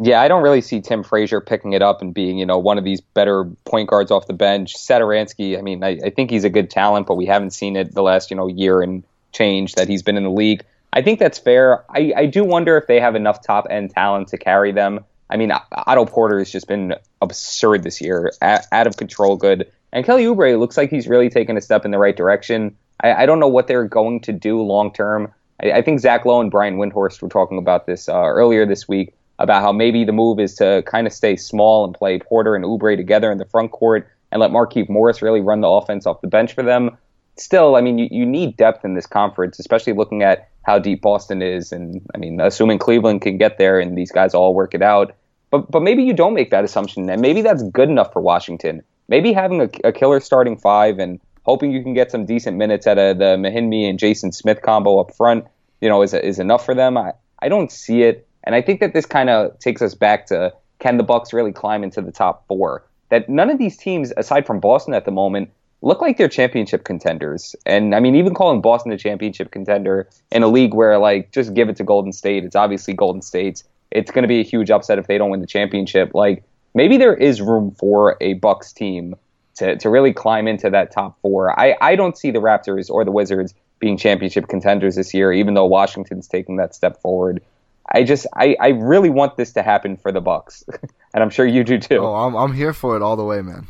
Yeah, 0.00 0.20
I 0.20 0.28
don't 0.28 0.44
really 0.44 0.60
see 0.60 0.80
Tim 0.80 1.02
Frazier 1.02 1.40
picking 1.40 1.72
it 1.72 1.82
up 1.82 2.00
and 2.02 2.14
being, 2.14 2.38
you 2.38 2.46
know, 2.46 2.56
one 2.56 2.78
of 2.78 2.84
these 2.84 3.00
better 3.00 3.46
point 3.64 3.88
guards 3.88 4.12
off 4.12 4.28
the 4.28 4.32
bench. 4.32 4.76
Satoransky, 4.76 5.58
I 5.58 5.60
mean, 5.60 5.82
I, 5.82 5.98
I 6.04 6.10
think 6.10 6.30
he's 6.30 6.44
a 6.44 6.50
good 6.50 6.70
talent, 6.70 7.08
but 7.08 7.16
we 7.16 7.26
haven't 7.26 7.50
seen 7.50 7.74
it 7.74 7.92
the 7.94 8.02
last, 8.02 8.30
you 8.30 8.36
know, 8.36 8.46
year 8.46 8.80
and 8.80 9.02
change 9.32 9.74
that 9.74 9.88
he's 9.88 10.04
been 10.04 10.16
in 10.16 10.22
the 10.22 10.30
league. 10.30 10.64
I 10.92 11.02
think 11.02 11.18
that's 11.18 11.38
fair. 11.38 11.84
I, 11.90 12.12
I 12.16 12.26
do 12.26 12.44
wonder 12.44 12.76
if 12.76 12.86
they 12.86 13.00
have 13.00 13.14
enough 13.14 13.42
top 13.42 13.66
end 13.70 13.90
talent 13.90 14.28
to 14.28 14.38
carry 14.38 14.72
them. 14.72 15.04
I 15.30 15.36
mean, 15.36 15.52
Otto 15.72 16.06
Porter 16.06 16.38
has 16.38 16.50
just 16.50 16.66
been 16.66 16.94
absurd 17.20 17.82
this 17.82 18.00
year, 18.00 18.32
out 18.40 18.86
of 18.86 18.96
control 18.96 19.36
good. 19.36 19.70
And 19.92 20.04
Kelly 20.04 20.24
Oubre 20.24 20.58
looks 20.58 20.76
like 20.76 20.90
he's 20.90 21.06
really 21.06 21.28
taken 21.28 21.56
a 21.56 21.60
step 21.60 21.84
in 21.84 21.90
the 21.90 21.98
right 21.98 22.16
direction. 22.16 22.76
I, 23.00 23.22
I 23.22 23.26
don't 23.26 23.40
know 23.40 23.48
what 23.48 23.66
they're 23.66 23.84
going 23.84 24.20
to 24.20 24.32
do 24.32 24.60
long 24.62 24.92
term. 24.92 25.32
I, 25.62 25.72
I, 25.72 25.82
think 25.82 26.00
Zach 26.00 26.24
Lowe 26.24 26.40
and 26.40 26.50
Brian 26.50 26.76
Windhorst 26.76 27.20
were 27.20 27.28
talking 27.28 27.58
about 27.58 27.86
this 27.86 28.08
uh, 28.08 28.14
earlier 28.14 28.66
this 28.66 28.88
week 28.88 29.14
about 29.38 29.62
how 29.62 29.72
maybe 29.72 30.04
the 30.04 30.12
move 30.12 30.40
is 30.40 30.54
to 30.56 30.82
kind 30.86 31.06
of 31.06 31.12
stay 31.12 31.36
small 31.36 31.84
and 31.84 31.94
play 31.94 32.18
Porter 32.18 32.56
and 32.56 32.64
Oubre 32.64 32.96
together 32.96 33.30
in 33.30 33.38
the 33.38 33.44
front 33.44 33.70
court 33.70 34.08
and 34.32 34.40
let 34.40 34.50
Markieff 34.50 34.88
Morris 34.88 35.22
really 35.22 35.40
run 35.40 35.60
the 35.60 35.68
offense 35.68 36.06
off 36.06 36.20
the 36.20 36.26
bench 36.26 36.54
for 36.54 36.62
them. 36.62 36.96
Still, 37.38 37.76
I 37.76 37.80
mean, 37.80 37.98
you, 37.98 38.08
you 38.10 38.26
need 38.26 38.56
depth 38.56 38.84
in 38.84 38.94
this 38.94 39.06
conference, 39.06 39.58
especially 39.58 39.92
looking 39.92 40.22
at 40.22 40.48
how 40.62 40.78
deep 40.78 41.00
Boston 41.02 41.40
is, 41.40 41.72
and 41.72 42.00
I 42.14 42.18
mean, 42.18 42.40
assuming 42.40 42.78
Cleveland 42.78 43.22
can 43.22 43.38
get 43.38 43.58
there 43.58 43.80
and 43.80 43.96
these 43.96 44.10
guys 44.10 44.34
all 44.34 44.54
work 44.54 44.74
it 44.74 44.82
out. 44.82 45.14
But 45.50 45.70
but 45.70 45.82
maybe 45.82 46.02
you 46.02 46.12
don't 46.12 46.34
make 46.34 46.50
that 46.50 46.64
assumption, 46.64 47.08
and 47.08 47.22
maybe 47.22 47.42
that's 47.42 47.62
good 47.62 47.88
enough 47.88 48.12
for 48.12 48.20
Washington. 48.20 48.82
Maybe 49.08 49.32
having 49.32 49.62
a, 49.62 49.70
a 49.84 49.92
killer 49.92 50.20
starting 50.20 50.58
five 50.58 50.98
and 50.98 51.20
hoping 51.44 51.72
you 51.72 51.82
can 51.82 51.94
get 51.94 52.10
some 52.10 52.26
decent 52.26 52.58
minutes 52.58 52.86
at 52.86 52.98
a, 52.98 53.14
the 53.14 53.36
Mahinmi 53.36 53.88
and 53.88 53.98
Jason 53.98 54.32
Smith 54.32 54.60
combo 54.60 55.00
up 55.00 55.14
front, 55.14 55.46
you 55.80 55.88
know, 55.88 56.02
is 56.02 56.12
is 56.12 56.38
enough 56.38 56.64
for 56.64 56.74
them. 56.74 56.98
I 56.98 57.12
I 57.38 57.48
don't 57.48 57.72
see 57.72 58.02
it, 58.02 58.26
and 58.44 58.54
I 58.54 58.60
think 58.60 58.80
that 58.80 58.92
this 58.92 59.06
kind 59.06 59.30
of 59.30 59.58
takes 59.58 59.80
us 59.80 59.94
back 59.94 60.26
to 60.26 60.52
can 60.78 60.96
the 60.96 61.02
Bucks 61.02 61.32
really 61.32 61.52
climb 61.52 61.82
into 61.82 62.02
the 62.02 62.12
top 62.12 62.46
four? 62.46 62.84
That 63.08 63.28
none 63.28 63.48
of 63.48 63.58
these 63.58 63.76
teams, 63.76 64.12
aside 64.16 64.46
from 64.46 64.60
Boston 64.60 64.92
at 64.94 65.04
the 65.04 65.10
moment, 65.10 65.50
look 65.82 66.00
like 66.00 66.16
they're 66.16 66.28
championship 66.28 66.84
contenders. 66.84 67.54
And 67.64 67.94
I 67.94 68.00
mean, 68.00 68.14
even 68.16 68.34
calling 68.34 68.60
Boston 68.60 68.92
a 68.92 68.98
championship 68.98 69.50
contender 69.50 70.08
in 70.30 70.42
a 70.42 70.48
league 70.48 70.74
where, 70.74 70.98
like, 70.98 71.30
just 71.32 71.54
give 71.54 71.68
it 71.68 71.76
to 71.76 71.84
Golden 71.84 72.12
State. 72.12 72.44
It's 72.44 72.56
obviously 72.56 72.94
Golden 72.94 73.22
State's. 73.22 73.64
It's 73.90 74.10
going 74.10 74.22
to 74.22 74.28
be 74.28 74.40
a 74.40 74.44
huge 74.44 74.70
upset 74.70 74.98
if 74.98 75.06
they 75.06 75.18
don't 75.18 75.30
win 75.30 75.40
the 75.40 75.46
championship. 75.46 76.14
Like, 76.14 76.44
maybe 76.74 76.96
there 76.96 77.14
is 77.14 77.40
room 77.40 77.70
for 77.70 78.16
a 78.20 78.34
Bucks 78.34 78.72
team 78.72 79.14
to, 79.56 79.76
to 79.76 79.88
really 79.88 80.12
climb 80.12 80.46
into 80.46 80.70
that 80.70 80.90
top 80.90 81.18
four. 81.20 81.58
I, 81.58 81.76
I 81.80 81.96
don't 81.96 82.16
see 82.16 82.30
the 82.30 82.40
Raptors 82.40 82.90
or 82.90 83.04
the 83.04 83.12
Wizards 83.12 83.54
being 83.78 83.96
championship 83.96 84.48
contenders 84.48 84.96
this 84.96 85.14
year, 85.14 85.32
even 85.32 85.54
though 85.54 85.66
Washington's 85.66 86.26
taking 86.26 86.56
that 86.56 86.74
step 86.74 87.00
forward. 87.00 87.42
I 87.90 88.02
just 88.02 88.26
I, 88.34 88.54
I 88.60 88.68
really 88.68 89.08
want 89.08 89.36
this 89.36 89.52
to 89.54 89.62
happen 89.62 89.96
for 89.96 90.12
the 90.12 90.20
Bucks, 90.20 90.62
and 91.14 91.22
I'm 91.22 91.30
sure 91.30 91.46
you 91.46 91.64
do 91.64 91.78
too. 91.78 91.98
Oh, 91.98 92.14
I'm 92.14 92.36
I'm 92.36 92.52
here 92.52 92.74
for 92.74 92.96
it 92.96 93.02
all 93.02 93.16
the 93.16 93.24
way, 93.24 93.40
man. 93.40 93.66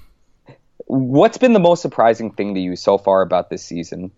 What's 0.89 1.36
been 1.36 1.53
the 1.53 1.61
most 1.61 1.82
surprising 1.82 2.32
thing 2.32 2.55
to 2.55 2.61
you 2.61 2.74
so 2.74 2.97
far 2.97 3.20
about 3.20 3.51
this 3.51 3.62
season? 3.62 4.11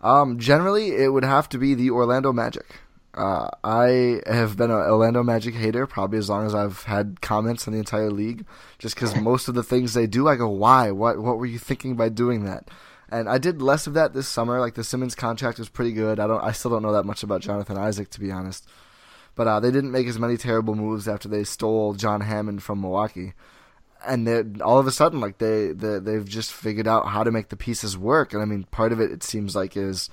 Um, 0.00 0.38
generally, 0.38 0.96
it 0.96 1.12
would 1.12 1.24
have 1.24 1.46
to 1.50 1.58
be 1.58 1.74
the 1.74 1.90
Orlando 1.90 2.32
Magic. 2.32 2.80
Uh, 3.12 3.50
I 3.62 4.22
have 4.26 4.56
been 4.56 4.70
an 4.70 4.78
Orlando 4.78 5.22
Magic 5.22 5.54
hater 5.54 5.86
probably 5.86 6.18
as 6.18 6.30
long 6.30 6.46
as 6.46 6.54
I've 6.54 6.84
had 6.84 7.20
comments 7.20 7.68
on 7.68 7.74
the 7.74 7.78
entire 7.78 8.10
league. 8.10 8.46
Just 8.78 8.94
because 8.94 9.14
most 9.20 9.46
of 9.46 9.54
the 9.54 9.62
things 9.62 9.92
they 9.92 10.06
do, 10.06 10.26
I 10.26 10.36
go, 10.36 10.48
why? 10.48 10.90
What? 10.90 11.18
What 11.18 11.36
were 11.36 11.44
you 11.44 11.58
thinking 11.58 11.96
by 11.96 12.08
doing 12.08 12.44
that? 12.46 12.70
And 13.10 13.28
I 13.28 13.36
did 13.36 13.60
less 13.60 13.86
of 13.86 13.92
that 13.92 14.14
this 14.14 14.26
summer. 14.26 14.60
Like 14.60 14.74
the 14.74 14.84
Simmons 14.84 15.14
contract 15.14 15.58
was 15.58 15.68
pretty 15.68 15.92
good. 15.92 16.18
I 16.18 16.26
don't. 16.26 16.42
I 16.42 16.52
still 16.52 16.70
don't 16.70 16.82
know 16.82 16.94
that 16.94 17.04
much 17.04 17.22
about 17.22 17.42
Jonathan 17.42 17.76
Isaac 17.76 18.08
to 18.10 18.20
be 18.20 18.32
honest. 18.32 18.66
But 19.34 19.48
uh, 19.48 19.60
they 19.60 19.70
didn't 19.70 19.92
make 19.92 20.06
as 20.06 20.18
many 20.18 20.38
terrible 20.38 20.74
moves 20.74 21.06
after 21.06 21.28
they 21.28 21.44
stole 21.44 21.92
John 21.92 22.22
Hammond 22.22 22.62
from 22.62 22.80
Milwaukee 22.80 23.34
and 24.06 24.62
all 24.62 24.78
of 24.78 24.86
a 24.86 24.92
sudden 24.92 25.20
like 25.20 25.38
they, 25.38 25.68
they 25.68 25.98
they've 25.98 26.28
just 26.28 26.52
figured 26.52 26.88
out 26.88 27.08
how 27.08 27.24
to 27.24 27.30
make 27.30 27.48
the 27.48 27.56
pieces 27.56 27.96
work. 27.96 28.32
And 28.32 28.42
i 28.42 28.44
mean 28.44 28.64
part 28.64 28.92
of 28.92 29.00
it 29.00 29.10
it 29.10 29.22
seems 29.22 29.54
like 29.54 29.76
is 29.76 30.10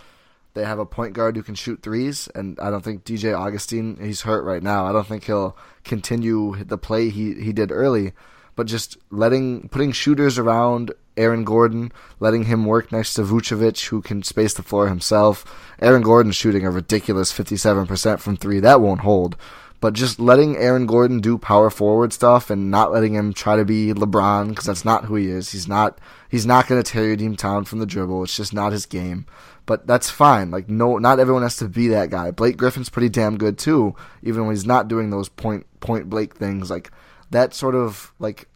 they 0.54 0.66
have 0.66 0.80
a 0.80 0.86
point 0.86 1.14
guard 1.14 1.36
who 1.36 1.44
can 1.44 1.56
shoot 1.56 1.82
threes. 1.82 2.30
And 2.36 2.60
i 2.60 2.70
don't 2.70 2.84
think 2.84 3.04
dj 3.04 3.38
augustin 3.38 3.98
he's 4.02 4.22
hurt 4.22 4.44
right 4.44 4.64
now. 4.64 4.86
I 4.86 4.92
don't 4.92 5.08
think 5.08 5.26
he'll 5.26 5.58
continue 5.84 6.64
the 6.64 6.78
play 6.78 7.10
he 7.10 7.34
he 7.36 7.54
did 7.54 7.72
early. 7.72 8.14
But 8.56 8.68
just 8.68 8.98
letting 9.10 9.70
putting 9.70 9.92
shooters 9.92 10.38
around 10.38 10.92
Aaron 11.18 11.44
Gordon, 11.44 11.92
letting 12.20 12.46
him 12.46 12.66
work 12.66 12.92
next 12.92 13.14
to 13.16 13.24
Vucevic, 13.24 13.88
who 13.88 14.02
can 14.02 14.24
space 14.24 14.54
the 14.54 14.64
floor 14.64 14.88
himself. 14.88 15.46
Aaron 15.82 16.02
Gordon 16.02 16.32
shooting 16.32 16.66
a 16.66 16.72
ridiculous 16.72 17.34
57% 17.34 18.20
from 18.20 18.38
three. 18.38 18.60
That 18.60 18.82
won't 18.82 19.02
hold 19.02 19.36
but 19.82 19.94
just 19.94 20.20
letting 20.20 20.56
Aaron 20.58 20.86
Gordon 20.86 21.20
do 21.20 21.40
power 21.40 21.72
forward 21.72 22.14
stuff 22.14 22.52
and 22.52 22.70
not 22.70 22.92
letting 22.92 23.16
him 23.16 23.34
try 23.34 23.58
to 23.58 23.66
be 23.66 23.94
LeBron 23.94 24.50
because 24.50 24.66
that's 24.66 24.86
not 24.86 25.06
who 25.06 25.16
he 25.16 25.28
is. 25.28 25.52
He's 25.52 25.68
not 25.68 26.00
he's 26.30 26.46
not 26.46 26.68
going 26.68 26.82
to 26.82 26.90
tear 26.90 27.08
your 27.08 27.16
team 27.16 27.34
down 27.34 27.66
from 27.66 27.80
the 27.80 27.88
dribble. 27.88 28.24
It's 28.24 28.38
just 28.38 28.54
not 28.54 28.72
his 28.72 28.86
game. 28.86 29.26
But 29.66 29.88
that's 29.88 30.10
fine. 30.10 30.52
Like 30.52 30.70
no, 30.70 31.00
not 31.00 31.20
everyone 31.20 31.42
has 31.42 31.58
to 31.58 31.68
be 31.68 31.88
that 31.90 32.12
guy. 32.12 32.30
Blake 32.30 32.58
Griffin's 32.58 32.90
pretty 32.90 33.10
damn 33.10 33.38
good 33.38 33.58
too, 33.58 33.96
even 34.22 34.46
when 34.46 34.56
he's 34.56 34.68
not 34.68 34.88
doing 34.88 35.10
those 35.10 35.30
point 35.30 35.66
point 35.80 36.10
Blake 36.10 36.36
things. 36.36 36.70
Like 36.70 36.92
that 37.32 37.56
sort 37.56 37.74
of 37.74 38.14
like 38.20 38.48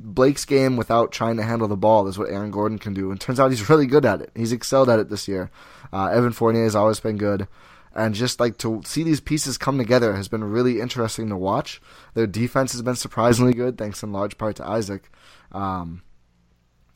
Blake's 0.00 0.46
game 0.46 0.78
without 0.78 1.12
trying 1.12 1.36
to 1.36 1.42
handle 1.42 1.68
the 1.68 1.76
ball 1.76 2.08
is 2.08 2.18
what 2.18 2.30
Aaron 2.30 2.50
Gordon 2.50 2.78
can 2.78 2.94
do, 2.94 3.10
and 3.10 3.20
turns 3.20 3.38
out 3.38 3.50
he's 3.50 3.68
really 3.68 3.86
good 3.86 4.06
at 4.06 4.22
it. 4.22 4.30
He's 4.34 4.52
excelled 4.52 4.88
at 4.88 4.98
it 4.98 5.10
this 5.10 5.28
year. 5.28 5.50
Uh, 5.92 6.06
Evan 6.06 6.32
Fournier 6.32 6.64
has 6.64 6.74
always 6.74 6.98
been 6.98 7.18
good 7.18 7.46
and 7.94 8.14
just 8.14 8.40
like 8.40 8.58
to 8.58 8.82
see 8.84 9.02
these 9.02 9.20
pieces 9.20 9.58
come 9.58 9.78
together 9.78 10.14
has 10.14 10.28
been 10.28 10.44
really 10.44 10.80
interesting 10.80 11.28
to 11.28 11.36
watch. 11.36 11.80
Their 12.14 12.26
defense 12.26 12.72
has 12.72 12.82
been 12.82 12.96
surprisingly 12.96 13.54
good, 13.54 13.76
thanks 13.76 14.02
in 14.02 14.12
large 14.12 14.38
part 14.38 14.56
to 14.56 14.66
Isaac. 14.66 15.10
Um, 15.52 16.02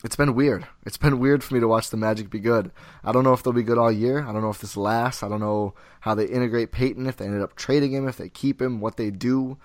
it's 0.05 0.16
been 0.16 0.34
weird. 0.34 0.66
It's 0.84 0.99
been 0.99 1.18
weird 1.18 1.42
for 1.42 1.55
me 1.55 1.61
to 1.61 1.68
watch 1.68 1.90
the 1.90 1.97
Magic 1.97 2.30
be 2.30 2.38
good. 2.38 2.70
I 3.03 3.12
don't 3.12 3.24
know 3.24 3.32
if 3.32 3.42
they'll 3.42 3.53
be 3.53 3.62
good 3.62 3.78
all 3.78 3.90
year. 3.90 4.20
I 4.22 4.32
don't 4.32 4.42
know 4.42 4.51
if 4.51 4.61
this 4.61 4.76
lasts. 4.76 5.22
I 5.22 5.28
don't 5.28 5.40
know 5.40 5.74
how 6.01 6.14
they 6.14 6.26
integrate 6.26 6.72
Peyton, 6.72 7.07
if 7.07 7.16
they 7.16 7.24
ended 7.24 7.42
up 7.42 7.57
trading 7.57 7.92
him, 7.92 8.07
if 8.07 8.16
they 8.16 8.28
keep 8.28 8.61
him, 8.61 8.80
what 8.80 8.97
they 8.97 9.11
do. 9.11 9.59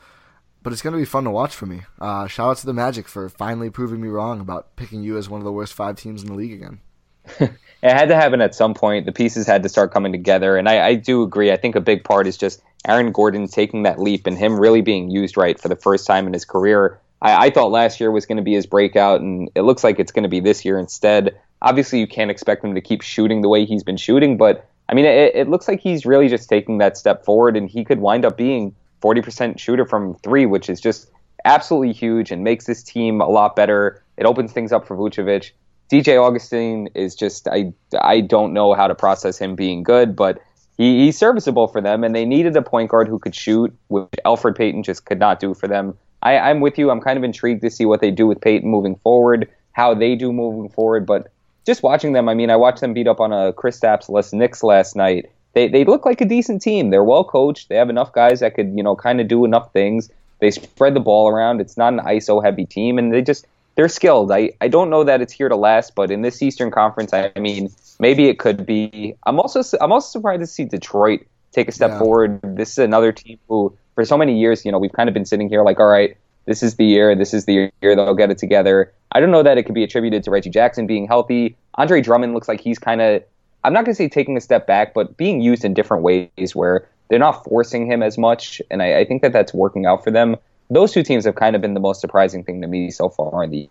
But 0.64 0.74
it's 0.74 0.82
going 0.82 0.94
to 0.94 1.00
be 1.00 1.06
fun 1.06 1.26
to 1.26 1.32
watch 1.32 1.56
for 1.56 1.66
me. 1.66 1.82
Uh, 2.00 2.28
shout 2.28 2.50
out 2.50 2.58
to 2.58 2.66
the 2.66 2.74
Magic 2.74 3.08
for 3.08 3.30
finally 3.30 3.70
proving 3.70 4.02
me 4.02 4.08
wrong 4.08 4.40
about 4.40 4.76
picking 4.76 5.04
you 5.04 5.18
as 5.18 5.30
one 5.30 5.42
of 5.42 5.46
the 5.46 5.52
worst 5.52 5.74
five 5.74 5.96
teams 5.96 6.22
in 6.22 6.30
the 6.30 6.36
league 6.36 6.54
again. 6.54 6.82
it 7.40 7.52
had 7.82 8.10
to 8.10 8.16
happen 8.16 8.42
at 8.42 8.56
some 8.56 8.74
point. 8.74 9.06
The 9.06 9.12
pieces 9.12 9.48
had 9.48 9.64
to 9.64 9.70
start 9.70 9.92
coming 9.92 10.12
together, 10.12 10.58
and 10.58 10.70
I, 10.70 10.88
I, 10.88 10.96
do 10.96 11.24
agree. 11.24 11.52
I 11.52 11.58
think 11.58 11.76
a 11.76 11.82
big 11.82 12.04
part 12.04 12.28
is 12.28 12.38
just 12.38 12.62
Aaron 12.88 13.12
Gordon 13.12 13.48
taking 13.48 13.84
that 13.84 14.00
leap 14.00 14.28
and 14.28 14.38
him 14.38 14.60
really 14.60 14.82
being 14.82 15.10
used 15.10 15.38
right 15.38 15.60
for 15.60 15.68
the 15.68 15.76
first 15.76 16.06
time 16.08 16.28
in 16.28 16.34
his 16.34 16.46
career. 16.46 17.00
I, 17.22 17.48
I 17.48 17.50
thought 17.50 17.72
last 17.72 18.00
year 18.00 18.12
was 18.12 18.26
going 18.26 18.38
to 18.38 18.44
be 18.44 18.54
his 18.54 18.66
breakout, 18.66 19.22
and 19.22 19.50
it 19.56 19.62
looks 19.62 19.84
like 19.84 20.00
it's 20.00 20.12
going 20.12 20.24
to 20.24 20.30
be 20.30 20.40
this 20.40 20.66
year 20.66 20.78
instead. 20.78 21.38
Obviously, 21.62 22.00
you 22.00 22.08
can't 22.08 22.32
expect 22.32 22.64
him 22.64 22.76
to 22.76 22.82
keep 22.82 23.02
shooting 23.02 23.42
the 23.42 23.50
way 23.50 23.66
he's 23.66 23.84
been 23.84 23.98
shooting, 23.98 24.38
but 24.38 24.68
I 24.90 24.94
mean, 24.94 25.06
it, 25.06 25.36
it 25.36 25.50
looks 25.50 25.68
like 25.68 25.80
he's 25.80 26.06
really 26.06 26.28
just 26.28 26.50
taking 26.50 26.80
that 26.80 26.98
step 26.98 27.24
forward, 27.24 27.56
and 27.56 27.70
he 27.70 27.86
could 27.86 28.00
wind 28.00 28.26
up 28.26 28.38
being 28.38 28.76
40% 29.02 29.60
shooter 29.60 29.86
from 29.86 30.16
three, 30.16 30.46
which 30.46 30.70
is 30.70 30.80
just 30.80 31.10
absolutely 31.46 31.94
huge 31.94 32.32
and 32.32 32.44
makes 32.44 32.66
this 32.66 32.84
team 32.84 33.22
a 33.22 33.28
lot 33.28 33.56
better. 33.56 34.04
It 34.18 34.26
opens 34.26 34.52
things 34.52 34.72
up 34.72 34.88
for 34.88 34.96
Vucevic. 34.96 35.52
DJ 35.92 36.18
Augustin 36.18 36.88
is 36.96 37.16
just 37.16 37.50
I 37.50 37.74
I 38.00 38.22
don't 38.22 38.54
know 38.54 38.74
how 38.74 38.88
to 38.88 38.96
process 38.96 39.38
him 39.38 39.56
being 39.56 39.84
good, 39.84 40.16
but 40.16 40.42
he, 40.78 41.06
he's 41.06 41.18
serviceable 41.18 41.68
for 41.68 41.82
them, 41.82 42.06
and 42.06 42.16
they 42.16 42.24
needed 42.24 42.56
a 42.56 42.62
point 42.62 42.90
guard 42.90 43.10
who 43.10 43.20
could 43.20 43.36
shoot, 43.36 43.76
which 43.90 44.08
Elfrid 44.26 44.56
Payton 44.56 44.84
just 44.84 45.06
could 45.06 45.20
not 45.20 45.42
do 45.42 45.54
for 45.54 45.68
them. 45.68 45.98
I, 46.24 46.38
I'm 46.38 46.62
with 46.62 46.78
you. 46.78 46.92
I'm 46.92 47.02
kind 47.02 47.18
of 47.18 47.26
intrigued 47.26 47.62
to 47.64 47.70
see 47.70 47.86
what 47.86 48.00
they 48.00 48.10
do 48.10 48.26
with 48.26 48.40
Payton 48.40 48.70
moving 48.70 48.96
forward, 48.96 49.50
how 49.74 49.94
they 49.94 50.16
do 50.16 50.32
moving 50.32 50.70
forward. 50.70 51.06
But 51.06 51.28
just 51.66 51.84
watching 51.84 52.14
them, 52.14 52.30
I 52.30 52.36
mean, 52.36 52.50
I 52.50 52.56
watched 52.56 52.80
them 52.80 52.94
beat 52.94 53.08
up 53.08 53.20
on 53.20 53.34
a 53.34 53.52
Chris 53.52 53.80
Kristaps 53.80 54.08
less 54.08 54.32
Knicks 54.32 54.64
last 54.64 54.96
night. 54.96 55.30
They 55.54 55.68
they 55.68 55.84
look 55.84 56.06
like 56.06 56.22
a 56.22 56.26
decent 56.26 56.62
team. 56.62 56.90
They're 56.90 57.04
well 57.04 57.26
coached. 57.26 57.68
They 57.68 57.76
have 57.76 57.90
enough 57.90 58.14
guys 58.14 58.40
that 58.40 58.56
could 58.56 58.72
you 58.78 58.84
know 58.84 58.96
kind 58.96 59.20
of 59.20 59.28
do 59.28 59.44
enough 59.44 59.74
things. 59.74 60.10
They 60.40 60.52
spread 60.52 60.94
the 60.94 61.02
ball 61.02 61.28
around. 61.28 61.60
It's 61.60 61.76
not 61.76 61.92
an 61.92 62.00
ISO 62.00 62.42
heavy 62.42 62.66
team, 62.66 62.98
and 62.98 63.14
they 63.14 63.22
just 63.22 63.46
they're 63.76 63.90
skilled. 63.90 64.32
I, 64.32 64.52
I 64.62 64.68
don't 64.68 64.90
know 64.90 65.04
that 65.04 65.22
it's 65.22 65.34
here 65.34 65.50
to 65.50 65.56
last, 65.56 65.96
but 65.96 66.12
in 66.12 66.22
this 66.22 66.42
Eastern 66.42 66.72
Conference, 66.72 67.14
I 67.14 67.32
mean, 67.40 67.70
maybe 68.00 68.28
it 68.28 68.40
could 68.40 68.66
be. 68.66 69.16
I'm 69.26 69.40
also 69.40 69.62
I'm 69.80 69.92
also 69.92 70.20
surprised 70.20 70.42
to 70.42 70.48
see 70.48 70.66
Detroit 70.66 71.22
take 71.52 71.68
a 71.68 71.72
step 71.72 71.92
yeah. 71.92 72.00
forward. 72.00 72.40
This 72.44 72.72
is 72.72 72.78
another 72.80 73.12
team 73.12 73.38
who, 73.48 73.76
for 73.96 74.06
so 74.06 74.18
many 74.18 74.40
years, 74.40 74.66
you 74.66 74.72
know, 74.72 74.80
we've 74.80 74.94
kind 74.94 75.10
of 75.10 75.14
been 75.14 75.26
sitting 75.26 75.50
here 75.50 75.64
like, 75.64 75.80
all 75.80 75.88
right, 75.88 76.18
this 76.46 76.64
is 76.64 76.76
the 76.76 76.86
year, 76.86 77.16
this 77.16 77.34
is 77.34 77.46
the 77.46 77.72
year 77.82 77.96
they'll 77.96 78.16
get 78.16 78.32
it 78.32 78.38
together. 78.38 78.94
I 79.12 79.20
don't 79.20 79.32
know 79.32 79.44
that 79.44 79.58
it 79.58 79.64
could 79.64 79.76
be 79.76 79.84
attributed 79.84 80.24
to 80.24 80.32
Reggie 80.32 80.50
Jackson 80.50 80.88
being 80.88 81.08
healthy. 81.08 81.56
Andre 81.76 82.02
Drummond 82.02 82.34
looks 82.34 82.48
like 82.48 82.62
he's 82.62 82.80
kind 82.80 83.02
of, 83.02 83.24
I'm 83.64 83.74
not 83.74 83.86
going 83.86 83.94
to 83.94 83.96
say 83.96 84.10
taking 84.10 84.38
a 84.38 84.42
step 84.42 84.66
back, 84.66 84.94
but 84.94 85.18
being 85.18 85.42
used 85.42 85.64
in 85.64 85.74
different 85.74 86.04
ways 86.04 86.56
where 86.56 86.88
they're 87.10 87.20
not 87.20 87.44
forcing 87.44 87.86
him 87.86 88.02
as 88.02 88.18
much, 88.18 88.62
and 88.72 88.82
I, 88.82 89.00
I 89.00 89.06
think 89.06 89.22
that 89.22 89.34
that's 89.34 89.54
working 89.54 89.86
out 89.86 90.04
for 90.04 90.12
them 90.12 90.38
those 90.72 90.94
two 90.94 91.04
teams 91.04 91.26
have 91.26 91.36
kind 91.36 91.56
of 91.56 91.62
been 91.62 91.74
the 91.74 91.80
most 91.80 92.02
surprising 92.02 92.44
thing 92.44 92.62
to 92.62 92.68
me 92.68 92.90
so 92.90 93.10
far 93.10 93.44
in 93.44 93.52
the 93.52 93.70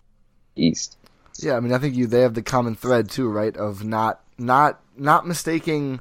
East. 0.55 0.97
Yeah, 1.39 1.55
I 1.55 1.59
mean, 1.59 1.73
I 1.73 1.79
think 1.79 1.95
you 1.95 2.05
they 2.07 2.21
have 2.21 2.35
the 2.35 2.43
common 2.43 2.75
thread 2.75 3.09
too, 3.09 3.27
right? 3.29 3.55
Of 3.57 3.83
not 3.83 4.21
not 4.37 4.79
not 4.95 5.25
mistaking, 5.25 5.99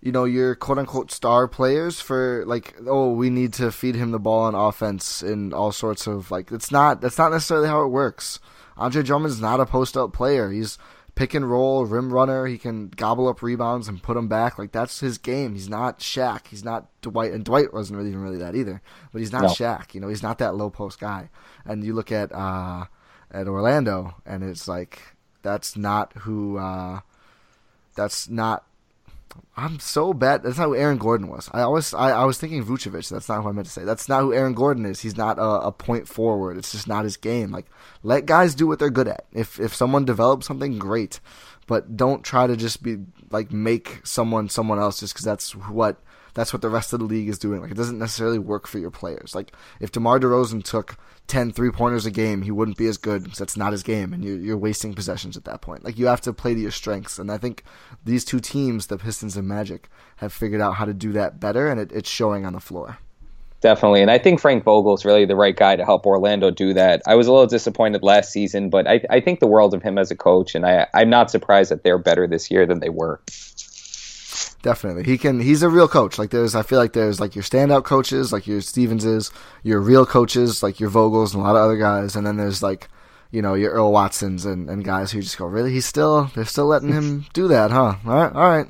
you 0.00 0.10
know, 0.10 0.24
your 0.24 0.56
quote 0.56 0.78
unquote 0.78 1.12
star 1.12 1.46
players 1.46 2.00
for 2.00 2.44
like, 2.46 2.74
oh, 2.86 3.12
we 3.12 3.30
need 3.30 3.52
to 3.54 3.70
feed 3.70 3.94
him 3.94 4.10
the 4.10 4.18
ball 4.18 4.42
on 4.42 4.54
offense 4.54 5.22
and 5.22 5.54
all 5.54 5.70
sorts 5.70 6.06
of 6.06 6.30
like. 6.30 6.50
It's 6.50 6.72
not 6.72 7.00
that's 7.00 7.18
not 7.18 7.30
necessarily 7.30 7.68
how 7.68 7.84
it 7.84 7.88
works. 7.88 8.40
Andre 8.76 9.02
Drummond's 9.02 9.40
not 9.40 9.60
a 9.60 9.66
post 9.66 9.96
up 9.96 10.12
player. 10.12 10.50
He's 10.50 10.78
pick 11.20 11.34
and 11.34 11.50
roll, 11.50 11.84
rim 11.84 12.10
runner. 12.10 12.46
He 12.46 12.56
can 12.56 12.88
gobble 12.88 13.28
up 13.28 13.42
rebounds 13.42 13.88
and 13.88 14.02
put 14.02 14.14
them 14.14 14.26
back. 14.26 14.58
Like 14.58 14.72
that's 14.72 15.00
his 15.00 15.18
game. 15.18 15.52
He's 15.52 15.68
not 15.68 15.98
Shaq. 15.98 16.46
He's 16.46 16.64
not 16.64 16.88
Dwight, 17.02 17.32
and 17.32 17.44
Dwight 17.44 17.74
wasn't 17.74 17.98
really 17.98 18.08
even 18.08 18.22
really 18.22 18.38
that 18.38 18.54
either. 18.54 18.80
But 19.12 19.18
he's 19.18 19.30
not 19.30 19.42
no. 19.42 19.48
Shaq. 19.48 19.92
You 19.94 20.00
know, 20.00 20.08
he's 20.08 20.22
not 20.22 20.38
that 20.38 20.54
low 20.54 20.70
post 20.70 20.98
guy. 20.98 21.28
And 21.66 21.84
you 21.84 21.92
look 21.92 22.10
at 22.10 22.32
uh, 22.32 22.86
at 23.30 23.48
Orlando, 23.48 24.14
and 24.24 24.42
it's 24.42 24.66
like 24.66 25.14
that's 25.42 25.76
not 25.76 26.14
who. 26.20 26.56
Uh, 26.56 27.00
that's 27.94 28.30
not 28.30 28.64
I'm 29.56 29.78
so 29.78 30.12
bad. 30.12 30.42
That's 30.42 30.58
not 30.58 30.66
who 30.66 30.74
Aaron 30.74 30.98
Gordon 30.98 31.28
was. 31.28 31.50
I 31.52 31.60
always, 31.62 31.92
I, 31.92 32.10
I 32.10 32.24
was 32.24 32.38
thinking 32.38 32.64
Vucevic. 32.64 33.08
That's 33.08 33.28
not 33.28 33.42
who 33.42 33.48
I 33.48 33.52
meant 33.52 33.66
to 33.66 33.72
say. 33.72 33.84
That's 33.84 34.08
not 34.08 34.22
who 34.22 34.32
Aaron 34.32 34.54
Gordon 34.54 34.86
is. 34.86 35.00
He's 35.00 35.16
not 35.16 35.38
a, 35.38 35.66
a, 35.66 35.72
point 35.72 36.08
forward. 36.08 36.56
It's 36.56 36.72
just 36.72 36.88
not 36.88 37.04
his 37.04 37.16
game. 37.16 37.50
Like, 37.50 37.66
let 38.02 38.26
guys 38.26 38.54
do 38.54 38.66
what 38.66 38.78
they're 38.78 38.90
good 38.90 39.08
at. 39.08 39.26
If 39.32 39.60
if 39.60 39.74
someone 39.74 40.04
develops 40.04 40.46
something, 40.46 40.78
great, 40.78 41.20
but 41.66 41.96
don't 41.96 42.24
try 42.24 42.46
to 42.46 42.56
just 42.56 42.82
be 42.82 42.98
like 43.30 43.52
make 43.52 44.00
someone 44.04 44.48
someone 44.48 44.78
else 44.78 45.00
just 45.00 45.14
because 45.14 45.24
that's 45.24 45.52
what 45.54 46.02
that's 46.34 46.52
what 46.52 46.62
the 46.62 46.68
rest 46.68 46.92
of 46.92 47.00
the 47.00 47.06
league 47.06 47.28
is 47.28 47.38
doing. 47.38 47.60
Like, 47.60 47.70
it 47.70 47.76
doesn't 47.76 47.98
necessarily 47.98 48.38
work 48.38 48.66
for 48.66 48.78
your 48.78 48.90
players. 48.90 49.34
Like, 49.34 49.52
if 49.80 49.92
DeMar 49.92 50.20
DeRozan 50.20 50.64
took 50.64 50.96
10 51.30 51.52
three 51.52 51.70
pointers 51.70 52.06
a 52.06 52.10
game, 52.10 52.42
he 52.42 52.50
wouldn't 52.50 52.76
be 52.76 52.88
as 52.88 52.96
good 52.96 53.22
because 53.22 53.38
that's 53.38 53.56
not 53.56 53.70
his 53.70 53.84
game, 53.84 54.12
and 54.12 54.24
you're, 54.24 54.36
you're 54.36 54.58
wasting 54.58 54.94
possessions 54.94 55.36
at 55.36 55.44
that 55.44 55.62
point. 55.62 55.84
Like, 55.84 55.96
you 55.96 56.06
have 56.06 56.20
to 56.22 56.32
play 56.32 56.54
to 56.54 56.60
your 56.60 56.72
strengths. 56.72 57.20
And 57.20 57.30
I 57.30 57.38
think 57.38 57.62
these 58.04 58.24
two 58.24 58.40
teams, 58.40 58.88
the 58.88 58.98
Pistons 58.98 59.36
and 59.36 59.46
Magic, 59.46 59.88
have 60.16 60.32
figured 60.32 60.60
out 60.60 60.74
how 60.74 60.84
to 60.84 60.92
do 60.92 61.12
that 61.12 61.38
better, 61.38 61.68
and 61.68 61.80
it, 61.80 61.92
it's 61.92 62.10
showing 62.10 62.44
on 62.44 62.52
the 62.52 62.60
floor. 62.60 62.98
Definitely. 63.60 64.02
And 64.02 64.10
I 64.10 64.18
think 64.18 64.40
Frank 64.40 64.64
Vogel 64.64 64.94
is 64.94 65.04
really 65.04 65.24
the 65.24 65.36
right 65.36 65.54
guy 65.54 65.76
to 65.76 65.84
help 65.84 66.04
Orlando 66.04 66.50
do 66.50 66.74
that. 66.74 67.02
I 67.06 67.14
was 67.14 67.28
a 67.28 67.32
little 67.32 67.46
disappointed 67.46 68.02
last 68.02 68.32
season, 68.32 68.68
but 68.68 68.88
I, 68.88 69.02
I 69.08 69.20
think 69.20 69.38
the 69.38 69.46
world 69.46 69.72
of 69.72 69.82
him 69.82 69.98
as 69.98 70.10
a 70.10 70.16
coach, 70.16 70.56
and 70.56 70.66
I, 70.66 70.88
I'm 70.94 71.10
not 71.10 71.30
surprised 71.30 71.70
that 71.70 71.84
they're 71.84 71.98
better 71.98 72.26
this 72.26 72.50
year 72.50 72.66
than 72.66 72.80
they 72.80 72.88
were 72.88 73.20
definitely. 74.62 75.04
He 75.04 75.18
can. 75.18 75.40
He's 75.40 75.62
a 75.62 75.68
real 75.68 75.88
coach. 75.88 76.18
Like 76.18 76.30
there's, 76.30 76.54
I 76.54 76.62
feel 76.62 76.78
like 76.78 76.92
there's 76.92 77.20
like 77.20 77.34
your 77.34 77.44
standout 77.44 77.84
coaches, 77.84 78.32
like 78.32 78.46
your 78.46 78.60
Stevenses, 78.60 79.30
your 79.62 79.80
real 79.80 80.06
coaches, 80.06 80.62
like 80.62 80.80
your 80.80 80.90
Vogels, 80.90 81.32
and 81.34 81.42
a 81.42 81.44
lot 81.44 81.56
of 81.56 81.62
other 81.62 81.76
guys, 81.76 82.16
and 82.16 82.26
then 82.26 82.36
there's 82.36 82.62
like, 82.62 82.88
you 83.30 83.42
know, 83.42 83.54
your 83.54 83.72
Earl 83.72 83.92
Watsons 83.92 84.44
and, 84.44 84.68
and 84.68 84.84
guys 84.84 85.12
who 85.12 85.20
just 85.20 85.38
go, 85.38 85.46
really? 85.46 85.72
He's 85.72 85.86
still, 85.86 86.30
they're 86.34 86.44
still 86.44 86.66
letting 86.66 86.92
him 86.92 87.26
do 87.32 87.48
that, 87.48 87.70
huh? 87.70 87.96
All 88.04 88.14
right, 88.14 88.32
all 88.32 88.50
right. 88.50 88.66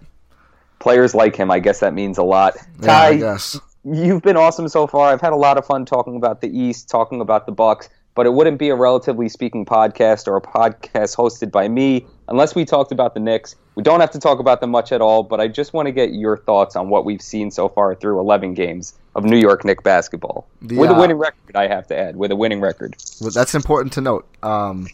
Players 0.79 1.15
like 1.15 1.37
him, 1.37 1.51
I 1.51 1.59
guess 1.59 1.81
that 1.81 1.95
means 1.95 2.19
a 2.19 2.23
lot. 2.23 2.55
Yeah, 2.81 2.87
Ty, 2.87 3.09
I 3.09 3.17
guess. 3.17 3.61
You've 3.85 4.23
been 4.23 4.37
awesome 4.37 4.69
so 4.69 4.87
far. 4.87 5.13
I've 5.13 5.21
had 5.21 5.33
a 5.33 5.37
lot 5.37 5.59
of 5.59 5.67
fun 5.67 5.87
talking 5.87 6.17
about 6.17 6.41
the 6.41 6.49
East, 6.49 6.89
talking 6.89 7.21
about 7.21 7.47
the 7.47 7.53
Bucks 7.53 7.89
but 8.15 8.27
it 8.27 8.35
wouldn't 8.35 8.59
be 8.59 8.69
a 8.69 8.75
relatively 8.75 9.29
speaking 9.29 9.65
podcast 9.65 10.27
or 10.27 10.37
a 10.37 10.43
podcast 10.43 11.17
hosted 11.17 11.51
by 11.51 11.69
me 11.69 12.07
unless 12.31 12.55
we 12.55 12.65
talked 12.65 12.93
about 12.93 13.15
the 13.15 13.21
Knicks. 13.21 13.57
We 13.75 13.83
don't 13.83 14.01
have 14.01 14.11
to 14.13 14.19
talk 14.19 14.39
about 14.39 14.61
them 14.61 14.71
much 14.71 14.93
at 14.93 15.01
all, 15.01 15.23
but 15.23 15.41
I 15.41 15.49
just 15.49 15.73
want 15.73 15.87
to 15.87 15.93
get 15.93 16.13
your 16.15 16.39
thoughts 16.39 16.77
on 16.77 16.89
what 16.89 17.05
we've 17.05 17.21
seen 17.21 17.51
so 17.51 17.69
far 17.69 17.95
through 17.95 18.19
11 18.21 18.55
games 18.55 18.95
of 19.15 19.25
New 19.25 19.39
York 19.39 19.65
Knicks 19.65 19.83
basketball. 19.83 20.47
The, 20.63 20.77
with 20.77 20.91
a 20.91 20.95
winning 20.95 21.17
record, 21.17 21.57
I 21.57 21.67
have 21.67 21.87
to 21.89 21.99
add, 21.99 22.17
with 22.17 22.31
a 22.31 22.37
winning 22.37 22.61
record. 22.61 22.97
Well, 23.21 23.31
that's 23.31 23.55
important 23.55 23.93
to 23.95 24.01
note. 24.01 24.27
Um, 24.43 24.87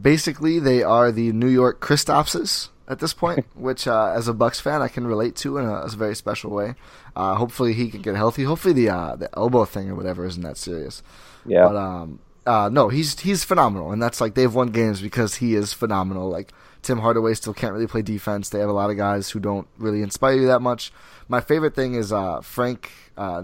basically, 0.00 0.58
they 0.58 0.82
are 0.82 1.12
the 1.12 1.32
New 1.32 1.48
York 1.48 1.80
Kristapses 1.80 2.68
at 2.88 3.00
this 3.00 3.12
point, 3.12 3.46
which 3.54 3.86
uh, 3.86 4.12
as 4.14 4.28
a 4.28 4.34
Bucks 4.34 4.60
fan 4.60 4.82
I 4.82 4.88
can 4.88 5.06
relate 5.06 5.36
to 5.36 5.58
in 5.58 5.64
a, 5.64 5.74
a 5.74 5.88
very 5.88 6.14
special 6.14 6.50
way. 6.50 6.74
Uh, 7.16 7.34
hopefully 7.34 7.72
he 7.72 7.90
can 7.90 8.02
get 8.02 8.14
healthy. 8.14 8.44
Hopefully 8.44 8.74
the 8.74 8.88
uh, 8.88 9.16
the 9.16 9.28
elbow 9.36 9.64
thing 9.64 9.90
or 9.90 9.94
whatever 9.94 10.24
isn't 10.24 10.42
that 10.42 10.56
serious. 10.56 11.02
Yeah. 11.44 11.66
But 11.66 11.76
um, 11.76 12.20
uh, 12.46 12.68
no, 12.72 12.88
he's 12.88 13.18
he's 13.20 13.44
phenomenal, 13.44 13.92
and 13.92 14.02
that's 14.02 14.20
like 14.20 14.34
they've 14.34 14.54
won 14.54 14.68
games 14.68 15.00
because 15.00 15.36
he 15.36 15.54
is 15.54 15.72
phenomenal. 15.72 16.28
Like 16.28 16.52
Tim 16.82 16.98
Hardaway 16.98 17.34
still 17.34 17.54
can't 17.54 17.72
really 17.72 17.86
play 17.86 18.02
defense. 18.02 18.48
They 18.48 18.60
have 18.60 18.68
a 18.68 18.72
lot 18.72 18.90
of 18.90 18.96
guys 18.96 19.30
who 19.30 19.40
don't 19.40 19.68
really 19.78 20.02
inspire 20.02 20.34
you 20.34 20.46
that 20.46 20.60
much. 20.60 20.92
My 21.28 21.40
favorite 21.40 21.74
thing 21.74 21.94
is 21.94 22.12
uh, 22.12 22.40
Frank 22.40 22.90
uh, 23.16 23.42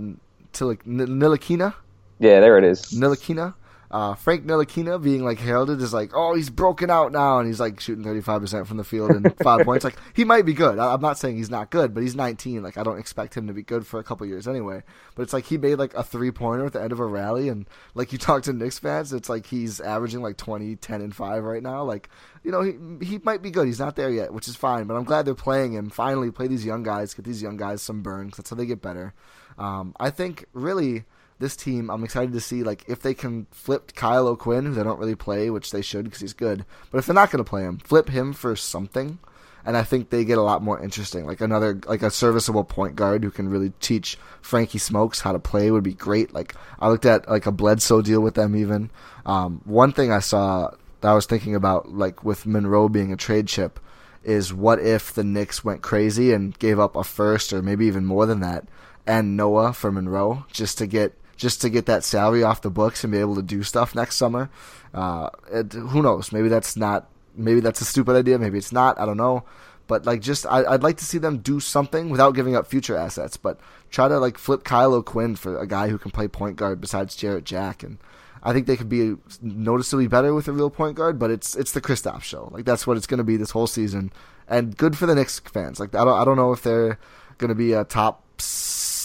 Ntilikina. 0.53 1.74
Yeah, 2.18 2.40
there 2.40 2.57
it 2.59 2.64
is. 2.64 2.82
Ntilikina 2.92 3.55
uh, 3.97 4.14
Frank 4.14 4.44
Ntilikina 4.44 5.03
being 5.03 5.24
like 5.24 5.38
heralded 5.38 5.80
as 5.80 5.94
like, 5.94 6.11
oh, 6.12 6.34
he's 6.34 6.51
broken 6.51 6.90
out 6.90 7.12
now, 7.12 7.38
and 7.38 7.49
he's 7.49 7.59
like 7.59 7.80
shooting 7.80 8.05
thirty 8.05 8.20
five 8.20 8.42
percent 8.42 8.66
from 8.66 8.76
the 8.76 8.84
field 8.84 9.11
and 9.11 9.34
five 9.42 9.64
points. 9.64 9.86
Like 9.86 9.97
he 10.12 10.22
might 10.22 10.44
be 10.44 10.53
good. 10.53 10.78
I, 10.78 10.92
am 10.92 11.01
not 11.01 11.16
saying 11.18 11.38
he's 11.38 11.49
not 11.49 11.70
good, 11.70 11.94
but 11.94 12.03
he's 12.03 12.14
19. 12.14 12.62
Like 12.62 12.76
I 12.76 12.82
don't 12.82 12.99
expect 12.99 13.34
him 13.34 13.47
to 13.47 13.55
be 13.55 13.62
good 13.62 13.86
for 13.86 13.99
a 13.99 14.05
couple 14.05 14.26
years 14.26 14.47
anyway. 14.47 14.82
But 15.14 15.22
it's 15.22 15.32
like 15.32 15.47
he 15.47 15.57
made 15.57 15.76
like 15.76 15.94
a 15.94 16.03
three 16.03 16.30
pointer 16.30 16.66
at 16.66 16.74
the 16.74 16.82
end 16.82 16.92
of 16.92 17.01
a 17.01 17.07
rally, 17.07 17.49
and 17.49 17.66
like 17.94 18.12
you 18.12 18.18
talk 18.18 18.42
to 18.42 18.53
Knicks 18.53 18.78
fans, 18.78 19.14
it's 19.14 19.30
like 19.30 19.47
he's 19.47 19.80
averaging 19.80 20.20
like 20.20 20.36
20, 20.36 20.76
10, 20.76 21.01
and 21.01 21.16
five 21.16 21.42
right 21.42 21.62
now. 21.62 21.82
Like 21.82 22.11
you 22.42 22.51
know 22.51 22.61
he 22.61 22.74
he 23.03 23.18
might 23.24 23.40
be 23.40 23.51
good. 23.51 23.66
He's 23.66 23.80
not 23.80 23.97
there 23.97 24.11
yet, 24.11 24.34
which 24.34 24.47
is 24.47 24.57
fine. 24.57 24.84
But 24.84 24.97
I'm 24.97 25.05
glad 25.05 25.24
they're 25.24 25.34
playing 25.34 25.72
him. 25.72 25.88
Finally, 25.88 26.32
play 26.32 26.49
these 26.49 26.66
young 26.66 26.82
guys, 26.82 27.14
get 27.14 27.24
these 27.24 27.40
young 27.40 27.57
guys 27.57 27.80
some 27.80 28.03
burns. 28.03 28.36
That's 28.36 28.51
how 28.51 28.57
they 28.57 28.66
get 28.66 28.82
better. 28.82 29.14
Um, 29.57 29.97
I 29.99 30.11
think 30.11 30.44
really 30.53 31.05
this 31.39 31.57
team, 31.57 31.91
I'm 31.91 32.05
excited 32.05 32.32
to 32.32 32.41
see 32.41 32.62
like 32.62 32.84
if 32.89 33.03
they 33.03 33.14
can 33.14 33.47
flip 33.51 33.95
Kyle 33.95 34.26
O'Quinn, 34.26 34.66
who 34.66 34.74
they 34.74 34.82
don't 34.82 34.99
really 34.99 35.14
play, 35.14 35.51
which 35.51 35.70
they 35.70 35.82
should 35.82 36.05
because 36.05 36.20
he's 36.20 36.32
good. 36.32 36.64
But 36.91 36.99
if 36.99 37.07
they're 37.07 37.14
not 37.14 37.30
going 37.30 37.45
to 37.45 37.49
play 37.49 37.62
him, 37.62 37.78
flip 37.78 38.09
him 38.09 38.32
for 38.32 38.57
something, 38.57 39.18
and 39.64 39.76
I 39.76 39.82
think 39.82 40.11
they 40.11 40.24
get 40.24 40.39
a 40.39 40.43
lot 40.43 40.62
more 40.62 40.82
interesting. 40.82 41.26
Like 41.26 41.41
another, 41.41 41.78
like 41.87 42.03
a 42.03 42.11
serviceable 42.11 42.64
point 42.64 42.97
guard 42.97 43.22
who 43.22 43.30
can 43.30 43.49
really 43.49 43.72
teach 43.80 44.18
Frankie 44.41 44.78
Smokes 44.78 45.20
how 45.20 45.32
to 45.32 45.39
play 45.39 45.70
would 45.70 45.84
be 45.84 45.95
great. 45.95 46.32
Like 46.32 46.55
I 46.80 46.89
looked 46.89 47.07
at 47.07 47.28
like 47.28 47.47
a 47.47 47.53
Bledsoe 47.53 48.03
deal 48.03 48.20
with 48.20 48.34
them 48.34 48.57
even. 48.57 48.91
Um, 49.26 49.61
one 49.64 49.93
thing 49.93 50.12
I 50.12 50.20
saw 50.20 50.70
that 51.01 51.11
I 51.11 51.14
was 51.14 51.26
thinking 51.26 51.55
about, 51.55 51.93
like 51.93 52.24
with 52.24 52.47
Monroe 52.47 52.89
being 52.89 53.12
a 53.12 53.16
trade 53.16 53.49
chip, 53.49 53.78
is 54.24 54.55
what 54.55 54.80
if 54.80 55.12
the 55.12 55.24
Knicks 55.24 55.64
went 55.64 55.82
crazy 55.82 56.32
and 56.32 56.59
gave 56.59 56.80
up 56.80 56.97
a 56.97 57.05
first 57.05 57.53
or 57.53 57.62
maybe 57.62 57.87
even 57.87 58.05
more 58.05 58.26
than 58.26 58.41
that 58.41 58.66
and 59.07 59.37
Noah 59.37 59.72
for 59.72 59.93
Monroe 59.93 60.45
just 60.53 60.78
to 60.78 60.87
get 60.87 61.14
just 61.37 61.61
to 61.62 61.70
get 61.70 61.87
that 61.87 62.05
salary 62.05 62.43
off 62.43 62.62
the 62.62 62.70
books 62.70 63.05
and 63.05 63.12
be 63.12 63.18
able 63.18 63.37
to 63.37 63.43
do 63.43 63.62
stuff 63.62 63.95
next 63.95 64.16
summer. 64.16 64.51
Uh, 64.95 65.30
it, 65.53 65.72
who 65.72 66.03
knows? 66.03 66.32
Maybe 66.32 66.49
that's 66.49 66.76
not. 66.76 67.09
Maybe 67.34 67.61
that's 67.61 67.80
a 67.80 67.84
stupid 67.84 68.16
idea. 68.16 68.39
Maybe 68.39 68.59
it's 68.59 68.72
not. 68.72 68.99
I 68.99 69.05
don't 69.05 69.18
know. 69.18 69.45
But 69.87 70.07
like, 70.07 70.20
just 70.20 70.47
I, 70.47 70.62
would 70.70 70.82
like 70.82 70.97
to 70.99 71.05
see 71.05 71.18
them 71.18 71.39
do 71.39 71.61
something 71.61 72.11
without 72.11 72.34
giving 72.34 72.57
up 72.57 72.66
future 72.66 72.97
assets. 72.97 73.37
But 73.37 73.61
try 73.91 74.09
to 74.09 74.18
like 74.18 74.39
flip 74.39 74.64
Kyle 74.64 75.01
Quinn 75.03 75.37
for 75.37 75.61
a 75.61 75.66
guy 75.66 75.89
who 75.89 75.99
can 75.99 76.11
play 76.11 76.28
point 76.28 76.57
guard 76.57 76.80
besides 76.80 77.14
Jarrett 77.14 77.45
Jack, 77.45 77.82
and 77.82 77.99
I 78.43 78.53
think 78.53 78.66
they 78.66 78.76
could 78.76 78.89
be 78.89 79.16
noticeably 79.41 80.09
better 80.09 80.34
with 80.34 80.49
a 80.49 80.53
real 80.53 80.70
point 80.70 80.97
guard. 80.97 81.18
But 81.18 81.30
it's 81.30 81.55
it's 81.55 81.72
the 81.72 81.80
Kristaps 81.80 82.22
show. 82.22 82.49
Like 82.53 82.64
that's 82.64 82.87
what 82.87 82.97
it's 82.97 83.07
going 83.07 83.18
to 83.18 83.24
be 83.24 83.37
this 83.37 83.53
whole 83.53 83.68
season, 83.68 84.12
and 84.49 84.76
good 84.76 84.97
for 84.99 85.07
the 85.07 85.14
Knicks 85.14 85.39
fans. 85.39 85.78
Like 85.78 85.95
I 85.95 86.05
don't 86.05 86.18
I 86.18 86.24
don't 86.24 86.37
know 86.37 86.53
if 86.53 86.62
they're 86.62 86.99
going 87.39 87.51
to 87.51 87.55
be 87.55 87.72
a 87.72 87.84
top 87.84 88.24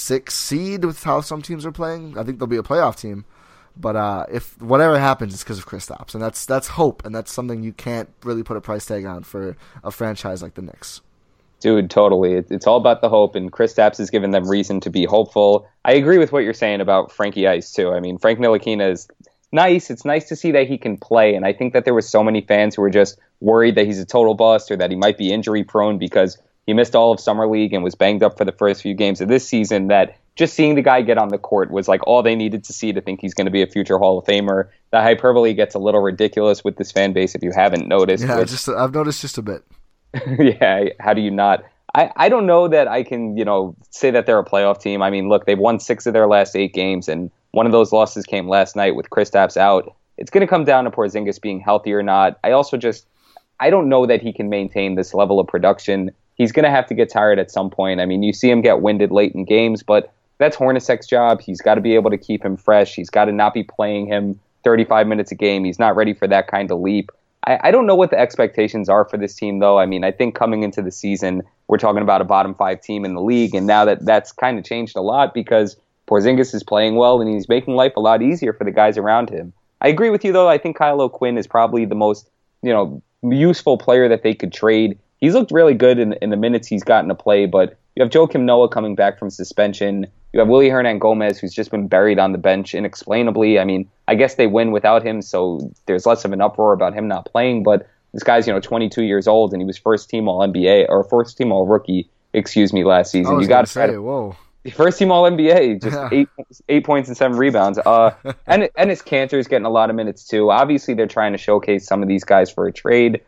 six 0.01 0.33
seed 0.33 0.83
with 0.83 1.03
how 1.03 1.21
some 1.21 1.41
teams 1.41 1.65
are 1.65 1.71
playing. 1.71 2.17
I 2.17 2.23
think 2.23 2.39
they'll 2.39 2.47
be 2.47 2.57
a 2.57 2.63
playoff 2.63 2.99
team. 2.99 3.25
But 3.77 3.95
uh, 3.95 4.25
if 4.31 4.61
whatever 4.61 4.99
happens, 4.99 5.33
it's 5.33 5.43
because 5.43 5.57
of 5.57 5.65
Kristaps, 5.65 6.13
and 6.13 6.21
that's 6.21 6.45
that's 6.45 6.67
hope, 6.67 7.05
and 7.05 7.15
that's 7.15 7.31
something 7.31 7.63
you 7.63 7.71
can't 7.71 8.09
really 8.23 8.43
put 8.43 8.57
a 8.57 8.61
price 8.61 8.85
tag 8.85 9.05
on 9.05 9.23
for 9.23 9.55
a 9.83 9.91
franchise 9.91 10.41
like 10.41 10.55
the 10.55 10.61
Knicks. 10.61 11.01
Dude, 11.61 11.89
totally. 11.89 12.33
It's 12.33 12.65
all 12.67 12.77
about 12.77 13.01
the 13.01 13.09
hope, 13.09 13.35
and 13.35 13.51
Kristaps 13.51 13.97
has 13.99 14.09
given 14.09 14.31
them 14.31 14.49
reason 14.49 14.79
to 14.81 14.89
be 14.89 15.05
hopeful. 15.05 15.67
I 15.85 15.93
agree 15.93 16.17
with 16.17 16.31
what 16.31 16.43
you're 16.43 16.53
saying 16.53 16.81
about 16.81 17.11
Frankie 17.11 17.47
Ice 17.47 17.71
too. 17.71 17.91
I 17.91 17.99
mean, 17.99 18.17
Frank 18.17 18.39
Ntilikina 18.39 18.91
is 18.91 19.07
nice. 19.51 19.89
It's 19.89 20.03
nice 20.03 20.27
to 20.29 20.35
see 20.35 20.51
that 20.51 20.67
he 20.67 20.77
can 20.77 20.97
play, 20.97 21.35
and 21.35 21.45
I 21.45 21.53
think 21.53 21.73
that 21.73 21.85
there 21.85 21.93
were 21.93 22.01
so 22.01 22.23
many 22.23 22.41
fans 22.41 22.75
who 22.75 22.81
were 22.81 22.89
just 22.89 23.19
worried 23.39 23.75
that 23.75 23.85
he's 23.85 23.99
a 23.99 24.05
total 24.05 24.33
bust 24.33 24.71
or 24.71 24.77
that 24.77 24.89
he 24.89 24.97
might 24.97 25.17
be 25.17 25.31
injury 25.31 25.63
prone 25.63 25.97
because 25.97 26.37
he 26.65 26.73
missed 26.73 26.95
all 26.95 27.11
of 27.11 27.19
summer 27.19 27.47
league 27.47 27.73
and 27.73 27.83
was 27.83 27.95
banged 27.95 28.23
up 28.23 28.37
for 28.37 28.45
the 28.45 28.51
first 28.51 28.81
few 28.81 28.93
games 28.93 29.21
of 29.21 29.27
this 29.27 29.47
season. 29.47 29.87
That 29.87 30.17
just 30.35 30.53
seeing 30.53 30.75
the 30.75 30.81
guy 30.81 31.01
get 31.01 31.17
on 31.17 31.29
the 31.29 31.37
court 31.37 31.71
was 31.71 31.87
like 31.87 32.05
all 32.07 32.23
they 32.23 32.35
needed 32.35 32.63
to 32.65 32.73
see 32.73 32.93
to 32.93 33.01
think 33.01 33.21
he's 33.21 33.33
going 33.33 33.45
to 33.45 33.51
be 33.51 33.61
a 33.61 33.67
future 33.67 33.97
Hall 33.97 34.19
of 34.19 34.25
Famer. 34.25 34.69
The 34.91 35.01
hyperbole 35.01 35.53
gets 35.53 35.75
a 35.75 35.79
little 35.79 36.01
ridiculous 36.01 36.63
with 36.63 36.77
this 36.77 36.91
fan 36.91 37.13
base 37.13 37.35
if 37.35 37.43
you 37.43 37.51
haven't 37.51 37.87
noticed. 37.87 38.23
Yeah, 38.23 38.37
which, 38.37 38.49
just 38.49 38.69
I've 38.69 38.93
noticed 38.93 39.21
just 39.21 39.37
a 39.37 39.41
bit. 39.41 39.63
yeah, 40.39 40.85
how 40.99 41.13
do 41.13 41.21
you 41.21 41.31
not? 41.31 41.63
I, 41.93 42.11
I 42.15 42.29
don't 42.29 42.45
know 42.45 42.67
that 42.67 42.87
I 42.87 43.03
can, 43.03 43.37
you 43.37 43.43
know, 43.43 43.75
say 43.89 44.11
that 44.11 44.25
they're 44.25 44.39
a 44.39 44.45
playoff 44.45 44.79
team. 44.79 45.01
I 45.01 45.09
mean, 45.09 45.27
look, 45.27 45.45
they've 45.45 45.59
won 45.59 45.79
six 45.79 46.05
of 46.05 46.13
their 46.13 46.27
last 46.27 46.55
eight 46.55 46.73
games, 46.73 47.09
and 47.09 47.29
one 47.51 47.65
of 47.65 47.71
those 47.71 47.91
losses 47.91 48.25
came 48.25 48.47
last 48.47 48.75
night 48.75 48.95
with 48.95 49.09
Kristaps 49.09 49.57
out. 49.57 49.93
It's 50.17 50.29
going 50.29 50.41
to 50.41 50.47
come 50.47 50.63
down 50.63 50.85
to 50.85 50.91
Porzingis 50.91 51.41
being 51.41 51.59
healthy 51.59 51.91
or 51.93 52.03
not. 52.03 52.39
I 52.43 52.51
also 52.51 52.77
just, 52.77 53.07
I 53.59 53.69
don't 53.69 53.89
know 53.89 54.05
that 54.05 54.21
he 54.21 54.31
can 54.31 54.49
maintain 54.49 54.95
this 54.95 55.13
level 55.13 55.39
of 55.39 55.47
production 55.47 56.11
he's 56.41 56.51
going 56.51 56.63
to 56.63 56.71
have 56.71 56.87
to 56.87 56.95
get 56.95 57.07
tired 57.07 57.37
at 57.37 57.51
some 57.51 57.69
point. 57.69 58.01
I 58.01 58.05
mean, 58.07 58.23
you 58.23 58.33
see 58.33 58.49
him 58.49 58.61
get 58.61 58.81
winded 58.81 59.11
late 59.11 59.33
in 59.35 59.45
games, 59.45 59.83
but 59.83 60.11
that's 60.39 60.57
Hornacek's 60.57 61.05
job. 61.05 61.39
He's 61.39 61.61
got 61.61 61.75
to 61.75 61.81
be 61.81 61.93
able 61.93 62.09
to 62.09 62.17
keep 62.17 62.43
him 62.43 62.57
fresh. 62.57 62.95
He's 62.95 63.11
got 63.11 63.25
to 63.25 63.31
not 63.31 63.53
be 63.53 63.63
playing 63.63 64.07
him 64.07 64.39
35 64.63 65.05
minutes 65.05 65.31
a 65.31 65.35
game. 65.35 65.63
He's 65.63 65.77
not 65.77 65.95
ready 65.95 66.15
for 66.15 66.27
that 66.27 66.47
kind 66.47 66.71
of 66.71 66.79
leap. 66.79 67.11
I, 67.45 67.59
I 67.65 67.71
don't 67.71 67.85
know 67.85 67.93
what 67.93 68.09
the 68.09 68.19
expectations 68.19 68.89
are 68.89 69.05
for 69.05 69.17
this 69.17 69.35
team, 69.35 69.59
though. 69.59 69.77
I 69.77 69.85
mean, 69.85 70.03
I 70.03 70.09
think 70.09 70.33
coming 70.33 70.63
into 70.63 70.81
the 70.81 70.89
season, 70.89 71.43
we're 71.67 71.77
talking 71.77 72.01
about 72.01 72.21
a 72.21 72.25
bottom 72.25 72.55
five 72.55 72.81
team 72.81 73.05
in 73.05 73.13
the 73.13 73.21
league, 73.21 73.53
and 73.53 73.67
now 73.67 73.85
that 73.85 74.03
that's 74.03 74.31
kind 74.31 74.57
of 74.57 74.65
changed 74.65 74.95
a 74.95 75.01
lot 75.01 75.35
because 75.35 75.77
Porzingis 76.07 76.55
is 76.55 76.63
playing 76.63 76.95
well 76.95 77.21
and 77.21 77.31
he's 77.31 77.47
making 77.47 77.75
life 77.75 77.93
a 77.95 77.99
lot 77.99 78.23
easier 78.23 78.51
for 78.51 78.63
the 78.63 78.71
guys 78.71 78.97
around 78.97 79.29
him. 79.29 79.53
I 79.79 79.89
agree 79.89 80.09
with 80.09 80.25
you, 80.25 80.33
though. 80.33 80.49
I 80.49 80.57
think 80.57 80.75
Kyle 80.75 81.01
O'Quinn 81.01 81.37
is 81.37 81.45
probably 81.45 81.85
the 81.85 81.95
most, 81.95 82.27
you 82.63 82.73
know, 82.73 83.03
useful 83.21 83.77
player 83.77 84.09
that 84.09 84.23
they 84.23 84.33
could 84.33 84.51
trade 84.51 84.97
he's 85.21 85.33
looked 85.33 85.51
really 85.51 85.75
good 85.75 85.99
in, 85.99 86.13
in 86.13 86.31
the 86.31 86.37
minutes 86.37 86.67
he's 86.67 86.83
gotten 86.83 87.07
to 87.07 87.15
play. 87.15 87.45
But 87.45 87.77
you 87.95 88.03
have 88.03 88.11
Joakim 88.11 88.41
Noah 88.41 88.67
coming 88.67 88.95
back 88.95 89.17
from 89.17 89.29
suspension. 89.29 90.07
You 90.33 90.39
have 90.39 90.49
Willy 90.49 90.69
Hernangomez, 90.69 91.39
who's 91.39 91.53
just 91.53 91.71
been 91.71 91.87
buried 91.87 92.19
on 92.19 92.31
the 92.31 92.37
bench 92.37 92.73
inexplicably. 92.75 93.59
I 93.59 93.63
mean, 93.63 93.89
I 94.07 94.15
guess 94.15 94.35
they 94.35 94.47
win 94.47 94.71
without 94.71 95.05
him, 95.05 95.21
so 95.21 95.71
there's 95.85 96.05
less 96.05 96.25
of 96.25 96.33
an 96.33 96.41
uproar 96.41 96.73
about 96.73 96.93
him 96.93 97.07
not 97.07 97.25
playing. 97.25 97.63
But 97.63 97.87
this 98.13 98.23
guy's, 98.23 98.47
you 98.47 98.53
know, 98.53 98.59
22 98.59 99.03
years 99.03 99.27
old, 99.27 99.53
and 99.53 99.61
he 99.61 99.65
was 99.65 99.77
first 99.77 100.09
team 100.09 100.27
All 100.27 100.39
NBA 100.39 100.87
or 100.89 101.03
first 101.03 101.37
team 101.37 101.51
All 101.51 101.67
Rookie, 101.67 102.09
excuse 102.33 102.73
me, 102.73 102.83
last 102.83 103.11
season. 103.11 103.39
you 103.39 103.47
got 103.47 103.61
to 103.61 103.67
say, 103.67 103.97
whoa. 103.97 104.35
First 104.75 104.99
team 104.99 105.11
All 105.11 105.23
NBA, 105.23 105.81
just 105.81 105.95
yeah. 105.95 106.09
eight 106.11 106.29
eight 106.69 106.85
points 106.85 107.09
and 107.09 107.17
seven 107.17 107.35
rebounds. 107.35 107.79
Uh, 107.79 108.11
and 108.45 108.69
and 108.77 108.91
his 108.91 109.01
Kanter's 109.01 109.47
getting 109.47 109.65
a 109.65 109.71
lot 109.71 109.89
of 109.89 109.95
minutes 109.95 110.23
too. 110.23 110.51
Obviously, 110.51 110.93
they're 110.93 111.07
trying 111.07 111.31
to 111.31 111.39
showcase 111.39 111.87
some 111.87 112.03
of 112.03 112.07
these 112.07 112.23
guys 112.23 112.51
for 112.51 112.67
a 112.67 112.71
trade 112.71 113.21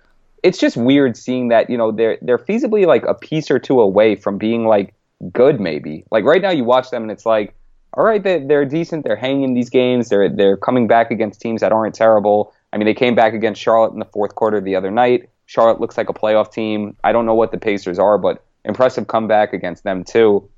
it's 0.43 0.57
just 0.57 0.75
weird 0.75 1.15
seeing 1.17 1.47
that 1.47 1.69
you 1.69 1.77
know 1.77 1.91
they're 1.91 2.17
they're 2.21 2.37
feasibly 2.37 2.85
like 2.85 3.03
a 3.03 3.13
piece 3.13 3.49
or 3.49 3.57
two 3.57 3.79
away 3.79 4.15
from 4.15 4.37
being 4.37 4.67
like 4.67 4.93
good 5.31 5.59
maybe. 5.59 6.03
Like 6.11 6.25
right 6.25 6.41
now 6.41 6.51
you 6.51 6.65
watch 6.65 6.91
them 6.91 7.03
and 7.03 7.11
it's 7.11 7.25
like 7.25 7.55
all 7.93 8.03
right 8.03 8.21
they're, 8.21 8.45
they're 8.45 8.65
decent 8.65 9.05
they're 9.05 9.15
hanging 9.15 9.53
these 9.53 9.69
games 9.69 10.09
they're 10.09 10.29
they're 10.29 10.57
coming 10.57 10.87
back 10.87 11.11
against 11.11 11.41
teams 11.41 11.61
that 11.61 11.71
aren't 11.71 11.95
terrible. 11.95 12.53
I 12.73 12.77
mean 12.77 12.85
they 12.85 12.93
came 12.93 13.15
back 13.15 13.33
against 13.33 13.61
charlotte 13.61 13.93
in 13.93 13.99
the 13.99 14.05
fourth 14.05 14.35
quarter 14.35 14.59
the 14.61 14.75
other 14.75 14.91
night. 14.91 15.29
Charlotte 15.45 15.79
looks 15.79 15.97
like 15.97 16.09
a 16.09 16.13
playoff 16.13 16.51
team. 16.51 16.97
I 17.03 17.11
don't 17.11 17.25
know 17.25 17.35
what 17.35 17.51
the 17.51 17.57
pacers 17.57 17.97
are 17.97 18.17
but 18.17 18.43
impressive 18.65 19.07
comeback 19.07 19.53
against 19.53 19.83
them 19.83 20.03
too. 20.03 20.49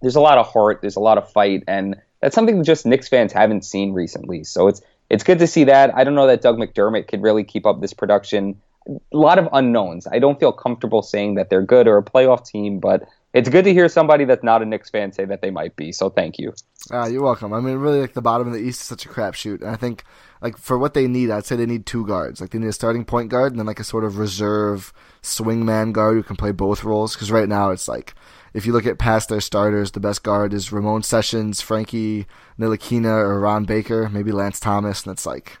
There's 0.00 0.16
a 0.16 0.20
lot 0.20 0.38
of 0.38 0.46
heart 0.46 0.80
there's 0.80 0.96
a 0.96 1.00
lot 1.00 1.18
of 1.18 1.30
fight 1.30 1.64
and 1.68 1.96
that's 2.22 2.34
something 2.34 2.64
just 2.64 2.86
Knicks 2.86 3.08
fans 3.08 3.32
haven't 3.32 3.64
seen 3.64 3.92
recently. 3.92 4.44
So 4.44 4.68
it's 4.68 4.80
it's 5.10 5.24
good 5.24 5.38
to 5.40 5.46
see 5.46 5.64
that. 5.64 5.94
I 5.94 6.04
don't 6.04 6.14
know 6.14 6.26
that 6.28 6.40
doug 6.40 6.56
mcdermott 6.56 7.08
could 7.08 7.22
really 7.22 7.44
keep 7.44 7.66
up 7.66 7.80
this 7.80 7.92
production 7.92 8.60
a 8.88 9.16
lot 9.16 9.38
of 9.38 9.48
unknowns. 9.52 10.06
I 10.06 10.18
don't 10.18 10.40
feel 10.40 10.52
comfortable 10.52 11.02
saying 11.02 11.34
that 11.34 11.50
they're 11.50 11.62
good 11.62 11.86
or 11.86 11.98
a 11.98 12.02
playoff 12.02 12.46
team, 12.46 12.80
but 12.80 13.06
it's 13.34 13.48
good 13.48 13.64
to 13.66 13.72
hear 13.72 13.88
somebody 13.88 14.24
that's 14.24 14.42
not 14.42 14.62
a 14.62 14.64
Knicks 14.64 14.88
fan 14.88 15.12
say 15.12 15.24
that 15.26 15.42
they 15.42 15.50
might 15.50 15.76
be. 15.76 15.92
So 15.92 16.08
thank 16.08 16.38
you. 16.38 16.54
Uh, 16.90 17.06
you're 17.06 17.22
welcome. 17.22 17.52
I 17.52 17.60
mean, 17.60 17.76
really, 17.76 18.00
like 18.00 18.14
the 18.14 18.22
bottom 18.22 18.46
of 18.46 18.54
the 18.54 18.60
East 18.60 18.80
is 18.80 18.86
such 18.86 19.04
a 19.04 19.08
crapshoot, 19.08 19.60
and 19.60 19.70
I 19.70 19.76
think 19.76 20.04
like 20.40 20.56
for 20.56 20.78
what 20.78 20.94
they 20.94 21.06
need, 21.06 21.30
I'd 21.30 21.44
say 21.44 21.56
they 21.56 21.66
need 21.66 21.84
two 21.84 22.06
guards. 22.06 22.40
Like 22.40 22.50
they 22.50 22.58
need 22.58 22.68
a 22.68 22.72
starting 22.72 23.04
point 23.04 23.28
guard 23.28 23.52
and 23.52 23.58
then 23.58 23.66
like 23.66 23.80
a 23.80 23.84
sort 23.84 24.04
of 24.04 24.18
reserve 24.18 24.92
swingman 25.22 25.92
guard 25.92 26.16
who 26.16 26.22
can 26.22 26.36
play 26.36 26.52
both 26.52 26.84
roles. 26.84 27.14
Because 27.14 27.30
right 27.30 27.48
now 27.48 27.70
it's 27.70 27.88
like 27.88 28.14
if 28.54 28.64
you 28.64 28.72
look 28.72 28.86
at 28.86 28.98
past 28.98 29.28
their 29.28 29.40
starters, 29.40 29.90
the 29.90 30.00
best 30.00 30.22
guard 30.22 30.54
is 30.54 30.72
Ramon 30.72 31.02
Sessions, 31.02 31.60
Frankie 31.60 32.26
Ntilikina, 32.58 33.18
or 33.18 33.40
Ron 33.40 33.64
Baker, 33.64 34.08
maybe 34.08 34.32
Lance 34.32 34.58
Thomas, 34.58 35.04
and 35.04 35.12
it's 35.12 35.26
like 35.26 35.58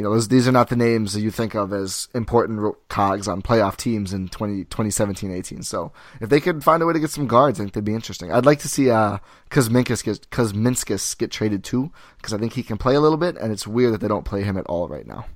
you 0.00 0.04
know, 0.04 0.18
these 0.18 0.48
are 0.48 0.52
not 0.52 0.70
the 0.70 0.76
names 0.76 1.12
that 1.12 1.20
you 1.20 1.30
think 1.30 1.54
of 1.54 1.74
as 1.74 2.08
important 2.14 2.74
cogs 2.88 3.28
on 3.28 3.42
playoff 3.42 3.76
teams 3.76 4.14
in 4.14 4.28
20, 4.28 4.64
2017-18. 4.64 5.62
So 5.62 5.92
if 6.22 6.30
they 6.30 6.40
could 6.40 6.64
find 6.64 6.82
a 6.82 6.86
way 6.86 6.94
to 6.94 7.00
get 7.00 7.10
some 7.10 7.26
guards, 7.26 7.60
I 7.60 7.64
think 7.64 7.74
they'd 7.74 7.84
be 7.84 7.92
interesting. 7.92 8.32
I'd 8.32 8.46
like 8.46 8.60
to 8.60 8.68
see 8.68 8.88
uh, 8.88 9.18
Kuzminskas 9.50 10.02
get, 10.02 10.30
Kuzminskas 10.30 11.18
get 11.18 11.30
traded 11.30 11.64
too, 11.64 11.92
because 12.16 12.32
I 12.32 12.38
think 12.38 12.54
he 12.54 12.62
can 12.62 12.78
play 12.78 12.94
a 12.94 13.00
little 13.00 13.18
bit, 13.18 13.36
and 13.36 13.52
it's 13.52 13.66
weird 13.66 13.92
that 13.92 14.00
they 14.00 14.08
don't 14.08 14.24
play 14.24 14.42
him 14.42 14.56
at 14.56 14.64
all 14.68 14.88
right 14.88 15.06
now. 15.06 15.26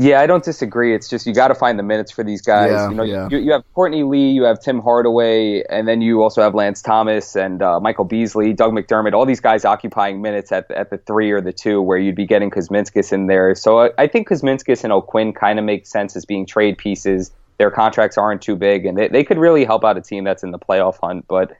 Yeah, 0.00 0.22
I 0.22 0.26
don't 0.26 0.42
disagree. 0.42 0.94
It's 0.94 1.10
just 1.10 1.26
you 1.26 1.34
got 1.34 1.48
to 1.48 1.54
find 1.54 1.78
the 1.78 1.82
minutes 1.82 2.10
for 2.10 2.24
these 2.24 2.40
guys. 2.40 2.70
Yeah, 2.70 2.88
you 2.88 2.94
know, 2.94 3.02
yeah. 3.02 3.28
you, 3.30 3.36
you, 3.36 3.52
have 3.52 3.64
Courtney 3.74 4.02
Lee, 4.02 4.30
you 4.30 4.44
have 4.44 4.58
Tim 4.58 4.80
Hardaway, 4.80 5.62
and 5.68 5.86
then 5.86 6.00
you 6.00 6.22
also 6.22 6.40
have 6.40 6.54
Lance 6.54 6.80
Thomas 6.80 7.36
and 7.36 7.60
uh, 7.60 7.78
Michael 7.80 8.06
Beasley, 8.06 8.54
Doug 8.54 8.72
McDermott. 8.72 9.12
All 9.12 9.26
these 9.26 9.40
guys 9.40 9.66
occupying 9.66 10.22
minutes 10.22 10.52
at 10.52 10.70
at 10.70 10.88
the 10.88 10.96
three 10.96 11.30
or 11.30 11.42
the 11.42 11.52
two, 11.52 11.82
where 11.82 11.98
you'd 11.98 12.14
be 12.14 12.24
getting 12.24 12.50
Kuzminskas 12.50 13.12
in 13.12 13.26
there. 13.26 13.54
So 13.54 13.78
I, 13.78 13.90
I 13.98 14.06
think 14.06 14.26
Kuzminskas 14.26 14.84
and 14.84 14.92
O'Quinn 14.92 15.34
kind 15.34 15.58
of 15.58 15.66
make 15.66 15.86
sense 15.86 16.16
as 16.16 16.24
being 16.24 16.46
trade 16.46 16.78
pieces. 16.78 17.30
Their 17.58 17.70
contracts 17.70 18.16
aren't 18.16 18.40
too 18.40 18.56
big, 18.56 18.86
and 18.86 18.96
they, 18.96 19.08
they 19.08 19.22
could 19.22 19.36
really 19.36 19.66
help 19.66 19.84
out 19.84 19.98
a 19.98 20.00
team 20.00 20.24
that's 20.24 20.42
in 20.42 20.50
the 20.50 20.58
playoff 20.58 20.96
hunt. 20.98 21.26
But 21.28 21.52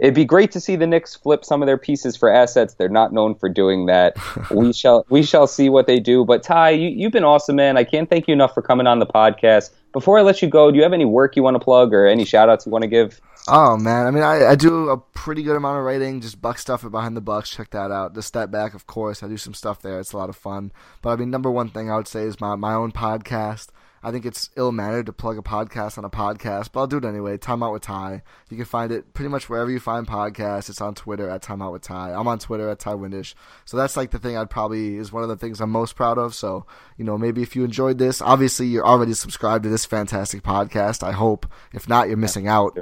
it'd 0.00 0.14
be 0.14 0.24
great 0.24 0.50
to 0.52 0.60
see 0.60 0.76
the 0.76 0.86
Knicks 0.86 1.14
flip 1.14 1.44
some 1.44 1.62
of 1.62 1.66
their 1.66 1.78
pieces 1.78 2.16
for 2.16 2.32
assets. 2.32 2.74
They're 2.74 2.88
not 2.88 3.12
known 3.12 3.34
for 3.34 3.48
doing 3.48 3.86
that. 3.86 4.16
we 4.50 4.72
shall 4.72 5.06
we 5.10 5.22
shall 5.22 5.46
see 5.46 5.68
what 5.68 5.86
they 5.86 6.00
do. 6.00 6.24
But 6.24 6.42
Ty, 6.42 6.70
you, 6.70 6.88
you've 6.88 7.12
been 7.12 7.24
awesome, 7.24 7.56
man. 7.56 7.76
I 7.76 7.84
can't 7.84 8.08
thank 8.10 8.26
you 8.26 8.32
enough 8.32 8.54
for 8.54 8.62
coming 8.62 8.86
on 8.86 8.98
the 8.98 9.06
podcast. 9.06 9.70
Before 9.92 10.18
I 10.18 10.22
let 10.22 10.40
you 10.40 10.48
go, 10.48 10.70
do 10.70 10.76
you 10.76 10.82
have 10.82 10.92
any 10.92 11.04
work 11.04 11.36
you 11.36 11.42
want 11.42 11.56
to 11.56 11.60
plug 11.60 11.92
or 11.92 12.06
any 12.06 12.24
shout 12.24 12.48
outs 12.48 12.64
you 12.64 12.72
want 12.72 12.82
to 12.82 12.88
give? 12.88 13.20
Oh 13.48 13.76
man, 13.76 14.06
I 14.06 14.10
mean, 14.10 14.22
I, 14.22 14.50
I 14.50 14.54
do 14.54 14.90
a 14.90 14.96
pretty 14.96 15.42
good 15.42 15.56
amount 15.56 15.78
of 15.78 15.84
writing, 15.84 16.20
just 16.20 16.40
Buck 16.40 16.58
stuff 16.58 16.84
at 16.84 16.90
Behind 16.90 17.16
the 17.16 17.20
Bucks. 17.20 17.50
Check 17.50 17.70
that 17.70 17.90
out. 17.90 18.14
The 18.14 18.22
Step 18.22 18.50
Back, 18.50 18.74
of 18.74 18.86
course, 18.86 19.22
I 19.22 19.28
do 19.28 19.36
some 19.36 19.54
stuff 19.54 19.82
there. 19.82 19.98
It's 19.98 20.12
a 20.12 20.16
lot 20.16 20.28
of 20.28 20.36
fun. 20.36 20.72
But 21.02 21.10
I 21.10 21.16
mean, 21.16 21.30
number 21.30 21.50
one 21.50 21.68
thing 21.68 21.90
I 21.90 21.96
would 21.96 22.08
say 22.08 22.22
is 22.22 22.40
my 22.40 22.54
my 22.56 22.74
own 22.74 22.92
podcast. 22.92 23.68
I 24.02 24.10
think 24.10 24.24
it's 24.24 24.48
ill 24.56 24.72
mannered 24.72 25.06
to 25.06 25.12
plug 25.12 25.36
a 25.36 25.42
podcast 25.42 25.98
on 25.98 26.04
a 26.04 26.10
podcast, 26.10 26.70
but 26.72 26.80
I'll 26.80 26.86
do 26.86 26.96
it 26.96 27.04
anyway. 27.04 27.36
Time 27.36 27.62
Out 27.62 27.72
with 27.72 27.82
Ty. 27.82 28.22
You 28.48 28.56
can 28.56 28.64
find 28.64 28.90
it 28.90 29.12
pretty 29.12 29.28
much 29.28 29.50
wherever 29.50 29.70
you 29.70 29.78
find 29.78 30.06
podcasts. 30.06 30.70
It's 30.70 30.80
on 30.80 30.94
Twitter 30.94 31.28
at 31.28 31.42
Time 31.42 31.60
Out 31.60 31.72
with 31.72 31.82
Ty. 31.82 32.14
I'm 32.14 32.26
on 32.26 32.38
Twitter 32.38 32.68
at 32.70 32.78
Ti 32.78 32.90
Windisch. 32.90 33.34
So 33.66 33.76
that's 33.76 33.96
like 33.96 34.10
the 34.10 34.18
thing 34.18 34.36
I'd 34.36 34.48
probably 34.48 34.96
is 34.96 35.12
one 35.12 35.22
of 35.22 35.28
the 35.28 35.36
things 35.36 35.60
I'm 35.60 35.70
most 35.70 35.96
proud 35.96 36.16
of. 36.16 36.34
So 36.34 36.64
you 36.96 37.04
know, 37.04 37.18
maybe 37.18 37.42
if 37.42 37.54
you 37.54 37.64
enjoyed 37.64 37.98
this, 37.98 38.22
obviously 38.22 38.66
you're 38.66 38.86
already 38.86 39.12
subscribed 39.12 39.64
to 39.64 39.70
this 39.70 39.84
fantastic 39.84 40.42
podcast. 40.42 41.02
I 41.02 41.12
hope. 41.12 41.46
If 41.74 41.88
not, 41.88 42.08
you're 42.08 42.16
missing 42.16 42.48
out. 42.48 42.78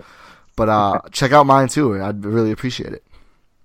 But 0.56 0.68
uh, 0.68 1.00
check 1.12 1.32
out 1.32 1.46
mine 1.46 1.68
too. 1.68 2.00
I'd 2.00 2.24
really 2.24 2.52
appreciate 2.52 2.92
it. 2.92 3.04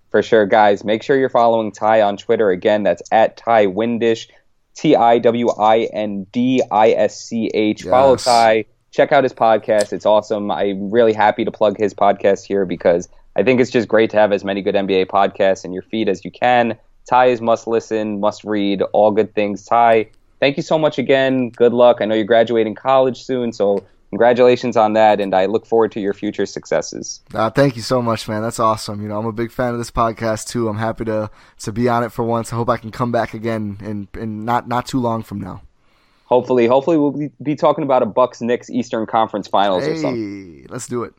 For 0.09 0.21
sure, 0.21 0.45
guys. 0.45 0.83
Make 0.83 1.01
sure 1.01 1.17
you're 1.17 1.29
following 1.29 1.71
Ty 1.71 2.01
on 2.01 2.17
Twitter. 2.17 2.51
Again, 2.51 2.83
that's 2.83 3.01
at 3.11 3.37
Ti 3.37 3.67
Windisch. 3.67 4.27
T 4.75 4.95
I 4.95 5.19
W 5.19 5.49
I 5.49 5.83
N 5.93 6.25
D 6.31 6.61
I 6.71 6.91
S 6.91 7.19
C 7.19 7.49
H. 7.53 7.83
Follow 7.83 8.15
Ty. 8.15 8.65
Check 8.91 9.11
out 9.11 9.23
his 9.23 9.33
podcast. 9.33 9.91
It's 9.91 10.05
awesome. 10.05 10.51
I'm 10.51 10.91
really 10.91 11.13
happy 11.13 11.45
to 11.45 11.51
plug 11.51 11.77
his 11.77 11.93
podcast 11.93 12.45
here 12.45 12.65
because 12.65 13.09
I 13.35 13.43
think 13.43 13.59
it's 13.59 13.71
just 13.71 13.87
great 13.87 14.09
to 14.11 14.17
have 14.17 14.31
as 14.31 14.43
many 14.43 14.61
good 14.61 14.75
NBA 14.75 15.07
podcasts 15.07 15.65
in 15.65 15.73
your 15.73 15.81
feed 15.83 16.09
as 16.09 16.23
you 16.23 16.31
can. 16.31 16.77
Ty 17.09 17.27
is 17.27 17.41
must 17.41 17.67
listen, 17.67 18.19
must 18.19 18.43
read, 18.43 18.81
all 18.93 19.11
good 19.11 19.33
things. 19.33 19.65
Ty, 19.65 20.09
thank 20.39 20.57
you 20.57 20.63
so 20.63 20.77
much 20.77 20.97
again. 20.97 21.49
Good 21.49 21.73
luck. 21.73 21.97
I 21.99 22.05
know 22.05 22.15
you're 22.15 22.23
graduating 22.23 22.75
college 22.75 23.23
soon, 23.23 23.51
so 23.51 23.83
congratulations 24.13 24.77
on 24.77 24.93
that, 24.93 25.19
and 25.19 25.33
I 25.33 25.47
look 25.47 25.65
forward 25.65 25.91
to 25.93 25.99
your 25.99 26.13
future 26.13 26.45
successes. 26.45 27.19
Uh, 27.33 27.49
thank 27.49 27.75
you 27.75 27.81
so 27.81 27.99
much, 27.99 28.27
man. 28.27 28.43
That's 28.43 28.59
awesome. 28.59 29.01
You 29.01 29.07
know, 29.07 29.17
I'm 29.17 29.25
a 29.25 29.31
big 29.31 29.51
fan 29.51 29.73
of 29.73 29.79
this 29.79 29.89
podcast 29.89 30.47
too. 30.47 30.69
I'm 30.69 30.77
happy 30.77 31.05
to 31.05 31.31
to 31.61 31.71
be 31.71 31.89
on 31.89 32.03
it 32.03 32.11
for 32.11 32.23
once. 32.23 32.53
I 32.53 32.55
hope 32.55 32.69
I 32.69 32.77
can 32.77 32.91
come 32.91 33.11
back 33.11 33.33
again 33.33 33.79
and 33.81 34.07
in 34.15 34.45
not 34.45 34.67
not 34.67 34.85
too 34.85 34.99
long 34.99 35.23
from 35.23 35.41
now. 35.41 35.63
Hopefully, 36.25 36.67
hopefully 36.67 36.97
we'll 36.97 37.29
be 37.41 37.55
talking 37.55 37.83
about 37.83 38.03
a 38.03 38.05
Bucks 38.05 38.39
Knicks 38.39 38.69
Eastern 38.69 39.07
Conference 39.07 39.47
Finals 39.47 39.83
hey, 39.83 39.91
or 39.91 39.97
something. 39.97 40.67
Let's 40.69 40.87
do 40.87 41.03
it. 41.03 41.13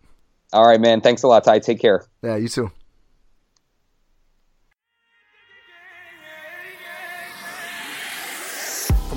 All 0.53 0.67
right, 0.67 0.81
man. 0.81 1.01
Thanks 1.01 1.25
a 1.25 1.29
lot, 1.29 1.43
Ty. 1.43 1.59
Take 1.59 1.81
care. 1.81 2.05
Yeah, 2.23 2.37
you 2.37 2.47
too. 2.47 2.71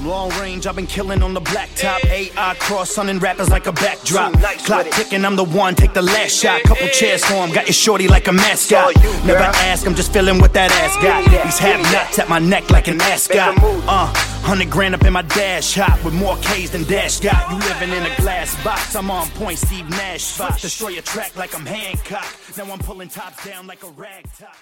Long 0.03 0.29
range, 0.39 0.67
I've 0.67 0.75
been 0.75 0.87
killing 0.87 1.23
on 1.23 1.33
the 1.33 1.41
blacktop. 1.41 2.05
AI 2.05 2.55
cross, 2.59 2.91
sunning 2.91 3.19
rappers 3.19 3.49
like 3.49 3.67
a 3.67 3.71
backdrop. 3.71 4.33
Clock 4.59 4.89
ticking, 4.91 5.25
I'm 5.25 5.35
the 5.35 5.43
one, 5.43 5.75
take 5.75 5.93
the 5.93 6.01
last 6.01 6.31
shot. 6.31 6.61
Couple 6.63 6.87
chairs 6.89 7.25
for 7.25 7.33
him, 7.33 7.51
got 7.51 7.65
your 7.65 7.73
shorty 7.73 8.07
like 8.07 8.27
a 8.27 8.31
mascot. 8.31 8.95
Never 9.25 9.39
ask, 9.39 9.87
I'm 9.87 9.95
just 9.95 10.13
feeling 10.13 10.39
what 10.39 10.53
that 10.53 10.71
ass 10.71 10.95
got. 11.01 11.23
These 11.45 11.59
have 11.59 11.81
nuts 11.91 12.19
at 12.19 12.29
my 12.29 12.39
neck 12.39 12.69
like 12.69 12.87
an 12.87 13.01
ascot. 13.01 13.57
Uh, 13.61 14.13
hundred 14.43 14.69
grand 14.69 14.95
up 14.95 15.03
in 15.03 15.13
my 15.13 15.23
dash 15.23 15.75
hop 15.75 16.03
with 16.05 16.13
more 16.13 16.37
K's 16.37 16.71
than 16.71 16.83
Dash 16.83 17.19
got. 17.19 17.51
You 17.51 17.57
living 17.57 17.89
in 17.89 18.05
a 18.05 18.15
glass 18.17 18.61
box, 18.63 18.95
I'm 18.95 19.09
on 19.09 19.27
point, 19.31 19.57
Steve 19.57 19.89
Nash 19.89 20.23
Spot. 20.23 20.59
Destroy 20.59 20.89
your 20.89 21.03
track 21.03 21.35
like 21.35 21.55
I'm 21.55 21.65
Hancock. 21.65 22.25
Now 22.57 22.71
I'm 22.71 22.79
pulling 22.79 23.09
tops 23.09 23.45
down 23.45 23.67
like 23.67 23.83
a 23.83 23.89
rag 23.89 24.25
top. 24.37 24.55